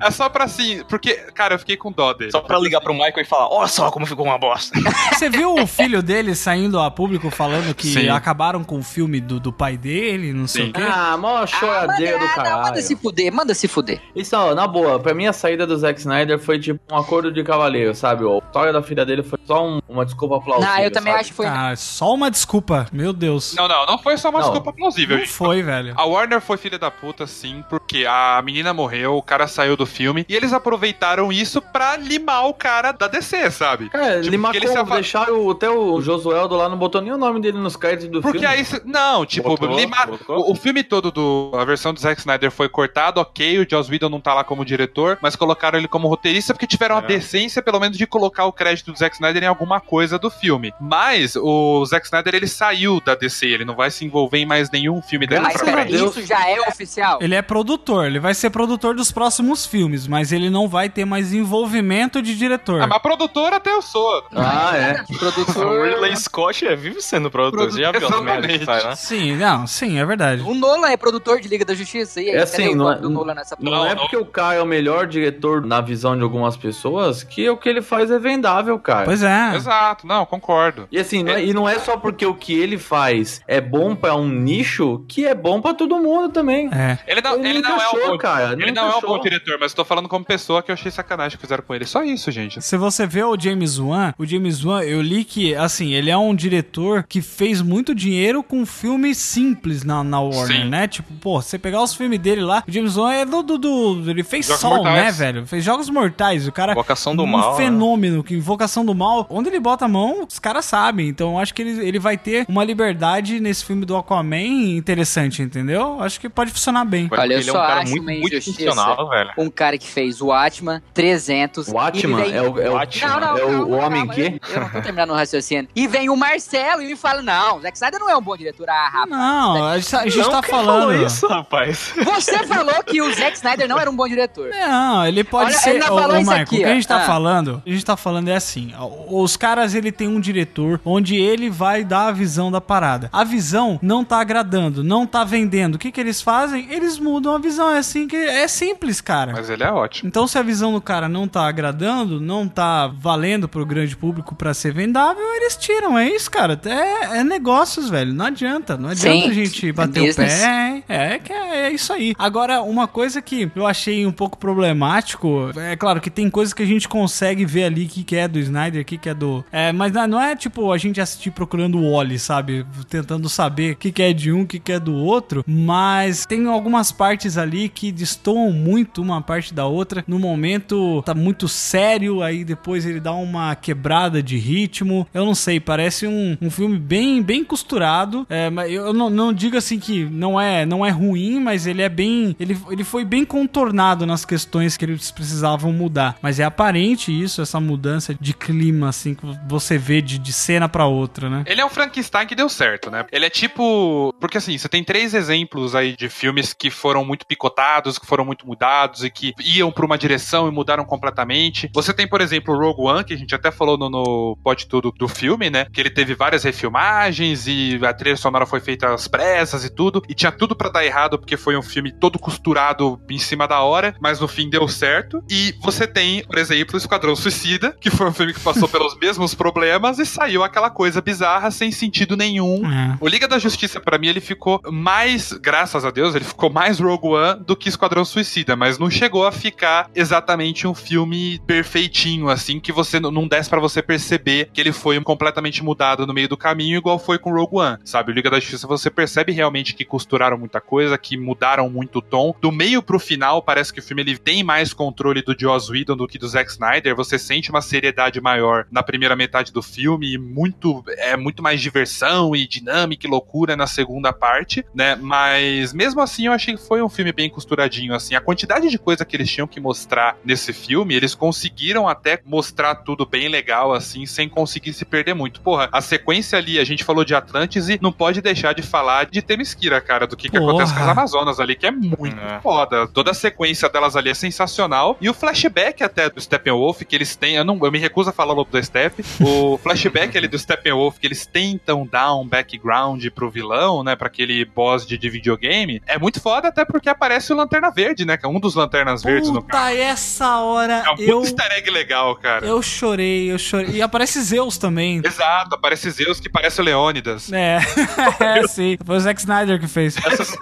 É 0.00 0.10
só 0.10 0.28
pra 0.28 0.44
assim. 0.44 0.82
Porque, 0.88 1.14
cara, 1.34 1.54
eu 1.54 1.58
fiquei 1.58 1.76
com 1.76 1.92
dó 1.92 2.12
dele. 2.12 2.30
Só 2.30 2.40
pra 2.40 2.58
ligar 2.58 2.80
pro 2.80 2.92
Michael 2.94 3.20
e 3.20 3.24
falar, 3.24 3.48
olha 3.48 3.68
só 3.68 3.90
como 3.90 4.06
ficou 4.06 4.24
uma 4.24 4.38
bosta. 4.38 4.78
Você 5.12 5.28
viu 5.28 5.54
o 5.54 5.66
filho 5.66 6.02
dele 6.02 6.34
saindo 6.34 6.80
a 6.80 6.90
público 6.90 7.30
falando 7.30 7.74
que 7.74 7.88
Sim. 7.88 8.08
acabaram 8.08 8.64
com 8.64 8.78
o 8.78 8.82
filme 8.82 9.20
do, 9.20 9.38
do 9.38 9.52
pai 9.52 9.76
dele, 9.76 10.32
não 10.32 10.46
sei 10.46 10.64
Sim. 10.64 10.70
o 10.70 10.72
quê? 10.72 10.82
Ah, 10.82 11.16
mó 11.16 11.38
Ah, 11.38 11.46
choradeira 11.46 12.18
do 12.18 12.22
manda, 12.24 12.34
caralho. 12.34 12.62
manda 12.64 12.82
se 12.82 12.96
fuder, 12.96 13.32
manda 13.32 13.54
se 13.54 13.68
fuder. 13.68 14.00
Isso, 14.16 14.36
ó, 14.36 14.54
na 14.54 14.66
boa, 14.66 14.98
pra 14.98 15.12
mim 15.14 15.26
a 15.26 15.32
saída 15.32 15.66
do 15.66 15.76
Zack 15.76 16.00
Snyder 16.00 16.38
foi 16.38 16.58
tipo 16.58 16.80
um 16.92 16.96
acordo 16.96 17.30
de 17.32 17.42
cavaleiro, 17.44 17.94
sabe? 17.94 18.24
A 18.24 18.38
história 18.38 18.72
da 18.72 18.82
filha 18.82 19.04
dele 19.04 19.22
foi 19.22 19.38
só 19.44 19.66
um- 19.66 19.80
uma 19.88 20.04
desculpa 20.04 20.40
plausível. 20.40 20.72
Não, 20.74 20.80
eu 20.82 20.90
também 20.90 21.12
sabe? 21.12 21.20
acho 21.20 21.30
que 21.30 21.36
foi. 21.36 21.46
Ah, 21.46 21.74
só 21.76 22.14
uma 22.14 22.30
desculpa, 22.30 22.86
meu 22.92 23.12
Deus. 23.12 23.54
Não, 23.54 23.68
não, 23.68 23.86
não 23.86 23.98
foi 23.98 24.16
só 24.16 24.30
uma 24.30 24.40
Não. 24.40 24.46
Desculpa 24.54 24.72
plausível. 24.76 25.16
Não 25.16 25.24
gente. 25.24 25.32
foi, 25.34 25.62
velho. 25.62 25.94
A 25.96 26.04
Warner 26.04 26.40
foi 26.40 26.56
filha 26.56 26.78
da 26.78 26.90
puta, 26.90 27.26
sim, 27.26 27.64
porque 27.68 28.04
a 28.08 28.40
menina 28.44 28.72
morreu, 28.72 29.16
o 29.16 29.22
cara 29.22 29.46
saiu 29.46 29.76
do 29.76 29.86
filme, 29.86 30.24
e 30.28 30.34
eles 30.34 30.52
aproveitaram 30.52 31.32
isso 31.32 31.60
pra 31.60 31.96
limar 31.96 32.46
o 32.46 32.54
cara 32.54 32.92
da 32.92 33.06
DC, 33.08 33.50
sabe? 33.50 33.88
Cara, 33.90 34.20
Tipo, 34.22 34.38
porque 34.38 34.60
se 34.60 34.66
marcou, 34.66 34.82
afa- 34.82 34.94
deixaram 34.94 35.40
o- 35.46 35.50
até 35.50 35.68
o 35.70 36.00
Josueldo 36.00 36.56
lá, 36.56 36.68
não 36.68 36.76
botou 36.76 37.00
nem 37.00 37.12
o 37.12 37.16
nome 37.18 37.40
dele 37.40 37.58
nos 37.58 37.76
créditos 37.76 38.08
do 38.10 38.20
Porque 38.22 38.38
filme. 38.38 38.54
aí. 38.54 38.64
cê- 38.64 38.82
Não, 38.84 39.24
tipo, 39.24 39.48
Botou, 39.48 39.76
limar. 39.76 40.06
botou. 40.08 40.38
O, 40.48 40.52
o 40.52 40.54
filme 40.54 40.82
todo 40.82 41.10
do. 41.10 41.50
A 41.54 41.64
versão 41.64 41.92
do 41.94 42.00
Zack 42.00 42.20
Snyder 42.20 42.50
foi 42.50 42.68
cortado, 42.68 43.20
ok. 43.20 43.58
O 43.60 43.66
Joss 43.68 43.90
Whedon 43.90 44.08
não 44.08 44.20
tá 44.20 44.34
lá 44.34 44.44
como 44.44 44.64
diretor, 44.64 45.18
mas 45.22 45.36
colocaram 45.36 45.78
ele 45.78 45.88
como 45.88 46.08
roteirista 46.08 46.52
porque 46.52 46.66
tiveram 46.66 46.96
a 46.96 47.00
É. 47.00 47.02
decência, 47.06 47.62
pelo 47.62 47.80
menos, 47.80 47.96
de 47.96 48.06
colocar 48.06 48.44
o 48.46 48.52
crédito 48.52 48.92
do 48.92 48.98
Zack 48.98 49.14
Snyder 49.16 49.42
em 49.42 49.46
alguma 49.46 49.80
coisa 49.80 50.18
do 50.18 50.30
filme. 50.30 50.72
Mas 50.80 51.36
o 51.36 51.84
Zack 51.86 52.06
Snyder 52.06 52.34
ele 52.34 52.46
saiu 52.46 53.00
da 53.00 53.14
DC, 53.14 53.46
ele 53.46 53.64
não 53.64 53.74
vai 53.74 53.90
se 53.90 54.04
envolver 54.04 54.38
em 54.38 54.43
mais 54.46 54.70
nenhum 54.70 55.00
filme 55.02 55.26
dele. 55.26 55.42
Graças 55.42 55.62
pra 55.62 55.72
frente. 55.72 55.92
Deus. 55.92 56.16
isso 56.16 56.26
já 56.26 56.48
é 56.48 56.60
oficial? 56.60 57.18
Ele 57.20 57.34
é 57.34 57.42
produtor, 57.42 58.06
ele 58.06 58.18
vai 58.20 58.34
ser 58.34 58.50
produtor 58.50 58.94
dos 58.94 59.10
próximos 59.12 59.66
filmes, 59.66 60.06
mas 60.06 60.32
ele 60.32 60.50
não 60.50 60.68
vai 60.68 60.88
ter 60.88 61.04
mais 61.04 61.32
envolvimento 61.32 62.20
de 62.22 62.36
diretor. 62.36 62.82
Ah, 62.82 62.86
mas 62.86 63.00
produtor 63.02 63.52
até 63.52 63.72
eu 63.72 63.82
sou. 63.82 64.24
Ah, 64.34 64.72
é. 64.76 65.04
O 65.14 65.18
Produtor. 65.18 65.86
Ridley 65.86 66.16
Scott 66.16 66.66
é, 66.66 66.74
vive 66.76 67.00
sendo 67.00 67.30
produtor. 67.30 67.70
Você 67.70 67.80
já 67.80 67.92
viu 67.92 68.06
as 68.08 68.20
merdas 68.22 68.58
que 68.58 68.64
faz, 68.64 68.84
né? 68.84 68.94
Sim, 68.96 69.36
não, 69.36 69.66
sim, 69.66 69.98
é 69.98 70.04
verdade. 70.04 70.42
O 70.42 70.54
Nolan 70.54 70.88
é 70.88 70.96
produtor 70.96 71.40
de 71.40 71.48
Liga 71.48 71.64
da 71.64 71.74
Justiça. 71.74 72.20
E 72.20 72.30
aí, 72.30 72.36
É 72.36 72.42
assim, 72.42 72.68
o 72.70 72.76
não 72.76 72.92
é- 72.92 72.96
do 72.96 73.08
Nolan 73.10 73.34
nessa 73.34 73.56
Não, 73.60 73.72
porra? 73.72 73.88
é 73.90 73.94
porque 73.94 74.16
o 74.16 74.24
cara 74.24 74.54
é 74.56 74.62
o 74.62 74.66
melhor 74.66 75.06
diretor 75.06 75.64
na 75.64 75.80
visão 75.80 76.16
de 76.16 76.22
algumas 76.22 76.56
pessoas 76.56 77.22
que 77.22 77.48
o 77.48 77.56
que 77.56 77.68
ele 77.68 77.82
faz 77.82 78.10
é 78.10 78.18
vendável, 78.18 78.78
cara. 78.78 79.04
Pois 79.04 79.22
é. 79.22 79.54
Exato, 79.54 80.06
não, 80.06 80.24
concordo. 80.26 80.88
E 80.90 80.98
assim, 80.98 81.22
não 81.22 81.32
é- 81.32 81.44
e 81.44 81.52
não 81.54 81.68
é 81.68 81.78
só 81.78 81.96
porque 81.96 82.24
o 82.26 82.34
que 82.34 82.52
ele 82.58 82.78
faz 82.78 83.40
é 83.46 83.60
bom 83.60 83.94
pra 83.94 84.14
um 84.14 84.28
nicho 84.34 85.04
que 85.08 85.26
é 85.26 85.34
bom 85.34 85.60
pra 85.60 85.74
todo 85.74 85.96
mundo 85.98 86.28
também. 86.30 86.68
É. 86.72 86.98
Ele 87.06 87.20
não, 87.20 87.34
Ele 87.36 87.48
ele 87.48 87.60
não 87.62 87.70
não 87.70 87.76
é 87.76 87.86
um 87.86 87.90
encaixou, 87.90 88.10
bom, 88.10 88.18
cara, 88.18 88.52
Ele 88.52 88.66
não 88.72 88.74
não 88.74 88.82
é 88.82 88.84
um 88.86 88.88
encaixou. 88.98 89.16
bom 89.16 89.22
diretor, 89.22 89.56
mas 89.60 89.72
eu 89.72 89.76
tô 89.76 89.84
falando 89.84 90.08
como 90.08 90.24
pessoa 90.24 90.62
que 90.62 90.70
eu 90.70 90.74
achei 90.74 90.90
sacanagem 90.90 91.36
que 91.36 91.40
fizeram 91.42 91.62
com 91.66 91.74
ele. 91.74 91.84
Só 91.84 92.02
isso, 92.02 92.30
gente. 92.30 92.60
Se 92.62 92.76
você 92.76 93.06
vê 93.06 93.22
o 93.22 93.38
James 93.38 93.78
Wan, 93.78 94.12
o 94.18 94.26
James 94.26 94.64
Wan, 94.64 94.82
eu 94.82 95.00
li 95.00 95.24
que, 95.24 95.54
assim, 95.54 95.92
ele 95.92 96.10
é 96.10 96.16
um 96.16 96.34
diretor 96.34 97.04
que 97.08 97.20
fez 97.22 97.60
muito 97.62 97.94
dinheiro 97.94 98.42
com 98.42 98.64
filmes 98.66 99.18
simples 99.18 99.84
na, 99.84 100.02
na 100.04 100.20
Warner, 100.20 100.62
Sim. 100.62 100.68
né? 100.68 100.86
Tipo, 100.88 101.12
pô, 101.20 101.40
você 101.40 101.58
pegar 101.58 101.82
os 101.82 101.94
filmes 101.94 102.18
dele 102.18 102.40
lá, 102.42 102.62
o 102.66 102.72
James 102.72 102.96
Wan 102.96 103.12
é 103.12 103.24
do... 103.24 103.42
do, 103.42 103.58
do- 103.58 104.10
ele 104.10 104.22
fez 104.22 104.46
Jogos 104.46 104.60
Sol, 104.60 104.76
Mortais. 104.76 104.96
né, 105.04 105.10
velho? 105.12 105.46
Fez 105.46 105.64
Jogos 105.64 105.88
Mortais, 105.90 106.46
o 106.48 106.52
cara... 106.52 106.72
Invocação 106.72 107.14
do 107.16 107.22
um 107.22 107.26
Mal, 107.26 107.52
né? 107.52 107.56
fenômeno, 107.64 108.22
que 108.24 108.34
Invocação 108.34 108.84
do 108.84 108.94
Mal, 108.94 109.26
onde 109.30 109.48
ele 109.48 109.60
bota 109.60 109.84
a 109.84 109.88
mão, 109.88 110.26
os 110.30 110.38
caras 110.38 110.64
sabem. 110.64 111.08
Então 111.08 111.32
eu 111.32 111.38
acho 111.38 111.54
que 111.54 111.62
ele, 111.62 111.86
ele 111.86 111.98
vai 111.98 112.16
ter 112.16 112.44
uma 112.48 112.64
liberdade 112.64 113.40
nesse 113.40 113.64
filme 113.64 113.84
do 113.84 113.96
Aquaman 113.96 114.23
interessante, 114.32 115.42
entendeu? 115.42 116.00
Acho 116.00 116.20
que 116.20 116.28
pode 116.28 116.50
funcionar 116.50 116.84
bem. 116.84 117.08
Olha, 117.10 117.34
eu 117.34 117.40
ele 117.40 117.48
é 117.48 117.52
um 117.52 117.54
só 117.56 117.66
cara 117.66 117.80
acho 117.80 117.90
muito, 117.90 118.02
uma 118.02 118.12
muito 118.12 118.34
injustiça. 118.36 118.70
funcional, 118.70 119.08
velho. 119.08 119.30
Um 119.38 119.50
cara 119.50 119.78
que 119.78 119.86
fez 119.86 120.20
o 120.20 120.32
Atman 120.32 120.82
300. 120.92 121.68
O 121.68 121.78
Atman 121.78 122.20
e 122.20 122.24
vem- 122.24 122.34
é 122.36 122.42
o, 122.42 122.60
é 122.60 122.70
o, 122.70 122.74
Watchmen. 122.74 123.10
Não, 123.10 123.20
não, 123.20 123.38
é 123.38 123.44
o, 123.44 123.70
homem 123.70 124.06
que... 124.08 124.20
Eu, 124.22 124.40
eu 124.54 124.60
não 124.60 124.68
tô 124.70 124.80
terminando 124.82 125.10
o 125.10 125.14
raciocínio. 125.14 125.68
E 125.74 125.86
vem 125.86 126.08
o 126.08 126.16
Marcelo 126.16 126.82
e 126.82 126.86
me 126.86 126.96
fala: 126.96 127.22
não, 127.22 127.60
Zack 127.60 127.76
Snyder 127.76 128.00
não 128.00 128.10
é 128.10 128.16
um 128.16 128.22
bom 128.22 128.36
diretor. 128.36 128.68
Ah, 128.68 128.88
rapaz. 128.88 129.10
Não, 129.10 129.64
a 129.66 129.78
gente, 129.78 129.96
a 129.96 130.02
gente 130.04 130.18
Não, 130.18 130.30
tá 130.30 130.40
quem 130.42 130.50
falando... 130.50 130.80
falou 130.92 131.06
isso, 131.06 131.26
rapaz? 131.26 131.92
Você 132.14 132.46
falou 132.46 132.82
que 132.84 133.00
o 133.02 133.14
Zack 133.14 133.36
Snyder 133.36 133.68
não 133.68 133.78
era 133.78 133.90
um 133.90 133.96
bom 133.96 134.06
diretor. 134.08 134.50
Não, 134.50 135.06
ele 135.06 135.24
pode 135.24 135.50
Olha, 135.50 135.58
ser. 135.58 135.70
ele 135.70 135.78
não 135.80 135.94
Ô, 135.94 135.98
falou 136.00 136.16
ô, 136.16 136.18
isso 136.20 136.30
Michael, 136.30 136.42
aqui, 136.42 136.54
o 136.56 136.58
que 136.58 136.64
a 136.64 136.74
gente 136.74 136.88
tá 136.88 136.96
Ah. 137.02 137.06
falando, 137.06 137.62
a 137.66 137.70
gente 137.70 137.84
tá 137.84 137.96
falando 137.96 138.28
é 138.28 138.36
assim: 138.36 138.72
os 139.08 139.36
caras 139.36 139.74
ele 139.74 139.90
tem 139.92 140.08
um 140.08 140.20
diretor 140.20 140.80
onde 140.84 141.16
ele 141.16 141.50
vai 141.50 141.84
dar 141.84 142.08
a 142.08 142.12
visão 142.12 142.50
da 142.50 142.60
parada. 142.60 143.08
A 143.12 143.24
visão 143.24 143.78
não 143.82 144.03
tá 144.04 144.20
agradando, 144.20 144.82
não 144.82 145.06
tá 145.06 145.22
vendendo. 145.24 145.74
O 145.74 145.78
que 145.78 145.92
que 145.92 146.00
eles 146.00 146.22
fazem? 146.22 146.66
Eles 146.70 146.98
mudam 146.98 147.34
a 147.34 147.38
visão. 147.38 147.70
É 147.70 147.78
assim 147.78 148.06
que 148.06 148.16
é 148.16 148.48
simples, 148.48 149.00
cara. 149.00 149.32
Mas 149.32 149.50
ele 149.50 149.62
é 149.62 149.70
ótimo. 149.70 150.08
Então, 150.08 150.26
se 150.26 150.38
a 150.38 150.42
visão 150.42 150.72
do 150.72 150.80
cara 150.80 151.08
não 151.08 151.28
tá 151.28 151.46
agradando, 151.46 152.20
não 152.20 152.48
tá 152.48 152.86
valendo 152.86 153.48
pro 153.48 153.66
grande 153.66 153.96
público 153.96 154.34
pra 154.34 154.54
ser 154.54 154.72
vendável, 154.72 155.22
eles 155.34 155.56
tiram. 155.56 155.98
É 155.98 156.08
isso, 156.08 156.30
cara. 156.30 156.58
É, 156.64 157.18
é 157.18 157.24
negócios, 157.24 157.90
velho. 157.90 158.12
Não 158.12 158.26
adianta. 158.26 158.76
Não 158.76 158.90
adianta 158.90 159.24
Sim, 159.24 159.30
a 159.30 159.32
gente 159.32 159.68
é 159.68 159.72
bater 159.72 160.10
o 160.10 160.14
pé. 160.14 160.84
É, 160.88 161.18
que 161.18 161.32
é, 161.32 161.66
é 161.66 161.70
isso 161.70 161.92
aí. 161.92 162.14
Agora, 162.18 162.62
uma 162.62 162.86
coisa 162.86 163.20
que 163.20 163.50
eu 163.54 163.66
achei 163.66 164.06
um 164.06 164.12
pouco 164.12 164.38
problemático, 164.38 165.50
é 165.56 165.76
claro 165.76 166.00
que 166.00 166.10
tem 166.10 166.30
coisas 166.30 166.54
que 166.54 166.62
a 166.62 166.66
gente 166.66 166.88
consegue 166.88 167.44
ver 167.44 167.64
ali 167.64 167.86
que, 167.86 168.02
que 168.02 168.16
é 168.16 168.26
do 168.26 168.38
Snyder, 168.38 168.82
o 168.82 168.84
que, 168.84 168.96
que 168.96 169.08
é 169.08 169.14
do. 169.14 169.44
É, 169.52 169.72
mas 169.72 169.92
não 169.92 170.14
não 170.14 170.20
é 170.20 170.36
tipo 170.36 170.70
a 170.70 170.78
gente 170.78 171.00
assistir 171.00 171.32
procurando 171.32 171.78
o 171.78 171.92
Wally, 171.92 172.18
sabe? 172.18 172.64
Tentando 172.88 173.28
saber 173.28 173.72
o 173.72 173.76
que, 173.76 173.90
que 173.94 174.02
é 174.02 174.12
de 174.12 174.32
um, 174.32 174.44
que, 174.44 174.58
que 174.58 174.72
é 174.72 174.80
do 174.80 174.94
outro. 174.94 175.44
Mas 175.46 176.26
tem 176.26 176.46
algumas 176.46 176.90
partes 176.90 177.38
ali 177.38 177.68
que 177.68 177.92
destoam 177.92 178.50
muito 178.50 179.00
uma 179.00 179.22
parte 179.22 179.54
da 179.54 179.66
outra. 179.66 180.04
No 180.06 180.18
momento 180.18 181.02
tá 181.02 181.14
muito 181.14 181.48
sério, 181.48 182.22
aí 182.22 182.44
depois 182.44 182.84
ele 182.84 183.00
dá 183.00 183.12
uma 183.12 183.54
quebrada 183.54 184.22
de 184.22 184.36
ritmo. 184.36 185.06
Eu 185.14 185.24
não 185.24 185.34
sei, 185.34 185.60
parece 185.60 186.06
um, 186.06 186.36
um 186.40 186.50
filme 186.50 186.78
bem, 186.78 187.22
bem 187.22 187.44
costurado. 187.44 188.26
É, 188.28 188.50
mas 188.50 188.70
eu 188.70 188.92
não, 188.92 189.08
não 189.08 189.32
digo 189.32 189.56
assim 189.56 189.78
que 189.78 190.04
não 190.04 190.40
é, 190.40 190.66
não 190.66 190.84
é 190.84 190.90
ruim, 190.90 191.40
mas 191.40 191.66
ele 191.66 191.82
é 191.82 191.88
bem. 191.88 192.34
Ele, 192.40 192.58
ele 192.70 192.84
foi 192.84 193.04
bem 193.04 193.24
contornado 193.24 194.04
nas 194.04 194.24
questões 194.24 194.76
que 194.76 194.84
eles 194.84 195.10
precisavam 195.10 195.72
mudar. 195.72 196.16
Mas 196.20 196.40
é 196.40 196.44
aparente 196.44 197.12
isso, 197.12 197.40
essa 197.40 197.60
mudança 197.60 198.14
de 198.20 198.34
clima, 198.34 198.88
assim, 198.88 199.14
que 199.14 199.24
você 199.46 199.78
vê 199.78 200.00
de, 200.00 200.18
de 200.18 200.32
cena 200.32 200.68
pra 200.68 200.86
outra, 200.86 201.30
né? 201.30 201.44
Ele 201.46 201.60
é 201.60 201.64
um 201.64 201.70
Frankenstein 201.70 202.26
que 202.26 202.34
deu 202.34 202.48
certo, 202.48 202.90
né? 202.90 203.04
Ele 203.12 203.26
é 203.26 203.30
tipo. 203.30 203.83
Porque 204.20 204.38
assim, 204.38 204.56
você 204.56 204.68
tem 204.68 204.84
três 204.84 205.14
exemplos 205.14 205.74
aí 205.74 205.96
de 205.96 206.08
filmes 206.08 206.52
que 206.52 206.70
foram 206.70 207.04
muito 207.04 207.26
picotados, 207.26 207.98
que 207.98 208.06
foram 208.06 208.24
muito 208.24 208.46
mudados 208.46 209.04
e 209.04 209.10
que 209.10 209.34
iam 209.40 209.70
pra 209.70 209.86
uma 209.86 209.98
direção 209.98 210.48
e 210.48 210.50
mudaram 210.50 210.84
completamente. 210.84 211.70
Você 211.74 211.92
tem, 211.92 212.08
por 212.08 212.20
exemplo, 212.20 212.54
o 212.54 212.58
Rogue 212.58 212.82
One, 212.82 213.04
que 213.04 213.14
a 213.14 213.18
gente 213.18 213.34
até 213.34 213.50
falou 213.50 213.76
no 213.78 213.88
no 213.88 214.36
Tudo 214.68 214.92
do 214.92 215.08
filme, 215.08 215.50
né? 215.50 215.66
Que 215.72 215.80
ele 215.80 215.90
teve 215.90 216.14
várias 216.14 216.44
refilmagens 216.44 217.46
e 217.46 217.78
a 217.82 217.92
trilha 217.92 218.16
sonora 218.16 218.46
foi 218.46 218.60
feita 218.60 218.92
às 218.92 219.06
pressas 219.06 219.64
e 219.64 219.70
tudo. 219.70 220.02
E 220.08 220.14
tinha 220.14 220.32
tudo 220.32 220.56
pra 220.56 220.70
dar 220.70 220.84
errado 220.84 221.18
porque 221.18 221.36
foi 221.36 221.56
um 221.56 221.62
filme 221.62 221.92
todo 221.92 222.18
costurado 222.18 223.00
em 223.08 223.18
cima 223.18 223.46
da 223.46 223.60
hora, 223.60 223.94
mas 224.00 224.20
no 224.20 224.28
fim 224.28 224.48
deu 224.48 224.66
certo. 224.68 225.22
E 225.30 225.54
você 225.60 225.86
tem, 225.86 226.24
por 226.24 226.38
exemplo, 226.38 226.74
o 226.74 226.78
Esquadrão 226.78 227.14
Suicida, 227.16 227.76
que 227.80 227.90
foi 227.90 228.08
um 228.08 228.12
filme 228.12 228.32
que 228.32 228.40
passou 228.40 228.68
pelos 228.68 228.96
mesmos 228.98 229.34
problemas 229.34 229.98
e 229.98 230.06
saiu 230.06 230.42
aquela 230.42 230.70
coisa 230.70 231.00
bizarra 231.00 231.50
sem 231.50 231.70
sentido 231.70 232.16
nenhum. 232.16 232.62
É. 232.70 232.96
O 233.00 233.08
Liga 233.08 233.28
da 233.28 233.38
Justiça, 233.38 233.73
pra 233.80 233.98
mim, 233.98 234.08
ele 234.08 234.20
ficou 234.20 234.60
mais, 234.70 235.32
graças 235.32 235.84
a 235.84 235.90
Deus, 235.90 236.14
ele 236.14 236.24
ficou 236.24 236.50
mais 236.50 236.78
Rogue 236.78 237.08
One 237.08 237.44
do 237.44 237.56
que 237.56 237.68
Esquadrão 237.68 238.04
Suicida, 238.04 238.56
mas 238.56 238.78
não 238.78 238.90
chegou 238.90 239.26
a 239.26 239.32
ficar 239.32 239.90
exatamente 239.94 240.66
um 240.66 240.74
filme 240.74 241.40
perfeitinho, 241.46 242.28
assim, 242.28 242.60
que 242.60 242.72
você 242.72 243.00
não- 243.00 243.26
desse 243.26 243.48
pra 243.48 243.60
você 243.60 243.82
perceber 243.82 244.50
que 244.52 244.60
ele 244.60 244.72
foi 244.72 245.00
completamente 245.00 245.62
mudado 245.64 246.06
no 246.06 246.12
meio 246.14 246.28
do 246.28 246.36
caminho, 246.36 246.76
igual 246.78 246.98
foi 246.98 247.18
com 247.18 247.32
Rogue 247.32 247.56
One, 247.56 247.78
sabe? 247.84 248.12
O 248.12 248.14
Liga 248.14 248.30
da 248.30 248.38
Justiça 248.38 248.66
você 248.66 248.90
percebe 248.90 249.32
realmente 249.32 249.74
que 249.74 249.84
costuraram 249.84 250.36
muita 250.38 250.60
coisa, 250.60 250.98
que 250.98 251.16
mudaram 251.16 251.68
muito 251.70 251.98
o 251.98 252.02
tom. 252.02 252.34
Do 252.40 252.52
meio 252.52 252.82
pro 252.82 252.98
final, 252.98 253.42
parece 253.42 253.72
que 253.72 253.80
o 253.80 253.82
filme 253.82 254.02
ele 254.02 254.18
tem 254.18 254.42
mais 254.44 254.72
controle 254.72 255.22
do 255.22 255.34
Joss 255.38 255.70
Whedon 255.72 255.96
do 255.96 256.06
que 256.06 256.18
do 256.18 256.28
Zack 256.28 256.50
Snyder. 256.50 256.94
Você 256.94 257.18
sente 257.18 257.50
uma 257.50 257.62
seriedade 257.62 258.20
maior 258.20 258.66
na 258.70 258.82
primeira 258.82 259.16
metade 259.16 259.52
do 259.52 259.62
filme 259.62 260.14
e 260.14 260.18
muito 260.18 260.84
é 260.98 261.16
muito 261.16 261.42
mais 261.42 261.60
diversão 261.60 262.36
e 262.36 262.46
dinâmica 262.46 263.06
e 263.06 263.10
loucura 263.10 263.56
na 263.56 263.63
segunda 263.66 264.12
parte, 264.12 264.64
né? 264.74 264.96
Mas 264.96 265.72
mesmo 265.72 266.00
assim 266.00 266.26
eu 266.26 266.32
achei 266.32 266.56
que 266.56 266.66
foi 266.66 266.82
um 266.82 266.88
filme 266.88 267.12
bem 267.12 267.28
costuradinho 267.30 267.94
assim. 267.94 268.14
A 268.14 268.20
quantidade 268.20 268.68
de 268.68 268.78
coisa 268.78 269.04
que 269.04 269.16
eles 269.16 269.30
tinham 269.30 269.46
que 269.46 269.60
mostrar 269.60 270.16
nesse 270.24 270.52
filme, 270.52 270.94
eles 270.94 271.14
conseguiram 271.14 271.88
até 271.88 272.20
mostrar 272.24 272.74
tudo 272.76 273.06
bem 273.06 273.28
legal 273.28 273.72
assim, 273.72 274.06
sem 274.06 274.28
conseguir 274.28 274.72
se 274.72 274.84
perder 274.84 275.14
muito. 275.14 275.40
Porra, 275.40 275.68
a 275.72 275.80
sequência 275.80 276.38
ali, 276.38 276.58
a 276.58 276.64
gente 276.64 276.84
falou 276.84 277.04
de 277.04 277.14
Atlantis 277.14 277.68
e 277.68 277.78
não 277.80 277.92
pode 277.92 278.20
deixar 278.20 278.54
de 278.54 278.62
falar 278.62 279.06
de 279.06 279.22
Temesquira, 279.22 279.80
cara, 279.80 280.06
do 280.06 280.16
que, 280.16 280.28
que 280.28 280.36
acontece 280.36 280.72
com 280.74 280.80
as 280.82 280.88
Amazonas 280.88 281.40
ali, 281.40 281.54
que 281.54 281.66
é 281.66 281.70
muito 281.70 282.18
É. 282.20 282.40
foda. 282.40 282.86
Toda 282.88 283.10
a 283.10 283.14
sequência 283.14 283.68
delas 283.68 283.96
ali 283.96 284.10
é 284.10 284.14
sensacional. 284.14 284.96
E 285.00 285.08
o 285.08 285.14
flashback 285.14 285.82
até 285.82 286.08
do 286.10 286.20
Steppenwolf, 286.20 286.82
que 286.82 286.94
eles 286.96 287.16
têm. 287.16 287.36
Eu, 287.36 287.44
não, 287.44 287.58
eu 287.62 287.72
me 287.72 287.78
recuso 287.78 288.10
a 288.10 288.12
falar 288.12 288.32
o 288.32 288.36
lobo 288.36 288.50
da 288.50 288.62
Step. 288.62 289.04
O 289.20 289.58
flashback 289.62 290.16
ali 290.16 290.28
do 290.28 290.38
Steppenwolf, 290.38 290.98
que 290.98 291.06
eles 291.06 291.26
tentam 291.26 291.86
dar 291.86 292.14
um 292.16 292.26
background 292.26 293.04
pro 293.14 293.30
vilão, 293.30 293.53
né? 293.84 293.96
Pra 293.96 294.08
aquele 294.08 294.44
boss 294.44 294.86
de, 294.86 294.96
de 294.98 295.08
videogame. 295.08 295.82
É 295.86 295.98
muito 295.98 296.20
foda, 296.20 296.48
até 296.48 296.64
porque 296.64 296.88
aparece 296.88 297.32
o 297.32 297.36
Lanterna 297.36 297.70
Verde, 297.70 298.04
né? 298.04 298.16
Que 298.16 298.26
é 298.26 298.28
um 298.28 298.40
dos 298.40 298.54
Lanternas 298.54 299.02
Verdes 299.02 299.30
no 299.30 299.42
Puta, 299.42 299.72
essa 299.72 300.38
hora 300.38 300.82
É 300.86 300.90
um 300.90 300.96
eu, 300.98 301.20
easter 301.22 301.52
egg 301.52 301.70
legal, 301.70 302.16
cara. 302.16 302.46
eu 302.46 302.60
chorei, 302.62 303.30
eu 303.30 303.38
chorei. 303.38 303.70
E 303.76 303.82
aparece 303.82 304.20
Zeus 304.22 304.58
também. 304.58 305.00
Exato, 305.04 305.54
aparece 305.54 305.90
Zeus 305.90 306.20
que 306.20 306.28
parece 306.28 306.60
o 306.60 306.64
Leônidas. 306.64 307.32
É, 307.32 307.58
é, 308.20 308.46
sim. 308.46 308.76
Foi 308.84 308.96
o 308.96 309.00
Zack 309.00 309.20
Snyder 309.20 309.60
que 309.60 309.68
fez. 309.68 309.96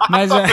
Mas, 0.09 0.31
é, 0.31 0.43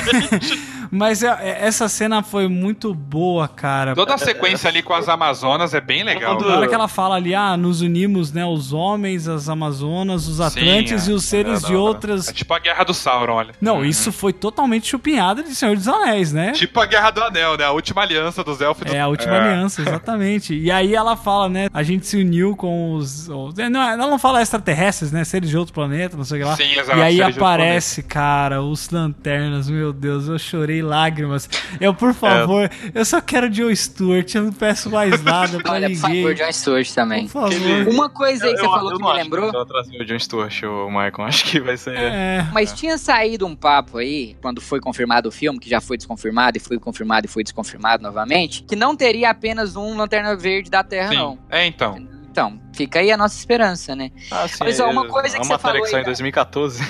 mas 0.90 1.22
é- 1.22 1.28
é- 1.40 1.66
essa 1.66 1.88
cena 1.88 2.22
foi 2.22 2.48
muito 2.48 2.92
boa, 2.94 3.46
cara. 3.48 3.94
Toda 3.94 4.14
a 4.14 4.18
sequência 4.18 4.68
ali 4.68 4.82
com 4.82 4.92
as 4.92 5.08
Amazonas 5.08 5.74
é 5.74 5.80
bem 5.80 6.02
legal. 6.02 6.38
Na 6.40 6.56
hora 6.56 6.68
que 6.68 6.74
ela 6.74 6.88
fala 6.88 7.16
ali, 7.16 7.34
ah, 7.34 7.56
nos 7.56 7.80
unimos, 7.80 8.32
né, 8.32 8.44
os 8.44 8.72
homens, 8.72 9.28
as 9.28 9.48
Amazonas, 9.48 10.26
os 10.26 10.40
Atlantes 10.40 11.02
Sim, 11.04 11.10
e 11.10 11.12
é. 11.12 11.16
os 11.16 11.24
seres 11.24 11.64
É, 11.64 11.66
de 11.68 11.74
outras... 11.74 12.28
É 12.28 12.32
tipo 12.32 12.52
a 12.54 12.58
Guerra 12.58 12.84
do 12.84 12.94
Sauron, 12.94 13.34
olha. 13.34 13.54
Não, 13.60 13.84
isso 13.84 14.12
foi 14.12 14.32
totalmente 14.32 14.86
chupinhada 14.88 15.42
de 15.42 15.54
Senhor 15.54 15.76
dos 15.76 15.86
Anéis, 15.88 16.32
né? 16.32 16.52
Tipo 16.52 16.80
a 16.80 16.86
Guerra 16.86 17.10
do 17.10 17.22
Anel, 17.22 17.56
né? 17.56 17.64
A 17.64 17.72
última 17.72 18.02
aliança 18.02 18.42
dos 18.42 18.60
elfos. 18.60 18.90
e 18.90 18.96
É 18.96 19.00
a 19.00 19.08
última 19.08 19.36
aliança, 19.36 19.82
exatamente. 19.82 20.54
E 20.54 20.70
aí 20.70 20.94
ela 20.94 21.16
fala, 21.16 21.48
né? 21.48 21.68
A 21.72 21.82
gente 21.82 22.06
se 22.06 22.16
uniu 22.16 22.56
com 22.56 22.94
os. 22.94 23.28
não, 23.28 23.82
ela 23.82 23.96
não 24.08 24.18
fala 24.18 24.42
extraterrestres, 24.42 25.12
né? 25.12 25.24
Seres 25.24 25.48
de 25.50 25.56
outro 25.56 25.72
planeta, 25.74 26.16
não 26.16 26.24
sei 26.24 26.38
o 26.38 26.42
que 26.42 26.48
lá. 26.48 26.56
Sim, 26.56 26.72
exato, 26.78 26.98
E 26.98 27.02
aí 27.02 27.22
aparece, 27.22 28.02
cara, 28.02 28.62
os 28.62 28.88
lanternas, 28.90 29.68
meu 29.68 29.92
Deus, 29.92 30.28
eu 30.28 30.38
chorei 30.38 30.79
lágrimas. 30.82 31.48
Eu, 31.80 31.94
por 31.94 32.12
favor, 32.14 32.70
eu 32.94 33.04
só 33.04 33.20
quero 33.20 33.52
Joe 33.52 33.74
Stewart, 33.74 34.34
eu 34.34 34.44
não 34.44 34.52
peço 34.52 34.90
mais 34.90 35.20
nada 35.24 35.58
pra 35.60 35.72
Olha, 35.72 35.88
por 35.90 35.94
ninguém. 36.08 36.22
favor, 36.22 36.34
John 36.34 36.52
Stewart 36.52 36.90
também. 36.92 37.22
Por 37.28 37.50
favor. 37.50 37.88
Uma 37.88 38.08
coisa 38.08 38.46
aí 38.46 38.52
que 38.54 38.60
você 38.60 38.66
Eu- 38.66 38.70
falou 38.70 38.90
eu 38.90 38.96
que 38.96 39.02
não 39.02 39.08
me 39.08 39.14
acho 39.16 39.24
lembrou. 39.24 39.50
ela 39.54 39.66
trazer 39.66 40.00
o 40.00 40.04
John 40.04 40.18
Stewart, 40.18 40.62
o 40.64 40.86
Michael. 40.90 41.10
Acho 41.30 41.44
que 41.44 41.60
vai 41.60 41.76
ser. 41.76 41.94
É. 41.96 42.46
Mas 42.52 42.72
tinha 42.72 42.96
saído 42.98 43.46
um 43.46 43.54
papo 43.54 43.98
aí, 43.98 44.36
quando 44.42 44.60
foi 44.60 44.80
confirmado 44.80 45.28
o 45.28 45.32
filme, 45.32 45.58
que 45.58 45.68
já 45.68 45.80
foi 45.80 45.96
desconfirmado 45.96 46.56
e 46.56 46.60
foi 46.60 46.78
confirmado 46.78 47.26
e 47.26 47.28
foi 47.28 47.42
desconfirmado 47.42 48.02
novamente, 48.02 48.62
que 48.64 48.74
não 48.76 48.96
teria 48.96 49.30
apenas 49.30 49.76
um 49.76 49.96
Lanterna 49.96 50.34
Verde 50.36 50.70
da 50.70 50.82
Terra, 50.82 51.08
Sim. 51.10 51.16
não. 51.16 51.38
É, 51.50 51.66
então. 51.66 51.98
Então, 52.30 52.60
fica 52.72 53.00
aí 53.00 53.10
a 53.10 53.16
nossa 53.16 53.36
esperança, 53.36 53.96
né? 53.96 54.10
Ah, 54.30 54.46
sim, 54.46 54.54
Mas, 54.60 54.78
ó, 54.78 54.88
uma 54.88 55.04
é- 55.04 55.08
coisa 55.08 55.30
que 55.30 55.42
é 55.42 55.44
você 55.44 55.52
uma 55.52 55.58
matéria 55.58 55.58
falou 55.58 55.80
que 55.80 55.86
aí 55.86 55.90
saiu 55.90 56.00
em 56.00 56.04
da- 56.04 56.08
2014. 56.10 56.82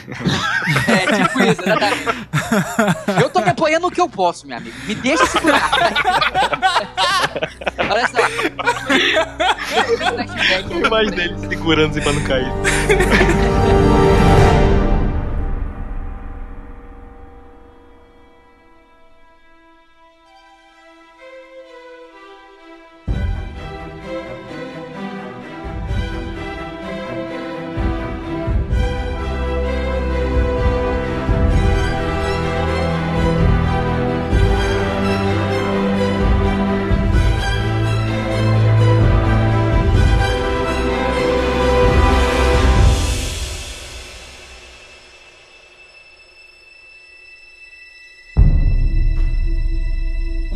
É, 0.86 1.24
tipo 1.24 1.41
isso, 1.43 1.62
exatamente. 1.62 3.22
Eu 3.22 3.30
tô 3.30 3.41
me 3.41 3.49
apoiando 3.49 3.86
no 3.86 3.91
que 3.93 4.01
eu 4.01 4.09
posso, 4.09 4.47
meu 4.47 4.59
amigo. 4.59 4.76
Me 4.86 4.95
deixa 4.95 5.24
segurar. 5.26 5.70
Olha 7.78 8.07
só. 8.09 8.18
A 10.57 10.86
imagem 10.86 11.11
dele 11.14 11.38
segurando 11.49 11.91
assim 11.91 12.01
pra 12.03 12.12
não 12.12 12.22
cair. 12.24 12.53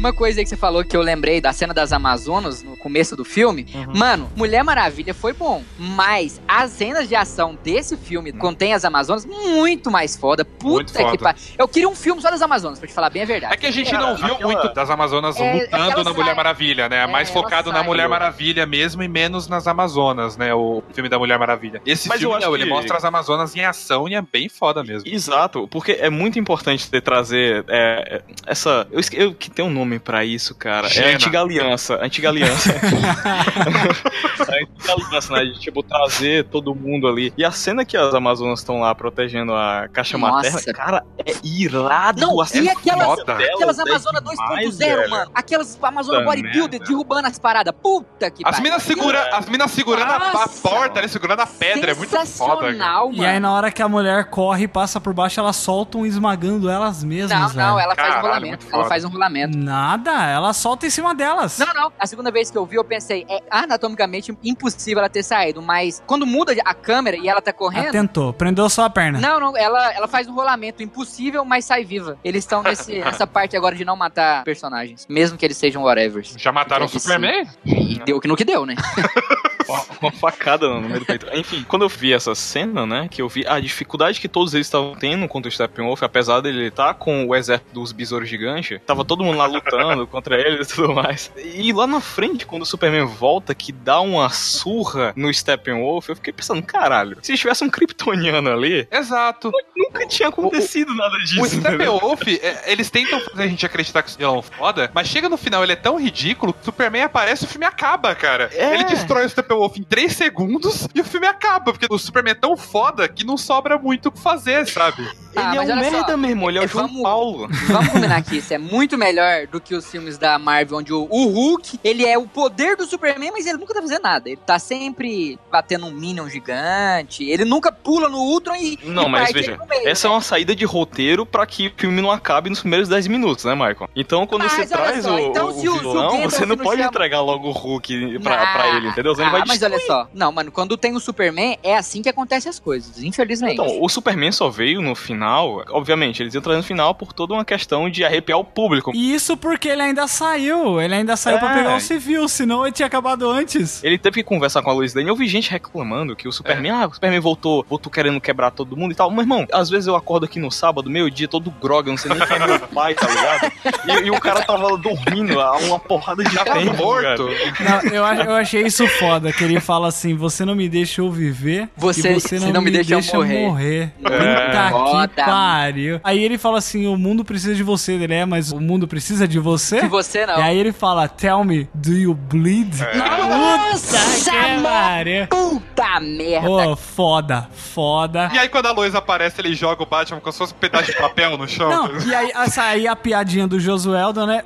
Uma 0.05 0.13
coisa 0.13 0.39
aí 0.39 0.45
que 0.45 0.51
você 0.51 0.57
falou 0.57 0.85
que 0.85 0.95
eu 0.95 1.01
lembrei 1.01 1.41
da 1.41 1.51
cena 1.51 1.73
das 1.73 1.91
Amazonas 1.91 2.63
no 2.63 2.77
começo 2.77 3.17
do 3.17 3.25
filme. 3.25 3.67
Uhum. 3.75 3.97
Mano, 3.97 4.31
Mulher 4.37 4.63
Maravilha 4.63 5.15
foi 5.15 5.33
bom. 5.33 5.63
Mas 5.79 6.39
as 6.47 6.73
cenas 6.73 7.09
de 7.09 7.15
ação 7.17 7.57
desse 7.65 7.97
filme 7.97 8.31
contém 8.31 8.75
as 8.75 8.85
Amazonas 8.85 9.25
muito 9.25 9.91
mais 9.91 10.15
foda. 10.15 10.45
Puta 10.45 10.69
Muito 10.75 10.93
que 10.93 10.99
foda. 11.03 11.17
pariu. 11.19 11.41
Eu 11.57 11.67
queria 11.67 11.89
um 11.89 11.95
filme 11.95 12.21
só 12.21 12.31
das 12.31 12.43
Amazonas, 12.43 12.79
pra 12.79 12.87
te 12.87 12.93
falar 12.93 13.09
bem 13.09 13.23
a 13.23 13.25
verdade. 13.25 13.55
É 13.55 13.57
que 13.57 13.65
a 13.67 13.71
gente 13.71 13.95
não 13.95 14.15
viu 14.15 14.35
aquela- 14.35 14.53
muito 14.53 14.75
das 14.75 14.91
Amazonas 14.91 15.41
É, 15.41 15.53
lutando 15.55 16.05
na 16.05 16.13
Mulher 16.13 16.25
sai- 16.27 16.35
Maravilha, 16.35 16.89
né? 16.91 16.97
É, 16.99 17.07
Mais 17.07 17.31
focado 17.31 17.71
na 17.73 17.79
sai. 17.79 17.87
Mulher 17.87 18.07
Maravilha 18.07 18.67
mesmo 18.67 19.03
e 19.03 19.09
menos 19.09 19.49
nas 19.49 19.67
Amazonas, 19.67 20.37
né? 20.37 20.53
O 20.53 20.83
filme 20.93 21.09
da 21.09 21.19
Mulher 21.19 21.39
Maravilha. 21.39 21.81
Esse 21.87 22.09
Mas 22.11 22.21
eu 22.21 22.29
filme, 22.29 22.45
não, 22.45 22.55
ele 22.55 22.65
que- 22.65 22.69
mostra 22.71 22.99
as 22.99 23.05
Amazonas 23.07 23.57
em 23.57 23.65
ação 23.65 24.07
e 24.07 24.15
é 24.15 24.21
bem 24.21 24.51
foda 24.51 24.85
mesmo. 24.85 25.09
Exato, 25.09 25.67
porque 25.69 25.93
é 25.93 26.11
muito 26.11 26.39
importante 26.39 26.91
ter 26.91 27.01
trazer 27.01 27.65
é, 27.69 28.17
é, 28.17 28.23
essa. 28.47 28.87
Eu, 28.93 29.01
eu 29.15 29.35
que 29.35 29.51
tem 29.51 29.65
um 29.65 29.71
nome 29.71 29.94
pra 29.99 30.25
isso, 30.25 30.55
cara. 30.55 30.87
É 30.87 30.91
Xena. 30.91 31.07
a 31.09 31.15
antiga 31.15 31.41
aliança. 31.41 31.95
a 31.97 32.05
Antiga 32.05 32.29
aliança. 32.29 32.71
a 32.75 34.55
antiga 34.63 34.93
aliança, 34.93 35.33
né? 35.35 35.45
De 35.45 35.61
tipo, 35.61 35.83
trazer 35.83 36.45
todo 36.45 36.75
mundo 36.75 37.07
ali. 37.09 37.33
E 37.37 37.45
a 37.45 37.51
cena 37.51 37.85
que 37.85 37.97
as 37.97 38.15
Amazonas 38.15 38.61
estão 38.61 38.81
lá 38.81 38.95
protegendo 38.95 39.55
a 39.55 39.89
caixa 39.93 40.17
Nossa. 40.19 40.51
materna, 40.51 40.73
cara, 40.73 41.05
é 41.25 41.33
irado. 41.45 42.21
Não, 42.21 42.41
a 42.41 42.47
e 42.55 42.69
aquelas, 42.69 43.07
foda. 43.19 43.33
aquelas 43.35 43.79
é 43.79 43.83
Amazonas 43.83 44.23
demais, 44.23 44.69
2.0, 44.69 44.79
velho. 44.79 45.11
mano. 45.11 45.31
Aquelas 45.35 45.79
Amazonas 45.83 46.25
bodybuilder 46.25 46.81
derrubando 46.81 47.29
as 47.29 47.39
paradas. 47.39 47.75
Puta 47.83 48.31
que 48.31 48.43
As 48.45 48.53
pariu. 48.57 48.63
minas 48.63 48.83
segura, 48.83 49.31
as 49.37 49.49
minas 49.49 49.71
segurando 49.71 50.11
a, 50.11 50.45
a 50.45 50.49
porta, 50.49 51.01
ali, 51.01 51.09
segurando 51.09 51.41
a 51.41 51.47
pedra, 51.47 51.93
é 51.93 51.95
muito 51.95 52.15
foda. 52.27 52.75
cara. 52.75 53.05
Mano. 53.07 53.15
E 53.15 53.25
aí, 53.25 53.39
na 53.41 53.53
hora 53.53 53.71
que 53.71 53.83
a 53.83 53.89
mulher 53.89 54.25
corre 54.27 54.65
e 54.65 54.69
passa 54.69 55.01
por 55.01 55.13
baixo, 55.13 55.41
elas 55.41 55.57
soltam 55.57 56.07
esmagando 56.07 56.69
elas 56.71 57.03
mesmas. 57.05 57.55
Não, 57.55 57.65
não, 57.65 57.75
velho. 57.77 57.85
ela 57.85 57.95
faz 57.95 58.09
um 58.09 58.13
Caralho, 58.15 58.27
rolamento. 58.29 58.67
Ela 58.73 58.85
faz 58.89 59.05
um 59.05 59.09
rolamento. 59.09 59.59
Nada, 59.85 60.27
ela 60.31 60.53
solta 60.55 60.87
em 60.87 60.91
cima 60.91 61.15
delas. 61.15 61.59
Não, 61.59 61.67
não. 61.75 61.93
A 61.99 62.07
segunda 62.07 62.31
vez 62.31 62.51
que 62.51 62.57
eu 62.57 62.65
vi, 62.65 62.77
eu 62.77 62.85
pensei, 62.85 63.27
é 63.29 63.41
anatomicamente 63.51 64.35
impossível 64.43 65.01
ela 65.01 65.11
ter 65.11 65.23
saído, 65.23 65.61
mas 65.61 66.03
quando 66.07 66.25
muda 66.27 66.55
a 66.65 66.73
câmera 66.73 67.17
e 67.19 67.29
ela 67.29 67.43
tá 67.43 67.51
Ela 67.51 67.59
correndo. 67.59 67.93
tentou, 67.93 68.33
prendeu 68.33 68.69
só 68.71 68.85
a 68.85 68.91
perna. 68.91 69.21
Não, 69.21 69.39
não, 69.39 69.57
ela, 69.57 69.93
ela 69.93 70.09
faz 70.09 70.27
um 70.27 70.33
rolamento 70.35 70.83
impossível, 70.83 71.45
mas 71.45 71.67
sai 71.67 71.85
viva. 71.85 72.17
Eles 72.25 72.45
estão 72.45 72.63
nesse- 72.63 72.99
nessa 73.05 73.27
parte 73.27 73.57
agora 73.57 73.75
de 73.77 73.85
não 73.85 73.95
matar 73.97 74.43
personagens, 74.45 75.07
mesmo 75.09 75.37
que 75.37 75.45
eles 75.45 75.57
sejam 75.57 75.83
whatever. 75.83 76.25
Já 76.37 76.51
mataram 76.51 76.87
o 76.87 76.89
Deve 76.89 77.01
Superman? 77.01 77.47
E 77.67 77.99
deu 78.07 78.19
que 78.21 78.27
no 78.29 78.37
que 78.37 78.45
deu, 78.45 78.65
né? 78.65 78.75
Uma- 79.69 79.85
Uma 80.03 80.13
facada 80.13 80.69
no 80.69 80.81
meio 80.83 81.01
do 81.01 81.07
peito. 81.07 81.27
Enfim, 81.33 81.65
quando 81.69 81.83
eu 81.83 81.89
vi 81.89 82.13
essa 82.13 82.35
cena, 82.35 82.85
né, 82.87 83.09
que 83.11 83.23
eu 83.23 83.29
vi 83.29 83.45
a 83.47 83.59
dificuldade 83.61 84.21
que 84.21 84.29
todos 84.29 84.55
eles 84.55 84.67
estavam 84.67 84.95
tendo 84.95 85.27
contra 85.29 85.49
o 85.49 85.53
Steppenwolf, 85.53 86.03
apesar 86.03 86.41
dele 86.41 86.67
estar 86.67 86.95
com 86.95 87.27
o 87.27 87.35
exército 87.35 87.73
dos 87.73 87.93
besouros 87.93 88.29
gigantes, 88.29 88.81
tava 88.87 89.05
todo 89.05 89.25
mundo 89.25 89.39
lá 89.39 89.47
lutando 89.47 90.07
contra 90.09 90.37
ele 90.39 90.63
e 90.63 90.67
tudo 90.67 90.93
mais. 90.95 91.33
E 91.37 91.73
lá 91.73 91.87
na 91.87 92.01
frente, 92.01 92.47
quando 92.47 92.63
o 92.63 92.67
Superman 92.67 93.07
volta, 93.07 93.55
que 93.55 93.73
dá 93.73 94.01
uma 94.01 94.29
surra 94.31 95.13
no 95.17 95.33
Steppenwolf, 95.33 96.09
eu 96.09 96.17
fiquei 96.17 96.33
pensando, 96.33 96.63
caralho, 96.63 97.17
se 97.23 97.37
tivesse 97.37 97.65
um 97.65 97.71
kryptoniano 97.71 98.51
ali, 98.53 98.87
Exato. 98.91 99.51
nunca 99.77 100.07
tinha 100.07 100.29
acontecido 100.29 100.95
nada 100.95 101.17
disso. 101.19 101.41
O? 101.43 101.47
Steppenwolf, 101.47 102.23
é, 102.29 102.65
eles 102.73 102.91
tentam 102.91 103.21
fazer 103.21 103.43
a 103.43 103.47
gente 103.47 103.65
acreditar 103.67 104.03
que 104.03 104.09
esse 104.11 104.19
vilão 104.19 104.39
é 104.39 104.43
foda, 104.43 104.91
mas 104.95 105.09
chega 105.09 105.29
no 105.29 105.37
final, 105.37 105.63
ele 105.63 105.73
é 105.73 105.77
tão 105.77 105.99
ridículo 105.99 106.53
que 106.53 106.61
o 106.63 106.65
Superman 106.65 107.03
aparece 107.05 107.45
e 107.45 107.47
o 107.47 107.49
filme 107.49 107.67
acaba, 107.67 108.15
cara. 108.15 108.51
É. 108.53 108.75
Ele 108.75 108.85
destrói 108.85 109.25
o 109.25 109.29
Steppenwolf 109.29 109.54
em 109.77 109.83
3 109.83 110.13
segundos 110.13 110.87
e 110.95 111.01
o 111.01 111.05
filme 111.05 111.27
acaba, 111.27 111.73
porque 111.73 111.87
o 111.91 111.99
Superman 111.99 112.33
é 112.33 112.35
tão 112.35 112.57
foda 112.57 113.09
que 113.09 113.25
não 113.25 113.37
sobra 113.37 113.79
muito 113.79 114.09
o 114.09 114.13
que 114.13 114.21
fazer, 114.21 114.67
sabe? 114.67 115.07
Ah, 115.37 115.49
Ele 115.49 115.57
é 115.57 115.61
um 115.61 115.65
olha 115.65 115.85
só, 115.85 115.91
merda, 115.91 116.17
meu 116.17 116.31
irmão, 116.31 116.49
ele 116.49 116.59
é 116.59 116.63
o 116.65 116.69
João 116.69 116.87
vamos- 116.87 117.03
Paulo. 117.03 117.49
Vamos 117.67 117.89
combinar 117.91 118.17
aqui, 118.17 118.37
isso 118.39 118.55
é 118.55 118.59
muito 118.59 118.97
melhor 118.97 119.47
do 119.49 119.61
que 119.61 119.75
os 119.75 119.85
filmes 119.91 120.17
da 120.17 120.39
Marvel, 120.39 120.79
onde 120.79 120.93
o, 120.93 121.07
o 121.11 121.27
Hulk, 121.29 121.81
ele 121.83 122.05
é 122.07 122.17
o 122.17 122.27
poder 122.27 122.77
do 122.77 122.87
Superman, 122.87 123.33
mas 123.33 123.45
ele 123.47 123.59
nunca 123.59 123.75
tá 123.75 123.81
fazendo 123.83 124.03
nada. 124.03 124.29
Ele 124.29 124.37
tá 124.45 124.59
sempre 124.61 125.39
batendo 125.51 125.87
um 125.87 125.91
Minion 125.91 126.29
gigante, 126.29 127.25
ele 127.29 127.45
nunca 127.45 127.73
pula 127.73 128.09
no 128.09 128.19
Ultron 128.19 128.55
e. 128.57 128.79
Não, 128.85 129.05
e 129.05 129.09
mas 129.09 129.33
veja, 129.33 129.59
meio, 129.69 129.89
essa 129.89 130.07
é 130.07 130.09
né? 130.09 130.15
uma 130.15 130.21
saída 130.21 130.55
de 130.55 130.65
roteiro 130.65 131.27
pra 131.27 131.45
que 131.47 131.67
o 131.69 131.73
filme 131.77 132.01
não 132.01 132.11
acabe 132.11 132.49
nos 132.49 132.61
primeiros 132.61 132.89
10 132.89 133.07
minutos, 133.09 133.45
né, 133.45 133.55
Michael? 133.55 133.89
Então, 133.97 134.27
quando 134.27 134.43
Mas 134.43 134.53
você 134.53 134.67
traz 134.67 135.03
só, 135.05 135.15
o, 135.17 135.19
então 135.19 135.49
o 135.49 135.53
se 135.53 135.69
o- 135.69 135.79
vilão, 135.79 136.23
você 136.23 136.47
não 136.47 136.57
pode 136.57 136.77
chama- 136.81 136.91
entregar 136.91 137.21
logo 137.23 137.49
o 137.49 137.53
Hulk 137.53 138.19
pra, 138.21 138.43
Ah, 138.43 138.53
pra 138.53 138.69
ele, 138.77 138.89
entendeu? 138.89 139.15
Senão 139.15 139.37
ele 139.37 139.44
ah, 139.45 139.47
vai 139.47 139.57
mas 139.59 139.63
olha 139.63 139.79
só, 139.87 140.09
não, 140.15 140.33
mano, 140.33 140.51
quando 140.51 140.77
tem 140.77 140.95
o 140.95 141.01
Superman, 141.01 141.57
é 141.63 141.77
assim 141.77 142.03
que 142.03 142.09
acontecem 142.09 142.51
as 142.51 142.59
coisas, 142.59 143.03
infelizmente. 143.03 143.55
Então, 143.55 143.81
o 143.83 143.89
Superman 143.89 144.33
só 144.33 144.49
veio 144.49 144.81
no 144.83 144.95
final, 144.95 145.65
obviamente, 145.71 146.23
eles 146.23 146.35
entram 146.35 146.57
no 146.57 146.63
final 146.63 146.95
por 146.95 147.13
toda 147.13 147.35
uma 147.35 147.45
questão 147.45 147.89
de 147.89 148.05
arrepiar 148.05 148.39
o 148.39 148.45
público. 148.45 148.91
E 148.95 149.15
isso 149.15 149.37
porque 149.37 149.69
ele 149.69 149.83
ainda 149.83 150.07
saiu. 150.09 150.81
Ele 150.81 150.95
ainda 150.95 151.17
saiu 151.17 151.39
pra 151.39 151.51
É. 151.53 151.55
pegar 151.55 151.77
o 151.77 151.81
civil, 151.81 152.29
senão 152.29 152.65
ele 152.65 152.73
tinha 152.73 152.87
acabado 152.87 153.31
antes. 153.31 153.83
Ele 153.85 153.99
teve 153.99 154.15
que 154.15 154.25
conversar 154.25 154.63
com 154.63 154.71
a 154.71 154.73
Lois 154.73 154.95
Lane. 154.95 155.09
Eu 155.09 155.17
vi 155.17 155.27
gente 155.29 155.51
reclamando 155.51 156.17
que 156.17 156.27
o 156.27 156.33
Superman, 156.33 156.71
ah, 156.73 156.87
o 156.87 156.95
Superman 156.95 157.21
voltou, 157.21 157.65
voltou 157.69 157.91
querendo 157.93 158.21
quebrar 158.21 158.51
todo 158.51 158.77
mundo 158.77 158.93
e 158.93 158.95
tal. 158.95 159.11
Meu 159.11 159.21
irmão, 159.21 159.47
às 159.53 159.71
vezes 159.71 159.87
eu 159.87 159.95
acordo 159.97 160.25
aqui 160.25 160.39
no 160.39 160.51
sábado, 160.51 160.91
meio 160.91 161.11
dia, 161.11 161.29
todo 161.29 161.51
grog, 161.51 161.87
eu 161.87 161.93
não 161.93 161.99
sei 161.99 162.13
nem 162.13 162.27
quem 162.27 162.37
é 162.37 162.47
meu 162.47 162.61
pai, 162.61 162.95
tá 162.95 163.07
ligado? 163.07 163.53
E, 163.87 164.07
e 164.07 164.11
o 164.11 164.21
cara 164.21 164.43
tava 164.43 164.77
dormindo, 164.77 165.39
uma 165.67 165.79
porrada 165.79 166.23
de 166.25 166.31
tempo, 166.45 166.77
morto. 166.77 167.29
Não, 167.61 167.81
eu, 167.91 168.05
eu 168.25 168.35
achei 168.35 168.63
isso 168.67 168.87
foda, 168.87 169.33
que 169.37 169.45
ele 169.45 169.61
fala 169.61 169.89
assim, 169.89 170.15
você 170.15 170.45
não 170.45 170.55
me 170.55 170.69
deixa 170.69 171.01
eu 171.01 171.11
viver 171.11 171.69
Você- 171.77 172.11
e 172.11 172.15
você 172.21 172.39
não, 172.39 172.63
me 172.63 172.71
deixa, 172.71 172.95
eu 173.17 173.25
morrer. 173.27 173.93
Puta 174.03 174.71
Foda. 174.71 175.09
que 175.09 175.23
pariu. 175.23 176.01
Aí 176.05 176.23
ele 176.23 176.39
fala 176.39 176.59
assim, 176.59 176.87
o 176.87 176.97
mundo 176.97 177.25
precisa 177.25 177.55
de 177.55 177.63
você, 177.63 177.93
ele 177.93 178.15
é, 178.15 178.25
mas 178.25 178.53
o 178.53 178.61
mundo 178.61 178.87
precisa 178.87 179.27
de 179.27 179.39
você? 179.39 179.81
De 179.83 179.89
você 179.89 180.27
não. 180.27 180.39
E 180.39 180.43
aí 180.43 180.59
ele 180.59 180.73
fala, 180.73 181.09
tell 181.09 181.45
me, 181.45 181.69
do 181.75 181.93
you 181.93 182.15
bleed? 182.15 182.75
Nossa, 182.97 183.99
Puta 183.99 184.31
que 184.31 184.63
pariu. 184.63 185.27
Puta 185.29 186.01
merda. 186.01 186.49
Ô, 186.51 186.77
foda, 186.77 187.49
foda. 187.53 188.31
E 188.33 188.39
aí, 188.39 188.49
quando 188.49 188.67
a 188.67 188.73
Lois 188.73 188.95
aparece, 188.95 189.41
ele 189.41 189.55
joga 189.55 189.83
o 189.83 189.87
Batman 189.87 190.21
como 190.21 190.33
se 190.33 190.39
fosse 190.39 190.53
um 190.55 190.57
pedaço 190.57 190.87
de 190.91 190.97
papel 190.97 191.37
no 191.37 191.49
chão. 191.49 191.69
Não, 191.69 191.99
e 192.07 192.15
aí, 192.15 192.31
essa 192.35 192.63
aí 192.63 192.87
a 192.87 192.95
piadinha 192.97 193.47
do 193.47 193.59
Josueldo, 193.59 194.27
né? 194.27 194.43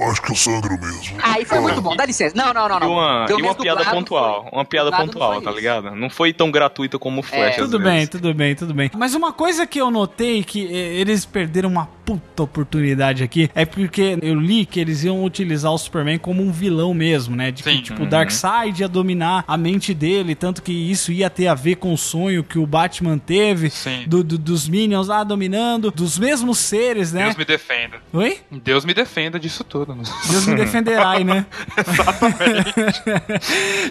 Eu 0.00 0.10
acho 0.10 0.20
que 0.22 0.30
é 0.30 0.34
o 0.34 0.36
Sandro 0.36 0.78
mesmo. 0.80 1.16
Aí 1.22 1.44
foi 1.44 1.60
muito 1.60 1.80
bom, 1.80 1.94
dá 1.96 2.04
licença. 2.04 2.34
Não, 2.36 2.52
não, 2.52 2.68
não, 2.68 2.76
E 2.76 2.80
não. 2.80 2.92
uma, 2.92 3.24
Pelo 3.26 3.40
e 3.40 3.42
uma 3.42 3.54
piada 3.54 3.78
dublado 3.78 3.96
pontual. 3.98 4.42
foi. 4.42 4.52
Uma 4.52 4.64
piada 4.64 4.90
pontual, 4.92 5.40
tá 5.40 5.50
isso. 5.50 5.58
ligado? 5.58 5.90
Não 5.94 6.10
foi 6.10 6.32
tão 6.32 6.50
gratuita 6.50 6.98
como 6.98 7.20
o 7.20 7.22
Flash. 7.22 7.50
às 7.50 7.56
Tudo 7.56 7.78
vezes. 7.78 7.92
bem, 7.94 8.06
tudo 8.06 8.34
bem, 8.34 8.54
tudo 8.54 8.74
bem. 8.74 8.90
Mas 8.96 9.14
uma 9.14 9.32
coisa 9.32 9.66
que 9.66 9.80
eu 9.80 9.90
notei 9.90 10.42
que 10.44 10.60
eles 10.60 11.24
perderam 11.24 11.68
uma 11.68 11.86
puta 12.04 12.42
oportunidade 12.42 13.22
aqui 13.22 13.50
é 13.54 13.64
porque 13.64 14.18
eu 14.20 14.34
li 14.34 14.66
que 14.66 14.78
eles 14.78 15.04
iam 15.04 15.24
utilizar 15.24 15.72
o 15.72 15.78
Superman 15.78 16.18
como 16.18 16.42
um 16.42 16.52
vilão 16.52 16.92
mesmo, 16.92 17.34
né? 17.34 17.50
De 17.50 17.62
que, 17.62 17.70
Sim. 17.70 17.80
tipo, 17.82 18.00
Uhum. 18.00 18.06
o 18.06 18.10
Darkseid 18.10 18.80
ia 18.82 18.88
dominar 18.88 19.42
a 19.48 19.56
mente 19.56 19.94
dele, 19.94 20.34
tanto 20.34 20.62
que 20.62 20.72
isso 20.72 21.10
ia 21.12 21.30
ter 21.30 21.46
a 21.48 21.54
ver 21.54 21.76
com 21.76 21.92
o 21.94 21.98
sonho 21.98 22.44
que 22.44 22.58
o 22.58 22.66
Batman 22.66 23.16
teve 23.18 23.70
Sim. 23.70 24.04
do- 24.06 24.22
do- 24.22 24.36
dos 24.38 24.68
Minions 24.68 25.08
lá 25.08 25.24
dominando, 25.24 25.90
dos 25.90 26.18
mesmos 26.18 26.58
seres, 26.58 27.12
né? 27.12 27.24
Deus 27.24 27.36
me 27.36 27.44
defenda. 27.44 27.96
Oi? 28.12 28.38
Deus 28.50 28.84
me 28.84 28.92
defenda 28.92 29.38
disso 29.40 29.64
tudo. 29.64 29.83
Deus 30.30 30.46
me 30.46 30.54
defenderá, 30.56 31.18
né? 31.20 31.44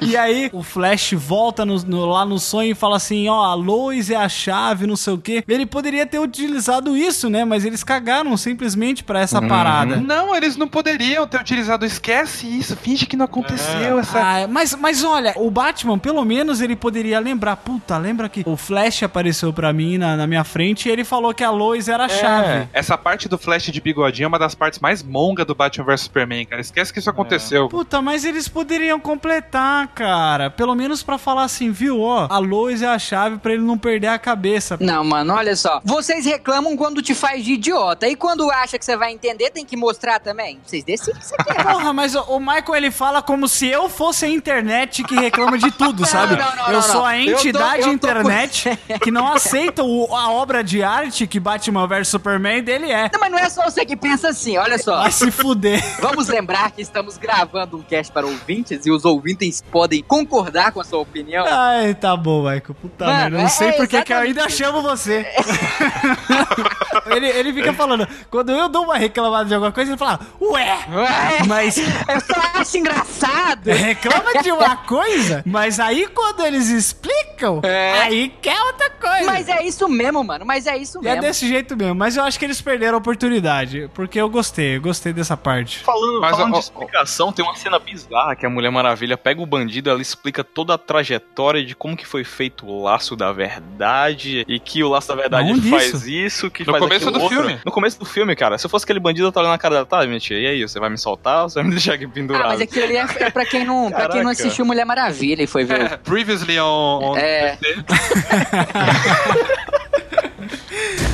e 0.01 0.15
aí 0.17 0.49
o 0.53 0.63
Flash 0.63 1.13
volta 1.13 1.65
no- 1.65 1.81
no- 1.83 2.05
lá 2.05 2.25
no 2.25 2.39
sonho 2.39 2.71
e 2.71 2.75
fala 2.75 2.97
assim, 2.97 3.27
ó, 3.29 3.43
a 3.43 3.53
Lois 3.53 4.09
é 4.09 4.15
a 4.15 4.29
chave, 4.29 4.87
não 4.87 4.95
sei 4.95 5.13
o 5.13 5.17
quê. 5.17 5.43
Ele 5.47 5.65
poderia 5.65 6.05
ter 6.05 6.19
utilizado 6.19 6.95
isso, 6.95 7.29
né? 7.29 7.45
Mas 7.45 7.65
eles 7.65 7.83
cagaram 7.83 8.35
simplesmente 8.37 9.03
pra 9.03 9.19
essa 9.21 9.41
parada. 9.41 9.97
Não, 9.97 10.35
eles 10.35 10.55
não 10.57 10.67
poderiam 10.67 11.27
ter 11.27 11.39
utilizado. 11.39 11.85
Esquece 11.85 12.47
isso, 12.47 12.75
finge 12.75 13.05
que 13.05 13.15
não 13.15 13.25
aconteceu. 13.25 13.99
Essa... 13.99 14.19
Ah, 14.43 14.47
mas, 14.47 14.75
mas 14.75 15.03
olha, 15.03 15.33
o 15.35 15.49
Batman, 15.51 15.97
pelo 15.99 16.23
menos, 16.25 16.61
ele 16.61 16.75
poderia 16.75 17.19
lembrar. 17.19 17.55
Puta, 17.57 17.97
lembra 17.97 18.27
que 18.29 18.43
o 18.45 18.55
Flash 18.57 19.03
apareceu 19.03 19.51
pra 19.53 19.71
mim 19.73 19.97
na, 19.97 20.15
na 20.17 20.27
minha 20.27 20.43
frente 20.43 20.87
e 20.87 20.91
ele 20.91 21.03
falou 21.03 21.33
que 21.33 21.43
a 21.43 21.51
Lois 21.51 21.87
era 21.87 22.05
a 22.05 22.09
chave. 22.09 22.67
Essa 22.73 22.97
parte 22.97 23.27
do 23.29 23.37
Flash 23.37 23.63
de 23.65 23.81
bigodinho 23.81 24.25
é 24.25 24.27
uma 24.27 24.39
das 24.39 24.55
partes 24.55 24.79
mais 24.79 25.03
monga 25.03 25.45
do 25.45 25.53
Batman 25.55 25.82
vs 25.83 26.01
Superman, 26.01 26.45
cara. 26.45 26.61
Esquece 26.61 26.91
que 26.93 26.99
isso 26.99 27.09
aconteceu. 27.09 27.67
Puta, 27.69 28.01
mas 28.01 28.23
eles 28.25 28.47
poderiam 28.47 28.99
completar, 28.99 29.87
cara. 29.89 30.49
Pelo 30.49 30.75
menos 30.75 31.01
pra 31.03 31.17
falar 31.17 31.43
assim, 31.43 31.71
viu? 31.71 32.01
Ó, 32.01 32.27
a 32.29 32.37
Lois 32.39 32.81
é 32.81 32.87
a 32.87 32.99
chave 32.99 33.37
pra 33.37 33.53
ele 33.53 33.63
não 33.63 33.77
perder 33.77 34.07
a 34.07 34.19
cabeça. 34.19 34.77
Não, 34.79 35.03
mano, 35.03 35.33
olha 35.33 35.55
só. 35.55 35.81
Vocês 35.83 36.25
reclamam 36.25 36.75
quando 36.77 37.01
te 37.01 37.13
faz 37.15 37.43
de 37.43 37.53
idiota. 37.53 38.07
E 38.07 38.15
quando 38.15 38.49
acha 38.51 38.77
que 38.77 38.85
você 38.85 38.95
vai 38.97 39.11
entender, 39.13 39.49
tem 39.51 39.65
que 39.65 39.75
mostrar 39.75 40.19
também. 40.19 40.59
Vocês 40.65 40.83
decidem 40.83 41.15
o 41.15 41.19
que 41.19 41.25
você 41.25 41.35
quer. 41.37 41.63
Porra, 41.63 41.93
mas 41.93 42.15
o, 42.15 42.39
Michael 42.39 42.75
ele 42.75 42.91
fala 42.91 43.21
como 43.21 43.47
se 43.47 43.67
eu 43.67 43.89
fosse 43.89 44.25
a 44.25 44.29
internet 44.29 45.03
que 45.03 45.15
reclama 45.15 45.57
de 45.57 45.71
tudo, 45.71 46.05
sabe? 46.05 46.35
não, 46.35 46.55
não, 46.55 46.67
eu 46.67 46.73
não, 46.73 46.81
sou 46.81 46.95
não. 46.95 47.05
a 47.05 47.17
Eu 47.19 47.25
tô- 47.25 47.39
entidade 47.39 47.79
eu 47.81 47.85
tô 47.87 47.91
internet 47.93 48.79
que 49.01 49.11
não 49.11 49.27
aceita 49.31 49.83
o- 49.83 50.13
a 50.15 50.29
obra 50.31 50.63
de 50.63 50.83
arte 50.83 51.25
que 51.27 51.39
Batman 51.39 51.87
vs 51.87 52.07
Superman 52.07 52.61
dele 52.63 52.91
é. 52.91 53.09
Não, 53.13 53.19
mas 53.19 53.31
não 53.31 53.37
é 53.39 53.49
só 53.49 53.63
você 53.63 53.85
que 53.85 53.95
pensa 53.95 54.29
assim, 54.29 54.57
olha 54.57 54.77
só. 54.77 54.97
Vai 55.01 55.11
se 55.11 55.31
fuder. 55.31 55.72
Vamos 56.01 56.27
lembrar 56.27 56.71
que 56.71 56.81
estamos 56.81 57.17
gravando 57.17 57.77
um 57.77 57.81
cast 57.81 58.11
para 58.11 58.25
ouvintes 58.25 58.85
e 58.85 58.91
os 58.91 59.05
ouvintes 59.05 59.63
podem 59.71 60.01
concordar 60.03 60.71
com 60.71 60.79
a 60.81 60.83
sua 60.83 60.99
opinião. 60.99 61.45
Ai, 61.47 61.93
tá 61.95 62.15
bom, 62.15 62.39
Michael. 62.43 62.75
Puta 62.81 63.05
Mano, 63.05 63.17
merda. 63.17 63.35
Eu 63.35 63.39
não 63.39 63.45
é- 63.45 63.49
sei 63.49 63.69
é 63.69 63.71
porque 63.73 64.01
que 64.03 64.13
eu 64.13 64.17
ainda 64.17 64.49
chamo 64.49 64.81
você. 64.81 65.25
ele, 67.11 67.27
ele 67.27 67.53
fica 67.53 67.73
falando, 67.73 68.07
quando 68.29 68.51
eu 68.51 68.69
dou 68.69 68.83
uma 68.83 68.97
reclamada 68.97 69.45
de 69.45 69.53
alguma 69.53 69.71
coisa, 69.71 69.91
ele 69.91 69.97
fala, 69.97 70.19
ué, 70.41 70.77
Ué, 70.93 71.43
mas 71.47 71.77
eu 71.77 71.85
só 72.21 72.41
acho 72.59 72.77
engraçado. 72.77 73.67
reclama 73.71 74.41
de 74.41 74.51
uma 74.51 74.75
coisa, 74.77 75.43
mas 75.45 75.79
aí 75.79 76.07
quando 76.07 76.45
eles 76.45 76.69
explicam, 76.69 77.59
É. 77.63 77.99
aí 78.01 78.29
quer 78.41 78.59
outra 78.61 78.89
coisa. 78.89 79.25
Mas 79.25 79.47
é 79.49 79.63
isso 79.63 79.87
mesmo, 79.89 80.23
mano. 80.23 80.45
Mas 80.45 80.67
é 80.67 80.77
isso 80.77 80.99
E 81.03 81.07
é 81.07 81.11
mesmo. 81.11 81.21
desse 81.21 81.47
jeito 81.47 81.75
mesmo, 81.75 81.95
mas 81.95 82.17
eu 82.17 82.23
acho 82.23 82.37
que 82.39 82.45
eles 82.45 82.61
perderam 82.61 82.95
a 82.95 82.97
oportunidade, 82.97 83.89
porque 83.93 84.19
eu 84.19 84.29
gostei, 84.29 84.77
eu 84.77 84.81
gostei 84.81 85.13
dessa 85.13 85.35
parte. 85.37 85.62
Falando, 85.65 86.21
Mas, 86.21 86.31
falando 86.31 86.53
ó, 86.53 86.57
de 86.57 86.63
explicação, 86.63 87.31
tem 87.31 87.43
uma 87.43 87.55
cena 87.55 87.79
bizarra 87.79 88.35
que 88.35 88.45
a 88.45 88.49
Mulher 88.49 88.71
Maravilha 88.71 89.17
pega 89.17 89.41
o 89.41 89.45
bandido, 89.45 89.89
ela 89.89 90.01
explica 90.01 90.43
toda 90.43 90.73
a 90.73 90.77
trajetória 90.77 91.63
de 91.63 91.75
como 91.75 91.95
que 91.97 92.05
foi 92.05 92.23
feito 92.23 92.65
o 92.65 92.83
laço 92.83 93.15
da 93.15 93.31
verdade 93.31 94.45
e 94.47 94.59
que 94.59 94.83
o 94.83 94.89
laço 94.89 95.07
da 95.07 95.15
verdade 95.15 95.49
Aonde 95.49 95.69
faz 95.69 95.93
isso? 95.93 96.09
isso, 96.09 96.51
que 96.51 96.65
No 96.65 96.71
faz 96.73 96.83
começo 96.83 97.07
aquilo 97.09 97.19
do 97.19 97.23
outro. 97.23 97.43
filme. 97.47 97.61
No 97.65 97.71
começo 97.71 97.99
do 97.99 98.05
filme, 98.05 98.35
cara. 98.35 98.57
Se 98.57 98.65
eu 98.65 98.69
fosse 98.69 98.83
aquele 98.85 98.99
bandido, 98.99 99.27
eu 99.27 99.31
tava 99.31 99.45
olhando 99.45 99.53
na 99.53 99.57
cara 99.57 99.75
dela, 99.75 99.85
tá, 99.85 100.05
minha 100.05 100.19
tia, 100.19 100.39
e 100.39 100.47
aí, 100.47 100.61
você 100.61 100.79
vai 100.79 100.89
me 100.89 100.97
soltar 100.97 101.43
ou 101.43 101.49
você 101.49 101.55
vai 101.59 101.63
me 101.65 101.71
deixar 101.71 101.93
aqui 101.93 102.07
pendurado? 102.07 102.45
Ah, 102.45 102.47
mas 102.49 102.61
aquilo 102.61 102.83
ali 102.85 102.97
é, 102.97 103.05
é 103.19 103.29
pra, 103.29 103.45
quem 103.45 103.65
não, 103.65 103.91
pra 103.91 104.09
quem 104.09 104.23
não 104.23 104.31
assistiu 104.31 104.65
Mulher 104.65 104.85
Maravilha 104.85 105.43
e 105.43 105.47
foi 105.47 105.63
ver. 105.63 105.93
o- 105.93 105.97
Previously 105.99 106.59
on. 106.59 107.11
on 107.11 107.17
É. 107.17 107.57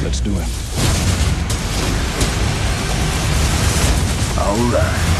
Let's 0.04 0.20
do 0.22 0.32
it. 0.40 0.59
Alright. 4.50 5.19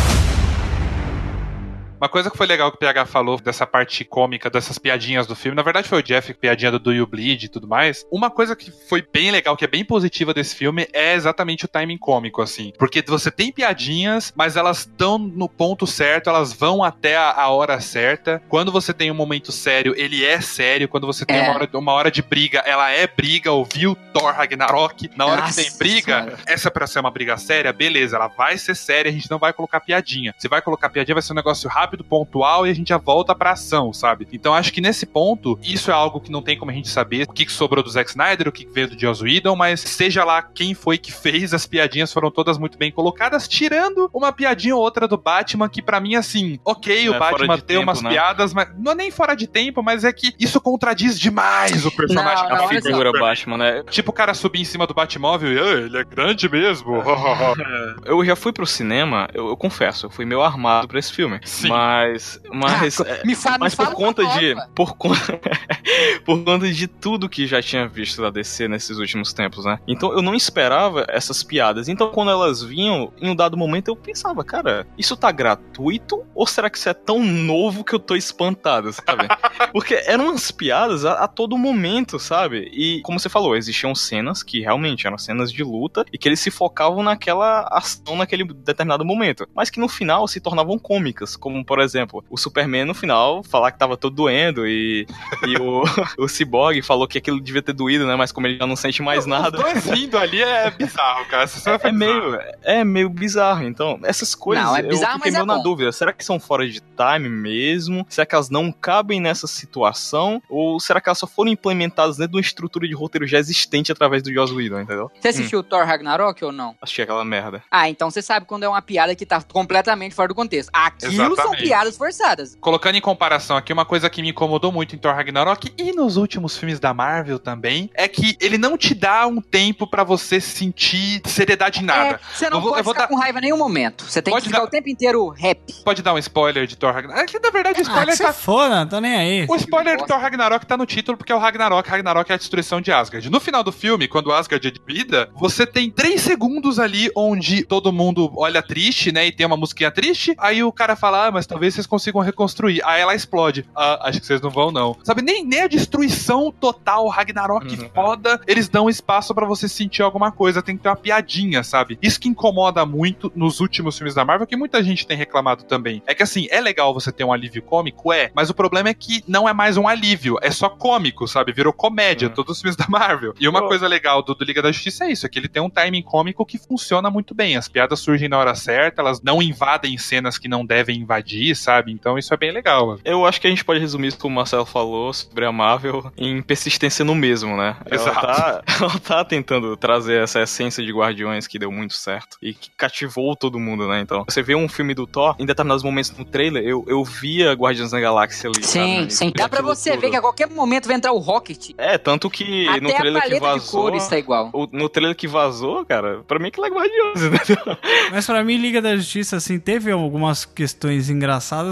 Uma 2.00 2.08
coisa 2.10 2.32
que 2.32 2.38
foi 2.38 2.48
legal 2.48 2.72
que 2.72 2.78
o 2.78 2.80
PH 2.80 3.06
falou 3.06 3.40
dessa 3.40 3.68
parte 3.68 4.06
cômica, 4.06 4.50
dessas 4.50 4.78
piadinhas 4.78 5.28
do 5.28 5.36
filme, 5.36 5.56
na 5.56 5.62
verdade 5.62 5.88
foi 5.88 6.00
o 6.00 6.04
Jeff, 6.04 6.34
piadinha 6.34 6.72
do 6.72 6.80
Do 6.80 6.94
You 6.94 7.06
Bleed 7.06 7.44
e 7.44 7.50
tudo 7.50 7.68
mais. 7.68 8.06
Uma 8.12 8.30
coisa 8.30 8.56
que 8.56 8.72
foi 8.72 9.06
bem 9.14 9.32
legal, 9.32 9.58
que 9.58 9.66
é 9.66 9.68
bem 9.68 9.84
positiva 9.84 10.34
desse 10.34 10.56
filme, 10.56 10.88
é 10.94 11.14
exatamente 11.14 11.66
o 11.66 11.68
timing 11.68 11.98
cômico, 11.98 12.42
assim. 12.42 12.72
Porque 12.80 13.04
você 13.06 13.30
tem 13.30 13.52
piadinhas, 13.52 14.32
mas 14.36 14.56
elas 14.56 14.80
estão 14.80 15.18
no 15.18 15.50
ponto 15.50 15.86
certo, 15.86 16.30
elas 16.30 16.54
vão 16.54 16.84
até 16.84 17.18
a, 17.18 17.32
a 17.32 17.50
hora 17.50 17.80
certa. 17.82 18.42
Quando 18.48 18.72
você 18.72 18.94
tem 18.94 19.12
um 19.12 19.16
momento 19.16 19.52
sério, 19.52 19.94
ele 19.98 20.26
é 20.26 20.40
sério. 20.40 20.88
Quando 20.88 21.06
você 21.06 21.26
tem 21.26 21.38
É. 21.38 21.42
uma, 21.42 21.56
hora, 21.56 21.70
uma 21.74 21.92
hora 21.94 22.10
de 22.10 22.22
briga, 22.22 22.60
ela 22.60 22.90
é 22.90 23.08
briga. 23.08 23.52
Ouviu 23.52 23.96
Thor 24.14 24.34
Ragnarok? 24.34 25.10
Na 25.18 25.26
hora 25.26 25.42
Nossa 25.42 25.62
que 25.62 25.70
tem 25.70 25.78
briga, 25.78 26.40
essa 26.46 26.72
pra 26.72 26.88
ser 26.88 27.00
uma 27.00 27.12
briga 27.12 27.36
séria, 27.38 27.74
beleza, 27.74 28.16
ela 28.16 28.28
vai 28.28 28.58
ser 28.58 28.76
séria, 28.76 29.10
a 29.10 29.14
gente 29.14 29.30
não 29.30 29.38
vai 29.38 29.52
colocar 29.52 29.80
piadinha. 29.82 30.34
Se 30.38 30.48
vai 30.48 30.62
colocar 30.62 30.90
piadinha, 30.90 31.16
vai 31.16 31.22
ser 31.22 31.34
um 31.34 31.36
negócio 31.36 31.70
rápido 31.70 31.89
rápido, 31.90 32.04
pontual 32.04 32.68
e 32.68 32.70
a 32.70 32.74
gente 32.74 32.90
já 32.90 32.98
volta 32.98 33.34
pra 33.34 33.52
ação, 33.52 33.92
sabe? 33.92 34.28
Então 34.32 34.54
acho 34.54 34.72
que 34.72 34.82
nesse 34.82 35.06
ponto, 35.06 35.58
isso 35.64 35.90
é 35.90 35.94
algo 35.94 36.20
que 36.20 36.32
não 36.32 36.42
tem 36.42 36.58
como 36.58 36.72
a 36.72 36.74
gente 36.74 36.88
saber 36.90 37.26
o 37.28 37.34
que, 37.34 37.46
que 37.46 37.52
sobrou 37.52 37.84
do 37.84 37.90
Zack 37.90 38.10
Snyder, 38.10 38.48
o 38.48 38.52
que 38.52 38.66
que 38.66 38.72
veio 38.72 38.90
do 38.90 39.00
Joss 39.00 39.24
Whedon, 39.24 39.56
mas 39.56 39.80
seja 39.82 40.24
lá 40.24 40.42
quem 40.42 40.74
foi 40.74 40.98
que 40.98 41.12
fez, 41.12 41.54
as 41.54 41.66
piadinhas 41.66 42.14
foram 42.14 42.30
todas 42.30 42.58
muito 42.58 42.78
bem 42.78 42.92
colocadas, 42.92 43.48
tirando 43.48 44.10
uma 44.14 44.32
piadinha 44.32 44.76
ou 44.76 44.82
outra 44.82 45.08
do 45.08 45.18
Batman, 45.18 45.68
que 45.70 45.82
pra 45.82 46.00
mim, 46.00 46.16
assim, 46.16 46.60
ok, 46.64 47.10
o 47.10 47.14
É, 47.16 47.20
Batman 47.20 47.56
tem 47.58 47.78
tempo, 47.78 47.84
umas 47.84 48.02
né? 48.02 48.10
piadas, 48.12 48.54
mas 48.54 48.70
não 48.78 48.92
é 48.92 48.96
nem 48.96 49.12
fora 49.12 49.36
de 49.36 49.48
tempo, 49.48 49.82
mas 49.82 50.04
é 50.04 50.12
que 50.14 50.34
isso 50.40 50.60
contradiz 50.62 51.20
demais 51.20 51.86
o 51.86 51.92
personagem. 51.92 52.44
Não, 52.44 52.50
não, 52.50 52.56
é 52.58 52.60
só. 52.60 52.68
Figura 52.68 53.10
Superman. 53.10 53.22
Batman, 53.22 53.58
né? 53.58 53.84
Tipo 53.90 54.12
o 54.12 54.14
cara 54.14 54.34
subir 54.34 54.62
em 54.62 54.66
cima 54.66 54.86
do 54.86 54.94
Batmóvel 54.94 55.52
e, 55.52 55.60
ah, 55.60 55.86
ele 55.86 55.98
é 55.98 56.04
grande 56.04 56.50
mesmo. 56.50 57.02
Eu 58.06 58.24
já 58.26 58.36
fui 58.36 58.52
pro 58.52 58.66
cinema, 58.66 59.28
eu, 59.34 59.48
eu 59.50 59.58
confesso, 59.58 60.06
eu 60.06 60.10
fui 60.10 60.26
meio 60.26 60.42
armado 60.42 60.88
pra 60.88 61.00
esse 61.00 61.12
filme. 61.14 61.40
Sim. 61.44 61.70
Mas. 61.70 61.79
Mas. 61.80 62.38
Ah, 62.52 62.86
é, 63.08 63.26
me 63.26 63.36
fala, 63.36 63.58
mas 63.58 63.72
me 63.72 63.78
fala 63.78 63.90
por 63.92 63.96
conta 63.96 64.26
de. 64.26 64.54
Por 64.76 64.98
conta. 64.98 65.40
por 66.26 66.44
conta 66.44 66.70
de 66.70 66.88
tudo 66.88 67.30
que 67.30 67.48
já 67.48 67.62
tinha 67.62 67.88
visto 67.88 68.22
da 68.22 68.30
DC 68.30 68.68
nesses 68.68 68.98
últimos 68.98 69.32
tempos, 69.32 69.64
né? 69.64 69.80
Então 69.88 70.12
eu 70.12 70.22
não 70.22 70.36
esperava 70.36 71.06
essas 71.08 71.42
piadas. 71.42 71.88
Então 71.88 72.12
quando 72.12 72.32
elas 72.32 72.62
vinham, 72.62 73.14
em 73.22 73.30
um 73.30 73.36
dado 73.36 73.56
momento 73.56 73.88
eu 73.88 73.96
pensava, 73.96 74.44
cara, 74.44 74.86
isso 74.98 75.16
tá 75.16 75.32
gratuito? 75.32 76.26
Ou 76.36 76.46
será 76.46 76.70
que 76.70 76.78
isso 76.78 76.90
é 76.90 76.94
tão 76.94 77.24
novo 77.24 77.86
que 77.86 77.96
eu 77.96 78.00
tô 78.00 78.14
espantado, 78.14 78.92
sabe? 78.92 79.30
Porque 79.72 79.94
eram 80.06 80.26
umas 80.26 80.52
piadas 80.52 81.06
a, 81.06 81.14
a 81.14 81.28
todo 81.30 81.58
momento, 81.58 82.20
sabe? 82.20 82.70
E 82.74 83.02
como 83.04 83.20
você 83.20 83.30
falou, 83.30 83.56
existiam 83.56 83.96
cenas 83.96 84.44
que 84.44 84.60
realmente 84.60 85.08
eram 85.08 85.18
cenas 85.18 85.50
de 85.50 85.64
luta 85.64 86.04
e 86.12 86.18
que 86.18 86.28
eles 86.28 86.42
se 86.42 86.52
focavam 86.52 87.02
naquela 87.04 87.70
ação 87.72 88.18
naquele 88.18 88.44
determinado 88.44 89.06
momento, 89.06 89.48
mas 89.56 89.70
que 89.70 89.80
no 89.80 89.88
final 89.88 90.28
se 90.28 90.42
tornavam 90.42 90.78
cômicas, 90.78 91.38
como 91.38 91.64
por 91.70 91.80
exemplo, 91.80 92.26
o 92.32 92.36
Superman 92.36 92.84
no 92.84 92.96
final 92.96 93.44
falar 93.44 93.72
que 93.72 93.78
tava 93.78 93.96
todo 93.96 94.16
doendo 94.16 94.68
e, 94.68 95.06
e 95.48 95.56
o, 95.58 95.84
o 96.18 96.28
Cyborg 96.28 96.82
falou 96.82 97.08
que 97.08 97.20
aquilo 97.20 97.40
devia 97.40 97.62
ter 97.62 97.74
doído, 97.74 98.08
né? 98.08 98.16
Mas 98.16 98.32
como 98.32 98.48
ele 98.48 98.58
já 98.58 98.66
não 98.66 98.76
sente 98.76 99.04
mais 99.04 99.28
nada. 99.28 99.56
Os 99.56 99.64
dois 99.64 99.86
rindo 99.86 100.18
ali 100.18 100.42
é 100.42 100.72
bizarro, 100.72 101.26
cara. 101.28 101.44
Essa 101.44 101.60
cena 101.60 101.78
foi 101.78 101.92
É 101.92 101.94
meio, 101.94 102.40
é 102.64 102.84
meio 102.84 103.08
bizarro, 103.08 103.66
então. 103.66 104.00
Essas 104.04 104.34
coisas 104.34 104.66
Não, 104.66 104.76
é 104.76 104.82
eu 104.82 104.90
bizarro, 104.90 105.18
fiquei 105.18 105.32
mas 105.32 105.36
é 105.36 105.38
meio 105.38 105.46
na 105.46 105.58
bom. 105.58 105.62
dúvida. 105.64 105.92
Será 105.92 106.12
que 106.12 106.26
são 106.26 106.40
fora 106.40 106.68
de 106.68 106.82
time 106.82 107.30
mesmo? 107.30 108.04
Será 108.10 108.26
que 108.26 108.34
elas 108.34 108.50
não 108.50 108.72
cabem 108.72 109.22
nessa 109.22 109.46
situação? 109.46 110.42
Ou 110.50 110.80
será 110.80 111.00
que 111.00 111.08
elas 111.08 111.20
só 111.20 111.28
foram 111.28 111.52
implementadas 111.52 112.18
dentro 112.18 112.32
de 112.32 112.38
uma 112.38 112.42
estrutura 112.42 112.88
de 112.88 112.96
roteiro 112.96 113.28
já 113.28 113.38
existente 113.38 113.92
através 113.92 114.24
do 114.24 114.34
Joss 114.34 114.52
Whedon, 114.52 114.80
entendeu? 114.80 115.12
Você 115.20 115.28
assistiu 115.28 115.62
Thor 115.62 115.86
Ragnarok 115.86 116.44
ou 116.44 116.52
não? 116.52 116.76
Achei 116.82 117.04
aquela 117.04 117.24
merda. 117.24 117.62
Ah, 117.70 117.88
então 117.88 118.10
você 118.10 118.24
sabe 118.24 118.48
quando 118.48 118.64
é 118.64 118.68
uma 118.68 118.82
piada 118.82 119.14
que 119.14 119.24
tá 119.24 119.40
completamente 119.44 120.16
fora 120.16 120.30
do 120.30 120.36
contexto. 120.36 120.72
Aquilo 120.74 121.14
são 121.14 121.34
Exatamente. 121.34 121.59
Piadas 121.64 121.98
forçadas. 121.98 122.58
Colocando 122.60 122.96
em 122.96 123.02
comparação 123.02 123.56
aqui, 123.58 123.72
uma 123.74 123.86
coisa 123.86 124.10
que 124.10 124.22
me 124.22 124.30
incomodou 124.30 124.72
muito 124.72 124.96
em 124.96 125.00
Thor 125.00 125.14
Ragnarok 125.14 125.72
e 125.78 125.92
nos 125.92 126.18
últimos 126.18 126.58
filmes 126.58 126.80
da 126.80 126.94
Marvel 126.94 127.40
também, 127.40 127.90
é 127.94 128.08
que 128.08 128.38
ele 128.40 128.58
não 128.58 128.78
te 128.78 128.94
dá 128.94 129.26
um 129.28 129.42
tempo 129.42 129.86
pra 129.88 130.04
você 130.04 130.40
sentir 130.42 131.22
seriedade 131.26 131.82
em 131.82 131.86
nada. 131.86 132.16
É, 132.16 132.20
você 132.36 132.50
não 132.50 132.58
Eu 132.58 132.62
vou- 132.62 132.70
pode 132.72 132.80
eu 132.80 132.84
vou 132.84 132.94
ficar 132.94 133.06
dar- 133.06 133.08
com 133.10 133.16
raiva 133.20 133.38
em 133.40 133.42
nenhum 133.42 133.58
momento. 133.58 134.04
Você 134.06 134.22
tem 134.22 134.32
Pode 134.34 134.44
que 134.44 134.50
ficar 134.50 134.60
dar- 134.62 134.66
o 134.68 134.70
tempo 134.70 134.90
inteiro 134.90 135.30
happy. 135.32 135.74
Pode 135.84 136.02
dar 136.02 136.14
um 136.14 136.18
spoiler 136.18 136.68
de 136.68 136.76
Thor 136.78 136.94
Ragnarok? 136.94 137.22
É 137.24 137.26
que, 137.26 137.40
na 137.40 137.50
verdade, 137.50 137.80
o 137.80 137.82
Ah, 137.82 137.84
spoiler 137.84 138.16
você 138.16 138.24
tá... 138.24 138.34
foda, 138.34 138.86
tô 138.86 139.00
nem 139.00 139.16
aí. 139.16 139.46
O 139.50 139.56
spoiler 139.56 139.98
de 139.98 140.06
Thor 140.06 140.20
Ragnarok 140.20 140.66
tá 140.66 140.78
no 140.78 140.86
título 140.86 141.18
porque 141.18 141.32
é 141.32 141.36
o 141.36 141.40
Ragnarok. 141.40 141.90
Ragnarok 141.90 142.32
é 142.32 142.36
a 142.36 142.38
destruição 142.38 142.82
de 142.82 142.92
Asgard. 142.92 143.30
No 143.30 143.40
final 143.40 143.64
do 143.64 143.72
filme, 143.72 144.08
quando 144.08 144.32
Asgard 144.32 144.68
é 144.68 144.72
de 144.72 144.82
vida, 144.86 145.30
você 145.36 145.66
tem 145.66 145.90
três 145.90 146.22
segundos 146.22 146.80
ali 146.80 147.10
onde 147.16 147.64
todo 147.64 147.92
mundo 147.92 148.32
olha 148.36 148.62
triste, 148.62 149.12
né? 149.12 149.28
E 149.28 149.32
tem 149.32 149.46
uma 149.46 149.58
musiquinha 149.58 149.92
triste. 149.92 150.34
Aí 150.38 150.64
o 150.64 150.72
cara 150.72 150.96
fala, 150.96 151.28
ah, 151.28 151.32
mas 151.32 151.46
talvez 151.50 151.74
vocês 151.74 151.88
consigam 151.88 152.22
reconstruir. 152.22 152.82
Aí 152.86 153.02
ela 153.02 153.14
explode. 153.16 153.66
Ah, 153.76 154.08
acho 154.08 154.20
que 154.22 154.26
vocês 154.26 154.40
não 154.42 154.50
vão, 154.50 154.72
não. 154.72 154.96
Sabe, 155.04 155.22
nem, 155.22 155.44
nem 155.44 155.62
a 155.62 155.68
destruição 155.68 156.52
total, 156.52 157.08
Ragnarok 157.08 157.66
Uhum. 157.78 157.90
foda, 157.94 158.40
eles 158.48 158.70
dão 158.70 158.90
espaço 158.90 159.34
pra 159.34 159.46
você 159.46 159.68
sentir 159.68 160.02
alguma 160.02 160.32
coisa. 160.32 160.62
Tem 160.62 160.78
que 160.78 160.84
ter 160.84 160.90
uma 160.90 160.96
piadinha, 160.96 161.64
sabe? 161.64 161.98
Isso 162.02 162.20
que 162.20 162.30
incomoda 162.30 162.86
muito 162.86 163.32
nos 163.36 163.60
últimos 163.60 163.98
filmes 163.98 164.14
da 164.14 164.24
Marvel, 164.24 164.48
que 164.48 164.56
muita 164.56 164.84
gente 164.84 165.06
tem 165.08 165.18
reclamado 165.18 165.64
também. 165.64 166.02
É 166.06 166.14
que 166.16 166.24
assim, 166.24 166.48
é 166.52 166.62
legal 166.62 166.94
você 166.94 167.12
ter 167.12 167.24
um 167.24 167.34
alívio 167.34 167.62
cômico, 167.64 168.14
é, 168.14 168.32
mas 168.34 168.50
o 168.50 168.54
problema 168.54 168.90
é 168.90 168.94
que 168.94 169.24
não 169.28 169.50
é 169.50 169.54
mais 169.54 169.76
um 169.78 169.88
alívio, 169.88 170.38
é 170.42 170.52
só 170.52 170.70
cômico, 170.70 171.28
sabe? 171.28 171.52
Virou 171.52 171.74
comédia, 171.74 172.28
Uhum. 172.28 172.34
todos 172.34 172.58
os 172.58 172.62
filmes 172.62 172.76
da 172.76 172.86
Marvel. 172.88 173.34
E 173.40 173.48
uma 173.48 173.60
Eu- 173.60 173.68
coisa 173.68 173.88
legal 173.88 174.22
do, 174.22 174.36
do 174.36 174.46
Liga 174.46 174.62
da 174.62 174.72
Justiça 174.72 175.06
é 175.06 175.12
isso, 175.12 175.26
é 175.26 175.30
que 175.30 175.40
ele 175.40 175.48
tem 175.48 175.62
um 175.62 175.70
timing 175.70 176.04
cômico 176.04 176.46
que 176.46 176.58
funciona 176.58 177.10
muito 177.10 177.34
bem. 177.34 177.58
As 177.58 177.68
piadas 177.68 178.00
surgem 178.00 178.30
na 178.30 178.38
hora 178.38 178.54
certa, 178.56 179.02
elas 179.02 179.22
não 179.22 179.42
invadem 179.42 179.98
cenas 179.98 180.38
que 180.38 180.48
não 180.48 180.66
devem 180.66 181.00
invadir, 181.00 181.39
sabe? 181.56 181.92
Então 181.92 182.18
isso 182.18 182.34
é 182.34 182.38
bem 182.38 182.52
legal. 182.52 182.98
Eu 183.04 183.26
acho 183.26 183.40
que 183.40 183.48
a 183.48 183.50
gente 183.50 183.64
pode 183.66 183.80
resumir 183.80 184.08
isso 184.08 184.18
como 184.18 184.34
o 184.34 184.36
Marcelo 184.36 184.66
falou 184.66 185.14
sobre 185.14 185.46
a 185.46 185.52
Marvel 185.52 186.12
em 186.18 186.42
persistência 186.42 187.04
no 187.06 187.16
mesmo, 187.16 187.56
né? 187.58 187.76
Exato. 187.90 188.18
Ela 188.26 188.36
tá, 188.36 188.64
ela 188.82 189.00
tá 189.00 189.26
tentando 189.26 189.76
trazer 189.78 190.22
essa 190.24 190.42
essência 190.42 190.84
de 190.84 190.92
Guardiões 190.92 191.48
que 191.48 191.58
deu 191.60 191.72
muito 191.72 191.94
certo 191.94 192.38
e 192.42 192.54
que 192.54 192.70
cativou 192.78 193.36
todo 193.36 193.60
mundo, 193.60 193.88
né? 193.88 194.00
Então, 194.02 194.24
você 194.28 194.42
vê 194.42 194.56
um 194.56 194.68
filme 194.70 194.94
do 194.94 195.06
Thor, 195.08 195.36
em 195.40 195.46
determinados 195.46 195.84
momentos 195.84 196.12
no 196.18 196.26
trailer, 196.26 196.64
eu, 196.64 196.84
eu 196.88 197.04
via 197.04 197.54
Guardiões 197.54 197.92
da 197.92 198.00
Galáxia 198.00 198.50
ali. 198.50 198.64
Sim, 198.64 199.00
sabe? 199.00 199.14
sim. 199.14 199.32
Dá 199.36 199.48
pra 199.50 199.62
você 199.62 199.92
tudo. 199.92 200.02
ver 200.02 200.10
que 200.12 200.16
a 200.18 200.22
qualquer 200.22 200.50
momento 200.50 200.88
vai 200.88 200.96
entrar 200.96 201.12
o 201.12 201.18
Rocket. 201.20 201.72
É, 201.78 201.98
tanto 201.98 202.30
que 202.30 202.68
Até 202.68 202.82
no 202.82 202.90
a 202.90 202.94
trailer 202.94 203.22
que 203.24 203.30
paleta 203.30 203.46
de 203.48 203.60
vazou. 203.60 203.82
cores 203.84 204.08
tá 204.08 204.18
igual. 204.18 204.50
o- 204.54 204.68
no 204.72 204.90
trailer 204.90 205.16
que 205.16 205.28
vazou, 205.28 205.86
cara, 205.86 206.22
pra 206.28 206.40
mim 206.40 206.52
que 206.52 206.60
é 206.64 206.68
Guardiões, 206.70 207.22
entendeu? 207.24 207.78
Mas 208.12 208.26
pra 208.26 208.44
mim, 208.44 208.58
Liga 208.58 208.82
da 208.82 208.96
Justiça, 208.96 209.38
assim, 209.38 209.60
teve 209.60 209.92
algumas 209.92 210.46
questões 210.46 211.10
engraçadas, 211.10 211.29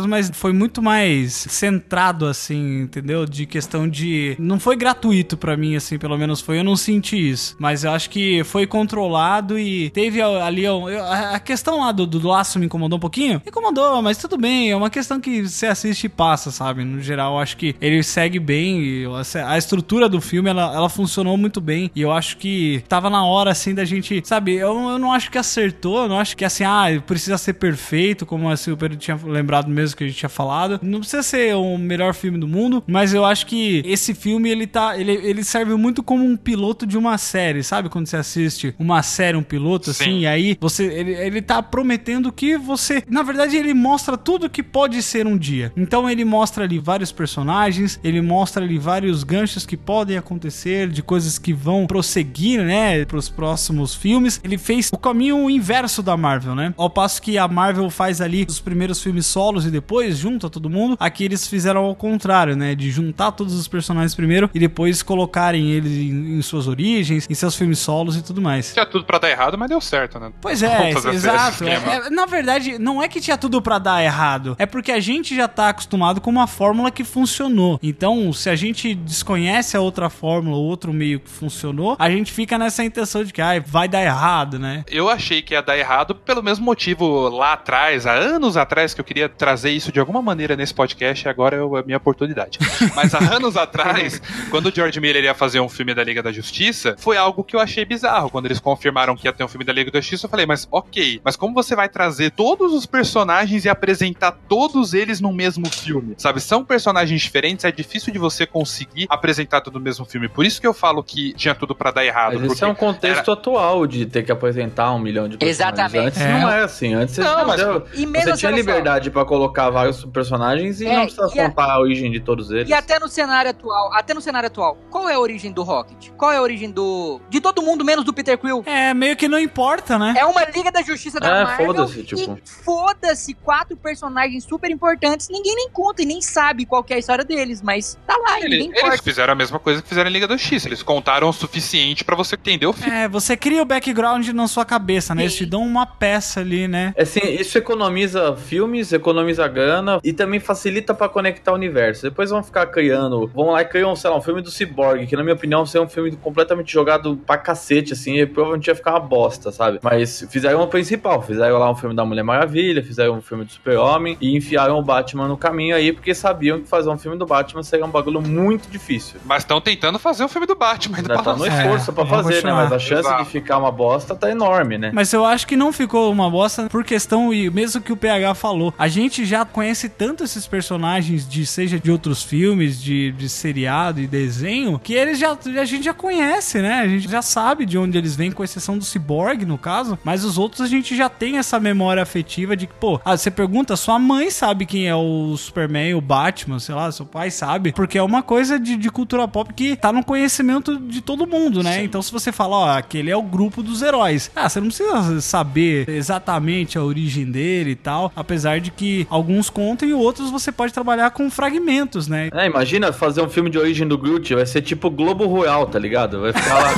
mas 0.08 0.30
foi 0.34 0.54
muito 0.54 0.82
mais 0.82 1.34
centrado, 1.34 2.26
assim, 2.26 2.82
entendeu? 2.82 3.26
De 3.26 3.46
questão 3.46 3.88
de. 3.88 4.36
Não 4.40 4.60
foi 4.60 4.76
gratuito 4.76 5.38
pra 5.38 5.56
mim, 5.58 5.76
assim, 5.76 5.98
pelo 5.98 6.18
menos 6.18 6.42
foi. 6.42 6.60
Eu 6.60 6.64
não 6.64 6.76
senti 6.76 7.30
isso. 7.30 7.56
Mas 7.60 7.84
eu 7.84 7.92
acho 7.92 8.10
que 8.10 8.44
foi 8.44 8.66
controlado 8.68 9.58
e 9.58 9.90
teve 9.92 10.22
ali. 10.22 10.64
eu- 10.64 10.88
A 11.08 11.40
questão 11.40 11.80
lá 11.82 11.92
do, 11.92 12.06
do 12.06 12.28
laço 12.28 12.60
me 12.60 12.66
incomodou 12.66 12.98
um 12.98 13.00
pouquinho. 13.00 13.42
Incomodou, 13.46 14.02
mas 14.02 14.18
tudo 14.18 14.38
bem. 14.38 14.72
É 14.72 14.76
uma 14.76 14.90
questão 14.90 15.20
que 15.20 15.48
você 15.48 15.68
assiste 15.68 16.06
e 16.06 16.10
passa, 16.10 16.52
sabe? 16.52 16.84
No 16.84 17.02
geral, 17.02 17.34
eu 17.34 17.40
acho 17.40 17.58
que 17.58 17.76
ele 17.82 18.02
segue 18.04 18.40
bem. 18.40 19.04
A 19.46 19.58
estrutura 19.58 20.10
do 20.10 20.20
filme, 20.22 20.50
ela, 20.50 20.74
ela 20.74 20.90
funcionou 20.90 21.38
muito 21.38 21.60
bem. 21.62 21.92
E 21.96 22.02
eu 22.02 22.12
acho 22.12 22.38
que 22.38 22.84
tava 22.88 23.10
na 23.10 23.24
hora, 23.26 23.52
assim, 23.52 23.74
da 23.74 23.86
gente. 23.86 24.22
Sabe, 24.26 24.54
eu, 24.56 24.74
eu 24.92 25.00
não 25.00 25.12
acho 25.14 25.30
que 25.32 25.38
acertou. 25.38 26.04
Eu 26.04 26.10
não 26.10 26.20
acho 26.20 26.36
que, 26.36 26.46
assim, 26.46 26.64
ah, 26.64 26.86
precisa 27.06 27.38
ser 27.38 27.54
perfeito, 27.54 28.26
como 28.26 28.50
assim, 28.50 28.72
o 28.72 28.78
Pedro 28.78 28.98
tinha 28.98 29.18
lembrado 29.38 29.70
mesmo 29.70 29.96
que 29.98 30.04
a 30.04 30.08
gente 30.08 30.18
tinha 30.18 30.30
falado. 30.30 30.80
Não 30.82 31.00
precisa 31.00 31.24
ser 31.24 31.56
o 31.56 31.78
melhor 31.78 32.14
filme 32.14 32.38
do 32.38 32.48
mundo, 32.48 32.84
mas 32.88 33.14
eu 33.14 33.24
acho 33.26 33.46
que 33.46 33.82
esse 33.86 34.14
filme, 34.14 34.50
ele 34.50 34.68
tá. 34.68 34.98
Ele, 34.98 35.12
ele 35.12 35.44
serve 35.44 35.76
muito 35.76 36.02
como 36.04 36.24
um 36.24 36.36
piloto 36.36 36.86
de 36.86 36.98
uma 36.98 37.18
série, 37.18 37.64
sabe? 37.64 37.90
Quando 37.90 38.08
você 38.08 38.18
assiste 38.18 38.76
uma 38.80 39.04
série, 39.04 39.38
um 39.38 39.44
piloto, 39.44 39.92
assim, 39.92 40.04
Sim. 40.04 40.20
e 40.20 40.28
aí 40.28 40.58
você. 40.60 40.86
Ele, 40.86 41.12
ele 41.12 41.42
tá 41.42 41.62
prometendo 41.62 42.32
que 42.32 42.58
você. 42.58 43.04
Na 43.10 43.24
verdade, 43.24 43.56
ele 43.56 43.74
mostra 43.74 44.18
tudo 44.18 44.50
que 44.50 44.64
pode 44.64 45.02
ser 45.04 45.28
um 45.28 45.38
dia. 45.38 45.72
Então 45.78 46.10
ele 46.10 46.26
mostra 46.26 46.64
ali 46.64 46.80
vários 46.80 47.12
personagens, 47.12 48.00
ele 48.04 48.22
mostra 48.22 48.64
ali 48.64 48.78
vários 48.78 49.24
ganchos 49.24 49.66
que 49.66 49.78
podem 49.78 50.18
acontecer, 50.18 50.90
de 50.90 51.04
coisas 51.04 51.38
que 51.38 51.54
vão 51.54 51.86
prosseguir, 51.86 52.64
né? 52.64 53.06
Pros 53.06 53.30
próximos 53.30 53.94
filmes. 53.94 54.40
Ele 54.44 54.58
fez 54.58 54.90
o 54.92 54.98
caminho 54.98 55.50
inverso 55.50 56.02
da 56.02 56.18
Marvel, 56.18 56.56
né? 56.56 56.74
Ao 56.78 56.90
passo 56.90 57.22
que 57.22 57.38
a 57.38 57.48
Marvel 57.48 57.90
faz 57.90 58.22
ali 58.22 58.46
os 58.48 58.60
primeiros 58.60 59.02
filmes 59.02 59.26
solos 59.28 59.66
e 59.66 59.72
depois 59.72 60.18
junta 60.18 60.50
todo 60.50 60.70
mundo, 60.70 60.96
aqui 61.00 61.24
eles 61.26 61.48
fizeram 61.48 61.86
ao 61.86 61.96
contrário, 61.96 62.56
né? 62.56 62.74
De 62.76 62.90
juntar 62.92 63.32
todos 63.32 63.54
os 63.54 63.68
personagens 63.68 64.16
primeiro 64.16 64.50
e 64.54 64.60
depois 64.60 65.02
colocarem 65.04 65.72
eles 65.72 65.92
em, 65.92 66.38
em 66.38 66.42
suas 66.42 66.68
origens, 66.68 67.28
em 67.30 67.34
seus 67.34 67.56
filmes 67.56 67.80
solos 67.80 68.16
e 68.18 68.24
tudo 68.24 68.42
mais. 68.42 68.74
Tinha 68.74 68.86
tudo 68.86 69.06
pra 69.06 69.18
dar 69.20 69.30
errado, 69.30 69.58
mas 69.58 69.70
deu 69.70 69.82
certo, 69.82 70.20
né? 70.20 70.32
Pois 70.42 70.62
é, 70.64 70.92
exato. 71.14 71.64
É- 71.66 71.74
é- 72.08 72.10
na 72.10 72.26
verdade, 72.26 72.78
não 72.80 73.02
é 73.02 73.08
que 73.08 73.20
tinha 73.22 73.38
tudo 73.38 73.62
pra 73.62 73.78
dar 73.80 74.04
errado. 74.04 74.56
É 74.60 74.66
porque 74.66 74.92
a 74.92 75.00
gente 75.00 75.36
já 75.36 75.48
tá 75.48 75.70
acostumado 75.70 76.22
com 76.22 76.30
uma 76.30 76.48
fórmula 76.48 76.92
que 76.92 77.04
funcionou. 77.04 77.80
Então, 77.82 78.32
se 78.34 78.50
a 78.50 78.56
gente 78.56 78.94
desconhece 78.96 79.76
a 79.76 79.82
outra 79.82 80.10
fórmula, 80.10 80.58
outro 80.58 80.94
meio 80.94 81.20
que 81.20 81.30
funcionou, 81.30 81.96
a 82.00 82.10
gente 82.10 82.32
fica 82.32 82.58
nessa 82.58 82.84
intenção 82.84 83.24
de 83.24 83.34
que 83.34 83.42
ah, 83.42 83.62
vai 83.66 83.88
dar 83.88 84.02
errado, 84.04 84.60
né? 84.60 84.84
Eu 84.90 85.10
achei 85.10 85.42
que 85.42 85.54
ia 85.54 85.62
dar 85.62 85.78
errado 85.78 86.16
pelo 86.16 86.42
mesmo 86.44 86.64
motivo 86.66 87.30
lá 87.30 87.54
atrás, 87.54 88.06
há 88.06 88.14
anos 88.14 88.56
atrás, 88.58 88.94
que 88.94 89.02
eu 89.02 89.06
queria 89.06 89.17
trazer 89.30 89.72
isso 89.72 89.92
de 89.92 90.00
alguma 90.00 90.22
maneira 90.22 90.56
nesse 90.56 90.74
podcast, 90.74 91.26
e 91.26 91.30
agora 91.30 91.56
é 91.58 91.60
a 91.80 91.84
minha 91.84 91.98
oportunidade. 91.98 92.60
Mas 92.96 93.14
há 93.16 93.20
anos 93.36 93.56
atrás, 93.58 94.22
quando 94.50 94.68
o 94.68 94.72
George 94.76 95.00
Miller 95.00 95.24
ia 95.24 95.34
fazer 95.34 95.60
um 95.60 95.70
filme 95.70 95.94
da 95.94 96.04
Liga 96.04 96.22
da 96.22 96.32
Justiça, 96.32 96.96
foi 96.98 97.18
algo 97.18 97.44
que 97.44 97.56
eu 97.56 97.60
achei 97.60 97.86
bizarro. 97.86 98.30
Quando 98.30 98.46
eles 98.46 98.60
confirmaram 98.60 99.16
que 99.16 99.28
ia 99.28 99.34
ter 99.34 99.44
um 99.44 99.48
filme 99.48 99.64
da 99.66 99.74
Liga 99.74 99.90
da 99.92 100.00
Justiça, 100.00 100.26
eu 100.26 100.30
falei, 100.30 100.46
mas 100.46 100.68
ok, 100.72 101.22
mas 101.24 101.36
como 101.36 101.54
você 101.54 101.76
vai 101.76 101.90
trazer 101.90 102.32
todos 102.32 102.74
os 102.74 102.86
personagens 102.86 103.66
e 103.66 103.70
apresentar 103.70 104.32
todos 104.48 104.94
eles 104.94 105.22
no 105.22 105.32
mesmo 105.34 105.68
filme? 105.70 106.16
Sabe, 106.18 106.40
são 106.42 106.64
personagens 106.66 107.22
diferentes, 107.22 107.66
é 107.66 107.72
difícil 107.72 108.12
de 108.12 108.20
você 108.20 108.46
conseguir 108.46 109.06
apresentar 109.10 109.62
tudo 109.62 109.76
no 109.80 109.84
mesmo 109.86 110.06
filme. 110.06 110.28
Por 110.28 110.46
isso 110.46 110.60
que 110.60 110.68
eu 110.68 110.74
falo 110.74 111.04
que 111.04 111.34
tinha 111.34 111.56
tudo 111.56 111.74
pra 111.76 111.92
dar 111.92 112.06
errado. 112.06 112.40
Mas 112.40 112.52
esse 112.52 112.64
é 112.64 112.68
um 112.68 112.76
contexto 112.76 113.32
atual 113.32 113.86
de 113.88 114.06
ter 114.06 114.24
que 114.24 114.32
atar 114.32 114.94
um 114.94 115.00
milhão 115.00 115.28
de 115.30 115.38
personagens. 115.38 115.60
Exatamente. 115.60 116.08
Antes 116.08 116.22
É. 116.22 116.40
não 116.40 116.50
era 116.50 116.66
assim. 116.66 116.94
Antes 116.94 117.18
Não, 117.18 117.36
você, 117.40 117.46
mas- 117.46 117.62
você 117.62 118.02
E 118.02 118.06
mesmo 118.06 118.36
tinha 118.38 118.50
olha 118.52 118.58
só, 118.58 118.70
liberdade 118.72 119.07
liberdade 119.08 119.12
pra 119.12 119.26
colocar 119.26 119.70
vários 119.70 120.04
personagens 120.06 120.82
e 120.82 120.86
É, 120.88 120.96
não 120.96 121.02
precisa 121.06 121.32
e 121.36 121.40
a- 121.40 121.50
contar 121.50 121.72
a 121.72 121.80
origem 121.80 122.12
de 122.12 122.20
todos 122.20 122.52
eles. 122.52 122.70
E 122.70 122.74
até 122.74 123.00
no 123.00 123.08
cenário 123.08 123.52
atual, 123.52 123.94
até 123.94 124.14
no 124.14 124.22
cenário 124.22 124.48
atual, 124.48 124.78
qual 124.90 125.10
é 125.10 125.14
a 125.16 125.20
origem 125.20 125.52
do 125.52 125.64
Rocket? 125.64 126.10
Qual 126.18 126.32
é 126.32 126.38
a 126.38 126.42
origem 126.42 126.70
do. 126.72 127.20
De 127.30 127.40
todo 127.42 127.62
mundo, 127.62 127.84
menos 127.84 128.04
do 128.06 128.14
Peter 128.14 128.38
Quill? 128.38 128.64
É, 128.66 128.94
meio 128.94 129.16
que 129.16 129.28
não 129.28 129.40
importa, 129.40 129.98
né? 129.98 130.14
É 130.18 130.26
uma 130.26 130.44
Liga 130.46 130.72
da 130.72 130.82
Justiça 130.82 131.20
da 131.20 131.28
É, 131.28 131.44
Marvel. 131.44 131.66
foda-se, 131.68 132.04
tipo. 132.04 132.40
foda-se, 132.64 133.34
quatro 133.34 133.76
personagens 133.78 134.44
super 134.44 134.70
importantes. 134.72 135.30
Ninguém 135.30 135.56
nem 135.56 135.70
conta 135.70 136.02
e 136.02 136.06
nem 136.06 136.22
sabe 136.22 136.66
qual 136.66 136.84
que 136.84 136.94
é 136.94 136.96
a 136.98 137.00
história 137.00 137.24
deles, 137.24 137.62
mas 137.62 137.98
tá 138.06 138.16
lá, 138.18 138.40
e 138.40 138.44
Ele- 138.44 138.50
ninguém 138.58 138.70
eles 138.72 138.80
importa. 138.84 139.04
fizeram 139.04 139.34
a 139.34 139.36
mesma 139.36 139.60
coisa 139.60 139.82
que 139.82 139.88
fizeram 139.90 140.10
em 140.10 140.14
Liga 140.14 140.28
da 140.28 140.36
Justiça. 140.38 140.68
Eles 140.68 140.84
contaram 140.84 141.30
o 141.30 141.34
suficiente 141.34 142.04
pra 142.04 142.16
você 142.16 142.36
entender 142.36 142.66
o 142.66 142.74
filme. 142.74 142.92
É, 142.96 143.08
você 143.08 143.36
cria 143.38 143.62
o 143.62 143.66
background 143.66 144.28
na 144.30 144.48
sua 144.48 144.66
cabeça, 144.66 145.14
né? 145.16 145.24
Eles 145.24 145.36
te 145.36 145.46
dão 145.46 145.62
uma 145.64 145.86
peça 145.86 146.40
ali, 146.40 146.68
né? 146.68 146.94
Assim, 146.98 147.20
isso 147.24 147.58
economiza 147.58 148.36
filmes, 148.36 148.94
economiza 148.98 149.48
grana 149.48 150.00
e 150.04 150.14
também 150.14 150.40
facilita 150.40 150.94
pra 150.94 151.10
conectar 151.10 151.52
o 151.52 151.56
universo. 151.56 152.04
Depois 152.04 152.30
vão 152.30 152.44
ficar 152.44 152.66
criando, 152.68 153.28
vão 153.28 153.52
lá 153.52 153.62
e 153.62 153.66
criam, 153.66 153.96
sei 153.96 154.10
lá, 154.10 154.18
um 154.18 154.22
filme 154.22 154.42
do 154.42 154.52
Cyborg, 154.52 155.06
que 155.08 155.16
na 155.16 155.24
minha 155.24 155.36
opinião 155.36 155.64
é 155.74 155.80
um 155.80 155.88
filme 155.88 156.12
completamente 156.16 156.72
jogado 156.72 157.18
pra 157.26 157.38
cacete, 157.38 157.94
assim, 157.94 158.20
e 158.20 158.26
provavelmente 158.26 158.68
ia 158.68 158.76
ficar 158.76 158.92
uma 158.92 159.00
bosta, 159.00 159.52
sabe? 159.52 159.80
Mas 159.82 160.26
fizeram 160.30 160.62
o 160.62 160.68
principal, 160.68 161.22
fizeram 161.22 161.58
lá 161.58 161.70
um 161.70 161.76
filme 161.76 161.96
da 161.96 162.06
Mulher 162.06 162.24
Maravilha, 162.24 162.84
fizeram 162.84 163.16
um 163.16 163.22
filme 163.22 163.46
do 163.46 163.52
Super-Homem 163.52 164.18
e 164.20 164.36
enfiaram 164.36 164.78
o 164.78 164.82
Batman 164.82 165.28
no 165.28 165.38
caminho 165.38 165.76
aí, 165.76 165.92
porque 165.92 166.14
sabiam 166.14 166.60
que 166.60 166.68
fazer 166.68 166.90
um 166.90 166.98
filme 166.98 167.18
do 167.18 167.26
Batman 167.26 167.64
seria 167.64 167.86
um 167.86 167.90
bagulho 167.90 168.22
muito 168.22 168.70
difícil. 168.70 169.20
Mas 169.26 169.44
estão 169.44 169.60
tentando 169.62 170.00
fazer 170.00 170.24
o 170.24 170.28
filme 170.28 170.48
do 170.48 170.56
Batman. 170.56 170.98
Ainda 170.98 171.14
pra 171.14 171.24
tá 171.24 171.36
no 171.36 171.46
esforço 171.46 171.94
pra 171.94 172.04
é, 172.04 172.08
fazer, 172.08 172.44
né? 172.44 172.52
Mas 172.52 172.72
a 172.72 172.80
chance 172.80 173.08
Exato. 173.08 173.24
de 173.24 173.30
ficar 173.30 173.58
uma 173.58 173.72
bosta 173.72 174.16
tá 174.16 174.30
enorme, 174.30 174.78
né? 174.78 174.92
Mas 174.94 175.14
eu 175.14 175.26
acho 175.26 175.46
que 175.48 175.56
não 175.56 175.72
ficou 175.72 176.12
uma 176.12 176.30
bosta 176.30 176.68
por 176.70 176.84
questão, 176.84 177.34
e 177.34 177.50
mesmo 177.50 177.82
que 177.82 177.92
o 177.92 177.98
PH 177.98 178.34
falou, 178.36 178.74
a 178.78 178.87
gente 178.88 179.26
já 179.26 179.46
conhece 179.46 179.90
tanto 179.90 180.24
esses 180.24 180.48
personagens, 180.48 181.28
de 181.28 181.46
seja 181.46 181.80
de 181.80 181.92
outros 181.92 182.24
filmes, 182.24 182.82
de, 182.82 183.12
de 183.12 183.30
seriado 183.30 184.02
e 184.02 184.08
desenho, 184.08 184.80
que 184.80 184.94
eles 184.94 185.20
já 185.20 185.38
a 185.60 185.66
gente 185.66 185.84
já 185.84 185.94
conhece, 185.94 186.62
né? 186.62 186.82
A 186.82 186.88
gente 186.88 187.10
já 187.10 187.22
sabe 187.22 187.66
de 187.66 187.78
onde 187.78 187.98
eles 187.98 188.16
vêm, 188.16 188.32
com 188.32 188.44
exceção 188.44 188.78
do 188.78 188.86
Cyborg, 188.86 189.46
no 189.46 189.58
caso, 189.58 189.98
mas 190.04 190.24
os 190.24 190.38
outros 190.38 190.62
a 190.62 190.68
gente 190.68 190.96
já 190.96 191.10
tem 191.10 191.38
essa 191.38 191.60
memória 191.60 192.02
afetiva 192.04 192.56
de 192.56 192.68
que, 192.68 192.74
pô, 192.74 193.00
ah, 193.04 193.18
você 193.18 193.32
pergunta, 193.32 193.76
sua 193.76 194.00
mãe 194.00 194.30
sabe 194.30 194.66
quem 194.66 194.88
é 194.88 194.96
o 194.96 195.36
Superman, 195.38 195.96
o 195.96 196.02
Batman, 196.02 196.60
sei 196.60 196.76
lá, 196.76 196.92
seu 196.92 197.06
pai 197.06 197.32
sabe, 197.32 197.72
porque 197.74 197.98
é 197.98 198.04
uma 198.04 198.22
coisa 198.22 198.60
de, 198.60 198.76
de 198.76 198.90
cultura 198.90 199.28
pop 199.28 199.54
que 199.54 199.76
tá 199.76 199.92
no 199.92 200.04
conhecimento 200.04 200.78
de 200.78 201.02
todo 201.02 201.28
mundo, 201.28 201.64
né? 201.64 201.84
Então 201.84 202.02
se 202.02 202.12
você 202.12 202.32
fala, 202.32 202.56
ó, 202.56 202.78
aquele 202.78 203.12
é 203.12 203.18
o 203.18 203.24
grupo 203.24 203.64
dos 203.64 203.82
heróis, 203.82 204.32
ah, 204.36 204.48
você 204.48 204.60
não 204.60 204.68
precisa 204.68 205.22
saber 205.22 205.90
exatamente 205.90 206.78
a 206.78 206.84
origem 206.84 207.26
dele 207.26 207.72
e 207.72 207.76
tal, 207.76 208.12
apesar 208.16 208.60
de 208.60 208.72
que 208.78 209.06
alguns 209.10 209.50
contam 209.50 209.88
e 209.88 209.94
outros 209.94 210.30
você 210.30 210.52
pode 210.52 210.72
trabalhar 210.72 211.10
com 211.12 211.30
fragmentos, 211.30 212.08
né? 212.08 212.30
É, 212.34 212.46
imagina 212.46 212.94
fazer 212.94 213.22
um 213.22 213.30
filme 213.30 213.50
de 213.50 213.58
origem 213.58 213.88
do 213.88 213.98
Groot, 213.98 214.36
vai 214.36 214.46
ser 214.46 214.62
tipo 214.62 214.90
Globo 214.90 215.26
Rural, 215.26 215.66
tá 215.68 215.80
ligado? 215.80 216.22
Vai 216.22 216.32
ficar 216.32 216.60
lá. 216.60 216.74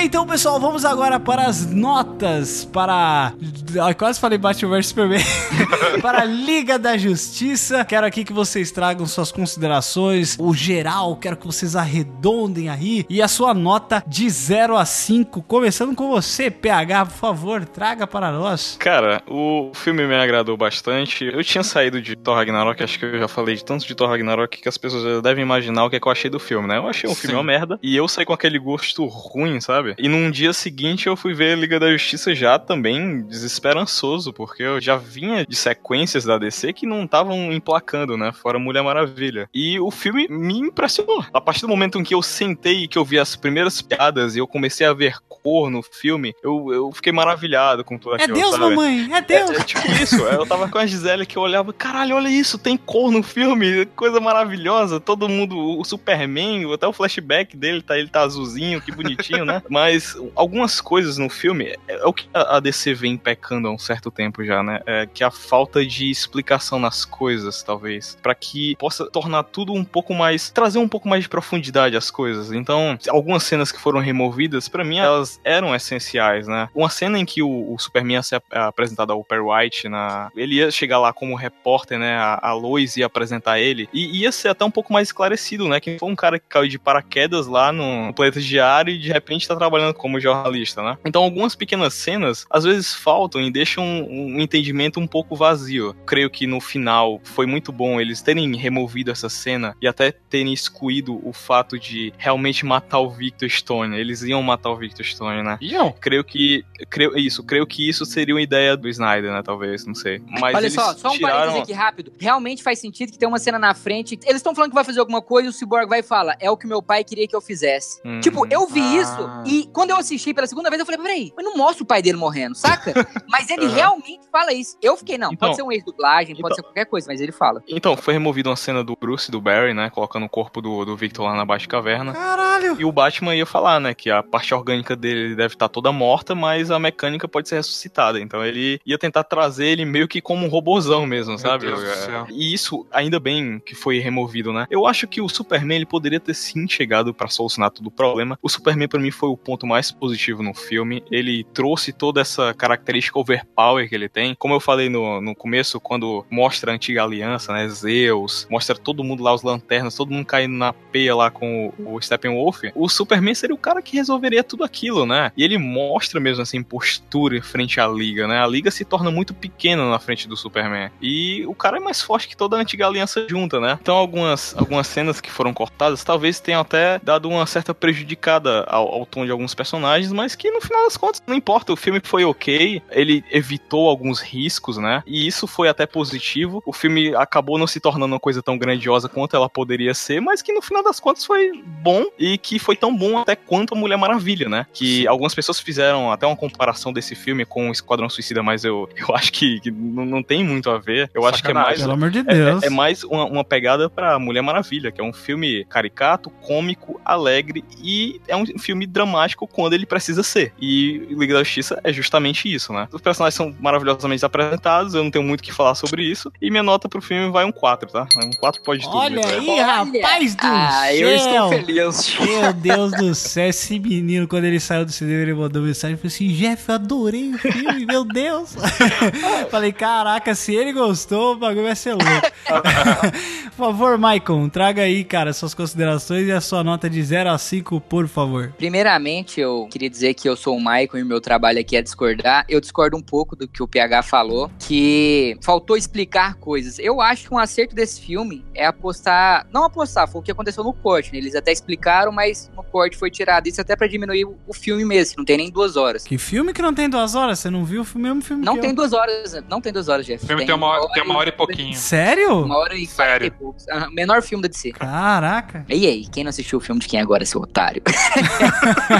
bem, 0.00 0.06
então, 0.06 0.26
pessoal, 0.26 0.58
vamos 0.58 0.84
agora 0.84 1.20
para 1.20 1.42
as 1.42 1.66
notas 1.66 2.64
para. 2.64 3.34
Ai, 3.82 3.94
quase 3.94 4.18
falei 4.18 4.38
Batman 4.38 4.76
vs 4.76 4.86
Superman. 4.86 5.22
para 6.00 6.22
a 6.22 6.24
Liga 6.24 6.78
da 6.78 6.96
Justiça. 6.96 7.84
Quero 7.84 8.06
aqui 8.06 8.24
que 8.24 8.32
vocês 8.32 8.70
tragam 8.70 9.06
suas 9.06 9.30
considerações, 9.30 10.36
o 10.38 10.54
geral, 10.54 11.16
quero 11.16 11.36
que 11.36 11.46
vocês 11.46 11.76
arredondem 11.76 12.68
aí. 12.68 13.04
E 13.08 13.20
a 13.20 13.28
sua 13.28 13.52
nota 13.52 14.02
de 14.06 14.28
0 14.28 14.76
a 14.76 14.84
5. 14.84 15.42
Começando 15.42 15.94
com 15.94 16.08
você, 16.08 16.50
PH, 16.50 17.06
por 17.06 17.16
favor, 17.16 17.64
traga 17.64 18.06
para 18.06 18.32
nós. 18.32 18.76
Cara, 18.80 19.22
o 19.28 19.70
filme 19.74 20.06
me 20.06 20.14
agradou 20.14 20.56
bastante. 20.56 21.24
Eu 21.24 21.44
tinha 21.44 21.62
saído 21.62 22.00
de 22.00 22.16
Thor 22.16 22.36
Ragnarok, 22.36 22.82
acho 22.82 22.98
que 22.98 23.04
eu 23.04 23.18
já 23.18 23.28
falei 23.28 23.54
de 23.54 23.64
tanto 23.64 23.86
de 23.86 23.94
Thor 23.94 24.08
Ragnarok 24.08 24.60
que 24.60 24.68
as 24.68 24.78
pessoas 24.78 25.02
já 25.02 25.20
devem 25.20 25.42
imaginar 25.42 25.84
o 25.84 25.90
que, 25.90 25.96
é 25.96 26.00
que 26.00 26.08
eu 26.08 26.12
achei 26.12 26.30
do 26.30 26.40
filme, 26.40 26.66
né? 26.66 26.78
Eu 26.78 26.88
achei 26.88 27.08
um 27.08 27.14
filme 27.14 27.36
uma 27.36 27.44
merda 27.44 27.78
e 27.82 27.96
eu 27.96 28.08
saí 28.08 28.24
com 28.24 28.32
aquele 28.32 28.58
gosto 28.58 29.04
ruim, 29.06 29.60
sabe? 29.60 29.89
E 29.98 30.08
num 30.08 30.30
dia 30.30 30.52
seguinte 30.52 31.06
eu 31.06 31.16
fui 31.16 31.34
ver 31.34 31.56
Liga 31.56 31.78
da 31.78 31.90
Justiça 31.90 32.34
já 32.34 32.58
também 32.58 33.22
desesperançoso, 33.22 34.32
porque 34.32 34.62
eu 34.62 34.80
já 34.80 34.96
vinha 34.96 35.46
de 35.46 35.56
sequências 35.56 36.24
da 36.24 36.38
DC 36.38 36.72
que 36.72 36.86
não 36.86 37.04
estavam 37.04 37.52
emplacando, 37.52 38.16
né? 38.16 38.32
Fora 38.32 38.58
Mulher 38.58 38.82
Maravilha. 38.82 39.48
E 39.54 39.78
o 39.80 39.90
filme 39.90 40.26
me 40.28 40.58
impressionou. 40.58 41.24
A 41.32 41.40
partir 41.40 41.62
do 41.62 41.68
momento 41.68 41.98
em 41.98 42.04
que 42.04 42.14
eu 42.14 42.22
sentei 42.22 42.84
e 42.84 42.88
que 42.88 42.98
eu 42.98 43.04
vi 43.04 43.18
as 43.18 43.36
primeiras 43.36 43.80
piadas 43.82 44.36
e 44.36 44.38
eu 44.38 44.46
comecei 44.46 44.86
a 44.86 44.92
ver 44.92 45.16
cor 45.42 45.70
no 45.70 45.82
filme, 45.82 46.34
eu, 46.42 46.72
eu 46.72 46.92
fiquei 46.92 47.12
maravilhado 47.12 47.84
com 47.84 47.98
tudo 47.98 48.16
É 48.16 48.24
aquilo. 48.24 48.38
Deus, 48.38 48.50
sabe? 48.50 48.62
mamãe, 48.62 49.12
é 49.12 49.20
Deus. 49.20 49.50
É, 49.50 49.56
é 49.56 49.64
tipo 49.64 49.90
isso, 49.92 50.16
eu 50.16 50.46
tava 50.46 50.68
com 50.68 50.78
a 50.78 50.86
Gisele 50.86 51.26
que 51.26 51.36
eu 51.36 51.42
olhava, 51.42 51.72
caralho, 51.72 52.16
olha 52.16 52.28
isso, 52.28 52.58
tem 52.58 52.76
cor 52.76 53.10
no 53.10 53.22
filme, 53.22 53.86
coisa 53.96 54.20
maravilhosa, 54.20 55.00
todo 55.00 55.28
mundo, 55.28 55.56
o 55.78 55.84
Superman, 55.84 56.72
até 56.72 56.86
o 56.86 56.92
flashback 56.92 57.56
dele, 57.56 57.82
tá, 57.82 57.98
ele 57.98 58.08
tá 58.08 58.22
azulzinho, 58.22 58.80
que 58.80 58.92
bonitinho, 58.92 59.44
né? 59.44 59.62
Mas 59.80 60.14
algumas 60.34 60.78
coisas 60.78 61.16
no 61.16 61.30
filme, 61.30 61.74
é, 61.88 61.94
é 61.94 62.04
o 62.04 62.12
que 62.12 62.28
a 62.34 62.60
DC 62.60 62.92
vem 62.92 63.16
pecando 63.16 63.66
há 63.66 63.70
um 63.72 63.78
certo 63.78 64.10
tempo 64.10 64.44
já, 64.44 64.62
né? 64.62 64.82
É 64.84 65.06
que 65.06 65.24
a 65.24 65.30
falta 65.30 65.84
de 65.86 66.10
explicação 66.10 66.78
nas 66.78 67.06
coisas, 67.06 67.62
talvez, 67.62 68.18
pra 68.22 68.34
que 68.34 68.76
possa 68.76 69.10
tornar 69.10 69.44
tudo 69.44 69.72
um 69.72 69.82
pouco 69.82 70.12
mais, 70.12 70.50
trazer 70.50 70.78
um 70.78 70.86
pouco 70.88 71.08
mais 71.08 71.22
de 71.22 71.30
profundidade 71.30 71.96
às 71.96 72.10
coisas. 72.10 72.52
Então, 72.52 72.98
algumas 73.08 73.42
cenas 73.42 73.72
que 73.72 73.80
foram 73.80 74.00
removidas, 74.00 74.68
pra 74.68 74.84
mim, 74.84 74.98
elas 74.98 75.40
eram 75.42 75.74
essenciais, 75.74 76.46
né? 76.46 76.68
Uma 76.74 76.90
cena 76.90 77.18
em 77.18 77.24
que 77.24 77.42
o, 77.42 77.72
o 77.72 77.78
Superman 77.78 78.16
ia 78.16 78.22
ser 78.22 78.34
ap- 78.36 78.52
apresentado 78.54 79.12
ao 79.14 79.24
Perry 79.24 79.40
White, 79.40 79.88
na, 79.88 80.30
ele 80.36 80.56
ia 80.56 80.70
chegar 80.70 80.98
lá 80.98 81.10
como 81.10 81.34
repórter, 81.34 81.98
né? 81.98 82.16
A, 82.16 82.50
a 82.50 82.52
Lois 82.52 82.98
ia 82.98 83.06
apresentar 83.06 83.58
ele, 83.58 83.88
e 83.94 84.20
ia 84.20 84.30
ser 84.30 84.48
até 84.48 84.62
um 84.62 84.70
pouco 84.70 84.92
mais 84.92 85.08
esclarecido, 85.08 85.66
né? 85.66 85.80
Que 85.80 85.98
foi 85.98 86.10
um 86.10 86.16
cara 86.16 86.38
que 86.38 86.44
caiu 86.46 86.68
de 86.68 86.78
paraquedas 86.78 87.46
lá 87.46 87.72
no, 87.72 88.08
no 88.08 88.12
planeta 88.14 88.40
diário 88.40 88.92
e 88.92 88.98
de 88.98 89.08
repente 89.10 89.48
tá 89.48 89.56
trabalhando 89.56 89.69
como 89.94 90.20
jornalista, 90.20 90.82
né? 90.82 90.98
Então, 91.04 91.22
algumas 91.22 91.54
pequenas 91.54 91.94
cenas 91.94 92.46
às 92.50 92.64
vezes 92.64 92.94
faltam 92.94 93.40
e 93.40 93.50
deixam 93.50 93.84
um, 93.84 94.36
um 94.36 94.40
entendimento 94.40 95.00
um 95.00 95.06
pouco 95.06 95.36
vazio. 95.36 95.94
Creio 96.06 96.30
que 96.30 96.46
no 96.46 96.60
final 96.60 97.20
foi 97.24 97.46
muito 97.46 97.72
bom 97.72 98.00
eles 98.00 98.22
terem 98.22 98.54
removido 98.56 99.10
essa 99.10 99.28
cena 99.28 99.74
e 99.80 99.86
até 99.88 100.12
terem 100.12 100.52
excluído 100.52 101.20
o 101.26 101.32
fato 101.32 101.78
de 101.78 102.12
realmente 102.18 102.64
matar 102.64 102.98
o 103.00 103.10
Victor 103.10 103.48
Stone. 103.48 103.98
Eles 103.98 104.22
iam 104.22 104.42
matar 104.42 104.70
o 104.70 104.76
Victor 104.76 105.04
Stone, 105.04 105.42
né? 105.42 105.58
Iam. 105.60 105.92
Creio 106.00 106.24
que. 106.24 106.64
Creio, 106.88 107.16
isso, 107.18 107.42
creio 107.42 107.66
que 107.66 107.88
isso 107.88 108.04
seria 108.04 108.34
uma 108.34 108.42
ideia 108.42 108.76
do 108.76 108.88
Snyder, 108.88 109.32
né? 109.32 109.42
Talvez, 109.42 109.86
não 109.86 109.94
sei. 109.94 110.22
Mas 110.40 110.54
Olha 110.54 110.62
eles 110.62 110.74
só, 110.74 110.94
só 110.94 111.08
um 111.08 111.12
tiraram... 111.12 111.36
parênteses 111.38 111.62
aqui 111.62 111.72
rápido. 111.72 112.12
Realmente 112.18 112.62
faz 112.62 112.78
sentido 112.78 113.12
que 113.12 113.18
tem 113.18 113.28
uma 113.28 113.38
cena 113.38 113.58
na 113.58 113.74
frente. 113.74 114.18
Eles 114.24 114.36
estão 114.36 114.54
falando 114.54 114.70
que 114.70 114.74
vai 114.74 114.84
fazer 114.84 115.00
alguma 115.00 115.22
coisa 115.22 115.48
e 115.48 115.50
o 115.50 115.52
Cyborg 115.52 115.88
vai 115.88 116.00
e 116.00 116.02
fala: 116.02 116.36
É 116.40 116.50
o 116.50 116.56
que 116.56 116.66
meu 116.66 116.82
pai 116.82 117.04
queria 117.04 117.26
que 117.26 117.36
eu 117.36 117.40
fizesse. 117.40 118.00
Uhum. 118.04 118.20
Tipo, 118.20 118.46
eu 118.50 118.66
vi 118.66 118.80
Ah. 118.80 119.02
isso 119.02 119.30
e 119.46 119.59
quando 119.72 119.90
eu 119.90 119.96
assisti 119.96 120.32
pela 120.34 120.46
segunda 120.46 120.68
vez, 120.70 120.80
eu 120.80 120.86
falei: 120.86 121.00
Peraí, 121.00 121.32
mas 121.36 121.44
não 121.44 121.56
mostra 121.56 121.82
o 121.82 121.86
pai 121.86 122.02
dele 122.02 122.16
morrendo, 122.18 122.54
saca? 122.54 122.92
mas 123.28 123.48
ele 123.50 123.66
Uhum. 123.66 123.72
realmente 123.74 124.20
fala 124.30 124.52
isso. 124.52 124.76
Eu 124.82 124.96
fiquei, 124.96 125.18
não, 125.18 125.32
Então- 125.32 125.48
pode 125.48 125.56
ser 125.56 125.62
um 125.62 125.72
ex-dublagem, 125.72 126.34
pode 126.36 126.52
então- 126.52 126.56
ser 126.56 126.62
qualquer 126.62 126.84
coisa, 126.86 127.06
mas 127.10 127.20
ele 127.20 127.32
fala. 127.32 127.62
Então, 127.68 127.96
foi 127.96 128.14
removida 128.14 128.48
uma 128.48 128.56
cena 128.56 128.82
do 128.84 128.96
Bruce 128.98 129.28
e 129.28 129.32
do 129.32 129.40
Barry, 129.40 129.74
né? 129.74 129.90
Colocando 129.90 130.26
o 130.26 130.28
corpo 130.28 130.60
do, 130.60 130.84
do 130.84 130.96
Victor 130.96 131.26
lá 131.26 131.34
na 131.34 131.44
Baixa 131.44 131.66
Caverna. 131.68 132.12
Caralho. 132.12 132.76
E 132.80 132.84
o 132.84 132.92
Batman 132.92 133.34
ia 133.34 133.46
falar, 133.46 133.80
né? 133.80 133.94
Que 133.94 134.10
a 134.10 134.22
parte 134.22 134.52
orgânica 134.54 134.94
dele 134.96 135.34
deve 135.34 135.54
estar 135.54 135.68
toda 135.68 135.90
morta, 135.92 136.34
mas 136.34 136.70
a 136.70 136.78
mecânica 136.78 137.26
pode 137.28 137.48
ser 137.48 137.56
ressuscitada. 137.56 138.20
Então 138.20 138.44
ele 138.44 138.80
ia 138.86 138.98
tentar 138.98 139.24
trazer 139.24 139.66
ele 139.66 139.84
meio 139.84 140.06
que 140.08 140.20
como 140.20 140.46
um 140.46 140.48
robozão 140.48 141.06
mesmo, 141.06 141.38
sabe? 141.38 141.66
Deus 141.66 141.80
do 141.80 141.86
É, 141.86 141.94
céu. 141.94 142.26
E 142.30 142.52
isso, 142.52 142.86
ainda 142.90 143.18
bem 143.20 143.60
que 143.64 143.74
foi 143.74 143.98
removido, 143.98 144.52
né? 144.52 144.66
Eu 144.70 144.86
acho 144.86 145.06
que 145.06 145.20
o 145.20 145.28
Superman 145.28 145.76
ele 145.76 145.86
poderia 145.86 146.20
ter 146.20 146.34
sim 146.34 146.68
chegado 146.68 147.12
pra 147.14 147.28
solucionar 147.28 147.70
todo 147.70 147.86
o 147.86 147.90
problema. 147.90 148.38
O 148.42 148.48
Superman 148.48 148.88
pra 148.88 149.00
mim 149.00 149.10
foi 149.10 149.28
o 149.28 149.36
ponto 149.50 149.66
mais 149.66 149.90
positivo 149.90 150.44
no 150.44 150.54
filme. 150.54 151.02
Ele 151.10 151.42
trouxe 151.52 151.92
toda 151.92 152.20
essa 152.20 152.54
característica 152.54 153.18
overpower 153.18 153.88
que 153.88 153.94
ele 153.96 154.08
tem. 154.08 154.36
Como 154.36 154.54
eu 154.54 154.60
falei 154.60 154.88
no, 154.88 155.20
no 155.20 155.34
começo, 155.34 155.80
quando 155.80 156.24
mostra 156.30 156.70
a 156.70 156.74
antiga 156.76 157.02
aliança, 157.02 157.52
né? 157.52 157.68
Zeus, 157.68 158.46
mostra 158.48 158.76
todo 158.76 159.02
mundo 159.02 159.24
lá, 159.24 159.34
os 159.34 159.42
lanternas, 159.42 159.96
todo 159.96 160.12
mundo 160.12 160.24
caindo 160.24 160.54
na 160.54 160.72
peia 160.72 161.16
lá 161.16 161.32
com 161.32 161.72
o, 161.78 161.96
o 161.96 162.00
Steppenwolf. 162.00 162.62
O 162.76 162.88
Superman 162.88 163.34
seria 163.34 163.54
o 163.54 163.58
cara 163.58 163.82
que 163.82 163.96
resolveria 163.96 164.44
tudo 164.44 164.62
aquilo, 164.62 165.04
né? 165.04 165.32
E 165.36 165.42
ele 165.42 165.58
mostra 165.58 166.20
mesmo 166.20 166.42
assim 166.42 166.62
postura 166.62 167.42
frente 167.42 167.80
à 167.80 167.88
liga, 167.88 168.28
né? 168.28 168.40
A 168.40 168.46
liga 168.46 168.70
se 168.70 168.84
torna 168.84 169.10
muito 169.10 169.34
pequena 169.34 169.90
na 169.90 169.98
frente 169.98 170.28
do 170.28 170.36
Superman. 170.36 170.90
E 171.02 171.44
o 171.46 171.54
cara 171.54 171.78
é 171.78 171.80
mais 171.80 172.00
forte 172.00 172.28
que 172.28 172.36
toda 172.36 172.56
a 172.56 172.60
antiga 172.60 172.86
aliança 172.86 173.26
junta, 173.28 173.58
né? 173.58 173.78
Então 173.82 173.96
algumas, 173.96 174.54
algumas 174.56 174.86
cenas 174.86 175.20
que 175.20 175.30
foram 175.30 175.52
cortadas 175.52 176.04
talvez 176.04 176.38
tenham 176.38 176.60
até 176.60 177.00
dado 177.02 177.28
uma 177.28 177.46
certa 177.46 177.74
prejudicada 177.74 178.64
ao, 178.68 178.86
ao 178.88 179.06
tom 179.06 179.24
de 179.24 179.29
alguns 179.32 179.54
personagens, 179.54 180.12
mas 180.12 180.34
que 180.34 180.50
no 180.50 180.60
final 180.60 180.84
das 180.84 180.96
contas 180.96 181.22
não 181.26 181.34
importa. 181.34 181.72
O 181.72 181.76
filme 181.76 182.00
foi 182.02 182.24
ok, 182.24 182.82
ele 182.90 183.24
evitou 183.30 183.88
alguns 183.88 184.20
riscos, 184.20 184.76
né? 184.76 185.02
E 185.06 185.26
isso 185.26 185.46
foi 185.46 185.68
até 185.68 185.86
positivo. 185.86 186.62
O 186.66 186.72
filme 186.72 187.14
acabou 187.14 187.58
não 187.58 187.66
se 187.66 187.80
tornando 187.80 188.14
uma 188.14 188.20
coisa 188.20 188.42
tão 188.42 188.58
grandiosa 188.58 189.08
quanto 189.08 189.36
ela 189.36 189.48
poderia 189.48 189.94
ser, 189.94 190.20
mas 190.20 190.42
que 190.42 190.52
no 190.52 190.62
final 190.62 190.82
das 190.82 190.98
contas 191.00 191.24
foi 191.24 191.52
bom 191.64 192.04
e 192.18 192.38
que 192.38 192.58
foi 192.58 192.76
tão 192.76 192.94
bom 192.96 193.18
até 193.18 193.36
quanto 193.36 193.74
a 193.74 193.76
Mulher 193.76 193.96
Maravilha, 193.96 194.48
né? 194.48 194.66
Que 194.72 195.06
algumas 195.06 195.34
pessoas 195.34 195.60
fizeram 195.60 196.10
até 196.10 196.26
uma 196.26 196.36
comparação 196.36 196.92
desse 196.92 197.14
filme 197.14 197.44
com 197.44 197.68
o 197.68 197.72
Esquadrão 197.72 198.08
Suicida, 198.08 198.42
mas 198.42 198.64
eu, 198.64 198.88
eu 198.96 199.14
acho 199.14 199.32
que, 199.32 199.60
que 199.60 199.70
não, 199.70 200.04
não 200.04 200.22
tem 200.22 200.44
muito 200.44 200.70
a 200.70 200.78
ver. 200.78 201.10
Eu 201.14 201.26
acho 201.26 201.42
que 201.42 201.50
é 201.50 201.54
Sacanagem. 201.54 201.70
mais. 201.70 201.80
Pelo 201.80 201.92
amor 201.92 202.10
de 202.10 202.18
é- 202.18 202.22
Deus. 202.22 202.62
É, 202.62 202.66
é 202.66 202.70
mais 202.70 203.04
uma, 203.04 203.24
uma 203.24 203.44
pegada 203.44 203.88
pra 203.88 204.18
Mulher 204.18 204.42
Maravilha, 204.42 204.90
que 204.90 205.00
é 205.00 205.04
um 205.04 205.12
filme 205.12 205.64
caricato, 205.66 206.30
cômico, 206.30 207.00
alegre 207.04 207.64
e 207.82 208.20
é 208.28 208.36
um 208.36 208.46
filme 208.58 208.86
dramático 208.86 209.19
quando 209.28 209.72
ele 209.72 209.86
precisa 209.86 210.22
ser. 210.22 210.52
E 210.60 211.06
Liga 211.10 211.34
da 211.34 211.42
Justiça 211.42 211.80
é 211.84 211.92
justamente 211.92 212.52
isso, 212.52 212.72
né? 212.72 212.88
Os 212.92 213.00
personagens 213.00 213.34
são 213.34 213.54
maravilhosamente 213.60 214.24
apresentados, 214.24 214.94
eu 214.94 215.02
não 215.04 215.10
tenho 215.10 215.24
muito 215.24 215.40
o 215.40 215.42
que 215.42 215.52
falar 215.52 215.74
sobre 215.74 216.02
isso. 216.02 216.32
E 216.40 216.50
minha 216.50 216.62
nota 216.62 216.88
pro 216.88 217.00
filme 217.02 217.30
vai 217.30 217.44
um 217.44 217.52
4, 217.52 217.90
tá? 217.90 218.06
Um 218.22 218.30
4 218.40 218.62
pode 218.62 218.82
tudo. 218.82 218.96
Olha 218.96 219.26
aí, 219.26 219.60
rapaz 219.60 220.34
do 220.34 220.46
Ah, 220.46 220.82
céu! 220.86 221.08
eu 221.08 221.16
estou 221.16 221.50
feliz. 221.50 222.18
Meu 222.20 222.52
Deus 222.52 222.92
do 222.92 223.14
céu, 223.14 223.48
esse 223.48 223.78
menino, 223.78 224.26
quando 224.28 224.44
ele 224.44 224.60
saiu 224.60 224.84
do 224.84 224.92
cinema, 224.92 225.22
ele 225.22 225.34
mandou 225.34 225.62
mensagem 225.62 225.94
e 225.94 225.96
falou 225.98 226.08
assim: 226.08 226.28
Jeff, 226.28 226.68
eu 226.68 226.74
adorei 226.74 227.30
o 227.34 227.38
filme, 227.38 227.86
meu 227.86 228.04
Deus! 228.04 228.54
Falei, 229.50 229.72
caraca, 229.72 230.34
se 230.34 230.54
ele 230.54 230.72
gostou, 230.72 231.34
o 231.34 231.36
bagulho 231.36 231.64
vai 231.64 231.76
ser 231.76 231.92
louco. 231.92 232.06
por 233.56 233.66
favor, 233.66 233.98
Maicon, 233.98 234.48
traga 234.48 234.82
aí, 234.82 235.04
cara, 235.04 235.32
suas 235.32 235.54
considerações 235.54 236.26
e 236.26 236.32
a 236.32 236.40
sua 236.40 236.62
nota 236.62 236.88
de 236.88 237.02
0 237.02 237.30
a 237.30 237.38
5, 237.38 237.80
por 237.82 238.08
favor. 238.08 238.52
Primeiramente, 238.56 239.09
eu 239.36 239.68
queria 239.70 239.88
dizer 239.90 240.14
que 240.14 240.28
eu 240.28 240.36
sou 240.36 240.56
o 240.56 240.58
Michael 240.58 240.98
e 240.98 241.04
meu 241.04 241.20
trabalho 241.20 241.58
aqui 241.58 241.76
é 241.76 241.82
discordar. 241.82 242.44
Eu 242.48 242.60
discordo 242.60 242.96
um 242.96 243.02
pouco 243.02 243.34
do 243.34 243.48
que 243.48 243.62
o 243.62 243.68
PH 243.68 244.02
falou, 244.02 244.50
que 244.58 245.36
faltou 245.42 245.76
explicar 245.76 246.34
coisas. 246.36 246.78
Eu 246.78 247.00
acho 247.00 247.28
que 247.28 247.34
um 247.34 247.38
acerto 247.38 247.74
desse 247.74 248.00
filme 248.00 248.44
é 248.54 248.66
apostar. 248.66 249.46
Não 249.52 249.64
apostar, 249.64 250.08
foi 250.08 250.20
o 250.20 250.24
que 250.24 250.30
aconteceu 250.30 250.62
no 250.64 250.72
corte, 250.72 251.12
né? 251.12 251.18
Eles 251.18 251.34
até 251.34 251.52
explicaram, 251.52 252.12
mas 252.12 252.50
no 252.56 252.62
corte 252.62 252.96
foi 252.96 253.10
tirado. 253.10 253.46
Isso 253.46 253.60
até 253.60 253.74
pra 253.76 253.86
diminuir 253.86 254.24
o 254.24 254.52
filme 254.54 254.84
mesmo, 254.84 255.12
que 255.12 255.18
não 255.18 255.24
tem 255.24 255.36
nem 255.36 255.50
duas 255.50 255.76
horas. 255.76 256.04
Que 256.04 256.16
filme 256.18 256.52
que 256.52 256.62
não 256.62 256.72
tem 256.74 256.88
duas 256.88 257.14
horas? 257.14 257.38
Você 257.38 257.50
não 257.50 257.64
viu 257.64 257.82
o 257.82 257.84
filme- 257.84 258.00
mesmo 258.08 258.22
filme 258.22 258.44
Não 258.44 258.54
que 258.54 258.60
tem 258.60 258.70
eu? 258.70 258.76
duas 258.76 258.92
horas, 258.92 259.36
não 259.48 259.60
tem 259.60 259.72
duas 259.72 259.88
horas, 259.88 260.06
Jeff. 260.06 260.24
O 260.24 260.26
filme 260.26 260.46
tem 260.46 260.54
uma, 260.54 260.66
hora, 260.66 260.88
tem 260.92 261.02
uma 261.02 261.16
hora 261.16 261.28
e 261.28 261.32
pouquinho. 261.32 261.74
Sério? 261.76 262.44
Uma 262.44 262.56
hora 262.58 262.74
e 262.74 262.86
quarenta 262.86 263.26
e 263.26 263.30
poucos. 263.30 263.66
Menor 263.92 264.22
filme 264.22 264.42
da 264.42 264.48
DC. 264.48 264.72
Caraca. 264.72 265.64
E 265.68 265.86
aí, 265.86 266.06
quem 266.06 266.24
não 266.24 266.30
assistiu 266.30 266.58
o 266.58 266.60
filme 266.60 266.80
de 266.80 266.88
quem 266.88 267.00
agora, 267.00 267.24
seu 267.26 267.40
otário? 267.40 267.82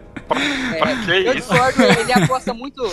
É, 0.39 1.27
eu 1.29 1.35
discordo, 1.35 1.83
ele 1.83 2.13
aposta 2.13 2.53
muito. 2.53 2.81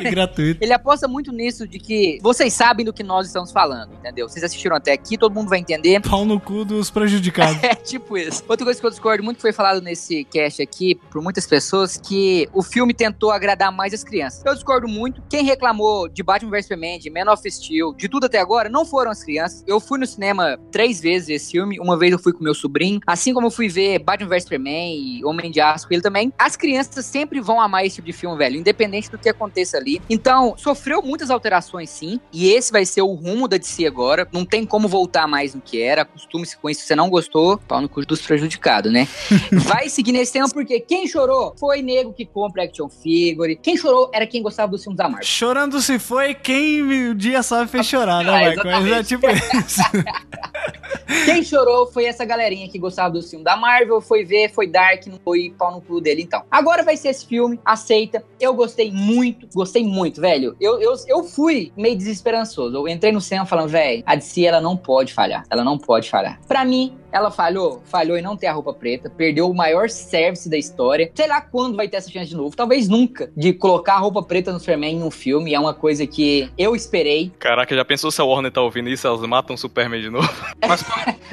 Que 0.00 0.10
gratuito. 0.10 0.64
Ele 0.64 0.72
aposta 0.72 1.06
muito 1.06 1.30
nisso 1.30 1.68
de 1.68 1.78
que 1.78 2.18
vocês 2.22 2.54
sabem 2.54 2.86
do 2.86 2.92
que 2.92 3.02
nós 3.02 3.26
estamos 3.26 3.52
falando, 3.52 3.92
entendeu? 3.94 4.26
Vocês 4.26 4.42
assistiram 4.42 4.76
até 4.76 4.92
aqui, 4.92 5.18
todo 5.18 5.34
mundo 5.34 5.50
vai 5.50 5.58
entender. 5.58 6.00
Pau 6.00 6.24
no 6.24 6.40
cu 6.40 6.64
dos 6.64 6.90
prejudicados. 6.90 7.60
É 7.70 7.74
tipo 7.74 8.16
isso. 8.16 8.42
Outra 8.48 8.64
coisa 8.64 8.80
que 8.80 8.86
eu 8.86 8.90
discordo 8.90 9.22
muito 9.22 9.36
que 9.36 9.42
foi 9.42 9.52
falado 9.52 9.80
nesse 9.80 10.24
cast 10.24 10.62
aqui 10.62 10.94
por 11.10 11.22
muitas 11.22 11.46
pessoas 11.46 11.96
que 11.96 12.48
o 12.52 12.62
filme 12.62 12.94
tentou 12.94 13.30
agradar 13.30 13.70
mais 13.70 13.92
as 13.92 14.02
crianças. 14.02 14.42
Eu 14.44 14.54
discordo 14.54 14.88
muito. 14.88 15.22
Quem 15.28 15.44
reclamou 15.44 16.08
de 16.08 16.22
Batman 16.22 16.50
vs 16.50 16.64
Superman, 16.64 16.98
de 16.98 17.10
Man 17.10 17.30
of 17.30 17.48
Steel, 17.50 17.94
de 17.94 18.08
tudo 18.08 18.26
até 18.26 18.40
agora, 18.40 18.68
não 18.68 18.84
foram 18.84 19.10
as 19.10 19.22
crianças. 19.22 19.62
Eu 19.66 19.78
fui 19.78 19.98
no 19.98 20.06
cinema 20.06 20.58
três 20.72 21.00
vezes 21.00 21.28
esse 21.28 21.52
filme. 21.52 21.78
Uma 21.78 21.98
vez 21.98 22.12
eu 22.12 22.18
fui 22.18 22.32
com 22.32 22.42
meu 22.42 22.54
sobrinho. 22.54 23.00
Assim 23.06 23.32
como 23.34 23.46
eu 23.46 23.50
fui 23.50 23.68
ver 23.68 23.98
Batman 24.00 24.28
vs 24.28 24.42
Superman 24.44 24.96
e 24.96 25.24
Homem 25.24 25.50
de 25.50 25.60
Aço 25.60 25.86
com 25.86 25.94
ele 25.94 26.02
também. 26.02 26.32
As 26.38 26.56
crianças 26.56 26.79
sempre 26.84 27.40
vão 27.40 27.60
amar 27.60 27.84
esse 27.84 27.96
tipo 27.96 28.06
de 28.06 28.12
filme, 28.12 28.36
velho. 28.36 28.56
Independente 28.56 29.10
do 29.10 29.18
que 29.18 29.28
aconteça 29.28 29.76
ali. 29.76 30.00
Então, 30.08 30.54
sofreu 30.56 31.02
muitas 31.02 31.30
alterações, 31.30 31.90
sim. 31.90 32.20
E 32.32 32.50
esse 32.50 32.72
vai 32.72 32.84
ser 32.84 33.02
o 33.02 33.14
rumo 33.14 33.46
da 33.48 33.56
DC 33.56 33.86
agora. 33.86 34.26
Não 34.32 34.44
tem 34.44 34.64
como 34.64 34.88
voltar 34.88 35.26
mais 35.26 35.54
no 35.54 35.60
que 35.60 35.80
era. 35.80 36.02
Acostume-se 36.02 36.56
com 36.56 36.68
isso. 36.68 36.82
Se 36.82 36.88
você 36.88 36.96
não 36.96 37.10
gostou, 37.10 37.58
pau 37.58 37.80
no 37.80 37.88
cu 37.88 38.04
dos 38.04 38.22
prejudicados, 38.22 38.92
né? 38.92 39.06
vai 39.52 39.88
seguir 39.88 40.12
nesse 40.12 40.32
tema 40.32 40.48
porque 40.48 40.80
quem 40.80 41.06
chorou 41.06 41.54
foi 41.58 41.82
nego 41.82 42.12
que 42.12 42.24
compra 42.24 42.64
action 42.64 42.88
figure. 42.88 43.56
Quem 43.56 43.76
chorou 43.76 44.10
era 44.12 44.26
quem 44.26 44.42
gostava 44.42 44.70
dos 44.72 44.82
filmes 44.82 44.96
da 44.96 45.04
Marvel. 45.04 45.26
Chorando 45.26 45.80
se 45.80 45.98
foi, 45.98 46.34
quem 46.34 47.10
o 47.10 47.14
dia 47.14 47.42
sabe 47.42 47.70
fez 47.70 47.86
chorar, 47.86 48.24
né, 48.24 48.30
Ah, 48.70 48.80
Michael? 48.80 48.94
É 48.94 49.02
tipo 49.02 49.26
isso. 49.28 49.80
Quem 51.24 51.42
chorou 51.42 51.86
foi 51.86 52.04
essa 52.04 52.24
galerinha 52.24 52.68
que 52.68 52.78
gostava 52.78 53.10
do 53.10 53.22
filme 53.22 53.44
da 53.44 53.56
Marvel, 53.56 54.00
foi 54.00 54.24
ver, 54.24 54.50
foi 54.50 54.66
Dark, 54.66 55.06
não 55.06 55.18
foi 55.18 55.52
pau 55.58 55.72
no 55.72 55.80
cu 55.80 56.00
dele, 56.00 56.22
então. 56.22 56.44
Agora 56.50 56.69
vai 56.82 56.96
ser 56.96 57.08
esse 57.08 57.26
filme, 57.26 57.60
aceita. 57.64 58.24
Eu 58.40 58.54
gostei 58.54 58.90
muito, 58.90 59.46
gostei 59.54 59.84
muito, 59.84 60.20
velho. 60.20 60.56
Eu, 60.60 60.80
eu, 60.80 60.94
eu 61.06 61.24
fui 61.24 61.72
meio 61.76 61.96
desesperançoso. 61.96 62.76
Eu 62.76 62.88
entrei 62.88 63.12
no 63.12 63.20
cinema 63.20 63.46
falando, 63.46 63.68
velho, 63.68 64.02
a 64.06 64.14
DC, 64.14 64.44
ela 64.44 64.60
não 64.60 64.76
pode 64.76 65.12
falhar. 65.12 65.44
Ela 65.50 65.64
não 65.64 65.78
pode 65.78 66.08
falhar. 66.08 66.40
Pra 66.46 66.64
mim, 66.64 66.96
ela 67.12 67.30
falhou, 67.30 67.82
falhou 67.84 68.16
em 68.16 68.22
não 68.22 68.36
ter 68.36 68.46
a 68.46 68.52
roupa 68.52 68.72
preta, 68.72 69.10
perdeu 69.10 69.48
o 69.50 69.54
maior 69.54 69.88
service 69.88 70.48
da 70.48 70.56
história. 70.56 71.10
Sei 71.14 71.26
lá 71.26 71.40
quando 71.40 71.76
vai 71.76 71.88
ter 71.88 71.96
essa 71.96 72.10
chance 72.10 72.30
de 72.30 72.36
novo, 72.36 72.54
talvez 72.56 72.88
nunca, 72.88 73.30
de 73.36 73.52
colocar 73.52 73.94
a 73.94 73.98
roupa 73.98 74.22
preta 74.22 74.52
no 74.52 74.58
Superman 74.58 74.96
em 74.98 75.02
um 75.02 75.10
filme. 75.10 75.54
É 75.54 75.60
uma 75.60 75.74
coisa 75.74 76.06
que 76.06 76.50
eu 76.56 76.74
esperei. 76.74 77.32
Caraca, 77.38 77.74
já 77.74 77.84
pensou 77.84 78.10
se 78.10 78.20
a 78.20 78.24
Warner 78.24 78.52
tá 78.52 78.60
ouvindo 78.62 78.88
isso? 78.88 79.06
Elas 79.06 79.20
matam 79.22 79.54
o 79.54 79.58
Superman 79.58 80.00
de 80.00 80.10
novo. 80.10 80.30
Mas, 80.68 80.84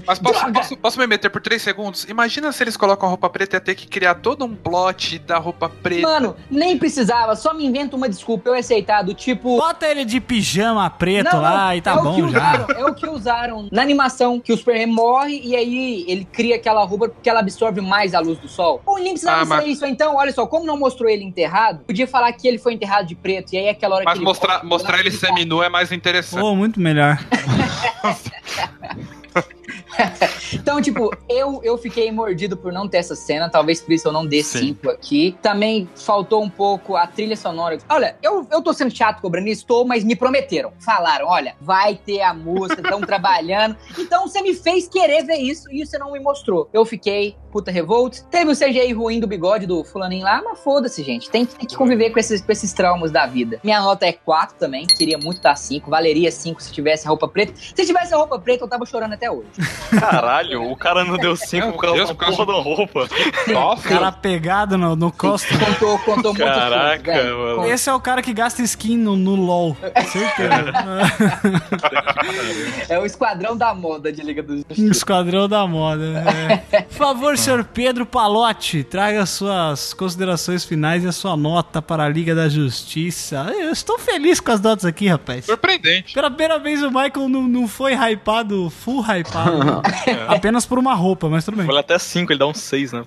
mas 0.06 0.20
posso, 0.20 0.52
posso, 0.54 0.78
posso 0.78 1.00
me 1.00 1.06
meter 1.06 1.30
por 1.30 1.42
três 1.42 1.62
segundos? 1.62 2.06
Imagina 2.06 2.52
se 2.52 2.64
eles 2.64 2.78
colocam 2.78 3.08
a 3.08 3.10
roupa 3.10 3.30
preta 3.30 3.56
e 3.56 3.58
ia 3.58 3.62
ter 3.62 3.76
que 3.76 3.86
criar 3.88 4.16
todo 4.16 4.46
um 4.46 4.56
plot 4.56 5.20
da 5.20 5.38
roupa 5.38 5.70
preta. 5.70 6.02
Mano, 6.02 6.36
nem 6.50 6.78
precisava, 6.78 7.36
só 7.36 7.54
me 7.54 7.66
inventa 7.66 7.96
uma 7.96 8.08
desculpa 8.10 8.50
eu 8.50 8.54
aceitar, 8.56 9.04
do 9.04 9.14
tipo. 9.14 9.58
Bota 9.58 9.86
ele 9.88 10.06
de 10.06 10.20
pijama 10.22 10.90
preto 10.90 11.34
Não, 11.34 11.42
lá 11.42 11.68
não, 11.68 11.74
e 11.76 11.82
tá 11.82 11.92
é 11.92 11.96
bom 11.98 12.18
já. 12.22 12.26
usaram, 12.28 12.66
É 12.78 12.86
o 12.86 12.96
que 12.96 13.08
usaram 13.08 13.68
na 13.72 13.82
animação, 13.82 14.40
que 14.40 14.54
o 14.54 14.58
Superman 14.58 14.88
morre 14.88 15.42
e 15.44 15.56
aí 15.56 15.67
ele 16.08 16.26
cria 16.26 16.56
aquela 16.56 16.84
roupa 16.84 17.10
porque 17.10 17.30
ela 17.30 17.40
absorve 17.40 17.82
mais 17.82 18.14
a 18.14 18.20
luz 18.20 18.38
do 18.40 18.48
sol. 18.48 18.82
Ou 18.86 18.98
nem 18.98 19.12
precisava 19.14 19.42
Ah, 19.42 19.46
mas- 19.46 19.64
ser 19.64 19.70
isso, 19.70 19.86
então, 19.86 20.16
olha 20.16 20.32
só, 20.32 20.46
como 20.48 20.66
não 20.66 20.78
mostrou 20.78 21.10
ele 21.10 21.24
enterrado, 21.24 21.84
podia 21.86 22.08
falar 22.08 22.32
que 22.34 22.48
ele 22.48 22.58
foi 22.58 22.74
enterrado 22.74 23.08
de 23.08 23.16
preto, 23.16 23.54
e 23.54 23.58
aí 23.58 23.70
aquela 23.70 23.96
hora 23.96 24.06
Mas 24.06 24.14
que 24.14 24.20
ele 24.20 24.26
mostrar, 24.26 24.64
mostrar 24.64 25.00
ele 25.00 25.12
seminu 25.12 25.62
é 25.64 25.70
mais 25.70 25.92
interessante. 25.92 26.40
Pô, 26.42 26.56
muito 26.56 26.80
melhor. 26.80 27.18
Então, 30.54 30.82
tipo, 30.82 31.12
eu, 31.30 31.62
eu 31.64 31.78
fiquei 31.78 32.12
mordido 32.12 32.56
por 32.56 32.72
não 32.72 32.88
ter 32.88 32.98
essa 32.98 33.16
cena, 33.16 33.50
talvez 33.50 33.82
por 33.82 33.94
isso 33.94 34.08
eu 34.08 34.12
não 34.12 34.26
dê 34.26 34.42
Sim. 34.44 34.60
cinco 34.60 34.90
aqui. 34.90 35.38
Também 35.42 35.90
faltou 35.96 36.42
um 36.42 36.50
pouco 36.50 36.96
a 36.96 37.06
trilha 37.06 37.36
sonora. 37.36 37.78
Olha, 37.90 38.18
eu, 38.22 38.48
eu 38.52 38.62
tô 38.62 38.74
sendo 38.74 38.96
chato 38.96 39.22
cobrando 39.22 39.48
isso, 39.48 39.66
tô, 39.66 39.84
mas 39.84 40.04
me 40.04 40.16
prometeram. 40.16 40.72
Falaram, 40.80 41.28
olha, 41.28 41.56
vai 41.60 41.96
ter 41.96 42.22
a 42.22 42.34
música, 42.34 42.82
estão 42.82 43.02
trabalhando. 43.02 43.76
Então 43.98 44.28
você 44.28 44.42
me 44.42 44.54
fez 44.54 44.88
querer 44.88 45.24
ver 45.24 45.38
isso 45.38 45.72
e 45.72 45.86
você 45.86 45.98
não 45.98 46.12
me 46.12 46.20
mostrou. 46.20 46.70
Eu 46.72 46.86
fiquei 46.86 47.36
puta 47.52 47.72
revolt. 47.72 48.22
Teve 48.30 48.52
o 48.52 48.56
CGI 48.56 48.94
ruim 48.94 49.20
do 49.20 49.28
bigode 49.28 49.66
do 49.66 49.84
fulaninho 49.84 50.24
lá, 50.24 50.42
mas 50.44 50.60
foda-se, 50.60 51.04
gente. 51.04 51.30
Tem, 51.30 51.46
tem 51.46 51.68
que 51.68 51.76
conviver 51.76 52.12
com 52.12 52.20
esses, 52.20 52.42
com 52.42 52.52
esses 52.52 52.72
traumas 52.72 53.12
da 53.12 53.26
vida. 53.26 53.60
Minha 53.64 53.82
nota 53.82 54.06
é 54.06 54.14
4 54.14 54.58
também, 54.58 54.86
queria 54.86 55.18
muito 55.18 55.42
dar 55.42 55.56
5. 55.56 55.90
Valeria 55.90 56.32
5 56.32 56.62
se 56.62 56.72
tivesse 56.72 57.08
a 57.08 57.10
roupa 57.10 57.28
preta. 57.28 57.54
Se 57.56 57.86
tivesse 57.86 58.14
a 58.14 58.18
roupa 58.18 58.38
preta, 58.40 58.64
eu 58.64 58.68
tava 58.68 58.86
chorando 58.86 59.14
até 59.14 59.32
hoje. 59.32 59.48
Caralho, 60.00 60.70
o 60.72 60.76
cara 60.76 61.04
não 61.04 61.18
deu 61.18 61.36
5 61.36 61.72
por 61.74 61.82
causa 61.82 61.96
Deus, 61.96 62.10
da 62.10 62.16
por 62.16 62.20
causa 62.20 62.46
porra 62.46 62.58
da 62.58 62.64
roupa. 62.64 63.08
Nossa, 63.48 63.88
Cara 63.88 64.12
pegado 64.12 64.78
no, 64.78 64.96
no 64.96 65.12
costume. 65.12 65.60
Contou, 65.66 66.00
contou 66.00 66.34
muito 66.34 66.46
Caraca, 66.46 67.14
mano. 67.14 67.66
Esse 67.66 67.90
é 67.90 67.94
o 67.94 68.00
cara 68.00 68.22
que 68.22 68.34
gasta 68.34 68.62
skin 68.62 68.98
no, 68.98 69.16
no 69.16 69.36
LOL. 69.36 69.76
Certeza. 70.12 70.74
É 72.90 72.98
o 73.00 73.06
esquadrão 73.06 73.56
da 73.56 73.74
moda 73.74 74.12
de 74.12 74.22
Liga 74.22 74.42
dos 74.44 74.58
Justiça. 74.68 74.92
Esquadrão 74.92 75.48
da 75.48 75.66
moda. 75.68 76.24
é. 76.72 76.82
Por 76.88 76.98
favor, 76.98 77.38
senhor 77.38 77.64
Pedro 77.64 78.06
Palotti, 78.06 78.84
traga 78.84 79.26
suas 79.26 79.94
considerações 79.94 80.64
finais 80.66 81.04
e 81.04 81.08
a 81.08 81.12
sua 81.12 81.36
nota 81.36 81.82
para 81.82 82.04
a 82.04 82.10
Liga 82.10 82.34
da 82.34 82.50
Justiça. 82.50 83.52
Eu 83.58 83.72
estou 83.72 83.98
feliz 84.00 84.40
com 84.40 84.52
as 84.52 84.62
notas 84.62 84.86
aqui, 84.86 85.08
rapaz. 85.08 85.46
surpreendente. 85.46 86.14
Pela 86.14 86.30
primeira 86.30 86.60
vez 86.60 86.82
o 86.84 86.88
Michael 86.88 87.30
não, 87.30 87.44
não 87.44 87.68
foi 87.68 87.94
hypado, 87.94 88.70
full 88.70 89.02
hypado. 89.02 89.47
Apenas 90.28 90.66
por 90.66 90.78
uma 90.78 90.94
roupa, 90.94 91.30
mas 91.30 91.46
tudo 91.46 91.58
bem. 91.58 91.66
Vale 91.66 91.80
até 91.80 91.98
5, 91.98 92.32
ele 92.32 92.40
dá 92.40 92.48
um 92.48 92.54
6, 92.54 92.94
né? 92.94 93.04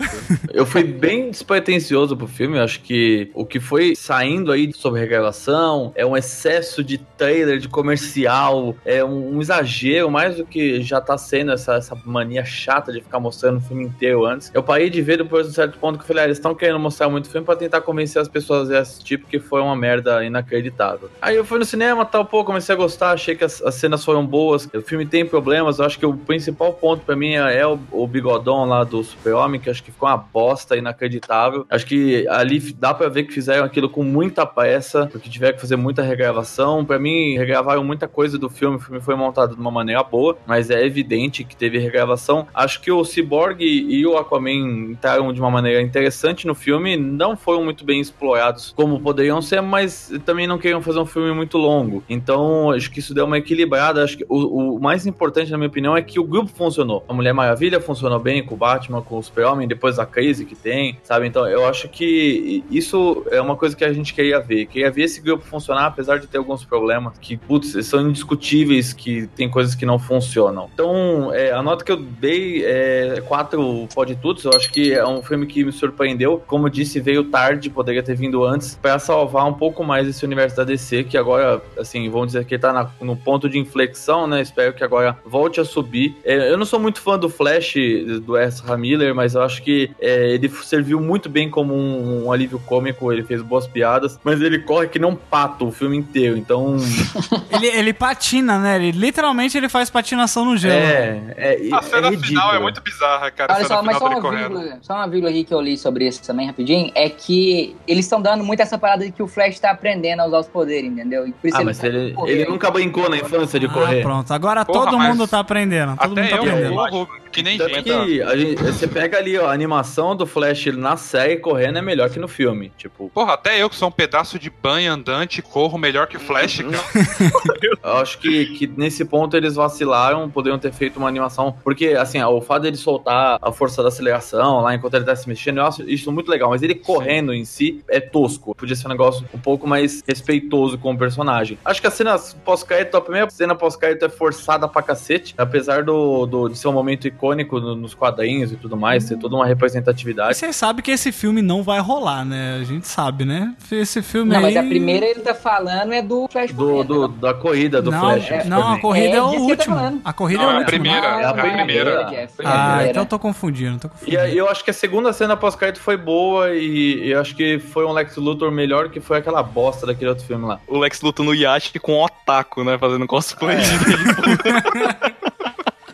Eu 0.53 0.67
fui 0.67 0.83
bem 0.83 1.31
despretensioso 1.31 2.17
pro 2.17 2.27
filme. 2.27 2.59
Eu 2.59 2.65
acho 2.65 2.81
que 2.81 3.31
o 3.35 3.45
que 3.45 3.61
foi 3.61 3.95
saindo 3.95 4.53
aí 4.53 4.73
sobre 4.73 5.01
revelação 5.01 5.93
é 5.95 6.05
um 6.05 6.17
excesso 6.17 6.83
de 6.83 6.99
trailer, 6.99 7.59
de 7.59 7.69
comercial, 7.69 8.75
é 8.85 9.05
um, 9.05 9.37
um 9.37 9.41
exagero, 9.41 10.11
mais 10.11 10.37
do 10.37 10.45
que 10.45 10.83
já 10.83 11.01
tá 11.01 11.17
sendo 11.19 11.53
essa, 11.53 11.75
essa 11.75 11.95
mania 12.05 12.45
chata 12.45 12.93
de 12.93 13.01
ficar 13.01 13.21
mostrando 13.21 13.59
o 13.59 13.61
filme 13.61 13.85
inteiro 13.85 14.25
antes. 14.25 14.51
Eu 14.55 14.63
parei 14.63 14.89
de 14.89 15.03
ver 15.03 15.19
depois 15.19 15.47
de 15.47 15.53
um 15.53 15.55
certo 15.55 15.79
ponto 15.79 15.99
que 15.99 16.05
eu 16.05 16.09
falei, 16.09 16.25
ah, 16.25 16.27
eles 16.27 16.39
estão 16.39 16.55
querendo 16.55 16.79
mostrar 16.79 17.09
muito 17.09 17.29
filme 17.29 17.45
pra 17.45 17.57
tentar 17.57 17.81
convencer 17.83 18.21
as 18.21 18.29
pessoas 18.29 18.71
a 18.71 18.81
assistir, 18.81 19.19
porque 19.19 19.39
foi 19.39 19.61
uma 19.61 19.77
merda 19.77 20.25
inacreditável. 20.25 21.11
Aí 21.21 21.37
eu 21.37 21.45
fui 21.45 21.59
no 21.59 21.65
cinema, 21.65 22.05
tal, 22.05 22.25
pô, 22.25 22.45
comecei 22.45 22.75
a 22.75 22.79
gostar, 22.79 23.13
achei 23.13 23.35
que 23.35 23.45
as, 23.45 23.63
as 23.63 23.75
cenas 23.75 24.05
foram 24.05 24.27
boas. 24.27 24.69
O 24.75 24.83
filme 24.83 25.07
tem 25.07 25.25
problemas, 25.25 25.79
eu 25.79 25.85
acho 25.85 25.99
que 25.99 26.07
o 26.07 26.17
principal 26.31 26.73
ponto 26.73 27.05
pra 27.05 27.17
mim 27.17 27.33
é, 27.33 27.59
é 27.59 27.67
o, 27.67 27.77
o 27.91 28.07
bigodão 28.07 28.65
lá 28.65 28.85
do 28.85 29.03
Super-Homem, 29.03 29.61
que 29.61 29.69
acho 29.69 29.83
que 29.83 29.91
ficou 29.91 30.09
uma 30.09 30.17
bosta 30.17 30.77
inacreditável. 30.77 31.67
Acho 31.69 31.85
que 31.85 32.25
ali 32.29 32.61
dá 32.79 32.95
pra 32.95 33.09
ver 33.09 33.25
que 33.25 33.33
fizeram 33.33 33.65
aquilo 33.65 33.91
com 33.91 34.05
muita 34.05 34.47
pressa, 34.47 35.09
porque 35.11 35.29
tiveram 35.29 35.57
que 35.57 35.61
fazer 35.61 35.75
muita 35.75 36.03
regravação. 36.03 36.85
Pra 36.85 37.01
mim, 37.01 37.37
regravaram 37.37 37.83
muita 37.83 38.07
coisa 38.07 38.39
do 38.39 38.49
filme, 38.49 38.77
o 38.77 38.79
filme 38.79 39.01
foi 39.01 39.17
montado 39.17 39.57
de 39.57 39.61
uma 39.61 39.73
maneira 39.73 40.05
boa, 40.05 40.39
mas 40.47 40.71
é 40.71 40.87
evidente 40.87 41.43
que 41.43 41.57
teve 41.57 41.79
regravação. 41.79 42.47
Acho 42.55 42.81
que 42.81 42.93
o 42.93 43.05
Cyborg 43.05 43.61
e 43.61 44.07
o 44.07 44.17
Aquaman 44.17 44.93
entraram 44.93 45.33
de 45.33 45.41
uma 45.41 45.51
maneira 45.51 45.83
interessante 45.83 46.47
no 46.47 46.55
filme, 46.55 46.97
não 46.97 47.37
foram 47.37 47.65
muito 47.65 47.85
bem 47.85 48.01
explorados 48.01 48.73
como 48.77 49.01
poderiam 49.01 49.43
ser, 49.43 49.61
mas 49.61 50.13
também 50.25 50.47
não 50.47 50.59
queriam 50.59 50.81
fazer 50.81 51.01
um 51.01 51.07
filme 51.07 51.33
muito 51.33 51.59
longo. 51.59 52.05
Então, 52.09 52.71
acho 52.71 52.89
que 52.89 53.01
isso 53.01 53.13
deu 53.13 53.25
uma 53.25 53.39
equilibrada. 53.39 54.05
Acho 54.05 54.17
que 54.17 54.25
o, 54.29 54.77
o 54.77 54.81
mais 54.81 55.07
importante, 55.07 55.51
na 55.51 55.59
minha 55.59 55.69
opinião, 55.69 55.97
é 55.97 56.03
que 56.03 56.20
o 56.21 56.25
grupo 56.25 56.51
funcionou. 56.55 57.05
A 57.09 57.13
Mulher 57.13 57.33
Maravilha 57.33 57.81
funcionou 57.81 58.19
bem 58.19 58.45
com 58.45 58.55
o 58.55 58.59
Batman, 58.59 59.03
com 59.03 59.19
o 59.19 59.23
Super-Homem, 59.23 59.67
depois 59.67 59.99
a 59.99 60.07
crise 60.07 60.45
que 60.45 60.55
tem, 60.55 60.99
sabe? 61.03 61.27
Então, 61.27 61.47
eu 61.49 61.67
acho 61.67 61.89
que 61.89 62.63
isso 62.71 63.25
é 63.31 63.41
uma 63.41 63.57
coisa 63.57 63.75
que 63.77 63.85
a 63.85 63.93
gente 63.93 64.15
queria 64.15 64.39
ver. 64.41 64.67
Queria 64.67 64.91
ver 64.91 65.03
esse 65.05 65.21
grupo 65.21 65.45
funcionar, 65.45 65.87
apesar 65.87 66.19
de 66.19 66.27
ter 66.27 66.39
alguns 66.39 66.65
problemas 66.65 67.19
que, 67.19 67.37
putz, 67.37 67.73
são 67.87 68.09
indiscutíveis, 68.09 68.93
que 68.93 69.27
tem 69.29 69.49
coisas 69.49 69.75
que 69.75 69.85
não 69.87 69.99
funcionam. 69.99 70.69
Então, 70.73 71.33
é, 71.35 71.53
a 71.53 71.63
nota 71.63 71.85
que 71.85 71.93
eu 71.93 71.97
dei 71.97 72.65
é 72.65 73.21
4 73.27 73.89
pode 73.95 74.15
tudo. 74.17 74.41
Eu 74.45 74.53
acho 74.55 74.71
que 74.71 74.93
é 74.93 75.07
um 75.07 75.23
filme 75.23 75.47
que 75.47 75.65
me 75.65 75.73
surpreendeu. 75.73 76.43
Como 76.47 76.67
eu 76.67 76.71
disse, 76.71 77.01
veio 77.01 77.25
tarde, 77.25 77.69
poderia 77.71 78.03
ter 78.03 78.15
vindo 78.15 78.45
antes, 78.45 78.79
para 78.81 78.99
salvar 78.99 79.47
um 79.47 79.53
pouco 79.55 79.83
mais 79.83 80.07
esse 80.07 80.25
universo 80.25 80.57
da 80.57 80.65
DC, 80.65 81.05
que 81.05 81.17
agora, 81.17 81.61
assim, 81.79 82.09
vamos 82.09 82.29
dizer 82.29 82.45
que 82.45 82.59
tá 82.59 82.73
na- 82.73 82.91
no 83.01 83.17
ponto 83.17 83.49
de 83.49 83.59
inflexão, 83.59 84.27
né? 84.27 84.41
Espero 84.41 84.73
que 84.73 84.85
agora 84.85 85.17
volte 85.25 85.61
a 85.61 85.65
subir. 85.65 86.10
É, 86.25 86.51
eu 86.53 86.57
não 86.59 86.65
sou 86.67 86.79
muito 86.81 87.01
fã 87.01 87.19
do 87.19 87.29
Flash, 87.29 87.75
do 88.23 88.37
Ezra 88.39 88.77
Miller, 88.77 89.15
mas 89.15 89.35
eu 89.35 89.43
acho 89.43 89.63
que 89.63 89.91
é, 90.01 90.31
ele 90.35 90.49
serviu 90.49 91.01
muito 91.01 91.29
bem 91.29 91.49
como 91.51 91.75
um, 91.75 92.27
um 92.27 92.33
alívio 92.33 92.59
cômico, 92.67 93.13
ele 93.13 93.23
fez 93.23 93.43
boas 93.43 93.67
piadas, 93.67 94.19
mas 94.25 94.41
ele 94.41 94.59
corre 94.61 94.89
que 94.89 94.99
não 94.99 95.11
um 95.11 95.17
pato 95.17 95.67
o 95.67 95.73
filme 95.73 95.97
inteiro, 95.97 96.37
então... 96.37 96.77
Ele, 97.51 97.67
ele 97.67 97.93
patina, 97.93 98.59
né? 98.59 98.77
Ele, 98.77 98.93
literalmente 98.93 99.57
ele 99.59 99.69
faz 99.69 99.91
patinação 99.91 100.45
no 100.45 100.57
gelo. 100.57 100.75
é, 100.75 101.35
é, 101.37 101.69
A 101.75 101.83
cena 101.83 102.09
é 102.09 102.17
final 102.17 102.55
é 102.55 102.59
muito 102.61 102.81
bizarra, 102.81 103.31
cara. 103.31 103.55
Olha 103.57 103.67
só, 103.67 103.83
mas 103.83 103.99
só 103.99 104.07
uma, 104.07 104.31
vírgula, 104.31 104.79
só 104.81 104.95
uma 104.95 105.07
vírgula 105.09 105.31
aqui 105.31 105.45
que 105.45 105.53
eu 105.53 105.61
li 105.61 105.77
sobre 105.77 106.07
isso 106.07 106.23
também, 106.25 106.47
rapidinho, 106.47 106.91
é 106.95 107.09
que 107.11 107.75
eles 107.87 108.05
estão 108.07 108.23
dando 108.23 108.45
muito 108.45 108.61
essa 108.61 108.79
parada 108.79 109.05
de 109.05 109.11
que 109.13 109.23
o 109.23 109.27
Flash 109.27 109.59
tá 109.59 109.71
aprendendo 109.73 110.21
a 110.21 110.27
usar 110.27 110.39
os 110.39 110.49
poderes, 110.49 110.91
entendeu? 110.91 111.27
E 111.27 111.33
por 111.33 111.49
isso 111.49 111.57
Ah, 111.57 111.61
ele 111.61 111.67
mas 111.67 111.79
tá 111.79 111.87
ele, 111.89 112.13
correndo. 112.13 112.37
ele 112.41 112.49
nunca 112.51 112.71
brincou 112.71 113.11
na 113.11 113.17
infância 113.17 113.59
de 113.61 113.67
Ah, 113.67 113.71
correr. 113.71 114.03
pronto. 114.03 114.33
Agora 114.33 114.65
Porra, 114.65 114.85
todo 114.87 114.99
mas 114.99 115.09
mundo 115.09 115.27
tá 115.29 115.41
aprendendo. 115.41 115.97
Todo 116.01 116.09
mundo 116.11 116.19
Até 116.21 116.29
tá 116.31 116.37
eu 116.37 116.43
aprendendo. 116.43 116.75
corro 116.91 117.09
que 117.31 117.43
nem 117.45 117.59
Tanto 117.59 117.75
gente. 117.75 117.85
que 117.85 118.23
a 118.23 118.37
gente- 118.37 118.61
você 118.63 118.89
pega 118.89 119.17
ali, 119.19 119.39
ó, 119.39 119.47
a 119.47 119.53
animação 119.53 120.17
do 120.17 120.27
Flash 120.27 120.67
na 120.77 120.97
série 120.97 121.37
correndo 121.37 121.79
é 121.79 121.83
melhor 121.83 122.11
que 122.11 122.19
no 122.19 122.27
filme. 122.27 122.73
Tipo, 122.77 123.09
Porra, 123.15 123.35
até 123.35 123.63
eu 123.63 123.71
que 123.71 123.77
sou 123.77 123.87
um 123.89 123.93
pedaço 123.93 124.37
de 124.39 124.51
banho 124.51 124.93
andante, 124.93 125.41
corro 125.41 125.79
melhor 125.79 126.09
que 126.09 126.17
o 126.17 126.21
Flash, 126.21 126.59
Uhum. 126.61 126.71
cara. 126.73 126.83
eu 127.85 127.97
acho 127.99 128.19
que, 128.19 128.47
que 128.47 128.67
nesse 128.67 129.05
ponto 129.05 129.37
eles 129.37 129.55
vacilaram, 129.55 130.29
poderiam 130.29 130.59
ter 130.59 130.73
feito 130.73 130.97
uma 130.97 131.09
animação. 131.09 131.55
Porque, 131.63 131.89
assim, 131.89 132.21
ó, 132.21 132.31
o 132.31 132.41
fato 132.41 132.63
dele 132.63 132.77
soltar 132.77 133.39
a 133.41 133.53
força 133.53 133.81
da 133.83 133.89
aceleração 133.89 134.61
lá 134.63 134.75
enquanto 134.75 134.95
ele 134.95 135.05
tá 135.05 135.15
se 135.15 135.29
mexendo, 135.29 135.59
eu 135.59 135.67
acho 135.67 135.83
isso 135.89 136.11
muito 136.11 136.29
legal. 136.31 136.51
Mas 136.51 136.63
ele 136.63 136.75
correndo 136.75 137.33
em 137.33 137.45
si 137.45 137.85
é 137.89 138.01
tosco. 138.01 138.55
Podia 138.57 138.75
ser 138.75 138.87
um 138.87 138.91
negócio 138.91 139.25
um 139.33 139.39
pouco 139.39 139.69
mais 139.69 140.03
respeitoso 140.07 140.79
com 140.79 140.93
o 140.93 140.99
personagem. 140.99 141.59
Acho 141.65 141.81
que 141.81 141.87
a 141.87 141.91
cena 141.91 142.19
pós-crédito, 142.45 142.97
a 142.97 143.01
primeira 143.01 143.31
cena 143.31 143.55
pós-crédito 143.55 144.05
é 144.05 144.09
forçada 144.09 144.67
pra 144.67 144.83
cacete. 144.83 145.35
Apesar 145.39 145.85
do, 145.85 145.90
do- 146.27 146.49
de 146.49 146.59
ser 146.59 146.69
um 146.69 146.73
momento 146.73 147.07
icônico 147.07 147.59
no- 147.61 147.75
nos 147.77 147.95
quadrinhos 147.95 148.53
e 148.53 148.57
tudo 148.57 148.77
mais, 148.77 149.05
ter 149.09 149.17
toda 149.19 149.37
uma 149.37 149.47
E 149.47 149.49
representatividade. 149.49 150.37
vocês 150.37 150.55
sabem 150.57 150.83
que 150.83 150.91
esse 150.91 151.11
filme 151.13 151.43
não 151.43 151.63
vai 151.63 151.81
rolar, 151.81 152.25
né? 152.25 152.59
A 152.61 152.65
gente 152.65 152.87
sabe, 152.87 153.25
né? 153.25 153.55
Esse 153.71 154.03
filme 154.03 154.31
Não, 154.33 154.39
aí... 154.39 154.43
mas 154.55 154.57
a 154.57 154.63
primeira 154.63 155.07
ele 155.07 155.21
tá 155.21 155.35
falando 155.35 155.93
é 155.93 156.03
do 156.03 156.27
Flash 156.31 156.53
Do, 156.53 156.65
correndo, 156.67 156.85
do- 156.85 157.09
da 157.09 157.35
corrida 157.35 157.83
do 157.83 157.91
não, 157.91 158.01
Flash. 158.01 158.29
não, 158.47 158.57
Superman. 158.59 158.75
a 158.75 158.81
corrida 158.81 159.09
é, 159.15 159.17
É 159.17 159.23
o 159.23 159.27
último. 159.41 159.77
falando. 159.77 160.01
A 160.05 160.13
corrida 160.13 160.43
Não, 160.43 160.51
é 160.51 160.53
é 160.53 160.55
o 160.55 160.57
a 160.57 160.61
último. 160.61 160.81
primeira. 160.83 161.17
Ah, 161.17 161.21
é 161.21 161.25
a 161.25 161.35
primeira. 161.35 162.03
Jeff, 162.05 162.35
Ah, 162.45 162.67
primeira. 162.69 162.91
então 162.91 163.03
eu 163.03 163.07
tô 163.09 163.19
confundindo, 163.19 163.79
tô 163.79 163.87
E 163.87 163.91
confundindo. 163.91 164.21
aí 164.23 164.37
eu 164.37 164.49
acho 164.49 164.65
que 164.65 164.71
a 164.71 164.75
segunda 164.75 165.13
cena 165.13 165.37
pós-crédito 165.37 165.81
foi 165.83 165.97
boa 165.97 166.51
e 166.55 167.11
eu 167.11 167.21
acho 167.21 167.35
que 167.35 167.59
foi 167.59 167.85
um 167.85 167.93
Lex 167.93 168.17
Luthor 168.17 168.51
melhor 168.51 168.89
que 168.91 169.01
foi 169.01 169.19
aquela 169.19 169.43
bosta 169.43 169.87
daquele 169.87 170.11
outro 170.11 170.25
filme 170.25 170.45
lá. 170.47 170.61
O 170.67 170.79
Lex 170.79 171.01
luta 171.01 171.23
no 171.23 171.35
iate 171.35 171.79
com 171.79 171.93
o 171.95 172.05
Otaku, 172.05 172.65
né? 172.65 172.77
Fazendo 172.79 173.07
cosplay. 173.07 173.57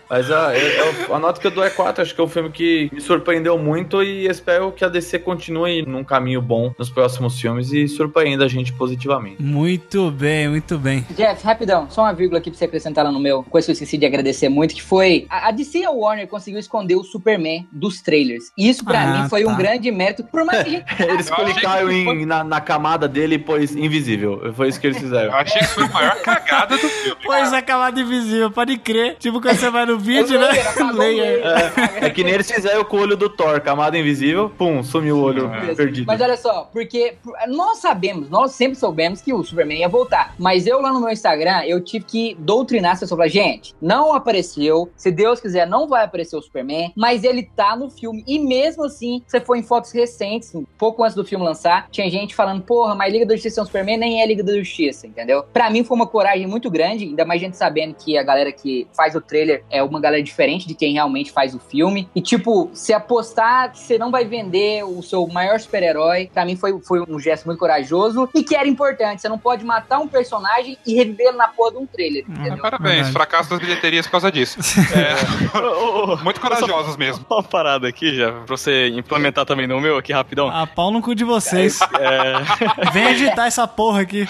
Mas 0.09 0.31
a, 0.31 0.57
eu- 0.57 0.95
eu- 1.09 1.15
a 1.15 1.19
nota 1.19 1.41
que 1.41 1.47
eu 1.47 1.51
dou 1.51 1.65
é 1.65 1.71
4, 1.71 2.03
acho 2.03 2.15
que 2.15 2.21
é 2.21 2.25
um 2.25 2.29
filme 2.29 2.51
que 2.51 2.89
me 2.93 3.01
surpreendeu 3.01 3.59
muito 3.59 4.03
e 4.03 4.27
espero 4.27 4.71
que 4.73 4.85
a 4.85 4.89
DC 4.89 5.19
continue 5.19 5.83
num 5.87 6.05
caminho 6.05 6.41
bom 6.41 6.73
nos 6.79 6.89
próximos 6.91 7.41
filmes 7.41 7.73
e 7.73 7.89
surpreenda 7.89 8.45
a 8.45 8.49
gente 8.49 8.73
positivamente. 8.73 9.43
Muito 9.43 10.11
bem, 10.11 10.49
muito 10.49 10.79
bem. 10.79 11.05
Jeff, 11.17 11.45
rapidão, 11.45 11.89
só 11.91 12.03
uma 12.03 12.13
vírgula 12.13 12.39
aqui 12.39 12.51
pra 12.51 12.59
você 12.59 12.65
acrescentar 12.67 13.05
lá 13.05 13.11
no 13.13 13.21
meu. 13.21 13.43
Coisa 13.45 13.67
que 13.67 13.71
eu 13.71 13.75
esqueci 13.75 13.99
de 13.99 14.07
agradecer 14.07 14.49
muito, 14.49 14.75
que 14.75 14.83
foi... 14.83 15.27
A, 15.29 15.49
a 15.49 15.51
DC 15.51 15.79
e 15.79 15.85
a 15.85 15.91
Warner 15.91 16.27
conseguiu 16.29 16.61
esconder 16.61 16.95
o 16.97 17.03
Superman 17.05 17.67
dos 17.73 18.01
trailers. 18.01 18.45
E 18.57 18.69
isso, 18.69 18.85
pra 18.85 19.01
Ah, 19.03 19.23
mim, 19.23 19.29
foi 19.29 19.45
tá. 19.45 19.51
um 19.53 19.57
grande 19.57 19.91
mérito. 19.91 20.25
Por 20.25 20.45
mais 20.45 20.63
que 20.63 20.69
a 20.69 20.73
gente... 20.97 21.03
Eles 21.03 21.29
Eu 21.29 21.37
clicaram 21.37 21.89
que 21.89 21.95
em- 21.95 22.27
na, 22.27 22.45
na 22.45 22.61
camada 22.61 23.09
dele 23.09 23.35
e 23.37 23.39
pôs 23.39 23.75
invisível. 23.75 24.53
Foi 24.55 24.69
isso 24.69 24.81
que 24.81 24.87
eles 24.87 24.97
Eu 24.99 25.03
fizeram. 25.03 25.35
achei 25.35 25.61
que 25.61 25.67
foi 25.69 25.85
a 25.85 25.89
maior 25.89 26.17
cagada 26.23 26.77
do 26.77 26.89
filme. 26.89 27.21
Pois 27.25 27.53
é, 27.53 27.61
camada 27.63 28.01
invisível, 28.01 28.51
pode 28.51 28.77
crer. 28.79 29.17
Tipo 29.19 29.41
quando 29.41 29.57
você 29.57 29.71
vai 29.71 29.87
no 29.87 29.96
vídeo, 29.99 30.39
né? 30.39 30.49
o 30.81 30.97
Layer. 30.97 31.41
layer. 31.43 31.73
É 32.05 32.11
que 32.11 32.23
nem 32.25 32.35
eles 32.35 32.51
fizeram 32.51 32.85
com 32.85 32.97
o 32.97 33.01
olho 33.01 33.17
do 33.17 33.29
Thor, 33.29 33.61
camada 33.61 33.97
invisível, 33.99 34.51
pum, 34.51 34.83
sumiu 34.83 35.17
o 35.17 35.23
olho 35.23 35.53
É. 35.53 35.75
perdido. 35.75 36.07
Mas 36.07 36.21
olha 36.21 36.37
só, 36.37 36.69
porque 36.73 37.15
nós 37.49 37.79
sabemos, 37.79 38.29
nós 38.31 38.53
sempre 38.53 38.77
soubemos 38.79 39.21
que 39.21 39.33
o 39.33 39.43
Superman 39.43 39.81
ia 39.81 39.89
voltar. 39.89 40.35
Mas 40.39 40.67
eu 40.67 40.81
lá 40.81 40.93
no 40.93 41.01
meu 41.01 41.11
Instagram, 41.11 41.63
eu 41.67 41.81
tive 41.83 42.05
que 42.05 42.37
doutrinar 42.39 42.93
essa 42.93 43.01
pessoa. 43.01 43.17
Falar, 43.17 43.29
gente, 43.29 43.75
não 43.81 44.13
apareceu. 44.13 44.91
Se 44.97 45.11
Deus 45.11 45.41
quiser, 45.41 45.67
não 45.67 45.89
vai 45.89 46.05
aparecer 46.05 46.37
o 46.37 46.43
Superman. 46.43 46.93
Mas 46.97 47.25
ele 47.25 47.43
tá 47.57 47.75
no 47.77 47.89
filme. 47.91 48.23
E 48.27 48.39
mesmo 48.39 48.85
assim, 48.85 49.23
você 49.27 49.41
foi 49.41 49.59
em 49.59 49.63
fotos 49.63 49.93
recentes, 49.93 50.55
um 50.55 50.65
pouco 50.79 51.03
antes 51.03 51.15
do 51.17 51.25
filme 51.25 51.45
lançar, 51.45 51.89
tinha 51.91 52.09
gente 52.11 52.35
falando, 52.35 52.63
porra, 52.63 52.95
mas 52.95 53.13
Liga 53.13 53.25
da 53.27 53.35
Justiça 53.35 53.61
é 53.61 53.63
um 53.63 53.67
Superman, 53.67 53.97
nem 53.99 54.23
é 54.23 54.27
Liga 54.27 54.43
da 54.43 54.53
Justiça, 54.55 55.07
entendeu? 55.07 55.45
Pra 55.53 55.71
mim 55.71 55.83
foi 55.85 55.97
uma 55.97 56.07
coragem 56.07 56.47
muito 56.47 56.71
grande, 56.71 57.05
ainda 57.05 57.25
mais 57.25 57.41
gente 57.41 57.57
sabendo 57.57 57.95
que 57.95 58.19
a 58.19 58.23
galera 58.23 58.53
que 58.53 58.87
faz 58.95 59.15
o 59.15 59.21
trailer 59.21 59.65
é 59.71 59.83
uma 59.87 60.01
galera 60.01 60.23
diferente 60.23 60.67
de 60.67 60.75
quem 60.75 60.93
realmente 60.95 61.31
faz 61.33 61.55
o 61.55 61.59
filme. 61.59 62.09
E, 62.15 62.21
tipo, 62.21 62.71
se 62.73 62.93
apostar 62.93 63.73
que 63.73 63.79
você 63.79 63.99
não 63.99 64.11
vai 64.11 64.25
vender 64.25 64.85
o 64.85 65.03
seu 65.03 65.27
maior 65.29 65.59
super-herói, 65.61 66.31
pra 66.33 66.45
mim 66.45 66.57
foi, 66.57 66.79
foi 66.81 67.03
um 67.09 67.19
gesto 67.19 67.47
muito 67.47 67.59
corajoso 67.59 68.29
e 68.35 68.43
que 68.43 68.55
era 68.55 68.67
importante. 68.69 69.23
Você 69.23 69.29
não 69.29 69.39
pode 69.39 69.65
matar 69.65 69.99
um 69.99 70.09
personagem 70.09 70.77
e 70.87 70.95
revivê-lo 70.95 71.37
na 71.37 71.49
porra 71.49 71.73
de 71.73 71.79
um 71.79 71.87
trailer, 71.87 72.25
entendeu? 72.29 72.59
Parabéns, 72.59 72.95
Verdade. 72.95 73.13
fracasso 73.13 73.51
das 73.51 73.59
bilheterias 73.59 74.07
por 74.07 74.13
causa 74.13 74.31
disso. 74.33 74.59
É, 74.97 76.23
muito 76.23 76.41
corajosos 76.41 76.97
mesmo. 76.97 77.25
Uma 77.29 77.43
parada 77.43 77.89
aqui, 77.89 78.15
já, 78.15 78.33
pra 78.33 78.57
você 78.57 78.89
implementar 78.89 79.45
também 79.45 79.67
no 79.67 79.81
meu 79.81 79.99
aqui 79.99 80.13
rapidão. 80.13 80.49
A 80.49 80.67
pau 80.67 80.91
no 80.91 81.03
cu 81.03 81.15
de 81.15 81.25
vocês. 81.25 81.79
É, 82.01 82.35
Vem 82.93 83.09
editar 83.11 83.47
essa 83.47 83.67
porra 83.67 84.03
aqui. 84.03 84.27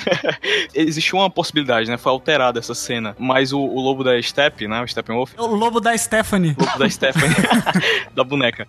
existiu 0.74 1.18
uma 1.18 1.30
possibilidade, 1.30 1.88
né? 1.90 1.96
Foi 1.96 2.10
alterada 2.12 2.58
essa 2.58 2.74
cena. 2.74 3.14
Mas 3.18 3.52
o, 3.52 3.60
o 3.60 3.80
lobo 3.80 4.02
da 4.02 4.20
Step, 4.20 4.66
né? 4.66 4.82
O 4.82 4.88
Steppenwolf. 4.88 5.32
O 5.38 5.45
o 5.46 5.54
lobo 5.54 5.80
da 5.80 5.96
Stephanie. 5.96 6.56
O 6.58 6.64
lobo 6.64 6.78
da 6.78 6.90
Stephanie. 6.90 7.36
da 8.14 8.24
boneca. 8.24 8.68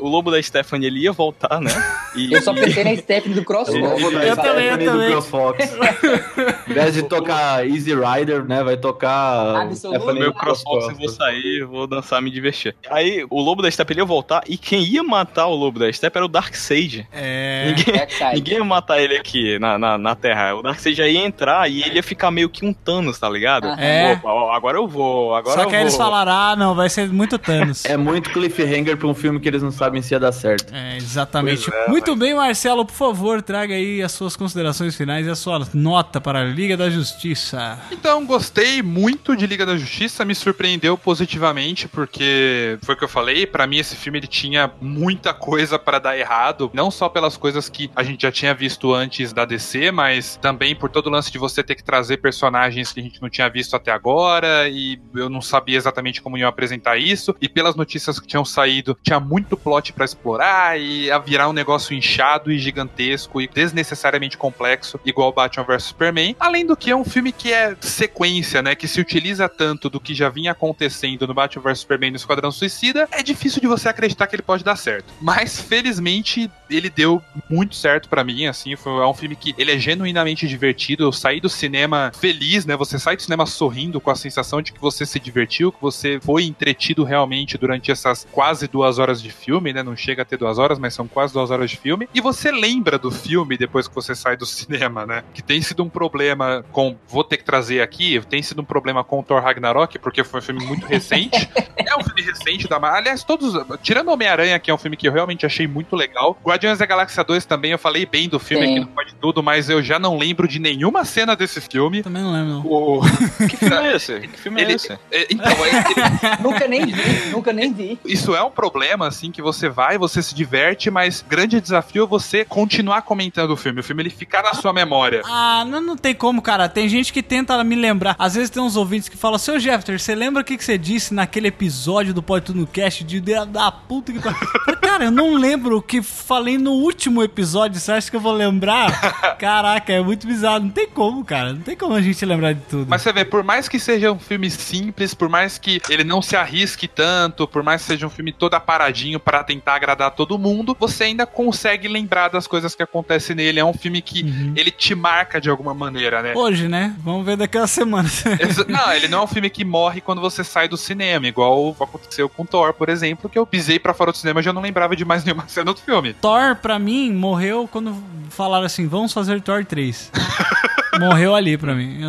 O 0.00 0.08
lobo 0.08 0.30
da 0.30 0.42
Stephanie, 0.42 0.86
ele 0.86 1.00
ia 1.00 1.12
voltar, 1.12 1.60
né? 1.60 1.70
E, 2.14 2.32
Eu 2.32 2.42
só 2.42 2.52
pensei 2.52 2.84
na 2.84 2.96
Stephanie 2.96 3.34
do 3.34 3.44
da 3.44 4.24
Eu 4.24 4.36
também, 4.36 4.66
eu 4.66 4.74
Stephanie 4.74 4.78
do 4.78 4.92
também. 4.92 5.10
CrossFox. 5.10 5.76
Em 6.68 6.72
vez 6.72 6.94
de 6.94 7.02
tocar 7.04 7.66
Easy 7.66 7.92
Rider, 7.94 8.44
né? 8.44 8.62
Vai 8.62 8.76
tocar. 8.76 9.62
Absoluto. 9.62 9.96
Stephanie 9.96 10.20
meu 10.20 10.32
do 10.32 10.38
crossbox 10.38 10.88
eu 10.88 10.96
vou 10.96 11.08
sair, 11.08 11.64
vou 11.64 11.86
dançar, 11.86 12.20
me 12.22 12.30
divertir. 12.30 12.74
Aí 12.90 13.26
o 13.28 13.40
lobo 13.40 13.62
da 13.62 13.70
Steppe 13.70 13.92
ele 13.92 14.00
ia 14.00 14.04
voltar 14.04 14.42
e 14.48 14.56
quem 14.56 14.82
ia 14.82 15.02
matar 15.02 15.46
o 15.46 15.54
lobo 15.54 15.78
da 15.78 15.92
Steppe 15.92 16.16
era 16.16 16.24
o 16.24 16.28
Darkseid. 16.28 17.06
É. 17.12 17.66
Ninguém, 17.66 17.94
Darkseid. 17.94 18.34
ninguém 18.34 18.54
ia 18.58 18.64
matar 18.64 19.00
ele 19.00 19.16
aqui 19.16 19.58
na, 19.58 19.78
na, 19.78 19.98
na 19.98 20.14
Terra. 20.14 20.54
O 20.54 20.62
Darkseid 20.62 20.96
já 20.96 21.06
ia 21.06 21.24
entrar 21.24 21.70
e 21.70 21.82
ele 21.82 21.96
ia 21.96 22.02
ficar 22.02 22.30
meio 22.30 22.48
que 22.48 22.64
um 22.64 22.72
Thanos, 22.72 23.18
tá 23.18 23.28
ligado? 23.28 23.68
É. 23.78 24.12
Opa, 24.12 24.56
agora 24.56 24.78
eu 24.78 24.86
vou, 24.86 25.34
agora 25.34 25.56
Só 25.56 25.62
eu 25.64 25.68
que 25.68 25.76
aí 25.76 25.82
eles 25.82 25.96
vou. 25.96 26.06
Falaram, 26.14 26.32
ah, 26.32 26.56
não, 26.56 26.74
vai 26.74 26.88
ser 26.88 27.08
muito 27.08 27.36
Thanos. 27.38 27.84
É 27.84 27.96
muito 27.96 28.30
cliffhanger 28.30 28.96
pra 28.96 29.08
um 29.08 29.14
filme 29.14 29.40
que 29.40 29.48
eles 29.48 29.62
não 29.62 29.72
sabem 29.72 30.00
se 30.00 30.14
ia 30.14 30.20
dar 30.20 30.30
certo. 30.30 30.72
É, 30.72 30.96
exatamente. 30.96 31.68
É, 31.72 31.88
Muito 31.88 32.14
bem, 32.14 32.34
Marcelo, 32.34 32.84
por 32.84 32.94
favor, 32.94 33.42
traga 33.42 33.74
aí 33.74 34.00
as 34.00 34.12
suas 34.12 34.36
considerações 34.36 34.94
finais 34.94 35.26
e 35.26 35.30
a 35.30 35.34
sua 35.34 35.66
nota 35.74 36.20
para 36.20 36.40
a 36.40 36.44
Liga 36.44 36.76
da 36.76 36.88
Justiça. 36.88 37.78
Então, 37.90 38.24
gostei 38.24 38.80
muito 38.82 39.36
de 39.36 39.46
Liga 39.46 39.66
da 39.66 39.76
Justiça, 39.76 40.24
me 40.24 40.34
surpreendeu 40.34 40.96
positivamente, 40.96 41.88
porque 41.88 42.78
foi 42.82 42.94
o 42.94 42.98
que 42.98 43.04
eu 43.04 43.08
falei, 43.08 43.46
pra 43.46 43.66
mim 43.66 43.78
esse 43.78 43.96
filme 43.96 44.18
ele 44.18 44.26
tinha 44.28 44.70
muita 44.80 45.34
coisa 45.34 45.78
pra 45.78 45.98
dar 45.98 46.16
errado, 46.16 46.70
não 46.72 46.90
só 46.90 47.08
pelas 47.08 47.36
coisas 47.36 47.68
que 47.68 47.90
a 47.96 48.02
gente 48.04 48.22
já 48.22 48.30
tinha 48.30 48.54
visto 48.54 48.94
antes 48.94 49.32
da 49.32 49.44
DC, 49.44 49.90
mas 49.90 50.36
também 50.40 50.76
por 50.76 50.90
todo 50.90 51.08
o 51.08 51.10
lance 51.10 51.32
de 51.32 51.38
você 51.38 51.62
ter 51.62 51.74
que 51.74 51.82
trazer 51.82 52.18
personagens 52.18 52.92
que 52.92 53.00
a 53.00 53.02
gente 53.02 53.20
não 53.20 53.28
tinha 53.28 53.48
visto 53.48 53.74
até 53.74 53.90
agora, 53.90 54.68
e 54.68 55.00
eu 55.14 55.28
não 55.28 55.42
sabia 55.42 55.76
exatamente 55.76 56.03
como 56.20 56.36
iam 56.38 56.48
apresentar 56.48 56.96
isso, 56.96 57.34
e 57.40 57.48
pelas 57.48 57.74
notícias 57.74 58.18
que 58.18 58.26
tinham 58.26 58.44
saído, 58.44 58.96
tinha 59.02 59.20
muito 59.20 59.56
plot 59.56 59.92
pra 59.92 60.04
explorar, 60.04 60.78
e 60.78 61.06
ia 61.06 61.18
virar 61.18 61.48
um 61.48 61.52
negócio 61.52 61.94
inchado 61.94 62.50
e 62.50 62.58
gigantesco 62.58 63.40
e 63.40 63.48
desnecessariamente 63.48 64.36
complexo, 64.36 64.98
igual 65.04 65.32
Batman 65.32 65.64
vs 65.64 65.84
Superman, 65.84 66.36
além 66.38 66.66
do 66.66 66.76
que 66.76 66.90
é 66.90 66.96
um 66.96 67.04
filme 67.04 67.32
que 67.32 67.52
é 67.52 67.76
sequência, 67.80 68.62
né, 68.62 68.74
que 68.74 68.88
se 68.88 69.00
utiliza 69.00 69.48
tanto 69.48 69.88
do 69.88 70.00
que 70.00 70.14
já 70.14 70.28
vinha 70.28 70.52
acontecendo 70.52 71.26
no 71.26 71.34
Batman 71.34 71.62
vs 71.62 71.80
Superman 71.80 72.10
no 72.10 72.16
Esquadrão 72.16 72.50
Suicida, 72.50 73.08
é 73.10 73.22
difícil 73.22 73.60
de 73.60 73.66
você 73.66 73.88
acreditar 73.88 74.26
que 74.26 74.36
ele 74.36 74.42
pode 74.42 74.64
dar 74.64 74.76
certo. 74.76 75.12
Mas 75.20 75.60
felizmente 75.60 76.50
ele 76.68 76.90
deu 76.90 77.22
muito 77.48 77.74
certo 77.74 78.08
pra 78.08 78.24
mim, 78.24 78.46
assim, 78.46 78.76
foi 78.76 78.92
é 78.92 79.06
um 79.06 79.14
filme 79.14 79.36
que 79.36 79.54
ele 79.58 79.72
é 79.72 79.78
genuinamente 79.78 80.46
divertido. 80.46 81.04
Eu 81.04 81.12
saí 81.12 81.40
do 81.40 81.48
cinema 81.48 82.12
feliz, 82.18 82.64
né? 82.64 82.76
Você 82.76 82.98
sai 82.98 83.16
do 83.16 83.22
cinema 83.22 83.46
sorrindo 83.46 84.00
com 84.00 84.10
a 84.10 84.14
sensação 84.14 84.62
de 84.62 84.72
que 84.72 84.80
você 84.80 85.04
se 85.04 85.18
divertiu, 85.18 85.72
que 85.72 85.80
você 85.80 85.93
foi 86.22 86.44
entretido 86.44 87.04
realmente 87.04 87.56
durante 87.58 87.90
essas 87.90 88.26
quase 88.30 88.66
duas 88.68 88.98
horas 88.98 89.22
de 89.22 89.30
filme, 89.30 89.72
né? 89.72 89.82
Não 89.82 89.96
chega 89.96 90.22
a 90.22 90.24
ter 90.24 90.36
duas 90.36 90.58
horas, 90.58 90.78
mas 90.78 90.94
são 90.94 91.06
quase 91.06 91.32
duas 91.32 91.50
horas 91.50 91.70
de 91.70 91.76
filme. 91.76 92.08
E 92.14 92.20
você 92.20 92.50
lembra 92.50 92.98
do 92.98 93.10
filme 93.10 93.56
depois 93.56 93.88
que 93.88 93.94
você 93.94 94.14
sai 94.14 94.36
do 94.36 94.46
cinema, 94.46 95.06
né? 95.06 95.22
Que 95.32 95.42
tem 95.42 95.60
sido 95.62 95.82
um 95.82 95.88
problema 95.88 96.64
com. 96.72 96.96
Vou 97.08 97.24
ter 97.24 97.36
que 97.36 97.44
trazer 97.44 97.80
aqui, 97.80 98.20
tem 98.28 98.42
sido 98.42 98.62
um 98.62 98.64
problema 98.64 99.02
com 99.04 99.20
o 99.20 99.22
Thor 99.22 99.42
Ragnarok, 99.42 99.98
porque 99.98 100.24
foi 100.24 100.40
um 100.40 100.42
filme 100.42 100.64
muito 100.64 100.86
recente. 100.86 101.48
é 101.76 101.96
um 101.96 102.02
filme 102.04 102.22
recente 102.22 102.68
da 102.68 102.78
Marvel. 102.78 103.00
Aliás, 103.00 103.22
todos. 103.24 103.54
Tirando 103.82 104.10
Homem-Aranha, 104.10 104.58
que 104.58 104.70
é 104.70 104.74
um 104.74 104.78
filme 104.78 104.96
que 104.96 105.06
eu 105.08 105.12
realmente 105.12 105.44
achei 105.46 105.66
muito 105.66 105.94
legal. 105.96 106.38
Guardiões 106.44 106.78
da 106.78 106.86
Galáxia 106.86 107.22
2 107.24 107.44
também, 107.46 107.72
eu 107.72 107.78
falei 107.78 108.06
bem 108.06 108.28
do 108.28 108.38
filme 108.38 108.66
Sim. 108.66 108.72
aqui 108.72 108.80
no 108.80 108.86
Pode 108.88 109.14
Tudo, 109.14 109.42
mas 109.42 109.68
eu 109.68 109.82
já 109.82 109.98
não 109.98 110.16
lembro 110.18 110.46
de 110.48 110.58
nenhuma 110.58 111.04
cena 111.04 111.34
desse 111.36 111.60
filme. 111.60 112.02
Também 112.02 112.22
não 112.22 112.32
lembro, 112.32 112.48
não. 112.54 112.66
O... 112.66 113.00
Que 113.48 113.56
filme 113.56 113.76
é 113.88 113.96
esse? 113.96 114.20
Que 114.20 114.38
filme 114.38 114.60
é 114.60 114.64
Ele- 114.64 114.72
esse? 114.74 114.92
é, 114.92 115.26
Então, 115.30 115.52
é- 115.64 115.73
Nunca 116.40 116.68
nem 116.68 116.86
vi, 116.86 117.30
nunca 117.30 117.52
nem 117.52 117.72
vi. 117.72 117.98
isso 118.04 118.34
é 118.34 118.42
um 118.42 118.50
problema, 118.50 119.06
assim, 119.06 119.30
que 119.30 119.42
você 119.42 119.68
vai, 119.68 119.98
você 119.98 120.22
se 120.22 120.34
diverte, 120.34 120.90
mas 120.90 121.24
grande 121.26 121.60
desafio 121.60 122.04
é 122.04 122.06
você 122.06 122.44
continuar 122.44 123.02
comentando 123.02 123.50
o 123.50 123.56
filme. 123.56 123.80
O 123.80 123.84
filme 123.84 124.02
ele 124.02 124.10
ficar 124.10 124.42
na 124.42 124.54
sua 124.54 124.72
memória. 124.72 125.22
Ah, 125.24 125.64
não, 125.66 125.80
não 125.80 125.96
tem 125.96 126.14
como, 126.14 126.42
cara. 126.42 126.68
Tem 126.68 126.88
gente 126.88 127.12
que 127.12 127.22
tenta 127.22 127.62
me 127.64 127.74
lembrar. 127.74 128.14
Às 128.18 128.34
vezes 128.34 128.50
tem 128.50 128.62
uns 128.62 128.76
ouvintes 128.76 129.08
que 129.08 129.16
falam, 129.16 129.38
seu 129.38 129.58
Jeffter, 129.58 129.98
você 129.98 130.14
lembra 130.14 130.42
o 130.42 130.44
que, 130.44 130.56
que 130.56 130.64
você 130.64 130.76
disse 130.78 131.14
naquele 131.14 131.48
episódio 131.48 132.12
do 132.14 132.22
Pode 132.22 132.46
Tudo 132.46 132.60
no 132.60 132.66
Cast 132.66 133.04
de 133.04 133.20
da, 133.20 133.44
da 133.44 133.72
puta 133.72 134.12
que 134.12 134.20
pariu?" 134.20 134.38
Eu 134.40 134.48
falei, 134.64 134.80
Cara, 134.80 135.04
eu 135.06 135.10
não 135.10 135.34
lembro 135.34 135.78
o 135.78 135.82
que 135.82 136.02
falei 136.02 136.58
no 136.58 136.72
último 136.72 137.22
episódio. 137.22 137.80
Você 137.80 137.90
acha 137.92 138.10
que 138.10 138.16
eu 138.16 138.20
vou 138.20 138.32
lembrar? 138.32 139.36
Caraca, 139.38 139.92
é 139.92 140.00
muito 140.00 140.26
bizarro. 140.26 140.60
Não 140.60 140.70
tem 140.70 140.88
como, 140.88 141.24
cara. 141.24 141.52
Não 141.52 141.60
tem 141.62 141.76
como 141.76 141.94
a 141.94 142.00
gente 142.00 142.24
lembrar 142.24 142.52
de 142.52 142.60
tudo. 142.62 142.86
Mas 142.88 143.02
você 143.02 143.12
vê, 143.12 143.24
por 143.24 143.42
mais 143.42 143.68
que 143.68 143.78
seja 143.78 144.12
um 144.12 144.18
filme 144.18 144.50
simples, 144.50 145.14
por 145.14 145.28
mais 145.28 145.58
que 145.64 145.80
ele 145.88 146.04
não 146.04 146.20
se 146.20 146.36
arrisque 146.36 146.86
tanto, 146.86 147.48
por 147.48 147.62
mais 147.62 147.80
que 147.80 147.88
seja 147.88 148.06
um 148.06 148.10
filme 148.10 148.30
todo 148.32 148.52
aparadinho 148.52 149.18
pra 149.18 149.42
tentar 149.42 149.76
agradar 149.76 150.10
todo 150.10 150.38
mundo, 150.38 150.76
você 150.78 151.04
ainda 151.04 151.24
consegue 151.24 151.88
lembrar 151.88 152.28
das 152.28 152.46
coisas 152.46 152.74
que 152.74 152.82
acontecem 152.82 153.34
nele. 153.34 153.60
É 153.60 153.64
um 153.64 153.72
filme 153.72 154.02
que 154.02 154.52
ele 154.54 154.70
te 154.70 154.94
marca 154.94 155.40
de 155.40 155.48
alguma 155.48 155.72
maneira, 155.72 156.20
né? 156.20 156.34
Hoje, 156.36 156.68
né? 156.68 156.94
Vamos 156.98 157.24
ver 157.24 157.38
daqui 157.38 157.56
a 157.56 157.66
semana. 157.66 158.08
Não, 158.68 158.92
ele 158.92 159.08
não 159.08 159.20
é 159.20 159.22
um 159.22 159.26
filme 159.26 159.48
que 159.48 159.64
morre 159.64 160.00
quando 160.00 160.20
você 160.20 160.44
sai 160.44 160.68
do 160.68 160.76
cinema, 160.76 161.26
igual 161.26 161.74
aconteceu 161.80 162.28
com 162.28 162.44
Thor, 162.44 162.74
por 162.74 162.88
exemplo, 162.88 163.30
que 163.30 163.38
eu 163.38 163.46
pisei 163.46 163.78
pra 163.78 163.94
fora 163.94 164.12
do 164.12 164.18
cinema 164.18 164.40
e 164.40 164.42
já 164.42 164.52
não 164.52 164.60
lembrava 164.60 164.94
de 164.94 165.04
mais 165.04 165.24
nenhuma 165.24 165.48
cena 165.48 165.72
do 165.72 165.80
filme. 165.80 166.12
Thor, 166.14 166.56
pra 166.56 166.78
mim, 166.78 167.12
morreu 167.12 167.68
quando 167.70 167.96
falaram 168.30 168.66
assim, 168.66 168.86
vamos 168.86 169.12
fazer 169.12 169.40
Thor 169.40 169.64
3. 169.64 170.10
morreu 170.98 171.34
ali 171.34 171.56
pra 171.56 171.74
mim. 171.74 172.00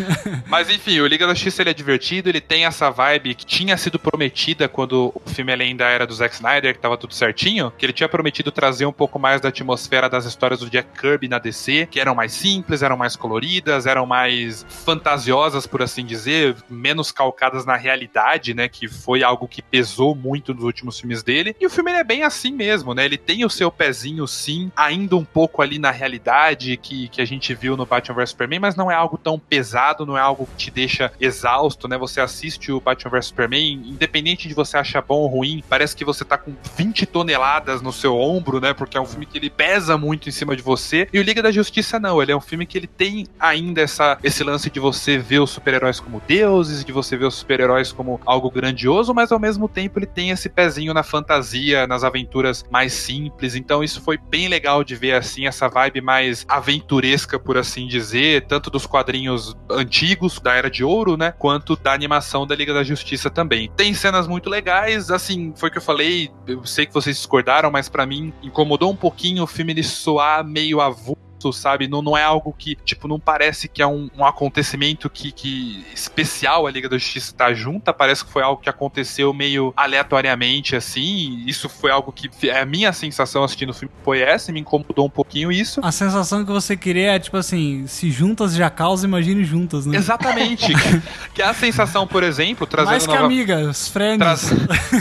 Mas 0.46 0.70
enfim, 0.70 1.00
o 1.00 1.06
Liga 1.06 1.26
da 1.26 1.34
Justiça 1.34 1.62
ele 1.62 1.70
é 1.70 1.74
divertido, 1.74 2.28
ele 2.28 2.40
tem 2.40 2.64
essa 2.64 2.90
vibe 2.90 3.34
que 3.34 3.46
tinha 3.46 3.76
sido 3.76 3.98
prometida 3.98 4.68
quando 4.68 5.12
o 5.14 5.30
filme 5.30 5.52
ainda 5.52 5.84
era 5.84 6.06
do 6.06 6.14
Zack 6.14 6.34
Snyder, 6.34 6.74
que 6.74 6.80
tava 6.80 6.96
tudo 6.96 7.14
certinho, 7.14 7.72
que 7.76 7.84
ele 7.84 7.92
tinha 7.92 8.08
prometido 8.08 8.50
trazer 8.50 8.86
um 8.86 8.92
pouco 8.92 9.18
mais 9.18 9.40
da 9.40 9.48
atmosfera 9.48 10.08
das 10.08 10.24
histórias 10.24 10.60
do 10.60 10.70
Jack 10.70 10.88
Kirby 10.98 11.28
na 11.28 11.38
DC, 11.38 11.88
que 11.90 12.00
eram 12.00 12.14
mais 12.14 12.32
simples, 12.32 12.82
eram 12.82 12.96
mais 12.96 13.16
coloridas, 13.16 13.86
eram 13.86 14.06
mais 14.06 14.64
fantasiosas, 14.68 15.66
por 15.66 15.82
assim 15.82 16.04
dizer, 16.04 16.56
menos 16.68 17.10
calcadas 17.10 17.64
na 17.64 17.76
realidade, 17.76 18.54
né, 18.54 18.68
que 18.68 18.88
foi 18.88 19.22
algo 19.22 19.48
que 19.48 19.62
pesou 19.62 20.14
muito 20.14 20.54
nos 20.54 20.64
últimos 20.64 20.98
filmes 21.00 21.22
dele. 21.22 21.56
E 21.60 21.66
o 21.66 21.70
filme 21.70 21.92
é 21.92 22.04
bem 22.04 22.22
assim 22.22 22.52
mesmo, 22.52 22.94
né? 22.94 23.04
Ele 23.04 23.16
tem 23.16 23.44
o 23.44 23.50
seu 23.50 23.70
pezinho 23.70 24.26
sim, 24.26 24.70
ainda 24.76 25.16
um 25.16 25.24
pouco 25.24 25.62
ali 25.62 25.78
na 25.78 25.90
realidade 25.90 26.76
que, 26.76 27.08
que 27.08 27.20
a 27.20 27.24
gente 27.24 27.54
viu 27.54 27.76
no 27.76 27.86
Batman 27.86 28.16
vs 28.16 28.33
Superman, 28.34 28.58
mas 28.58 28.76
não 28.76 28.90
é 28.90 28.94
algo 28.94 29.16
tão 29.16 29.38
pesado, 29.38 30.04
não 30.04 30.18
é 30.18 30.20
algo 30.20 30.46
que 30.46 30.66
te 30.66 30.70
deixa 30.70 31.12
exausto, 31.20 31.88
né? 31.88 31.96
Você 31.96 32.20
assiste 32.20 32.72
o 32.72 32.80
Batman 32.80 33.10
vs 33.12 33.26
Superman, 33.26 33.82
independente 33.86 34.48
de 34.48 34.54
você 34.54 34.76
achar 34.76 35.02
bom 35.02 35.20
ou 35.20 35.26
ruim, 35.26 35.62
parece 35.68 35.96
que 35.96 36.04
você 36.04 36.24
tá 36.24 36.36
com 36.36 36.54
20 36.76 37.06
toneladas 37.06 37.80
no 37.80 37.92
seu 37.92 38.16
ombro, 38.16 38.60
né? 38.60 38.74
Porque 38.74 38.96
é 38.96 39.00
um 39.00 39.06
filme 39.06 39.26
que 39.26 39.38
ele 39.38 39.48
pesa 39.48 39.96
muito 39.96 40.28
em 40.28 40.32
cima 40.32 40.56
de 40.56 40.62
você. 40.62 41.08
E 41.12 41.18
o 41.18 41.22
Liga 41.22 41.42
da 41.42 41.52
Justiça 41.52 41.98
não, 41.98 42.20
ele 42.20 42.32
é 42.32 42.36
um 42.36 42.40
filme 42.40 42.66
que 42.66 42.76
ele 42.76 42.86
tem 42.86 43.26
ainda 43.38 43.80
essa, 43.80 44.18
esse 44.22 44.42
lance 44.42 44.68
de 44.68 44.80
você 44.80 45.16
ver 45.16 45.40
os 45.40 45.50
super-heróis 45.50 46.00
como 46.00 46.20
deuses, 46.26 46.84
de 46.84 46.92
você 46.92 47.16
ver 47.16 47.26
os 47.26 47.36
super-heróis 47.36 47.92
como 47.92 48.20
algo 48.26 48.50
grandioso, 48.50 49.14
mas 49.14 49.30
ao 49.30 49.38
mesmo 49.38 49.68
tempo 49.68 49.98
ele 49.98 50.06
tem 50.06 50.30
esse 50.30 50.48
pezinho 50.48 50.92
na 50.92 51.02
fantasia, 51.02 51.86
nas 51.86 52.02
aventuras 52.02 52.64
mais 52.70 52.92
simples. 52.92 53.54
Então 53.54 53.82
isso 53.82 54.00
foi 54.00 54.18
bem 54.18 54.48
legal 54.48 54.82
de 54.82 54.96
ver 54.96 55.12
assim 55.12 55.46
essa 55.46 55.68
vibe 55.68 56.00
mais 56.00 56.44
aventuresca, 56.48 57.38
por 57.38 57.56
assim 57.56 57.86
dizer, 57.86 58.23
tanto 58.48 58.70
dos 58.70 58.86
quadrinhos 58.86 59.56
antigos 59.70 60.40
da 60.40 60.54
Era 60.54 60.70
de 60.70 60.84
Ouro, 60.84 61.16
né, 61.16 61.32
quanto 61.32 61.76
da 61.76 61.92
animação 61.92 62.46
da 62.46 62.54
Liga 62.54 62.72
da 62.72 62.82
Justiça 62.82 63.30
também. 63.30 63.70
Tem 63.76 63.94
cenas 63.94 64.26
muito 64.26 64.48
legais, 64.50 65.10
assim, 65.10 65.52
foi 65.56 65.68
o 65.68 65.72
que 65.72 65.78
eu 65.78 65.82
falei, 65.82 66.30
eu 66.46 66.64
sei 66.64 66.86
que 66.86 66.94
vocês 66.94 67.16
discordaram, 67.16 67.70
mas 67.70 67.88
pra 67.88 68.06
mim 68.06 68.32
incomodou 68.42 68.90
um 68.90 68.96
pouquinho 68.96 69.44
o 69.44 69.46
filme 69.46 69.72
ele 69.72 69.82
soar 69.82 70.44
meio 70.44 70.80
avulso 70.80 71.23
sabe? 71.52 71.88
Não, 71.88 72.02
não 72.02 72.16
é 72.16 72.22
algo 72.22 72.54
que, 72.56 72.76
tipo, 72.84 73.06
não 73.08 73.18
parece 73.18 73.68
que 73.68 73.82
é 73.82 73.86
um, 73.86 74.10
um 74.16 74.24
acontecimento 74.24 75.08
que, 75.10 75.32
que 75.32 75.84
especial 75.94 76.66
a 76.66 76.70
Liga 76.70 76.88
da 76.88 76.98
Justiça 76.98 77.34
tá 77.34 77.52
junta, 77.52 77.92
parece 77.92 78.24
que 78.24 78.30
foi 78.32 78.42
algo 78.42 78.60
que 78.60 78.68
aconteceu 78.68 79.32
meio 79.32 79.72
aleatoriamente, 79.76 80.76
assim. 80.76 81.42
Isso 81.46 81.68
foi 81.68 81.90
algo 81.90 82.12
que 82.12 82.28
é 82.48 82.60
a 82.60 82.66
minha 82.66 82.92
sensação 82.92 83.42
assistindo 83.44 83.70
o 83.70 83.74
filme 83.74 83.92
foi 84.04 84.20
essa, 84.20 84.50
e 84.50 84.54
me 84.54 84.60
incomodou 84.60 85.06
um 85.06 85.10
pouquinho 85.10 85.50
isso. 85.50 85.80
A 85.82 85.92
sensação 85.92 86.44
que 86.44 86.50
você 86.52 86.76
queria 86.76 87.12
é, 87.14 87.18
tipo 87.18 87.36
assim, 87.36 87.86
se 87.86 88.10
juntas 88.10 88.54
já 88.54 88.70
causa, 88.70 89.06
imagine 89.06 89.44
juntas, 89.44 89.86
né? 89.86 89.96
Exatamente. 89.96 90.72
que 91.34 91.42
é 91.42 91.44
a 91.44 91.54
sensação, 91.54 92.06
por 92.06 92.22
exemplo, 92.22 92.66
trazendo 92.66 92.90
Mais 92.90 93.06
que 93.06 93.12
nova- 93.12 93.24
amigas, 93.26 93.88
friends. 93.88 94.18
Traz- 94.18 94.50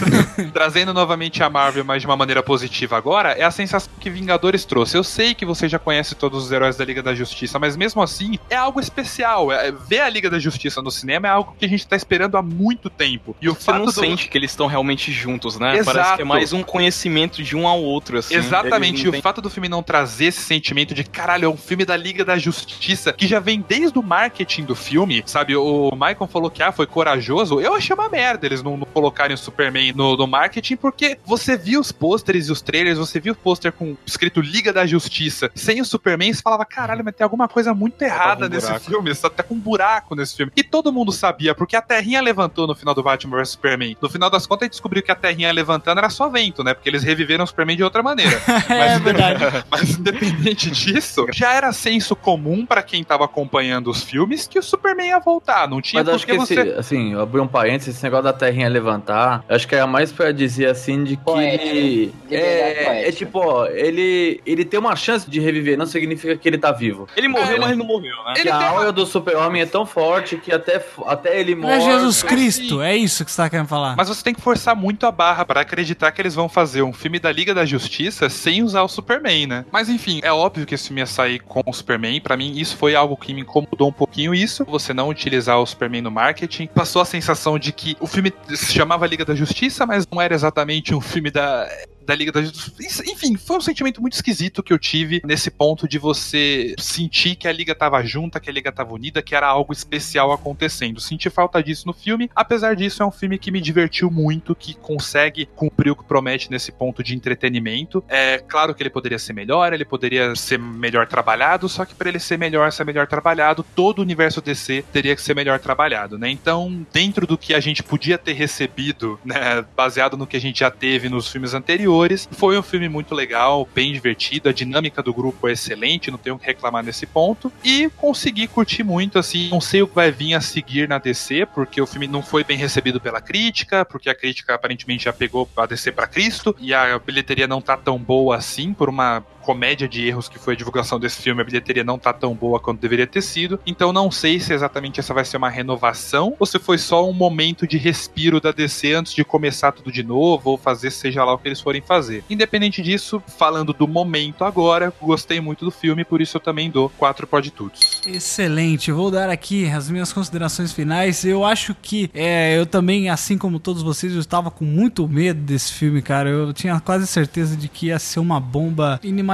Trazendo 0.53 0.93
novamente 0.93 1.41
a 1.43 1.49
Marvel, 1.49 1.83
mas 1.83 2.01
de 2.01 2.07
uma 2.07 2.15
maneira 2.15 2.41
positiva 2.43 2.97
agora, 2.97 3.31
é 3.31 3.43
a 3.43 3.51
sensação 3.51 3.91
que 3.99 4.09
Vingadores 4.09 4.65
trouxe. 4.65 4.97
Eu 4.97 5.03
sei 5.03 5.33
que 5.33 5.45
você 5.45 5.67
já 5.69 5.79
conhece 5.79 6.15
todo 6.15 6.32
todos 6.33 6.47
os 6.47 6.51
heróis 6.51 6.75
da 6.75 6.83
Liga 6.83 7.03
da 7.03 7.13
Justiça, 7.13 7.59
mas 7.59 7.77
mesmo 7.77 8.01
assim 8.01 8.39
é 8.49 8.55
algo 8.55 8.79
especial. 8.79 9.51
É, 9.51 9.71
ver 9.71 9.99
a 9.99 10.09
Liga 10.09 10.31
da 10.31 10.39
Justiça 10.39 10.81
no 10.81 10.89
cinema 10.89 11.27
é 11.27 11.29
algo 11.29 11.55
que 11.57 11.63
a 11.63 11.69
gente 11.69 11.85
tá 11.85 11.95
esperando 11.95 12.35
há 12.37 12.41
muito 12.41 12.89
tempo. 12.89 13.35
E 13.39 13.47
o 13.47 13.53
Você 13.53 13.65
fato 13.65 13.77
não 13.77 13.85
do- 13.85 13.91
sente 13.91 14.27
que 14.27 14.35
eles 14.35 14.49
estão 14.49 14.65
realmente 14.65 15.11
juntos, 15.11 15.59
né? 15.59 15.77
Exato. 15.77 15.95
Parece 15.95 16.15
que 16.15 16.21
é 16.23 16.25
mais 16.25 16.51
um 16.51 16.63
conhecimento 16.63 17.43
de 17.43 17.55
um 17.55 17.67
ao 17.67 17.79
outro, 17.83 18.17
assim. 18.17 18.33
Exatamente, 18.33 19.05
e 19.05 19.09
o 19.09 19.21
fato 19.21 19.41
do 19.41 19.49
filme 19.49 19.69
não 19.69 19.83
trazer 19.83 20.25
esse 20.25 20.41
sentimento 20.41 20.95
de 20.95 21.03
caralho, 21.03 21.45
é 21.45 21.49
um 21.49 21.57
filme 21.57 21.85
da 21.85 21.95
Liga 21.95 22.25
da 22.25 22.35
Justiça, 22.35 23.13
que 23.13 23.27
já 23.27 23.39
vem 23.39 23.63
desde 23.67 23.99
o 23.99 24.01
marketing 24.01 24.63
do 24.63 24.75
filme, 24.75 25.21
sabe? 25.27 25.55
O 25.55 25.91
Michael 25.91 26.27
falou 26.27 26.49
que 26.49 26.63
ah, 26.63 26.71
foi 26.71 26.87
corajoso. 26.87 27.61
Eu 27.61 27.75
achei 27.75 27.93
uma 27.93 28.09
merda 28.09 28.47
eles 28.47 28.63
não, 28.63 28.75
não 28.75 28.87
colocarem 28.87 29.35
o 29.35 29.37
Superman 29.37 29.93
no, 29.93 30.17
no 30.17 30.25
marketing, 30.25 30.77
porque 30.77 31.19
você 31.23 31.55
viu 31.55 31.79
os 31.79 31.91
pôsteres 31.91 32.47
e 32.47 32.51
os 32.51 32.61
trailers, 32.61 32.97
você 32.97 33.19
viu 33.19 33.33
o 33.33 33.35
pôster 33.35 33.71
com 33.71 33.95
escrito 34.03 34.41
Liga 34.41 34.73
da 34.73 34.87
Justiça, 34.87 35.51
sem 35.53 35.79
o 35.79 35.85
Superman, 35.85 36.12
você 36.17 36.41
falava, 36.41 36.65
caralho, 36.65 37.03
mas 37.03 37.15
tem 37.15 37.23
alguma 37.23 37.47
coisa 37.47 37.73
muito 37.73 38.01
errada 38.01 38.45
um 38.45 38.49
nesse 38.49 38.67
buraco. 38.67 38.85
filme, 38.85 39.13
você 39.15 39.29
tá 39.29 39.43
com 39.43 39.55
um 39.55 39.59
buraco 39.59 40.15
nesse 40.15 40.35
filme. 40.35 40.51
E 40.55 40.63
todo 40.63 40.91
mundo 40.91 41.11
sabia, 41.11 41.55
porque 41.55 41.75
a 41.75 41.81
Terrinha 41.81 42.21
levantou 42.21 42.67
no 42.67 42.75
final 42.75 42.93
do 42.93 43.03
Batman 43.03 43.37
vs 43.37 43.49
Superman. 43.49 43.97
No 44.01 44.09
final 44.09 44.29
das 44.29 44.45
contas, 44.45 44.63
a 44.63 44.65
gente 44.65 44.73
descobriu 44.73 45.01
que 45.03 45.11
a 45.11 45.15
Terrinha 45.15 45.51
levantando 45.51 45.99
era 45.99 46.09
só 46.09 46.29
vento, 46.29 46.63
né? 46.63 46.73
Porque 46.73 46.89
eles 46.89 47.03
reviveram 47.03 47.43
o 47.43 47.47
Superman 47.47 47.77
de 47.77 47.83
outra 47.83 48.01
maneira. 48.03 48.33
É 48.69 48.99
verdade. 48.99 49.43
Mas 49.69 49.97
independente 49.97 50.69
disso, 50.71 51.25
já 51.31 51.53
era 51.53 51.71
senso 51.71 52.15
comum 52.15 52.65
pra 52.65 52.81
quem 52.81 53.03
tava 53.03 53.25
acompanhando 53.25 53.89
os 53.89 54.03
filmes 54.03 54.47
que 54.47 54.57
o 54.59 54.63
Superman 54.63 55.07
ia 55.07 55.19
voltar. 55.19 55.67
Não 55.67 55.81
tinha 55.81 56.03
Mas 56.03 56.09
por 56.09 56.15
acho 56.15 56.25
que 56.25 56.33
você. 56.37 56.53
esse, 56.53 56.79
assim, 56.79 57.13
eu 57.13 57.21
abri 57.21 57.39
um 57.39 57.47
parênteses, 57.47 57.95
esse 57.95 58.03
negócio 58.03 58.23
da 58.23 58.33
terrinha 58.33 58.67
levantar, 58.69 59.43
acho 59.47 59.67
que 59.67 59.75
era 59.75 59.87
mais 59.87 60.11
pra 60.11 60.31
dizer 60.31 60.67
assim 60.67 61.03
de 61.03 61.15
que 61.17 61.23
Poético. 61.23 61.63
Liberdade 61.73 62.13
é, 62.31 62.83
poética. 62.85 63.09
é 63.09 63.11
tipo, 63.11 63.39
ó, 63.39 63.65
ele, 63.67 64.41
ele 64.45 64.65
tem 64.65 64.79
uma 64.79 64.95
chance 64.95 65.29
de 65.29 65.39
reviver, 65.39 65.77
não 65.77 65.85
significa 66.03 66.35
que 66.35 66.47
ele 66.47 66.57
tá 66.57 66.71
vivo. 66.71 67.07
Ele 67.15 67.27
morreu, 67.27 67.55
É, 67.55 67.59
mas 67.59 67.77
não 67.77 67.85
morreu, 67.85 68.15
né? 68.25 68.33
Que 68.35 68.49
a 68.49 68.69
aura 68.69 68.91
do 68.91 69.05
super-homem 69.05 69.61
é 69.61 69.65
tão 69.65 69.85
forte 69.85 70.37
que 70.37 70.51
até, 70.51 70.83
até 71.05 71.39
ele 71.39 71.53
É 71.53 71.55
morre. 71.55 71.81
Jesus 71.81 72.21
Cristo, 72.23 72.81
é 72.81 72.95
isso 72.95 73.23
que 73.23 73.31
você 73.31 73.41
tá 73.41 73.49
querendo 73.49 73.67
falar. 73.67 73.95
Mas 73.95 74.07
você 74.09 74.23
tem 74.23 74.33
que 74.33 74.41
forçar 74.41 74.75
muito 74.75 75.05
a 75.05 75.11
barra 75.11 75.45
pra 75.45 75.61
acreditar 75.61 76.11
que 76.11 76.21
eles 76.21 76.35
vão 76.35 76.49
fazer 76.49 76.81
um 76.81 76.93
filme 76.93 77.19
da 77.19 77.31
Liga 77.31 77.53
da 77.53 77.65
Justiça 77.65 78.29
sem 78.29 78.61
usar 78.63 78.81
o 78.83 78.87
Superman, 78.87 79.47
né? 79.47 79.65
Mas 79.71 79.89
enfim, 79.89 80.19
é 80.23 80.31
óbvio 80.31 80.65
que 80.65 80.75
esse 80.75 80.87
filme 80.87 81.01
ia 81.01 81.05
sair 81.05 81.39
com 81.39 81.61
o 81.65 81.73
Superman. 81.73 82.19
Pra 82.21 82.35
mim, 82.35 82.53
isso 82.57 82.75
foi 82.77 82.95
algo 82.95 83.15
que 83.15 83.33
me 83.33 83.41
incomodou 83.41 83.87
um 83.89 83.93
pouquinho. 83.93 84.33
Isso, 84.35 84.65
você 84.65 84.93
não 84.93 85.09
utilizar 85.09 85.59
o 85.59 85.65
Superman 85.65 86.01
no 86.01 86.11
marketing. 86.11 86.67
Passou 86.67 87.01
a 87.01 87.05
sensação 87.05 87.57
de 87.57 87.71
que 87.71 87.95
o 87.99 88.07
filme 88.07 88.33
se 88.49 88.73
chamava 88.73 89.07
Liga 89.07 89.23
da 89.25 89.35
Justiça, 89.35 89.85
mas 89.85 90.05
não 90.11 90.21
era 90.21 90.33
exatamente 90.33 90.93
um 90.93 91.01
filme 91.01 91.31
da. 91.31 91.67
Da 92.05 92.15
Liga 92.15 92.31
da 92.31 92.41
Justiça. 92.41 93.03
Enfim, 93.09 93.37
foi 93.37 93.57
um 93.57 93.61
sentimento 93.61 94.01
muito 94.01 94.13
esquisito 94.13 94.61
que 94.61 94.73
eu 94.73 94.79
tive 94.79 95.21
nesse 95.25 95.49
ponto 95.49 95.87
de 95.87 95.97
você 95.97 96.75
sentir 96.77 97.35
que 97.35 97.47
a 97.47 97.51
Liga 97.51 97.73
tava 97.73 98.03
junta, 98.03 98.39
que 98.39 98.49
a 98.49 98.53
Liga 98.53 98.71
tava 98.71 98.93
unida, 98.93 99.21
que 99.21 99.35
era 99.35 99.47
algo 99.47 99.71
especial 99.71 100.31
acontecendo. 100.31 100.99
Senti 100.99 101.29
falta 101.29 101.61
disso 101.63 101.87
no 101.87 101.93
filme. 101.93 102.29
Apesar 102.35 102.75
disso, 102.75 103.03
é 103.03 103.05
um 103.05 103.11
filme 103.11 103.37
que 103.37 103.51
me 103.51 103.61
divertiu 103.61 104.11
muito, 104.11 104.55
que 104.55 104.73
consegue 104.73 105.45
cumprir 105.55 105.91
o 105.91 105.95
que 105.95 106.03
promete 106.03 106.51
nesse 106.51 106.71
ponto 106.71 107.03
de 107.03 107.15
entretenimento. 107.15 108.03
É 108.07 108.37
claro 108.39 108.73
que 108.75 108.83
ele 108.83 108.89
poderia 108.89 109.19
ser 109.19 109.33
melhor, 109.33 109.71
ele 109.73 109.85
poderia 109.85 110.35
ser 110.35 110.59
melhor 110.59 111.07
trabalhado, 111.07 111.69
só 111.69 111.85
que 111.85 111.95
para 111.95 112.09
ele 112.09 112.19
ser 112.19 112.37
melhor, 112.37 112.71
ser 112.71 112.85
melhor 112.85 113.07
trabalhado, 113.07 113.65
todo 113.75 113.99
o 113.99 114.01
universo 114.01 114.41
DC 114.41 114.83
teria 114.91 115.15
que 115.15 115.21
ser 115.21 115.35
melhor 115.35 115.59
trabalhado, 115.59 116.17
né? 116.17 116.29
Então, 116.29 116.85
dentro 116.91 117.25
do 117.25 117.37
que 117.37 117.53
a 117.53 117.59
gente 117.59 117.81
podia 117.81 118.17
ter 118.17 118.33
recebido, 118.33 119.19
né, 119.23 119.63
baseado 119.75 120.17
no 120.17 120.27
que 120.27 120.37
a 120.37 120.41
gente 120.41 120.59
já 120.59 120.71
teve 120.71 121.09
nos 121.09 121.27
filmes 121.27 121.53
anteriores, 121.53 121.92
foi 122.31 122.57
um 122.57 122.63
filme 122.63 122.89
muito 122.89 123.13
legal, 123.13 123.67
bem 123.73 123.93
divertido, 123.93 124.49
a 124.49 124.53
dinâmica 124.53 125.01
do 125.01 125.13
grupo 125.13 125.47
é 125.47 125.51
excelente, 125.53 126.11
não 126.11 126.17
tenho 126.17 126.35
o 126.35 126.39
que 126.39 126.45
reclamar 126.45 126.83
nesse 126.83 127.05
ponto, 127.05 127.51
e 127.63 127.89
consegui 127.97 128.47
curtir 128.47 128.83
muito, 128.83 129.19
assim, 129.19 129.49
não 129.49 129.61
sei 129.61 129.81
o 129.81 129.87
que 129.87 129.95
vai 129.95 130.11
vir 130.11 130.33
a 130.33 130.41
seguir 130.41 130.87
na 130.87 130.97
DC, 130.97 131.47
porque 131.53 131.81
o 131.81 131.87
filme 131.87 132.07
não 132.07 132.21
foi 132.21 132.43
bem 132.43 132.57
recebido 132.57 132.99
pela 132.99 133.21
crítica, 133.21 133.85
porque 133.85 134.09
a 134.09 134.15
crítica 134.15 134.55
aparentemente 134.55 135.05
já 135.05 135.13
pegou 135.13 135.49
a 135.55 135.65
DC 135.65 135.91
pra 135.91 136.07
Cristo, 136.07 136.55
e 136.59 136.73
a 136.73 136.97
bilheteria 136.99 137.47
não 137.47 137.61
tá 137.61 137.77
tão 137.77 137.97
boa 137.97 138.37
assim, 138.37 138.73
por 138.73 138.89
uma 138.89 139.23
comédia 139.43 139.87
de 139.87 140.07
erros 140.07 140.29
que 140.29 140.39
foi 140.39 140.53
a 140.53 140.57
divulgação 140.57 140.99
desse 140.99 141.21
filme, 141.21 141.41
a 141.41 141.45
bilheteria 141.45 141.83
não 141.83 141.99
tá 141.99 142.13
tão 142.13 142.33
boa 142.33 142.59
quanto 142.59 142.79
deveria 142.79 143.05
ter 143.05 143.21
sido. 143.21 143.59
Então 143.65 143.93
não 143.93 144.09
sei 144.09 144.39
se 144.39 144.53
exatamente 144.53 144.99
essa 144.99 145.13
vai 145.13 145.25
ser 145.25 145.37
uma 145.37 145.49
renovação 145.49 146.35
ou 146.39 146.45
se 146.45 146.57
foi 146.57 146.77
só 146.77 147.07
um 147.07 147.13
momento 147.13 147.67
de 147.67 147.77
respiro 147.77 148.39
da 148.39 148.51
DC 148.51 148.93
antes 148.93 149.13
de 149.13 149.23
começar 149.23 149.71
tudo 149.71 149.91
de 149.91 150.03
novo 150.03 150.51
ou 150.51 150.57
fazer 150.57 150.89
seja 150.89 151.23
lá 151.23 151.33
o 151.33 151.37
que 151.37 151.47
eles 151.47 151.61
forem 151.61 151.81
fazer. 151.81 152.23
Independente 152.29 152.81
disso, 152.81 153.21
falando 153.37 153.73
do 153.73 153.87
momento 153.87 154.43
agora, 154.43 154.93
gostei 155.01 155.41
muito 155.41 155.65
do 155.65 155.71
filme, 155.71 156.05
por 156.05 156.21
isso 156.21 156.37
eu 156.37 156.41
também 156.41 156.69
dou 156.71 156.89
quatro 156.97 157.27
pode 157.27 157.51
tudo. 157.51 157.73
Excelente, 158.05 158.91
vou 158.91 159.11
dar 159.11 159.29
aqui 159.29 159.69
as 159.69 159.89
minhas 159.89 160.13
considerações 160.13 160.71
finais. 160.71 161.25
Eu 161.25 161.43
acho 161.43 161.75
que 161.75 162.09
é, 162.13 162.57
eu 162.57 162.65
também, 162.65 163.09
assim 163.09 163.37
como 163.37 163.59
todos 163.59 163.81
vocês, 163.81 164.13
eu 164.13 164.19
estava 164.19 164.49
com 164.51 164.65
muito 164.65 165.07
medo 165.07 165.41
desse 165.41 165.73
filme, 165.73 166.01
cara. 166.01 166.29
Eu 166.29 166.53
tinha 166.53 166.79
quase 166.79 167.07
certeza 167.07 167.55
de 167.55 167.67
que 167.67 167.87
ia 167.87 167.99
ser 167.99 168.19
uma 168.19 168.39
bomba 168.39 168.99
inimaginável, 169.03 169.32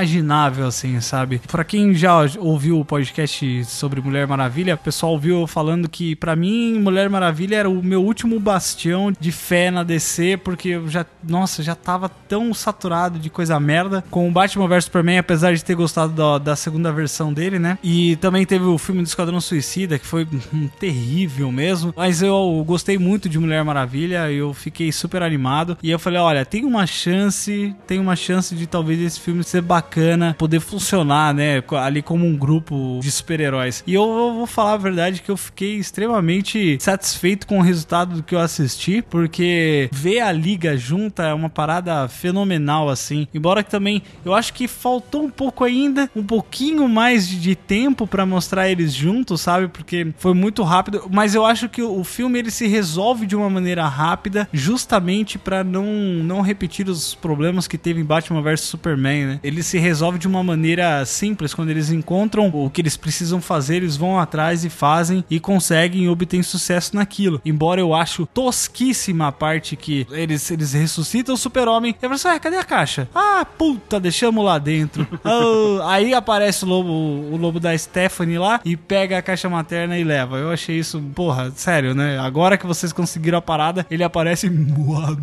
assim, 0.67 0.99
sabe? 1.01 1.41
Pra 1.51 1.63
quem 1.63 1.93
já 1.93 2.13
ouviu 2.37 2.79
o 2.79 2.85
podcast 2.85 3.65
sobre 3.65 4.01
Mulher 4.01 4.27
Maravilha, 4.27 4.75
o 4.75 4.77
pessoal 4.77 5.13
ouviu 5.13 5.41
eu 5.41 5.47
falando 5.47 5.89
que 5.89 6.15
pra 6.15 6.35
mim 6.35 6.79
Mulher 6.79 7.09
Maravilha 7.09 7.57
era 7.57 7.69
o 7.69 7.83
meu 7.83 8.03
último 8.03 8.39
bastião 8.39 9.11
de 9.17 9.31
fé 9.31 9.69
na 9.69 9.83
DC, 9.83 10.37
porque 10.37 10.69
eu 10.69 10.87
já, 10.87 11.05
nossa, 11.27 11.61
já 11.61 11.75
tava 11.75 12.07
tão 12.09 12.53
saturado 12.53 13.19
de 13.19 13.29
coisa 13.29 13.59
merda 13.59 14.03
com 14.09 14.27
o 14.27 14.31
Batman 14.31 14.67
vs 14.67 14.85
Superman, 14.85 15.17
apesar 15.17 15.53
de 15.53 15.63
ter 15.63 15.75
gostado 15.75 16.13
da, 16.13 16.37
da 16.37 16.55
segunda 16.55 16.91
versão 16.91 17.33
dele, 17.33 17.59
né? 17.59 17.77
E 17.83 18.15
também 18.17 18.45
teve 18.45 18.65
o 18.65 18.77
filme 18.77 19.01
do 19.01 19.07
Esquadrão 19.07 19.41
Suicida, 19.41 19.99
que 19.99 20.05
foi 20.05 20.27
terrível 20.79 21.51
mesmo. 21.51 21.93
Mas 21.95 22.21
eu 22.21 22.63
gostei 22.65 22.97
muito 22.97 23.27
de 23.27 23.37
Mulher 23.39 23.63
Maravilha, 23.63 24.31
eu 24.31 24.53
fiquei 24.53 24.91
super 24.91 25.21
animado. 25.21 25.77
E 25.83 25.91
eu 25.91 25.99
falei: 25.99 26.19
olha, 26.19 26.45
tem 26.45 26.65
uma 26.65 26.85
chance, 26.87 27.75
tem 27.85 27.99
uma 27.99 28.15
chance 28.15 28.55
de 28.55 28.67
talvez 28.67 28.99
esse 29.01 29.19
filme 29.19 29.43
ser 29.43 29.61
bacana, 29.61 29.88
poder 30.37 30.59
funcionar, 30.59 31.33
né? 31.33 31.63
Ali 31.81 32.01
como 32.01 32.25
um 32.25 32.35
grupo 32.35 32.99
de 33.01 33.11
super-heróis. 33.11 33.83
E 33.85 33.93
eu 33.93 34.03
vou 34.03 34.45
falar 34.45 34.73
a 34.73 34.77
verdade 34.77 35.21
que 35.21 35.29
eu 35.29 35.37
fiquei 35.37 35.77
extremamente 35.77 36.77
satisfeito 36.79 37.47
com 37.47 37.59
o 37.59 37.61
resultado 37.61 38.15
do 38.15 38.23
que 38.23 38.35
eu 38.35 38.39
assisti, 38.39 39.01
porque 39.01 39.89
ver 39.91 40.19
a 40.19 40.31
liga 40.31 40.77
junta 40.77 41.23
é 41.23 41.33
uma 41.33 41.49
parada 41.49 42.07
fenomenal, 42.07 42.89
assim. 42.89 43.27
Embora 43.33 43.63
que 43.63 43.71
também 43.71 44.01
eu 44.23 44.33
acho 44.33 44.53
que 44.53 44.67
faltou 44.67 45.23
um 45.23 45.29
pouco 45.29 45.63
ainda, 45.63 46.09
um 46.15 46.23
pouquinho 46.23 46.87
mais 46.87 47.27
de, 47.27 47.49
tempo 47.55 48.05
pra 48.07 48.25
mostrar 48.25 48.69
eles 48.69 48.93
juntos, 48.93 49.41
sabe? 49.41 49.67
Porque 49.67 50.13
foi 50.17 50.33
muito 50.33 50.63
rápido. 50.63 51.07
Mas 51.09 51.35
eu 51.35 51.45
acho 51.45 51.67
que 51.67 51.81
o 51.81 52.03
filme 52.03 52.39
ele 52.39 52.51
se 52.51 52.67
resolve 52.67 53.25
de 53.25 53.35
uma 53.35 53.49
maneira 53.49 53.87
rápida, 53.87 54.47
justamente 54.53 55.37
pra 55.37 55.63
não, 55.63 55.83
não 56.23 56.41
repetir 56.41 56.87
os 56.87 57.15
problemas 57.15 57.67
que 57.67 57.77
teve 57.77 58.01
em 58.01 58.05
Batman 58.05 58.41
vs 58.41 58.61
Superman, 58.61 59.25
né? 59.25 59.39
Ele 59.43 59.63
se 59.63 59.78
resolve 59.79 60.17
de 60.19 60.27
uma 60.27 60.43
maneira 60.43 61.05
simples. 61.05 61.53
Quando 61.53 61.69
eles 61.69 61.89
encontram 61.91 62.47
o 62.47 62.69
que 62.69 62.81
eles 62.81 62.97
precisam 62.97 63.41
fazer, 63.41 63.77
eles 63.77 63.97
vão 63.97 64.19
atrás 64.19 64.63
e 64.65 64.69
fazem 64.69 65.23
e 65.29 65.39
conseguem 65.39 66.03
e 66.03 66.09
obtêm 66.09 66.43
sucesso 66.43 66.95
naquilo. 66.95 67.41
Embora 67.45 67.79
eu 67.81 67.93
acho 67.93 68.25
tosquíssima 68.25 69.27
a 69.27 69.31
parte 69.31 69.75
que 69.75 70.05
eles, 70.11 70.49
eles 70.51 70.73
ressuscitam 70.73 71.35
o 71.35 71.37
super-homem. 71.37 71.91
E 71.91 71.95
eu 72.05 72.09
falo 72.09 72.13
assim, 72.15 72.27
ah, 72.27 72.39
cadê 72.39 72.57
a 72.57 72.63
caixa? 72.63 73.07
Ah, 73.13 73.45
puta, 73.57 73.99
deixamos 73.99 74.43
lá 74.43 74.57
dentro. 74.57 75.07
Ah, 75.23 75.93
aí 75.93 76.13
aparece 76.13 76.63
o 76.65 76.67
lobo, 76.67 76.89
o 76.89 77.37
lobo 77.37 77.59
da 77.59 77.77
Stephanie 77.77 78.37
lá 78.37 78.59
e 78.65 78.75
pega 78.75 79.17
a 79.17 79.21
caixa 79.21 79.47
materna 79.49 79.97
e 79.97 80.03
leva. 80.03 80.37
Eu 80.37 80.51
achei 80.51 80.77
isso, 80.79 80.99
porra, 81.13 81.51
sério, 81.55 81.93
né? 81.93 82.17
Agora 82.19 82.57
que 82.57 82.65
vocês 82.65 82.91
conseguiram 82.91 83.37
a 83.37 83.41
parada, 83.41 83.85
ele 83.91 84.03
aparece, 84.03 84.49
"Moana", 84.49 85.17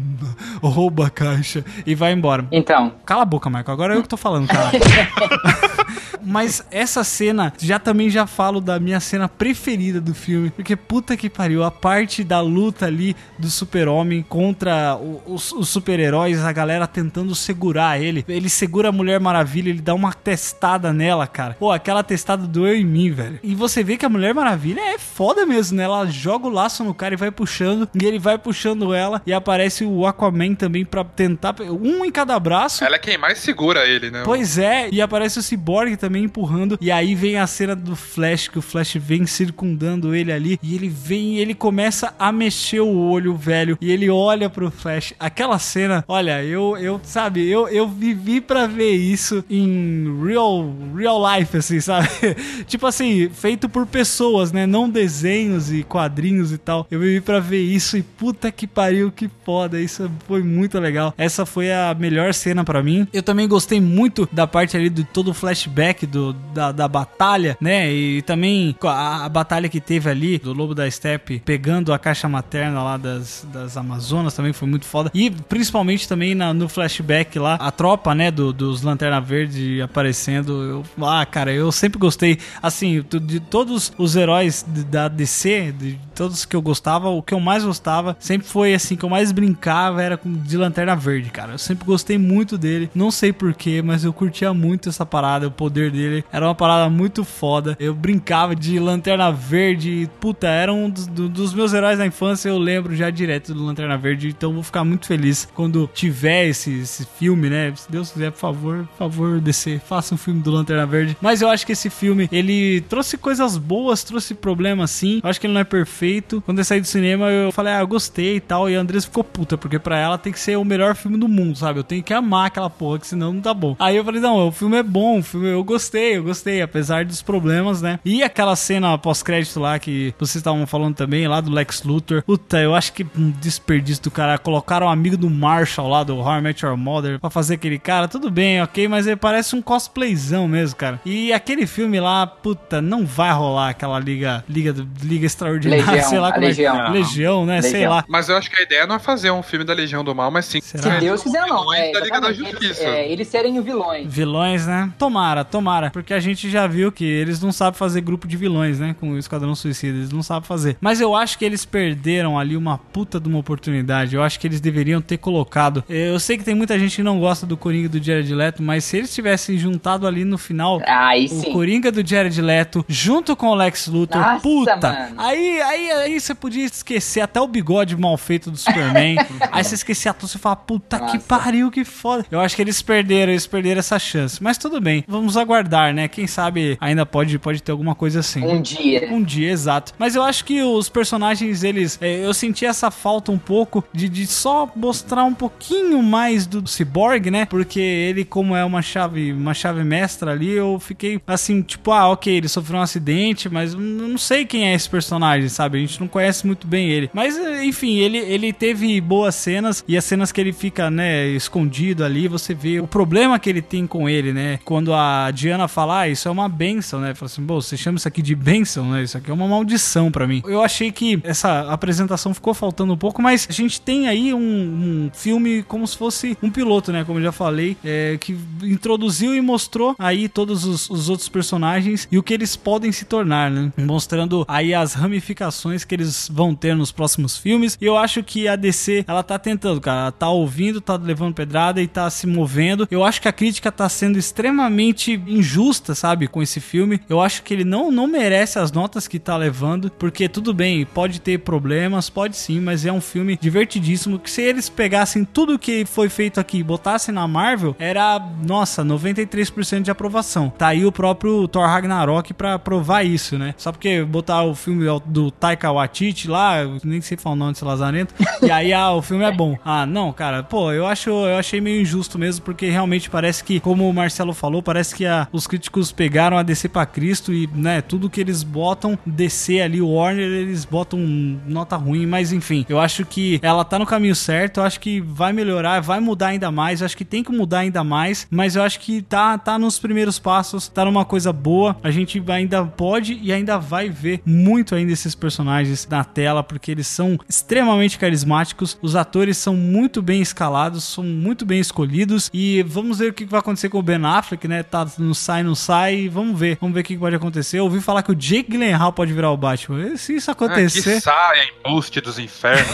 rouba 0.63 1.07
a 1.07 1.11
caixa 1.11 1.65
e 1.85 1.95
vai 1.95 2.13
embora. 2.13 2.47
Então, 2.53 2.93
Cala 3.05 3.23
a 3.23 3.25
boca, 3.25 3.49
Michael. 3.49 3.73
Agora 3.73 3.95
eu 3.95 4.03
que 4.03 4.09
tô 4.09 4.17
falando, 4.17 4.46
cara. 4.47 4.73
Mas 6.27 6.65
essa 6.71 7.05
cena 7.05 7.53
já 7.59 7.79
também 7.79 8.11
já 8.11 8.27
falo 8.27 8.61
da 8.61 8.79
minha 8.81 9.01
cena 9.01 9.29
preferida 9.29 10.01
do 10.01 10.15
filme. 10.15 10.51
Porque 10.51 10.77
puta 10.77 11.17
que 11.17 11.31
pariu, 11.31 11.63
a 11.63 11.71
parte 11.71 12.25
da 12.25 12.41
luta 12.41 12.87
ali 12.87 13.17
do 13.39 13.49
super-homem 13.49 14.25
contra 14.29 14.99
os, 15.27 15.53
os 15.53 15.69
super-heróis, 15.69 16.45
a 16.45 16.53
galera 16.53 16.87
tentando 16.87 17.35
segurar 17.35 18.01
ele. 18.01 18.25
Ele 18.29 18.49
segura 18.49 18.89
a 18.89 18.93
Mulher 18.93 19.21
Maravilha, 19.21 19.71
ele 19.71 19.81
dá 19.81 19.95
uma 19.95 20.13
testada 20.13 20.93
nela, 20.93 21.27
cara. 21.27 21.57
Pô, 21.59 21.71
aquela 21.71 22.03
testada 22.03 22.47
doeu 22.47 22.75
em 22.75 22.85
mim, 22.85 23.11
velho. 23.11 23.39
E 23.43 23.55
você 23.55 23.83
vê 23.83 23.97
que 23.97 24.07
a 24.07 24.09
Mulher 24.09 24.35
Maravilha 24.35 24.81
é 24.81 24.99
foda 24.99 25.47
mesmo, 25.47 25.77
né? 25.77 25.85
Ela 25.85 26.07
joga 26.07 26.47
o 26.47 26.51
laço 26.51 26.83
no 26.83 26.95
cara 26.95 27.15
e 27.15 27.17
vai 27.17 27.31
puxando, 27.31 27.89
e 27.95 28.05
ele 28.05 28.19
vai 28.19 28.39
puxando 28.39 28.93
ela, 28.93 29.23
e 29.27 29.33
aparece 29.33 29.85
o 29.85 30.07
Aquaman 30.07 30.55
também 30.55 30.85
pra 30.85 31.05
tentar. 31.05 31.55
Um 31.61 32.05
em 32.05 32.11
cada 32.11 32.39
braço. 32.39 32.85
Ela 32.85 32.97
é 32.97 32.99
quem 32.99 33.19
mais 33.19 33.39
segura 33.39 33.87
ele, 33.87 34.11
né? 34.11 34.23
Pois 34.25 34.59
é, 34.59 34.89
e 34.91 35.01
aparece 35.01 35.39
o 35.39 35.43
Cyborg 35.43 35.97
também 35.97 36.16
Empurrando. 36.17 36.79
E 36.81 36.91
aí 36.91 37.15
vem 37.15 37.39
a 37.39 37.47
cena 37.47 37.75
do 37.75 37.97
Flash, 37.97 38.49
que 38.49 38.59
o 38.59 38.63
Flash 38.63 38.95
vem 38.97 39.27
circundando 39.27 40.15
ele 40.15 40.33
ali. 40.33 40.59
E 40.63 40.75
ele 40.75 40.89
vem 40.89 41.37
e 41.37 41.39
ele 41.41 41.55
começa 41.55 42.15
a 42.19 42.31
mexer 42.33 42.81
o 42.81 42.97
olho, 42.97 43.35
velho. 43.37 43.79
E 43.81 43.91
ele 43.91 44.09
olha 44.11 44.49
pro 44.49 44.71
Flash. 44.71 45.15
Aquela 45.19 45.59
cena, 45.59 46.05
olha, 46.09 46.43
eu, 46.45 46.77
eu 46.77 47.01
sabe, 47.03 47.49
eu, 47.49 47.69
eu 47.69 47.89
vivi 47.89 48.41
pra 48.41 48.67
ver 48.67 48.93
isso 48.93 49.45
em 49.49 50.25
real, 50.25 50.75
real 50.95 51.21
life, 51.37 51.57
assim, 51.57 51.81
sabe? 51.81 52.09
tipo 52.67 52.87
assim, 52.87 53.29
feito 53.31 53.69
por 53.69 53.87
pessoas, 53.87 54.53
né? 54.53 54.67
Não 54.67 54.89
desenhos 54.89 55.73
e 55.73 55.83
quadrinhos 55.83 56.53
e 56.53 56.59
tal. 56.59 56.87
Eu 56.91 57.01
vivi 57.01 57.21
pra 57.21 57.41
ver 57.41 57.63
isso 57.63 57.97
e 57.97 58.03
puta 58.03 58.51
que 58.51 58.67
pariu, 58.67 59.11
que 59.11 59.31
foda. 59.45 59.81
Isso 59.81 60.11
foi 60.27 60.43
muito 60.43 60.79
legal. 60.79 61.15
Essa 61.17 61.47
foi 61.47 61.73
a 61.73 61.95
melhor 61.99 62.33
cena 62.35 62.65
pra 62.65 62.83
mim. 62.83 63.07
Eu 63.13 63.23
também 63.23 63.49
gostei 63.49 63.81
muito 63.81 64.29
da 64.33 64.47
parte 64.47 64.77
ali 64.77 64.91
do 64.91 65.05
todo 65.05 65.29
o 65.29 65.35
flashback 65.35 66.06
do, 66.07 66.33
da, 66.55 66.73
da 66.73 66.89
batalha, 66.89 67.57
né? 67.61 67.93
E 67.93 68.23
também 68.23 68.75
a, 68.83 69.25
a 69.25 69.29
batalha 69.29 69.69
que 69.69 69.81
teve 69.81 70.09
ali 70.09 70.39
do 70.39 70.53
Lobo 70.53 70.75
da 70.75 70.91
Steppe 70.91 71.41
pegando 71.45 71.93
a 71.93 71.99
caixa 71.99 72.29
materna 72.29 72.83
lá 72.83 72.97
das, 72.97 73.47
das 73.53 73.77
Amazonas 73.77 74.35
também 74.35 74.53
foi 74.53 74.69
muito 74.69 74.87
foda. 74.87 75.11
E 75.15 75.31
principalmente 75.31 76.09
também 76.09 76.35
na- 76.35 76.55
no 76.55 76.69
flashback 76.69 77.39
lá, 77.39 77.55
a 77.55 77.71
tropa, 77.71 78.15
né, 78.15 78.31
do, 78.31 78.53
dos 78.53 78.83
Lanterna 78.83 79.21
Verde 79.21 79.81
aparecendo. 79.83 80.63
Eu, 80.99 81.07
ah, 81.07 81.25
cara, 81.27 81.53
eu 81.53 81.71
sempre 81.73 81.99
gostei. 81.99 82.39
Assim, 82.63 83.05
de 83.23 83.41
todos 83.41 83.93
os 83.99 84.17
heróis 84.17 84.65
da 84.91 85.09
DC, 85.09 85.73
de 85.73 85.99
todos 86.17 86.45
que 86.45 86.57
eu 86.57 86.63
gostava, 86.63 87.09
o 87.09 87.23
que 87.23 87.35
eu 87.35 87.41
mais 87.41 87.65
gostava 87.65 88.17
sempre 88.19 88.47
foi 88.49 88.75
assim, 88.75 88.97
que 88.97 89.05
eu 89.05 89.09
mais 89.09 89.31
brincava 89.33 90.03
era 90.03 90.17
com 90.17 90.33
de 90.33 90.57
Lanterna 90.57 90.97
Verde, 90.97 91.31
cara. 91.31 91.53
Eu 91.53 91.59
sempre 91.59 91.85
gostei 91.85 92.19
muito 92.19 92.57
dele. 92.59 92.91
Não 92.95 93.11
sei 93.11 93.33
porquê, 93.33 93.83
mas 93.83 94.05
eu 94.05 94.13
curtia 94.13 94.53
muito 94.55 94.89
essa 94.89 95.05
parada, 95.07 95.47
o 95.47 95.51
poder 95.51 95.91
dele. 95.91 96.25
Era 96.33 96.47
uma 96.47 96.55
parada 96.55 96.89
muito 96.91 97.25
foda. 97.25 97.77
Eu 97.79 97.95
brincava 97.95 98.55
de 98.57 98.79
Lanterna 98.79 99.31
Verde. 99.31 100.09
Puta, 100.21 100.47
era 100.49 100.73
um 100.73 100.89
dos, 100.91 101.07
do- 101.07 101.29
dos 101.29 101.53
meus 101.55 101.73
heróis 101.73 101.99
da 101.99 102.07
infância. 102.07 102.49
Eu 102.49 102.59
lembro 102.59 102.95
já 102.97 103.11
direto 103.11 103.53
do 103.55 103.65
Lanterna 103.65 103.97
Verde. 103.99 104.29
Então 104.29 104.53
vou 104.53 104.63
ficar 104.63 104.85
muito 104.85 105.07
feliz 105.07 105.49
quando 105.55 105.89
tiver 105.95 106.47
esse, 106.49 106.71
esse 106.81 107.07
filme, 107.19 107.49
né? 107.51 107.73
Se 107.77 107.91
Deus 107.91 108.11
quiser, 108.11 108.31
por 108.33 108.39
favor, 108.39 108.87
por 108.87 108.97
favor, 108.99 109.41
DC, 109.41 109.81
faça 109.87 110.15
um 110.15 110.19
filme 110.19 110.41
do 110.43 110.51
Lanterna 110.51 110.87
Verde. 110.87 111.17
Mas 111.21 111.43
eu 111.43 111.49
acho 111.49 111.67
que 111.67 111.73
esse 111.73 111.91
filme, 111.91 112.29
ele 112.33 112.81
trouxe 112.89 113.17
coisas 113.19 113.57
boas, 113.57 114.03
trouxe 114.05 114.35
problemas 114.35 114.91
sim. 114.91 115.21
Eu 115.23 115.29
acho 115.31 115.41
que 115.41 115.47
ele 115.47 115.55
não 115.55 115.61
é 115.61 115.65
perfeito. 115.65 116.06
Quando 116.45 116.59
eu 116.59 116.65
saí 116.65 116.81
do 116.81 116.87
cinema, 116.87 117.31
eu 117.31 117.53
falei, 117.53 117.73
ah, 117.75 117.81
eu 117.81 117.87
gostei 117.87 118.37
e 118.37 118.41
tal. 118.41 118.69
E 118.71 118.77
a 118.77 118.81
Andressa 118.81 119.07
ficou 119.07 119.25
puta, 119.25 119.57
porque 119.57 119.79
pra 119.79 119.99
ela 119.99 120.19
tem 120.19 120.33
que 120.33 120.41
ser 120.41 120.57
o 120.57 120.65
melhor 120.65 120.95
filme 120.95 121.17
do 121.17 121.29
mundo, 121.29 121.57
sabe? 121.57 121.81
Eu 121.81 121.85
tenho 121.85 122.03
que 122.03 122.13
amar 122.13 122.47
aquela 122.47 122.71
porra, 122.71 122.99
que 122.99 123.07
senão 123.07 123.33
não 123.33 123.41
tá 123.41 123.55
bom. 123.55 123.77
Aí 123.79 123.97
eu 123.97 124.05
falei, 124.05 124.21
não, 124.21 124.49
o 124.49 124.53
filme 124.53 124.77
é 124.77 124.83
bom, 124.83 125.19
o 125.19 125.23
filme 125.23 125.49
eu 125.49 125.63
gostei, 125.65 126.17
eu 126.17 126.25
gostei, 126.25 126.63
apesar 126.63 127.05
dos 127.05 127.23
problemas, 127.23 127.83
né? 127.83 127.99
E 128.05 128.23
aquela 128.23 128.57
cena 128.57 128.97
pós-crédito 128.99 129.61
lá 129.61 129.79
que 129.79 130.15
vocês 130.19 130.37
estavam 130.37 130.67
falando 130.67 130.95
também, 130.95 131.27
lá 131.27 131.41
do 131.41 131.51
Lex 131.51 131.83
Luthor. 131.83 132.23
Puta, 132.23 132.59
eu 132.61 132.75
acho 132.75 132.93
que 132.93 133.07
um 133.17 133.31
desperdício 133.31 134.05
do 134.05 134.11
cara. 134.11 134.39
Colocaram 134.39 134.87
um 134.87 134.91
amigo 134.91 135.17
do 135.17 135.31
Marshall 135.31 135.89
lá, 135.89 136.05
do 136.05 136.17
How 136.17 136.39
I 136.39 136.41
Met 136.41 136.65
Your 136.65 136.77
Mother, 136.77 137.19
pra 137.19 137.31
fazer 137.31 137.55
aquele 137.55 137.79
cara. 137.79 138.09
Tudo 138.09 138.31
bem, 138.31 138.63
ok, 138.63 138.89
mas 138.89 139.07
ele 139.07 139.17
parece 139.17 139.55
um 139.57 139.63
cosplayzão 139.63 140.47
mesmo, 140.49 140.77
cara. 140.77 141.01
E 141.05 141.33
aquele 141.33 141.67
filme 141.67 142.01
lá, 142.01 142.27
puta, 142.27 142.81
não 142.81 143.07
vai 143.07 143.33
rolar 143.33 143.71
aquela 143.71 143.99
liga, 143.99 144.45
liga, 144.49 144.75
liga 145.03 145.27
extraordinária, 145.27 145.96
Legião, 145.97 146.11
sei 146.11 146.19
lá 146.19 146.29
a 146.29 146.33
como 146.33 146.45
é 146.45 146.49
Legião. 146.49 146.93
Legião, 146.93 147.47
né? 147.47 147.63
Sei 147.63 147.73
Legião. 147.73 147.93
lá. 147.93 148.05
Mas 148.09 148.29
eu 148.29 148.37
acho 148.37 148.51
que 148.51 148.61
a 148.61 148.63
ideia 148.63 148.87
não 148.87 148.97
é 148.97 148.99
fazer 148.99 149.31
um 149.31 149.43
filme 149.43 149.65
da 149.65 149.73
Legião 149.75 150.05
do 150.05 150.15
Mal, 150.15 150.31
mas 150.31 150.47
sim. 150.47 150.61
Se 150.61 150.77
Deus 151.01 151.23
quiser, 151.23 151.47
não. 151.47 151.73
É, 151.73 151.93
da 151.93 152.01
Liga 152.01 152.21
da. 152.21 152.33
Justiça. 152.33 152.65
Eles, 152.65 152.81
é, 152.81 153.13
eles 153.13 153.29
serem 153.29 153.61
vilões. 153.63 154.13
Vilões, 154.13 154.67
né? 154.67 154.91
Tomara, 154.99 155.45
tomara. 155.45 155.91
Porque 155.91 156.13
a 156.13 156.21
gente 156.21 156.51
já 156.51 156.67
viu 156.67 156.93
que 156.93 157.05
eles 157.05 157.41
não 157.41 157.53
sabem 157.53 157.79
fazer 157.79 158.01
grupo 158.01 158.27
de 158.29 158.37
vilões, 158.37 158.79
né? 158.79 158.95
Com 158.99 159.11
o 159.13 159.19
Esquadrão 159.19 159.55
Suicida. 159.55 159.97
Eles 159.97 160.13
não 160.13 160.23
sabem 160.23 160.47
fazer. 160.47 160.77
Mas 160.81 161.01
eu 161.01 161.15
acho 161.15 161.39
que 161.39 161.45
eles 161.45 161.65
perderam 161.65 162.39
ali 162.39 162.57
uma 162.57 162.79
puta 162.79 163.19
de 163.19 163.29
uma 163.29 163.39
oportunidade. 163.39 164.15
Eu 164.15 164.23
acho 164.23 164.39
que 164.39 164.47
eles 164.47 164.61
deveriam 164.61 165.01
ter 165.01 165.17
colocado. 165.19 165.83
Eu 165.89 166.19
sei 166.21 166.37
que 166.37 166.45
tem 166.45 166.55
muita 166.55 166.79
gente 166.79 166.97
que 166.97 167.03
não 167.03 167.19
gosta 167.19 167.47
do 167.47 167.57
Coringa 167.57 167.89
do 167.89 168.03
Jared 168.03 168.35
Leto, 168.35 168.63
mas 168.63 168.85
se 168.85 168.97
eles 168.99 169.15
tivessem 169.15 169.57
juntado 169.57 170.07
ali 170.07 170.25
no 170.25 170.37
final 170.39 170.81
Aí 170.87 171.27
o 171.27 171.29
sim. 171.29 171.53
Coringa 171.53 171.91
do 171.91 172.07
Jared 172.07 172.41
Leto 172.41 172.85
junto 172.89 173.35
com 173.37 173.49
o 173.49 173.55
Lex 173.55 173.87
Luthor, 173.87 174.21
Nossa, 174.21 174.41
puta. 174.41 174.77
mano. 174.77 175.15
Aí, 175.19 175.61
aí, 175.63 175.86
aí 175.91 176.21
você 176.21 176.35
podia 176.35 176.65
esquecer 176.65 177.21
até 177.21 177.41
o 177.41 177.47
bigode 177.47 177.97
mal 177.97 178.17
feito 178.17 178.51
do 178.51 178.57
Superman. 178.57 179.17
aí 179.53 179.65
você 179.65 179.75
esquecia 179.75 180.13
tudo, 180.13 180.29
você 180.29 180.39
fala, 180.39 180.57
puta 180.57 180.99
que 181.01 181.19
pariu, 181.19 181.71
que 181.71 181.85
foda. 181.85 182.27
Eu 182.31 182.41
acho 182.41 182.57
que 182.57 182.63
eles 182.63 182.81
perderam, 182.83 183.33
eles 183.33 183.47
perderam 183.47 183.79
essa 183.79 183.99
chance. 183.99 184.43
Mas 184.43 184.59
tudo 184.59 184.81
bem, 184.81 185.05
vamos 185.07 185.37
aguardar, 185.37 185.95
né? 185.95 186.09
Quem 186.09 186.27
sabe 186.27 186.77
ainda 186.81 187.05
pode, 187.05 187.39
pode 187.39 187.63
ter 187.63 187.73
alguma 187.73 187.95
coisa 187.95 188.21
assim. 188.21 188.45
Um 188.45 188.61
dia. 188.61 189.09
Um 189.13 189.23
dia, 189.23 189.51
exato. 189.51 189.93
Mas 189.99 190.15
eu 190.15 190.23
acho 190.23 190.45
que 190.45 190.63
os 190.63 190.89
personagens, 190.89 191.63
eles. 191.63 191.99
é, 192.01 192.25
eu 192.25 192.35
senti 192.35 192.65
essa 192.65 192.91
falta 192.91 193.33
um 193.33 193.39
pouco 193.39 193.85
de, 193.93 194.09
de 194.09 194.27
só 194.27 194.71
mostrar 194.75 195.25
um 195.25 195.35
pouquinho 195.35 196.03
mais 196.03 196.47
do 196.47 196.67
Cyborg, 196.67 197.31
né? 197.31 197.47
Porque 197.47 197.81
ele, 197.81 198.25
como 198.25 198.55
é 198.55 198.65
uma 198.65 198.83
chave, 198.83 199.33
uma 199.33 199.55
chave 199.55 199.83
mestra 199.85 200.33
ali, 200.33 200.51
eu 200.51 200.79
fiquei 200.81 201.21
assim, 201.27 201.63
tipo, 201.63 201.91
ah, 201.93 202.09
ok, 202.09 202.33
ele 202.33 202.49
sofreu 202.49 202.79
um 202.79 202.83
acidente, 202.83 203.49
mas 203.49 203.75
eu 203.75 203.81
não 203.81 204.19
sei 204.19 204.45
quem 204.45 204.69
é 204.69 204.75
esse 204.75 204.89
personagem, 204.89 205.49
sabe? 205.49 205.76
A 205.77 205.87
gente 205.87 206.01
não 206.01 206.09
conhece 206.09 206.47
muito 206.47 206.67
bem 206.67 206.91
ele. 206.91 207.11
Mas, 207.13 207.37
enfim, 207.63 207.97
ele, 207.99 208.19
ele 208.19 208.53
teve 208.53 209.01
boas 209.01 209.35
cenas 209.35 209.85
e 209.87 209.97
as 209.97 210.05
cenas 210.05 210.33
que 210.33 210.41
ele 210.41 210.53
fica, 210.53 210.91
né, 210.91 211.27
escondido 211.29 212.05
ali, 212.05 212.29
você 212.29 212.55
vê 212.55 212.81
o 212.81 212.87
problema 212.87 213.39
que 213.39 213.49
ele 213.49 213.63
tem 213.63 213.87
com 213.87 214.09
ele, 214.09 214.33
né? 214.33 214.59
Quando 214.65 214.93
a 214.93 215.31
Diana 215.31 215.69
fala, 215.69 216.01
ah, 216.01 216.09
isso 216.09 216.29
é 216.29 216.31
uma 216.31 216.49
benção, 216.49 217.01
né? 217.01 217.15
Fala 217.15 217.27
assim, 217.27 217.45
você 217.45 217.77
chama 217.77 217.99
isso 217.99 218.09
aqui 218.09 218.23
de 218.23 218.35
benção, 218.35 218.91
né? 218.91 219.03
Isso 219.03 219.17
aqui 219.17 219.31
é 219.31 219.35
uma 219.35 219.47
maldição 219.47 220.11
pra 220.11 220.27
mim. 220.27 220.43
Eu 220.47 220.63
achei 220.63 220.91
que 220.91 221.21
essa 221.23 221.71
apresentação 221.73 222.33
ficou 222.33 222.55
faltando 222.55 222.93
um 222.93 222.97
pouco, 222.97 223.21
mas 223.21 223.47
a 223.49 223.53
gente 223.53 223.81
tem 223.81 224.09
aí 224.09 224.33
um, 224.33 224.39
um 224.39 225.11
filme 225.13 225.63
como 225.63 225.87
se 225.87 225.97
fosse 225.97 226.37
um 226.43 226.51
piloto, 226.51 226.93
né? 226.93 227.05
Como 227.05 227.19
eu 227.19 227.23
já 227.23 227.33
falei, 227.33 227.77
é, 227.85 228.17
que 228.21 228.37
introduziu 228.63 229.35
e 229.35 229.41
mostrou 229.41 229.95
aí 229.99 230.29
todos 230.29 230.65
os, 230.65 230.89
os 230.89 231.09
outros 231.09 231.29
personagens 231.29 232.09
e 232.11 232.19
o 232.19 232.23
que 232.23 232.35
eles 232.35 232.57
podem 232.57 232.93
se 232.93 233.05
tornar, 233.05 233.51
né? 233.51 233.73
Mostrando 233.77 234.45
aí 234.49 234.75
as 234.75 234.95
ramificações 234.95 235.66
que 235.85 235.95
eles 235.95 236.29
vão 236.33 236.55
ter 236.55 236.75
nos 236.75 236.93
próximos 236.93 237.37
filmes. 237.37 237.77
E 237.81 237.85
eu 237.85 237.97
acho 237.97 238.23
que 238.23 238.49
a 238.49 238.57
DC, 238.57 239.05
ela 239.07 239.23
tá 239.23 239.39
tentando, 239.39 239.81
cara. 239.81 240.01
Ela 240.01 240.13
tá 240.13 240.29
ouvindo, 240.29 240.81
tá 240.81 240.97
levando 240.97 241.35
pedrada 241.35 241.81
e 241.81 241.87
tá 241.87 242.09
se 242.11 242.27
movendo. 242.27 242.87
Eu 242.91 243.05
acho 243.05 243.21
que 243.21 243.29
a 243.29 243.33
crítica 243.33 243.73
tá 243.73 243.89
sendo 243.89 244.19
extremamente 244.19 245.13
injusta, 245.27 245.95
sabe? 245.95 246.29
Com 246.29 246.43
esse 246.43 246.61
filme. 246.61 247.01
Eu 247.09 247.21
acho 247.21 247.43
que 247.43 247.55
ele 247.55 247.65
não, 247.65 247.91
não 247.91 248.07
merece 248.07 248.59
as 248.59 248.73
notas 248.73 249.09
que 249.09 249.19
tá 249.19 249.37
levando. 249.37 249.91
Porque 249.91 250.29
tudo 250.29 250.53
bem, 250.53 250.85
pode 250.85 251.21
ter 251.21 251.39
problemas, 251.39 252.11
pode 252.11 252.37
sim, 252.37 252.61
mas 252.61 252.85
é 252.85 252.93
um 252.93 253.01
filme 253.01 253.39
divertidíssimo. 253.41 254.19
Que 254.19 254.31
se 254.31 254.43
eles 254.43 254.69
pegassem 254.69 255.25
tudo 255.25 255.59
que 255.59 255.85
foi 255.85 256.09
feito 256.09 256.39
aqui 256.39 256.59
e 256.59 256.63
botassem 256.63 257.15
na 257.15 257.27
Marvel, 257.27 257.75
era, 257.79 258.19
nossa, 258.47 258.85
93% 258.85 259.83
de 259.83 259.91
aprovação. 259.91 260.51
Tá 260.51 260.69
aí 260.69 260.85
o 260.85 260.93
próprio 260.93 261.47
Thor 261.49 261.67
Ragnarok 261.67 262.35
pra 262.35 262.59
provar 262.59 263.03
isso, 263.03 263.39
né? 263.39 263.55
Só 263.57 263.73
porque 263.73 264.05
botar 264.05 264.43
o 264.45 264.55
filme 264.55 264.85
do 265.07 265.31
Taika 265.31 265.56
Waititi 265.65 266.29
lá, 266.29 266.57
nem 266.85 267.01
sei 267.01 267.17
falar 267.17 267.35
o 267.35 267.39
nome 267.39 267.53
desse 267.53 267.65
lazarento, 267.65 268.15
e 268.43 268.51
aí 268.51 268.73
ah, 268.73 268.93
o 268.93 269.03
filme 269.03 269.25
é 269.25 269.33
bom. 269.33 269.57
Ah, 269.65 269.85
não, 269.87 270.13
cara, 270.13 270.43
pô, 270.43 270.73
eu 270.73 270.87
acho, 270.87 271.11
eu 271.11 271.37
achei 271.39 271.61
meio 271.61 271.81
injusto 271.81 272.19
mesmo, 272.19 272.45
porque 272.45 272.69
realmente 272.69 273.09
parece 273.11 273.43
que, 273.43 273.59
como 273.61 273.89
o 273.89 273.93
Marcelo 273.95 274.33
falou, 274.35 274.63
parece 274.63 274.95
que 274.95 275.07
a- 275.07 275.27
os 275.33 275.47
críticos 275.47 275.93
pegaram 275.93 276.37
a 276.37 276.43
DC 276.43 276.69
pra 276.69 276.85
Cristo 276.87 277.33
e, 277.33 277.49
né, 277.55 277.81
tudo 277.81 278.11
que 278.11 278.21
eles 278.21 278.43
botam, 278.43 278.99
DC 279.07 279.61
ali, 279.61 279.81
o 279.81 279.89
Warner, 279.89 280.25
eles 280.25 280.65
botam 280.65 280.99
nota 281.47 281.77
ruim, 281.77 282.07
mas 282.07 282.33
enfim, 282.33 282.65
eu 282.69 282.79
acho 282.79 283.05
que 283.05 283.39
ela 283.43 283.65
tá 283.65 283.79
no 283.79 283.87
caminho 283.87 284.15
certo, 284.15 284.61
eu 284.61 284.65
acho 284.65 284.81
que 284.81 285.01
vai 285.01 285.33
melhorar, 285.33 285.81
vai 285.81 286.01
mudar 286.01 286.29
ainda 286.29 286.51
mais, 286.51 286.81
eu 286.81 286.85
acho 286.87 286.97
que 286.97 287.05
tem 287.05 287.23
que 287.23 287.33
mudar 287.33 287.61
ainda 287.61 287.83
mais, 287.85 288.27
mas 288.31 288.57
eu 288.57 288.63
acho 288.63 288.81
que 288.81 289.03
tá, 289.03 289.37
tá 289.39 289.59
nos 289.59 289.79
primeiros 289.79 290.19
passos, 290.19 290.69
tá 290.69 290.85
numa 290.85 291.05
coisa 291.05 291.33
boa, 291.33 291.77
a 291.83 291.91
gente 291.91 292.23
ainda 292.29 292.65
pode 292.65 293.19
e 293.23 293.33
ainda 293.33 293.59
vai 293.59 293.89
ver 293.89 294.21
muito 294.25 294.75
ainda 294.75 294.93
esses 294.93 295.15
personagens 295.15 295.36
na 295.45 296.05
tela, 296.05 296.43
porque 296.43 296.71
eles 296.71 296.87
são 296.87 297.19
extremamente 297.29 297.99
carismáticos, 297.99 298.79
os 298.83 298.97
atores 298.97 299.37
são 299.39 299.55
muito 299.55 300.01
bem 300.03 300.21
escalados, 300.21 300.85
são 300.85 301.05
muito 301.05 301.45
bem 301.45 301.61
escolhidos, 301.61 302.31
e 302.33 302.63
vamos 302.63 302.99
ver 302.99 303.11
o 303.11 303.15
que 303.15 303.25
vai 303.25 303.41
acontecer 303.41 303.69
com 303.69 303.79
o 303.79 303.83
Ben 303.83 304.05
Affleck, 304.05 304.47
né, 304.49 304.63
tá, 304.63 304.87
não 304.99 305.15
sai, 305.15 305.43
não 305.43 305.55
sai, 305.55 306.09
vamos 306.09 306.39
ver, 306.39 306.59
vamos 306.61 306.75
ver 306.75 306.81
o 306.81 306.85
que 306.85 306.97
pode 306.97 307.17
acontecer, 307.17 307.59
eu 307.59 307.65
ouvi 307.65 307.81
falar 307.81 308.03
que 308.03 308.13
o 308.13 308.15
Jake 308.15 308.51
Gyllenhaal 308.51 308.93
pode 308.93 309.13
virar 309.13 309.31
o 309.31 309.37
Batman, 309.37 309.97
se 309.97 310.17
isso 310.17 310.31
Ah, 310.31 310.33
acontecer... 310.33 310.95
que 310.97 311.01
saia, 311.01 311.45
embuste 311.65 312.01
dos 312.01 312.19
infernos. 312.19 312.67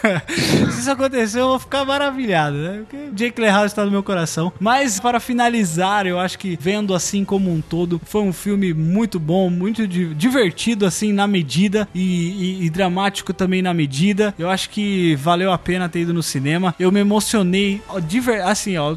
Se 0.30 0.80
isso 0.80 0.90
acontecer, 0.90 1.40
eu 1.40 1.48
vou 1.48 1.58
ficar 1.58 1.84
maravilhado, 1.84 2.56
né? 2.56 2.78
Porque 2.88 3.10
Jake 3.12 3.36
Gyllenhaal 3.36 3.66
está 3.66 3.84
no 3.84 3.90
meu 3.90 4.02
coração. 4.02 4.50
Mas 4.58 4.98
para 4.98 5.20
finalizar, 5.20 6.06
eu 6.06 6.18
acho 6.18 6.38
que 6.38 6.56
vendo 6.58 6.94
assim 6.94 7.22
como 7.22 7.52
um 7.52 7.60
todo, 7.60 8.00
foi 8.06 8.22
um 8.22 8.32
filme 8.32 8.72
muito 8.72 9.20
bom, 9.20 9.50
muito 9.50 9.86
di- 9.86 10.14
divertido 10.14 10.86
assim 10.86 11.12
na 11.12 11.26
medida 11.26 11.86
e 11.94 12.09
e, 12.10 12.66
e 12.66 12.70
dramático 12.70 13.32
também 13.32 13.62
na 13.62 13.72
medida. 13.74 14.34
Eu 14.38 14.48
acho 14.50 14.70
que 14.70 15.14
valeu 15.16 15.52
a 15.52 15.58
pena 15.58 15.88
ter 15.88 16.00
ido 16.00 16.12
no 16.14 16.22
cinema. 16.22 16.74
Eu 16.78 16.90
me 16.92 17.00
emocionei, 17.00 17.80
ó, 17.88 17.98
de 18.00 18.20
ver, 18.20 18.42
assim, 18.42 18.76
ó, 18.76 18.94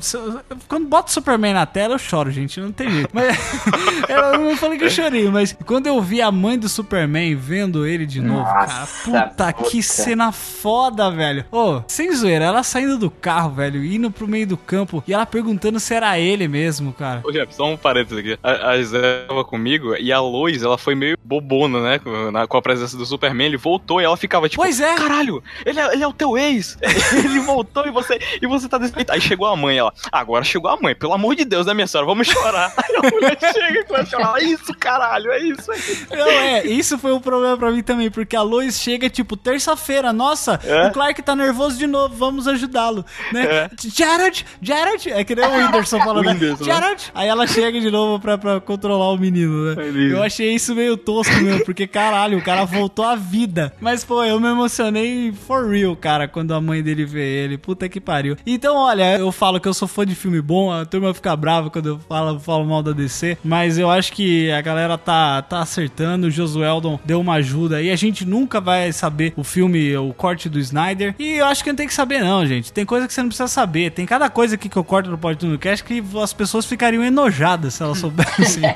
quando 0.68 0.88
bota 0.88 1.10
o 1.10 1.14
Superman 1.14 1.54
na 1.54 1.66
tela 1.66 1.96
eu 1.96 2.00
choro, 2.00 2.32
gente, 2.32 2.60
não 2.60 2.72
tem 2.72 2.90
jeito. 2.90 3.10
Mas 3.14 3.38
eu 4.10 4.40
não 4.40 4.58
falei 4.58 4.78
que 4.78 4.86
eu 4.86 4.90
chorei, 4.90 5.30
mas 5.30 5.56
quando 5.66 5.88
eu 5.88 6.02
vi 6.02 6.22
a 6.22 6.32
mãe 6.32 6.58
do 6.58 6.68
Superman 6.70 7.36
vendo 7.36 7.86
ele 7.86 8.06
de 8.06 8.22
novo, 8.22 8.44
cara, 8.46 8.88
puta, 9.04 9.54
que 9.54 9.82
cena 9.84 10.32
foda, 10.32 11.10
velho. 11.12 11.46
Ô, 11.52 11.82
sem 11.88 12.14
zoeira, 12.16 12.46
ela 12.46 12.64
saindo 12.64 12.98
do 12.98 13.10
carro, 13.10 13.52
velho, 13.52 13.84
indo 13.84 14.10
pro 14.12 14.28
meio 14.28 14.48
do 14.48 14.58
campo 14.58 15.04
e 15.08 15.14
ela 15.14 15.26
perguntando 15.26 15.80
se 15.80 15.94
era 15.94 16.18
ele 16.20 16.48
mesmo, 16.48 16.94
cara. 16.94 17.22
Ô, 17.24 17.32
Jeff, 17.32 17.54
só 17.56 17.66
um 17.72 17.78
parênteses 17.78 18.18
aqui. 18.20 18.38
A, 18.44 18.72
a 18.72 18.84
Zé 18.84 19.26
tava 19.28 19.44
comigo 19.44 19.96
e 19.96 20.12
a 20.12 20.20
Lois, 20.20 20.64
ela 20.64 20.78
foi 20.78 20.96
meio 20.96 21.18
bobona, 21.24 21.82
né? 21.82 22.00
Com, 22.00 22.32
na- 22.32 22.48
com 22.48 22.58
a 22.58 22.62
presença 22.62 22.98
do 22.98 23.03
Superman. 23.06 23.48
Ele 23.48 23.58
voltou 23.58 24.02
e 24.02 24.04
ela 24.04 24.18
ficava 24.18 24.48
tipo: 24.50 24.62
Pois 24.62 24.80
é. 24.80 24.96
Caralho, 24.96 25.44
ele 25.66 25.80
é, 25.80 25.94
ele 25.94 26.04
é 26.04 26.08
o 26.08 26.14
teu 26.14 26.38
ex. 26.38 26.78
ele 27.24 27.40
voltou 27.40 27.86
e 27.86 27.92
você, 27.92 28.20
e 28.42 28.48
você 28.48 28.68
tá 28.68 28.78
desrespeitado. 28.78 29.16
Aí 29.16 29.22
chegou 29.22 29.48
a 29.48 29.56
mãe, 29.56 29.78
ela: 29.78 29.94
Agora 30.12 30.44
chegou 30.44 30.70
a 30.70 30.78
mãe, 30.80 30.96
pelo 30.96 31.14
amor 31.14 31.36
de 31.36 31.46
Deus, 31.46 31.66
né, 31.66 31.74
minha 31.74 31.88
senhora? 31.88 32.08
Vamos 32.08 32.28
chorar. 32.28 32.74
Aí 32.78 32.96
a 32.96 33.10
mulher 33.12 33.38
chega 33.40 33.80
e 33.80 33.84
começa 33.86 34.16
a 34.18 34.22
chorar: 34.22 34.42
É 34.42 34.44
isso, 34.46 34.74
caralho, 34.76 35.32
é 35.32 35.40
isso. 35.40 35.72
É 35.72 35.76
isso. 35.76 36.08
Não, 36.12 36.28
é, 36.30 36.66
isso 36.66 36.98
foi 36.98 37.14
um 37.14 37.20
problema 37.20 37.58
pra 37.58 37.72
mim 37.72 37.82
também, 37.84 38.10
porque 38.12 38.36
a 38.36 38.42
Lois 38.42 38.80
chega, 38.80 39.10
tipo, 39.10 39.36
terça-feira, 39.36 40.12
nossa, 40.14 40.60
É? 40.64 40.88
o 40.88 40.92
Clark 40.92 41.22
tá 41.22 41.36
nervoso 41.36 41.78
de 41.78 41.88
novo, 41.88 42.16
vamos 42.16 42.48
ajudá-lo, 42.48 43.06
né? 43.32 43.44
É. 43.46 43.70
Jared, 43.88 44.46
Jared, 44.62 45.10
é 45.12 45.24
que 45.24 45.36
nem 45.36 45.46
o 45.46 45.52
Whindersson 45.52 46.00
falando, 46.04 46.26
O 46.26 46.30
Whindersson, 46.30 46.64
né? 46.66 46.72
Jared, 46.74 47.12
aí 47.14 47.28
ela 47.28 47.48
chega 47.48 47.80
de 47.80 47.90
novo 47.92 48.20
pra, 48.20 48.38
pra 48.38 48.60
controlar 48.62 49.10
o 49.12 49.18
menino, 49.18 49.74
né? 49.76 49.84
lindo. 49.90 50.16
Eu 50.16 50.24
achei 50.24 50.54
isso 50.54 50.74
meio 50.76 50.96
tosco 50.98 51.34
mesmo, 51.36 51.64
porque 51.66 51.88
caralho, 51.88 52.38
o 52.38 52.42
cara 52.44 52.66
voltou 52.66 52.93
à 53.02 53.16
vida. 53.16 53.74
Mas, 53.80 54.04
pô, 54.04 54.24
eu 54.24 54.40
me 54.40 54.48
emocionei 54.48 55.32
for 55.32 55.70
real, 55.70 55.96
cara, 55.96 56.28
quando 56.28 56.54
a 56.54 56.62
mãe 56.62 56.82
dele 56.84 57.06
vê 57.06 57.44
ele, 57.44 57.58
puta 57.58 57.88
que 57.90 58.00
pariu. 58.00 58.38
Então, 58.46 58.76
olha, 58.76 59.18
eu 59.18 59.32
falo 59.32 59.60
que 59.60 59.68
eu 59.68 59.74
sou 59.74 59.88
fã 59.88 60.06
de 60.06 60.16
filme 60.16 60.42
bom, 60.42 60.72
a 60.72 60.86
turma 60.86 61.14
fica 61.14 61.36
brava 61.36 61.70
quando 61.70 61.88
eu 61.88 62.00
falo, 62.00 62.40
falo 62.40 62.66
mal 62.66 62.84
da 62.84 62.92
DC, 62.92 63.38
mas 63.44 63.78
eu 63.78 63.90
acho 63.90 64.12
que 64.14 64.52
a 64.52 64.62
galera 64.62 64.98
tá, 64.98 65.42
tá 65.42 65.60
acertando, 65.62 66.28
o 66.28 66.32
Josueldon 66.32 67.00
deu 67.06 67.20
uma 67.20 67.36
ajuda 67.36 67.78
aí, 67.78 67.90
a 67.90 67.96
gente 67.96 68.26
nunca 68.26 68.60
vai 68.60 68.92
saber 68.92 69.34
o 69.36 69.44
filme, 69.44 69.96
o 69.98 70.14
corte 70.14 70.50
do 70.50 70.60
Snyder, 70.60 71.16
e 71.18 71.34
eu 71.34 71.46
acho 71.46 71.64
que 71.64 71.70
não 71.70 71.78
tem 71.78 71.88
que 71.88 71.94
saber 71.94 72.22
não, 72.22 72.46
gente, 72.46 72.72
tem 72.72 72.86
coisa 72.86 73.08
que 73.08 73.14
você 73.14 73.22
não 73.22 73.30
precisa 73.30 73.48
saber, 73.48 73.92
tem 73.92 74.06
cada 74.06 74.30
coisa 74.30 74.56
aqui 74.56 74.70
que 74.70 74.78
eu 74.78 74.84
corto 74.84 75.10
no 75.10 75.18
Pode 75.18 75.46
no 75.46 75.58
Cast 75.58 75.84
que 75.84 76.04
as 76.22 76.34
pessoas 76.34 76.66
ficariam 76.66 77.04
enojadas 77.04 77.76
se 77.76 77.84
elas 77.84 77.98
soubessem. 77.98 78.64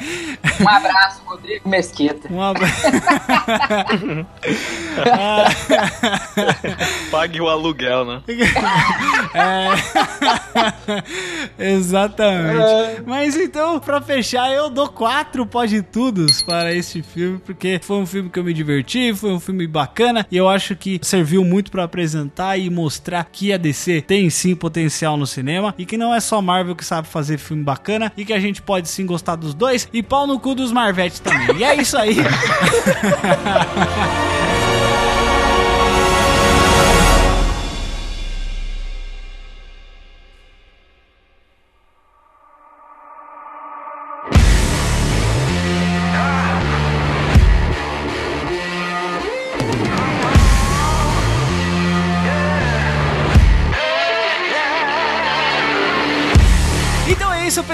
Um 0.60 0.70
abraço, 0.70 1.22
Rodrigo 1.26 1.68
Mesquita. 1.70 2.32
Um 2.32 2.42
abraço. 2.42 2.82
Pague 7.12 7.42
o 7.42 7.50
aluguel, 7.50 8.06
né? 8.06 8.22
É. 9.34 9.68
Exatamente. 11.76 13.02
Mas 13.06 13.36
então, 13.36 13.80
pra 13.80 14.02
fechar, 14.02 14.52
eu 14.52 14.70
dou 14.70 14.88
quatro 14.88 15.46
pode 15.46 15.82
tudos 15.82 16.42
para 16.42 16.74
este 16.74 17.04
filme, 17.04 17.40
porque 17.40 17.80
foi 17.84 17.98
um 17.98 18.06
filme 18.06 18.30
que 18.30 18.40
eu 18.40 18.44
me 18.44 18.54
diverti, 18.54 19.14
foi 19.14 19.32
um 19.32 19.40
filme 19.40 19.68
bacana 19.68 20.26
e 20.32 20.38
eu 20.38 20.48
acho 20.48 20.76
que 20.76 21.00
serviu 21.04 21.44
muito 21.44 21.72
pra 21.72 21.84
apresentar 21.84 22.58
e 22.58 22.70
mostrar 22.70 23.28
que 23.32 23.54
a 23.54 23.58
DC 23.58 24.02
tem 24.02 24.30
sim 24.30 24.56
potencial 24.56 25.18
no 25.18 25.28
cinema 25.28 25.74
e 25.78 25.86
que 25.86 25.98
não 25.98 26.14
é 26.14 26.20
só 26.20 26.42
Marvel 26.42 26.76
que 26.76 26.86
sabe 26.86 27.08
fazer 27.08 27.38
filme 27.38 27.64
bacana 27.64 28.12
e 28.16 28.26
que 28.26 28.34
a 28.34 28.40
gente 28.40 28.62
pode 28.62 28.90
sim 28.90 29.06
gostar 29.06 29.36
dos 29.36 29.54
dois 29.54 29.88
e 29.94 30.02
pau 30.02 30.26
no 30.26 30.40
cu 30.40 30.56
dos 30.56 30.72
Marvete 30.72 31.22
também. 31.22 31.58
E 31.58 31.64
é 31.64 31.76
isso 31.76 31.98
aí. 31.98 32.16
は。 33.98 34.57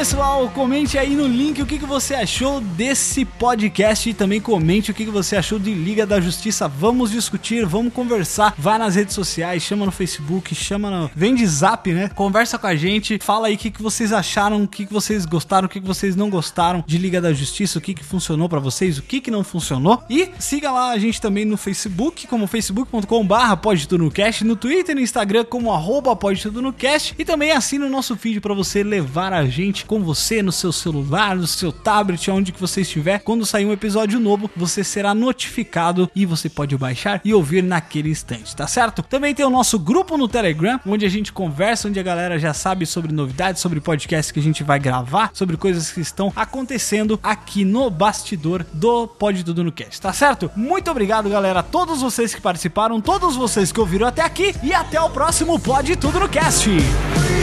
Pessoal. 0.04 0.50
Comente 0.50 0.98
aí 0.98 1.16
no 1.16 1.26
link 1.26 1.62
o 1.62 1.66
que, 1.66 1.80
que 1.80 1.86
você 1.86 2.14
achou 2.14 2.60
desse 2.60 3.24
podcast 3.24 4.10
e 4.10 4.14
também 4.14 4.42
comente 4.42 4.92
o 4.92 4.94
que, 4.94 5.06
que 5.06 5.10
você 5.10 5.38
achou 5.38 5.58
de 5.58 5.74
Liga 5.74 6.06
da 6.06 6.20
Justiça. 6.20 6.68
Vamos 6.68 7.10
discutir, 7.10 7.66
vamos 7.66 7.94
conversar. 7.94 8.54
Vai 8.58 8.78
nas 8.78 8.96
redes 8.96 9.16
sociais, 9.16 9.64
chama 9.64 9.86
no 9.86 9.94
Facebook, 9.94 10.54
chama 10.54 10.92
no. 10.92 11.12
Vem 11.16 11.34
de 11.34 11.48
zap, 11.48 11.90
né? 11.94 12.10
Conversa 12.10 12.58
com 12.58 12.68
a 12.68 12.76
gente. 12.76 13.18
Fala 13.22 13.48
aí 13.48 13.56
o 13.56 13.58
que, 13.58 13.72
que 13.72 13.82
vocês 13.82 14.12
acharam, 14.12 14.64
o 14.64 14.68
que, 14.68 14.86
que 14.86 14.92
vocês 14.92 15.26
gostaram, 15.26 15.68
o 15.68 15.70
que, 15.70 15.80
que 15.80 15.88
vocês 15.88 16.18
não 16.18 16.30
gostaram 16.30 16.84
de 16.86 16.98
Liga 16.98 17.22
da 17.22 17.32
Justiça, 17.32 17.80
o 17.80 17.82
que, 17.82 17.94
que 17.94 18.04
funcionou 18.04 18.50
pra 18.50 18.60
vocês, 18.60 18.98
o 18.98 19.04
que, 19.04 19.22
que 19.22 19.32
não 19.32 19.42
funcionou. 19.42 20.04
E 20.10 20.32
siga 20.38 20.70
lá 20.70 20.92
a 20.92 20.98
gente 20.98 21.22
também 21.22 21.46
no 21.46 21.56
Facebook, 21.56 22.28
como 22.28 22.46
facebook.com/barra 22.46 23.56
pode 23.56 23.88
tudo 23.88 24.04
no 24.04 24.12
cast, 24.12 24.44
no 24.44 24.58
Twitter 24.58 24.92
e 24.92 24.96
no 24.96 25.02
Instagram 25.02 25.46
como 25.46 25.72
arroba 25.72 26.14
pode 26.14 26.42
tudo 26.42 26.62
no 26.62 26.74
cast. 26.74 27.16
E 27.18 27.24
também 27.24 27.52
assina 27.52 27.86
o 27.86 27.90
nosso 27.90 28.18
feed 28.18 28.42
pra 28.42 28.54
você 28.54 28.84
levar 28.84 29.32
a 29.32 29.46
gente 29.46 29.86
com 29.94 30.04
você 30.04 30.42
no 30.42 30.52
seu 30.52 30.72
celular, 30.72 31.36
no 31.36 31.46
seu 31.46 31.72
tablet, 31.72 32.32
onde 32.32 32.52
que 32.52 32.60
você 32.60 32.82
estiver. 32.82 33.20
Quando 33.20 33.46
sair 33.46 33.68
um 33.68 33.72
episódio 33.72 34.20
novo, 34.20 34.50
você 34.56 34.84
será 34.84 35.14
notificado 35.14 36.10
e 36.16 36.26
você 36.26 36.50
pode 36.50 36.76
baixar 36.76 37.22
e 37.24 37.32
ouvir 37.32 37.62
naquele 37.62 38.10
instante, 38.10 38.56
tá 38.56 38.66
certo? 38.66 39.04
Também 39.04 39.36
tem 39.36 39.46
o 39.46 39.52
nosso 39.52 39.78
grupo 39.78 40.18
no 40.18 40.28
Telegram, 40.28 40.80
onde 40.84 41.06
a 41.06 41.10
gente 41.10 41.32
conversa, 41.32 41.88
onde 41.88 42.00
a 42.00 42.04
galera 42.04 42.40
já 42.40 42.56
sabe 42.56 42.88
sobre 42.88 43.12
novidades, 43.12 43.62
sobre 43.62 43.80
podcasts 43.80 44.32
que 44.32 44.40
a 44.40 44.44
gente 44.44 44.64
vai 44.64 44.80
gravar, 44.80 45.30
sobre 45.32 45.58
coisas 45.58 45.92
que 45.92 46.02
estão 46.02 46.34
acontecendo 46.36 47.20
aqui 47.22 47.64
no 47.64 47.88
bastidor 47.92 48.66
do 48.74 49.08
Pode 49.08 49.44
Tudo 49.44 49.64
no 49.64 49.72
Cast, 49.72 50.02
tá 50.02 50.12
certo? 50.12 50.50
Muito 50.56 50.90
obrigado, 50.90 51.30
galera, 51.30 51.60
a 51.60 51.64
todos 51.64 52.02
vocês 52.02 52.34
que 52.34 52.42
participaram, 52.42 53.00
todos 53.00 53.36
vocês 53.36 53.72
que 53.72 53.80
ouviram 53.80 54.08
até 54.08 54.24
aqui 54.24 54.56
e 54.64 54.74
até 54.74 55.00
o 55.00 55.12
próximo 55.12 55.60
Pode 55.60 55.96
Tudo 55.96 56.20
no 56.20 56.28
Cast. 56.28 56.68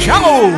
Tchau! 0.00 0.50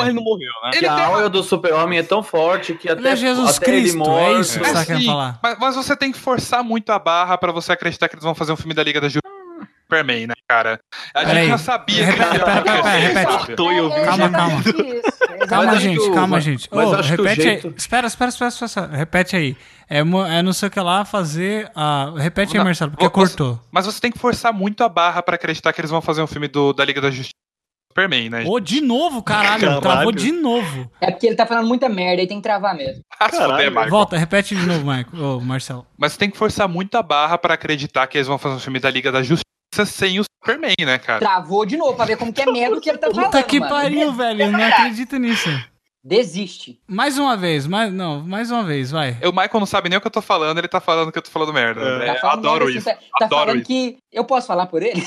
Mas 0.00 0.08
ele 0.08 0.16
não 0.16 0.24
morreu, 0.24 0.50
né? 0.64 0.70
Que 0.72 0.86
a 0.86 1.06
aura 1.06 1.28
do 1.28 1.42
super-homem 1.42 1.98
é 1.98 2.02
tão 2.02 2.22
forte 2.22 2.74
que 2.74 2.88
até, 2.88 3.00
Ele 3.00 3.08
é 3.08 3.16
Jesus 3.16 3.56
até 3.56 3.70
ele 3.70 3.80
Cristo, 3.82 3.98
morto... 3.98 4.18
é 4.36 4.40
isso 4.40 4.58
que 4.58 4.64
você 4.66 4.72
tá 4.72 4.84
querendo 4.86 5.06
falar. 5.06 5.38
Mas, 5.42 5.58
mas 5.58 5.76
você 5.76 5.96
tem 5.96 6.12
que 6.12 6.18
forçar 6.18 6.64
muito 6.64 6.90
a 6.90 6.98
barra 6.98 7.36
pra 7.38 7.52
você 7.52 7.72
acreditar 7.72 8.08
que 8.08 8.14
eles 8.14 8.24
vão 8.24 8.34
fazer 8.34 8.52
um 8.52 8.56
filme 8.56 8.74
da 8.74 8.82
Liga 8.82 9.00
da 9.00 9.08
Justiça. 9.08 9.40
Superman, 9.90 10.28
né, 10.28 10.34
cara? 10.48 10.78
A 11.12 11.20
Peraí. 11.24 11.34
gente 11.40 11.48
já 11.48 11.58
sabia 11.58 12.04
Repete, 12.06 12.30
que 12.30 12.38
pera, 12.38 12.62
pera, 12.62 12.82
pera, 12.82 12.98
repete. 12.98 13.52
E 13.52 13.56
vi. 13.56 14.04
Calma, 14.04 14.30
calma. 14.30 14.62
Calma, 15.48 15.76
gente, 15.80 16.10
calma, 16.12 16.40
gente. 16.40 16.68
mas 16.70 16.92
acho 16.94 17.10
repete 17.10 17.48
aí. 17.48 17.74
Espera, 17.76 18.06
espera, 18.06 18.28
espera, 18.28 18.50
espera. 18.50 18.86
Repete 18.96 19.36
aí. 19.36 19.56
É, 19.88 19.98
é 19.98 20.42
não 20.42 20.52
sei 20.52 20.68
o 20.68 20.70
que 20.70 20.78
lá 20.78 21.04
fazer. 21.04 21.68
a 21.74 22.12
repete 22.16 22.56
aí, 22.56 22.62
Marcelo, 22.62 22.92
porque 22.92 23.04
você- 23.04 23.10
cortou. 23.10 23.58
Mas 23.72 23.84
você 23.86 24.00
tem 24.00 24.12
que 24.12 24.18
forçar 24.18 24.52
muito 24.52 24.84
a 24.84 24.88
barra 24.88 25.22
pra 25.24 25.34
acreditar 25.34 25.72
que 25.72 25.80
eles 25.80 25.90
vão 25.90 26.00
fazer 26.00 26.22
um 26.22 26.26
filme 26.28 26.46
do, 26.46 26.72
da 26.72 26.84
Liga 26.84 27.00
da 27.00 27.10
Justiça 27.10 27.34
Superman, 27.90 28.30
né? 28.30 28.44
Ô, 28.46 28.60
de 28.60 28.80
novo, 28.80 29.22
caralho. 29.22 29.60
Caralho. 29.62 29.80
Travou 29.80 30.12
de 30.12 30.30
novo. 30.32 30.90
É 31.00 31.10
porque 31.10 31.26
ele 31.26 31.34
tá 31.36 31.44
falando 31.44 31.66
muita 31.66 31.88
merda 31.88 32.22
e 32.22 32.26
tem 32.26 32.36
que 32.38 32.42
travar 32.42 32.74
mesmo. 32.74 33.02
Ah, 33.18 33.28
Caralho. 33.28 33.90
Volta, 33.90 34.16
repete 34.16 34.54
de 34.54 34.64
novo, 34.64 34.84
Marco. 34.86 35.16
Ô, 35.16 35.40
Marcelo. 35.40 35.84
Mas 35.98 36.12
você 36.12 36.18
tem 36.18 36.30
que 36.30 36.38
forçar 36.38 36.68
muito 36.68 36.94
a 36.96 37.02
barra 37.02 37.36
pra 37.36 37.54
acreditar 37.54 38.06
que 38.06 38.16
eles 38.16 38.28
vão 38.28 38.38
fazer 38.38 38.54
um 38.54 38.60
filme 38.60 38.78
da 38.78 38.90
Liga 38.90 39.10
da 39.10 39.22
Justiça 39.22 39.44
sem 39.84 40.20
o 40.20 40.24
Superman, 40.44 40.74
né, 40.84 40.98
cara? 40.98 41.18
Travou 41.18 41.66
de 41.66 41.76
novo 41.76 41.94
pra 41.94 42.04
ver 42.04 42.16
como 42.16 42.32
que 42.32 42.40
é 42.42 42.46
merda 42.50 42.76
o 42.76 42.80
que 42.80 42.88
ele 42.90 42.98
tá 42.98 43.08
falando. 43.10 43.24
Puta 43.26 43.42
que 43.42 43.58
mano. 43.58 43.72
pariu, 43.74 44.12
velho. 44.12 44.42
Eu 44.42 44.52
não 44.52 44.62
acredito 44.64 45.16
nisso. 45.18 45.48
Desiste. 46.02 46.80
Mais 46.88 47.18
uma 47.18 47.36
vez, 47.36 47.66
mais, 47.66 47.92
não, 47.92 48.20
mais 48.22 48.50
uma 48.50 48.64
vez, 48.64 48.90
vai. 48.90 49.18
O 49.22 49.32
Michael 49.32 49.50
não 49.60 49.66
sabe 49.66 49.90
nem 49.90 49.98
o 49.98 50.00
que 50.00 50.06
eu 50.06 50.10
tô 50.10 50.22
falando, 50.22 50.56
ele 50.56 50.66
tá 50.66 50.80
falando 50.80 51.12
que 51.12 51.18
eu 51.18 51.22
tô 51.22 51.30
falando 51.30 51.52
merda. 51.52 51.82
É. 51.82 52.08
É, 52.08 52.14
Tá 52.14 52.20
falando 52.20 52.38
adoro 52.38 52.64
merda, 52.64 52.78
isso. 52.78 52.88
Tá, 52.88 52.94
tá 53.18 53.24
adoro 53.26 53.40
falando 53.46 53.56
isso. 53.58 53.66
que 53.66 53.98
eu 54.10 54.24
posso 54.24 54.46
falar 54.46 54.64
por 54.66 54.82
ele? 54.82 55.04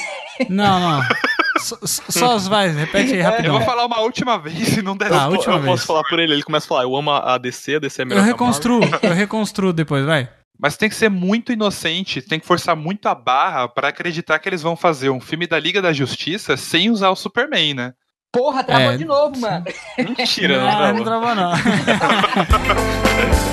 Não, 0.50 0.80
não. 0.80 1.02
Só 1.64 2.36
as 2.36 2.48
vai, 2.48 2.70
repete 2.70 3.14
aí 3.14 3.22
rapidão. 3.22 3.54
Eu 3.54 3.60
vou 3.60 3.62
falar 3.68 3.86
uma 3.86 4.00
última 4.02 4.38
vez 4.38 4.78
e 4.78 4.82
não 4.82 4.96
der. 4.96 5.12
Ah, 5.12 5.26
eu 5.26 5.32
última 5.32 5.56
eu 5.56 5.62
vez. 5.62 5.72
posso 5.72 5.88
falar 5.88 6.04
por 6.04 6.20
ele, 6.20 6.34
ele 6.34 6.44
começa 6.44 6.66
a 6.66 6.70
falar, 6.70 6.84
eu 6.84 6.96
amo 6.96 7.12
a 7.12 7.38
DC, 7.38 7.76
a 7.76 7.80
DC 7.80 8.02
é 8.02 8.06
melhor. 8.06 8.22
Eu 8.22 8.26
reconstruo, 8.26 8.82
eu 9.02 9.14
reconstruo 9.14 9.74
depois, 9.74 10.06
vai. 10.06 10.30
Mas 10.60 10.78
tem 10.78 10.88
que 10.88 10.96
ser 10.96 11.10
muito 11.10 11.52
inocente, 11.52 12.22
tem 12.22 12.40
que 12.40 12.46
forçar 12.46 12.76
muito 12.76 13.08
a 13.10 13.16
barra 13.16 13.68
para 13.68 13.88
acreditar 13.88 14.40
que 14.40 14.48
eles 14.48 14.62
vão 14.62 14.76
fazer 14.76 15.10
um 15.10 15.20
filme 15.20 15.48
da 15.48 15.60
Liga 15.60 15.82
da 15.82 15.92
Justiça 15.92 16.56
sem 16.56 16.90
usar 16.90 17.10
o 17.10 17.16
Superman, 17.16 17.74
né? 17.74 17.94
Porra, 18.32 18.64
travou 18.64 18.92
é, 18.92 18.98
de 18.98 19.06
novo, 19.06 19.40
mano. 19.40 19.66
Mentira, 19.98 20.58
não, 20.58 20.66
não 20.66 20.76
travou. 20.76 20.96
Não 20.96 21.04
travou, 21.04 21.36
não. 21.36 21.54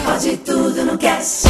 Pode 0.05 0.37
tudo 0.39 0.85
no 0.85 0.97
cast. 0.97 1.49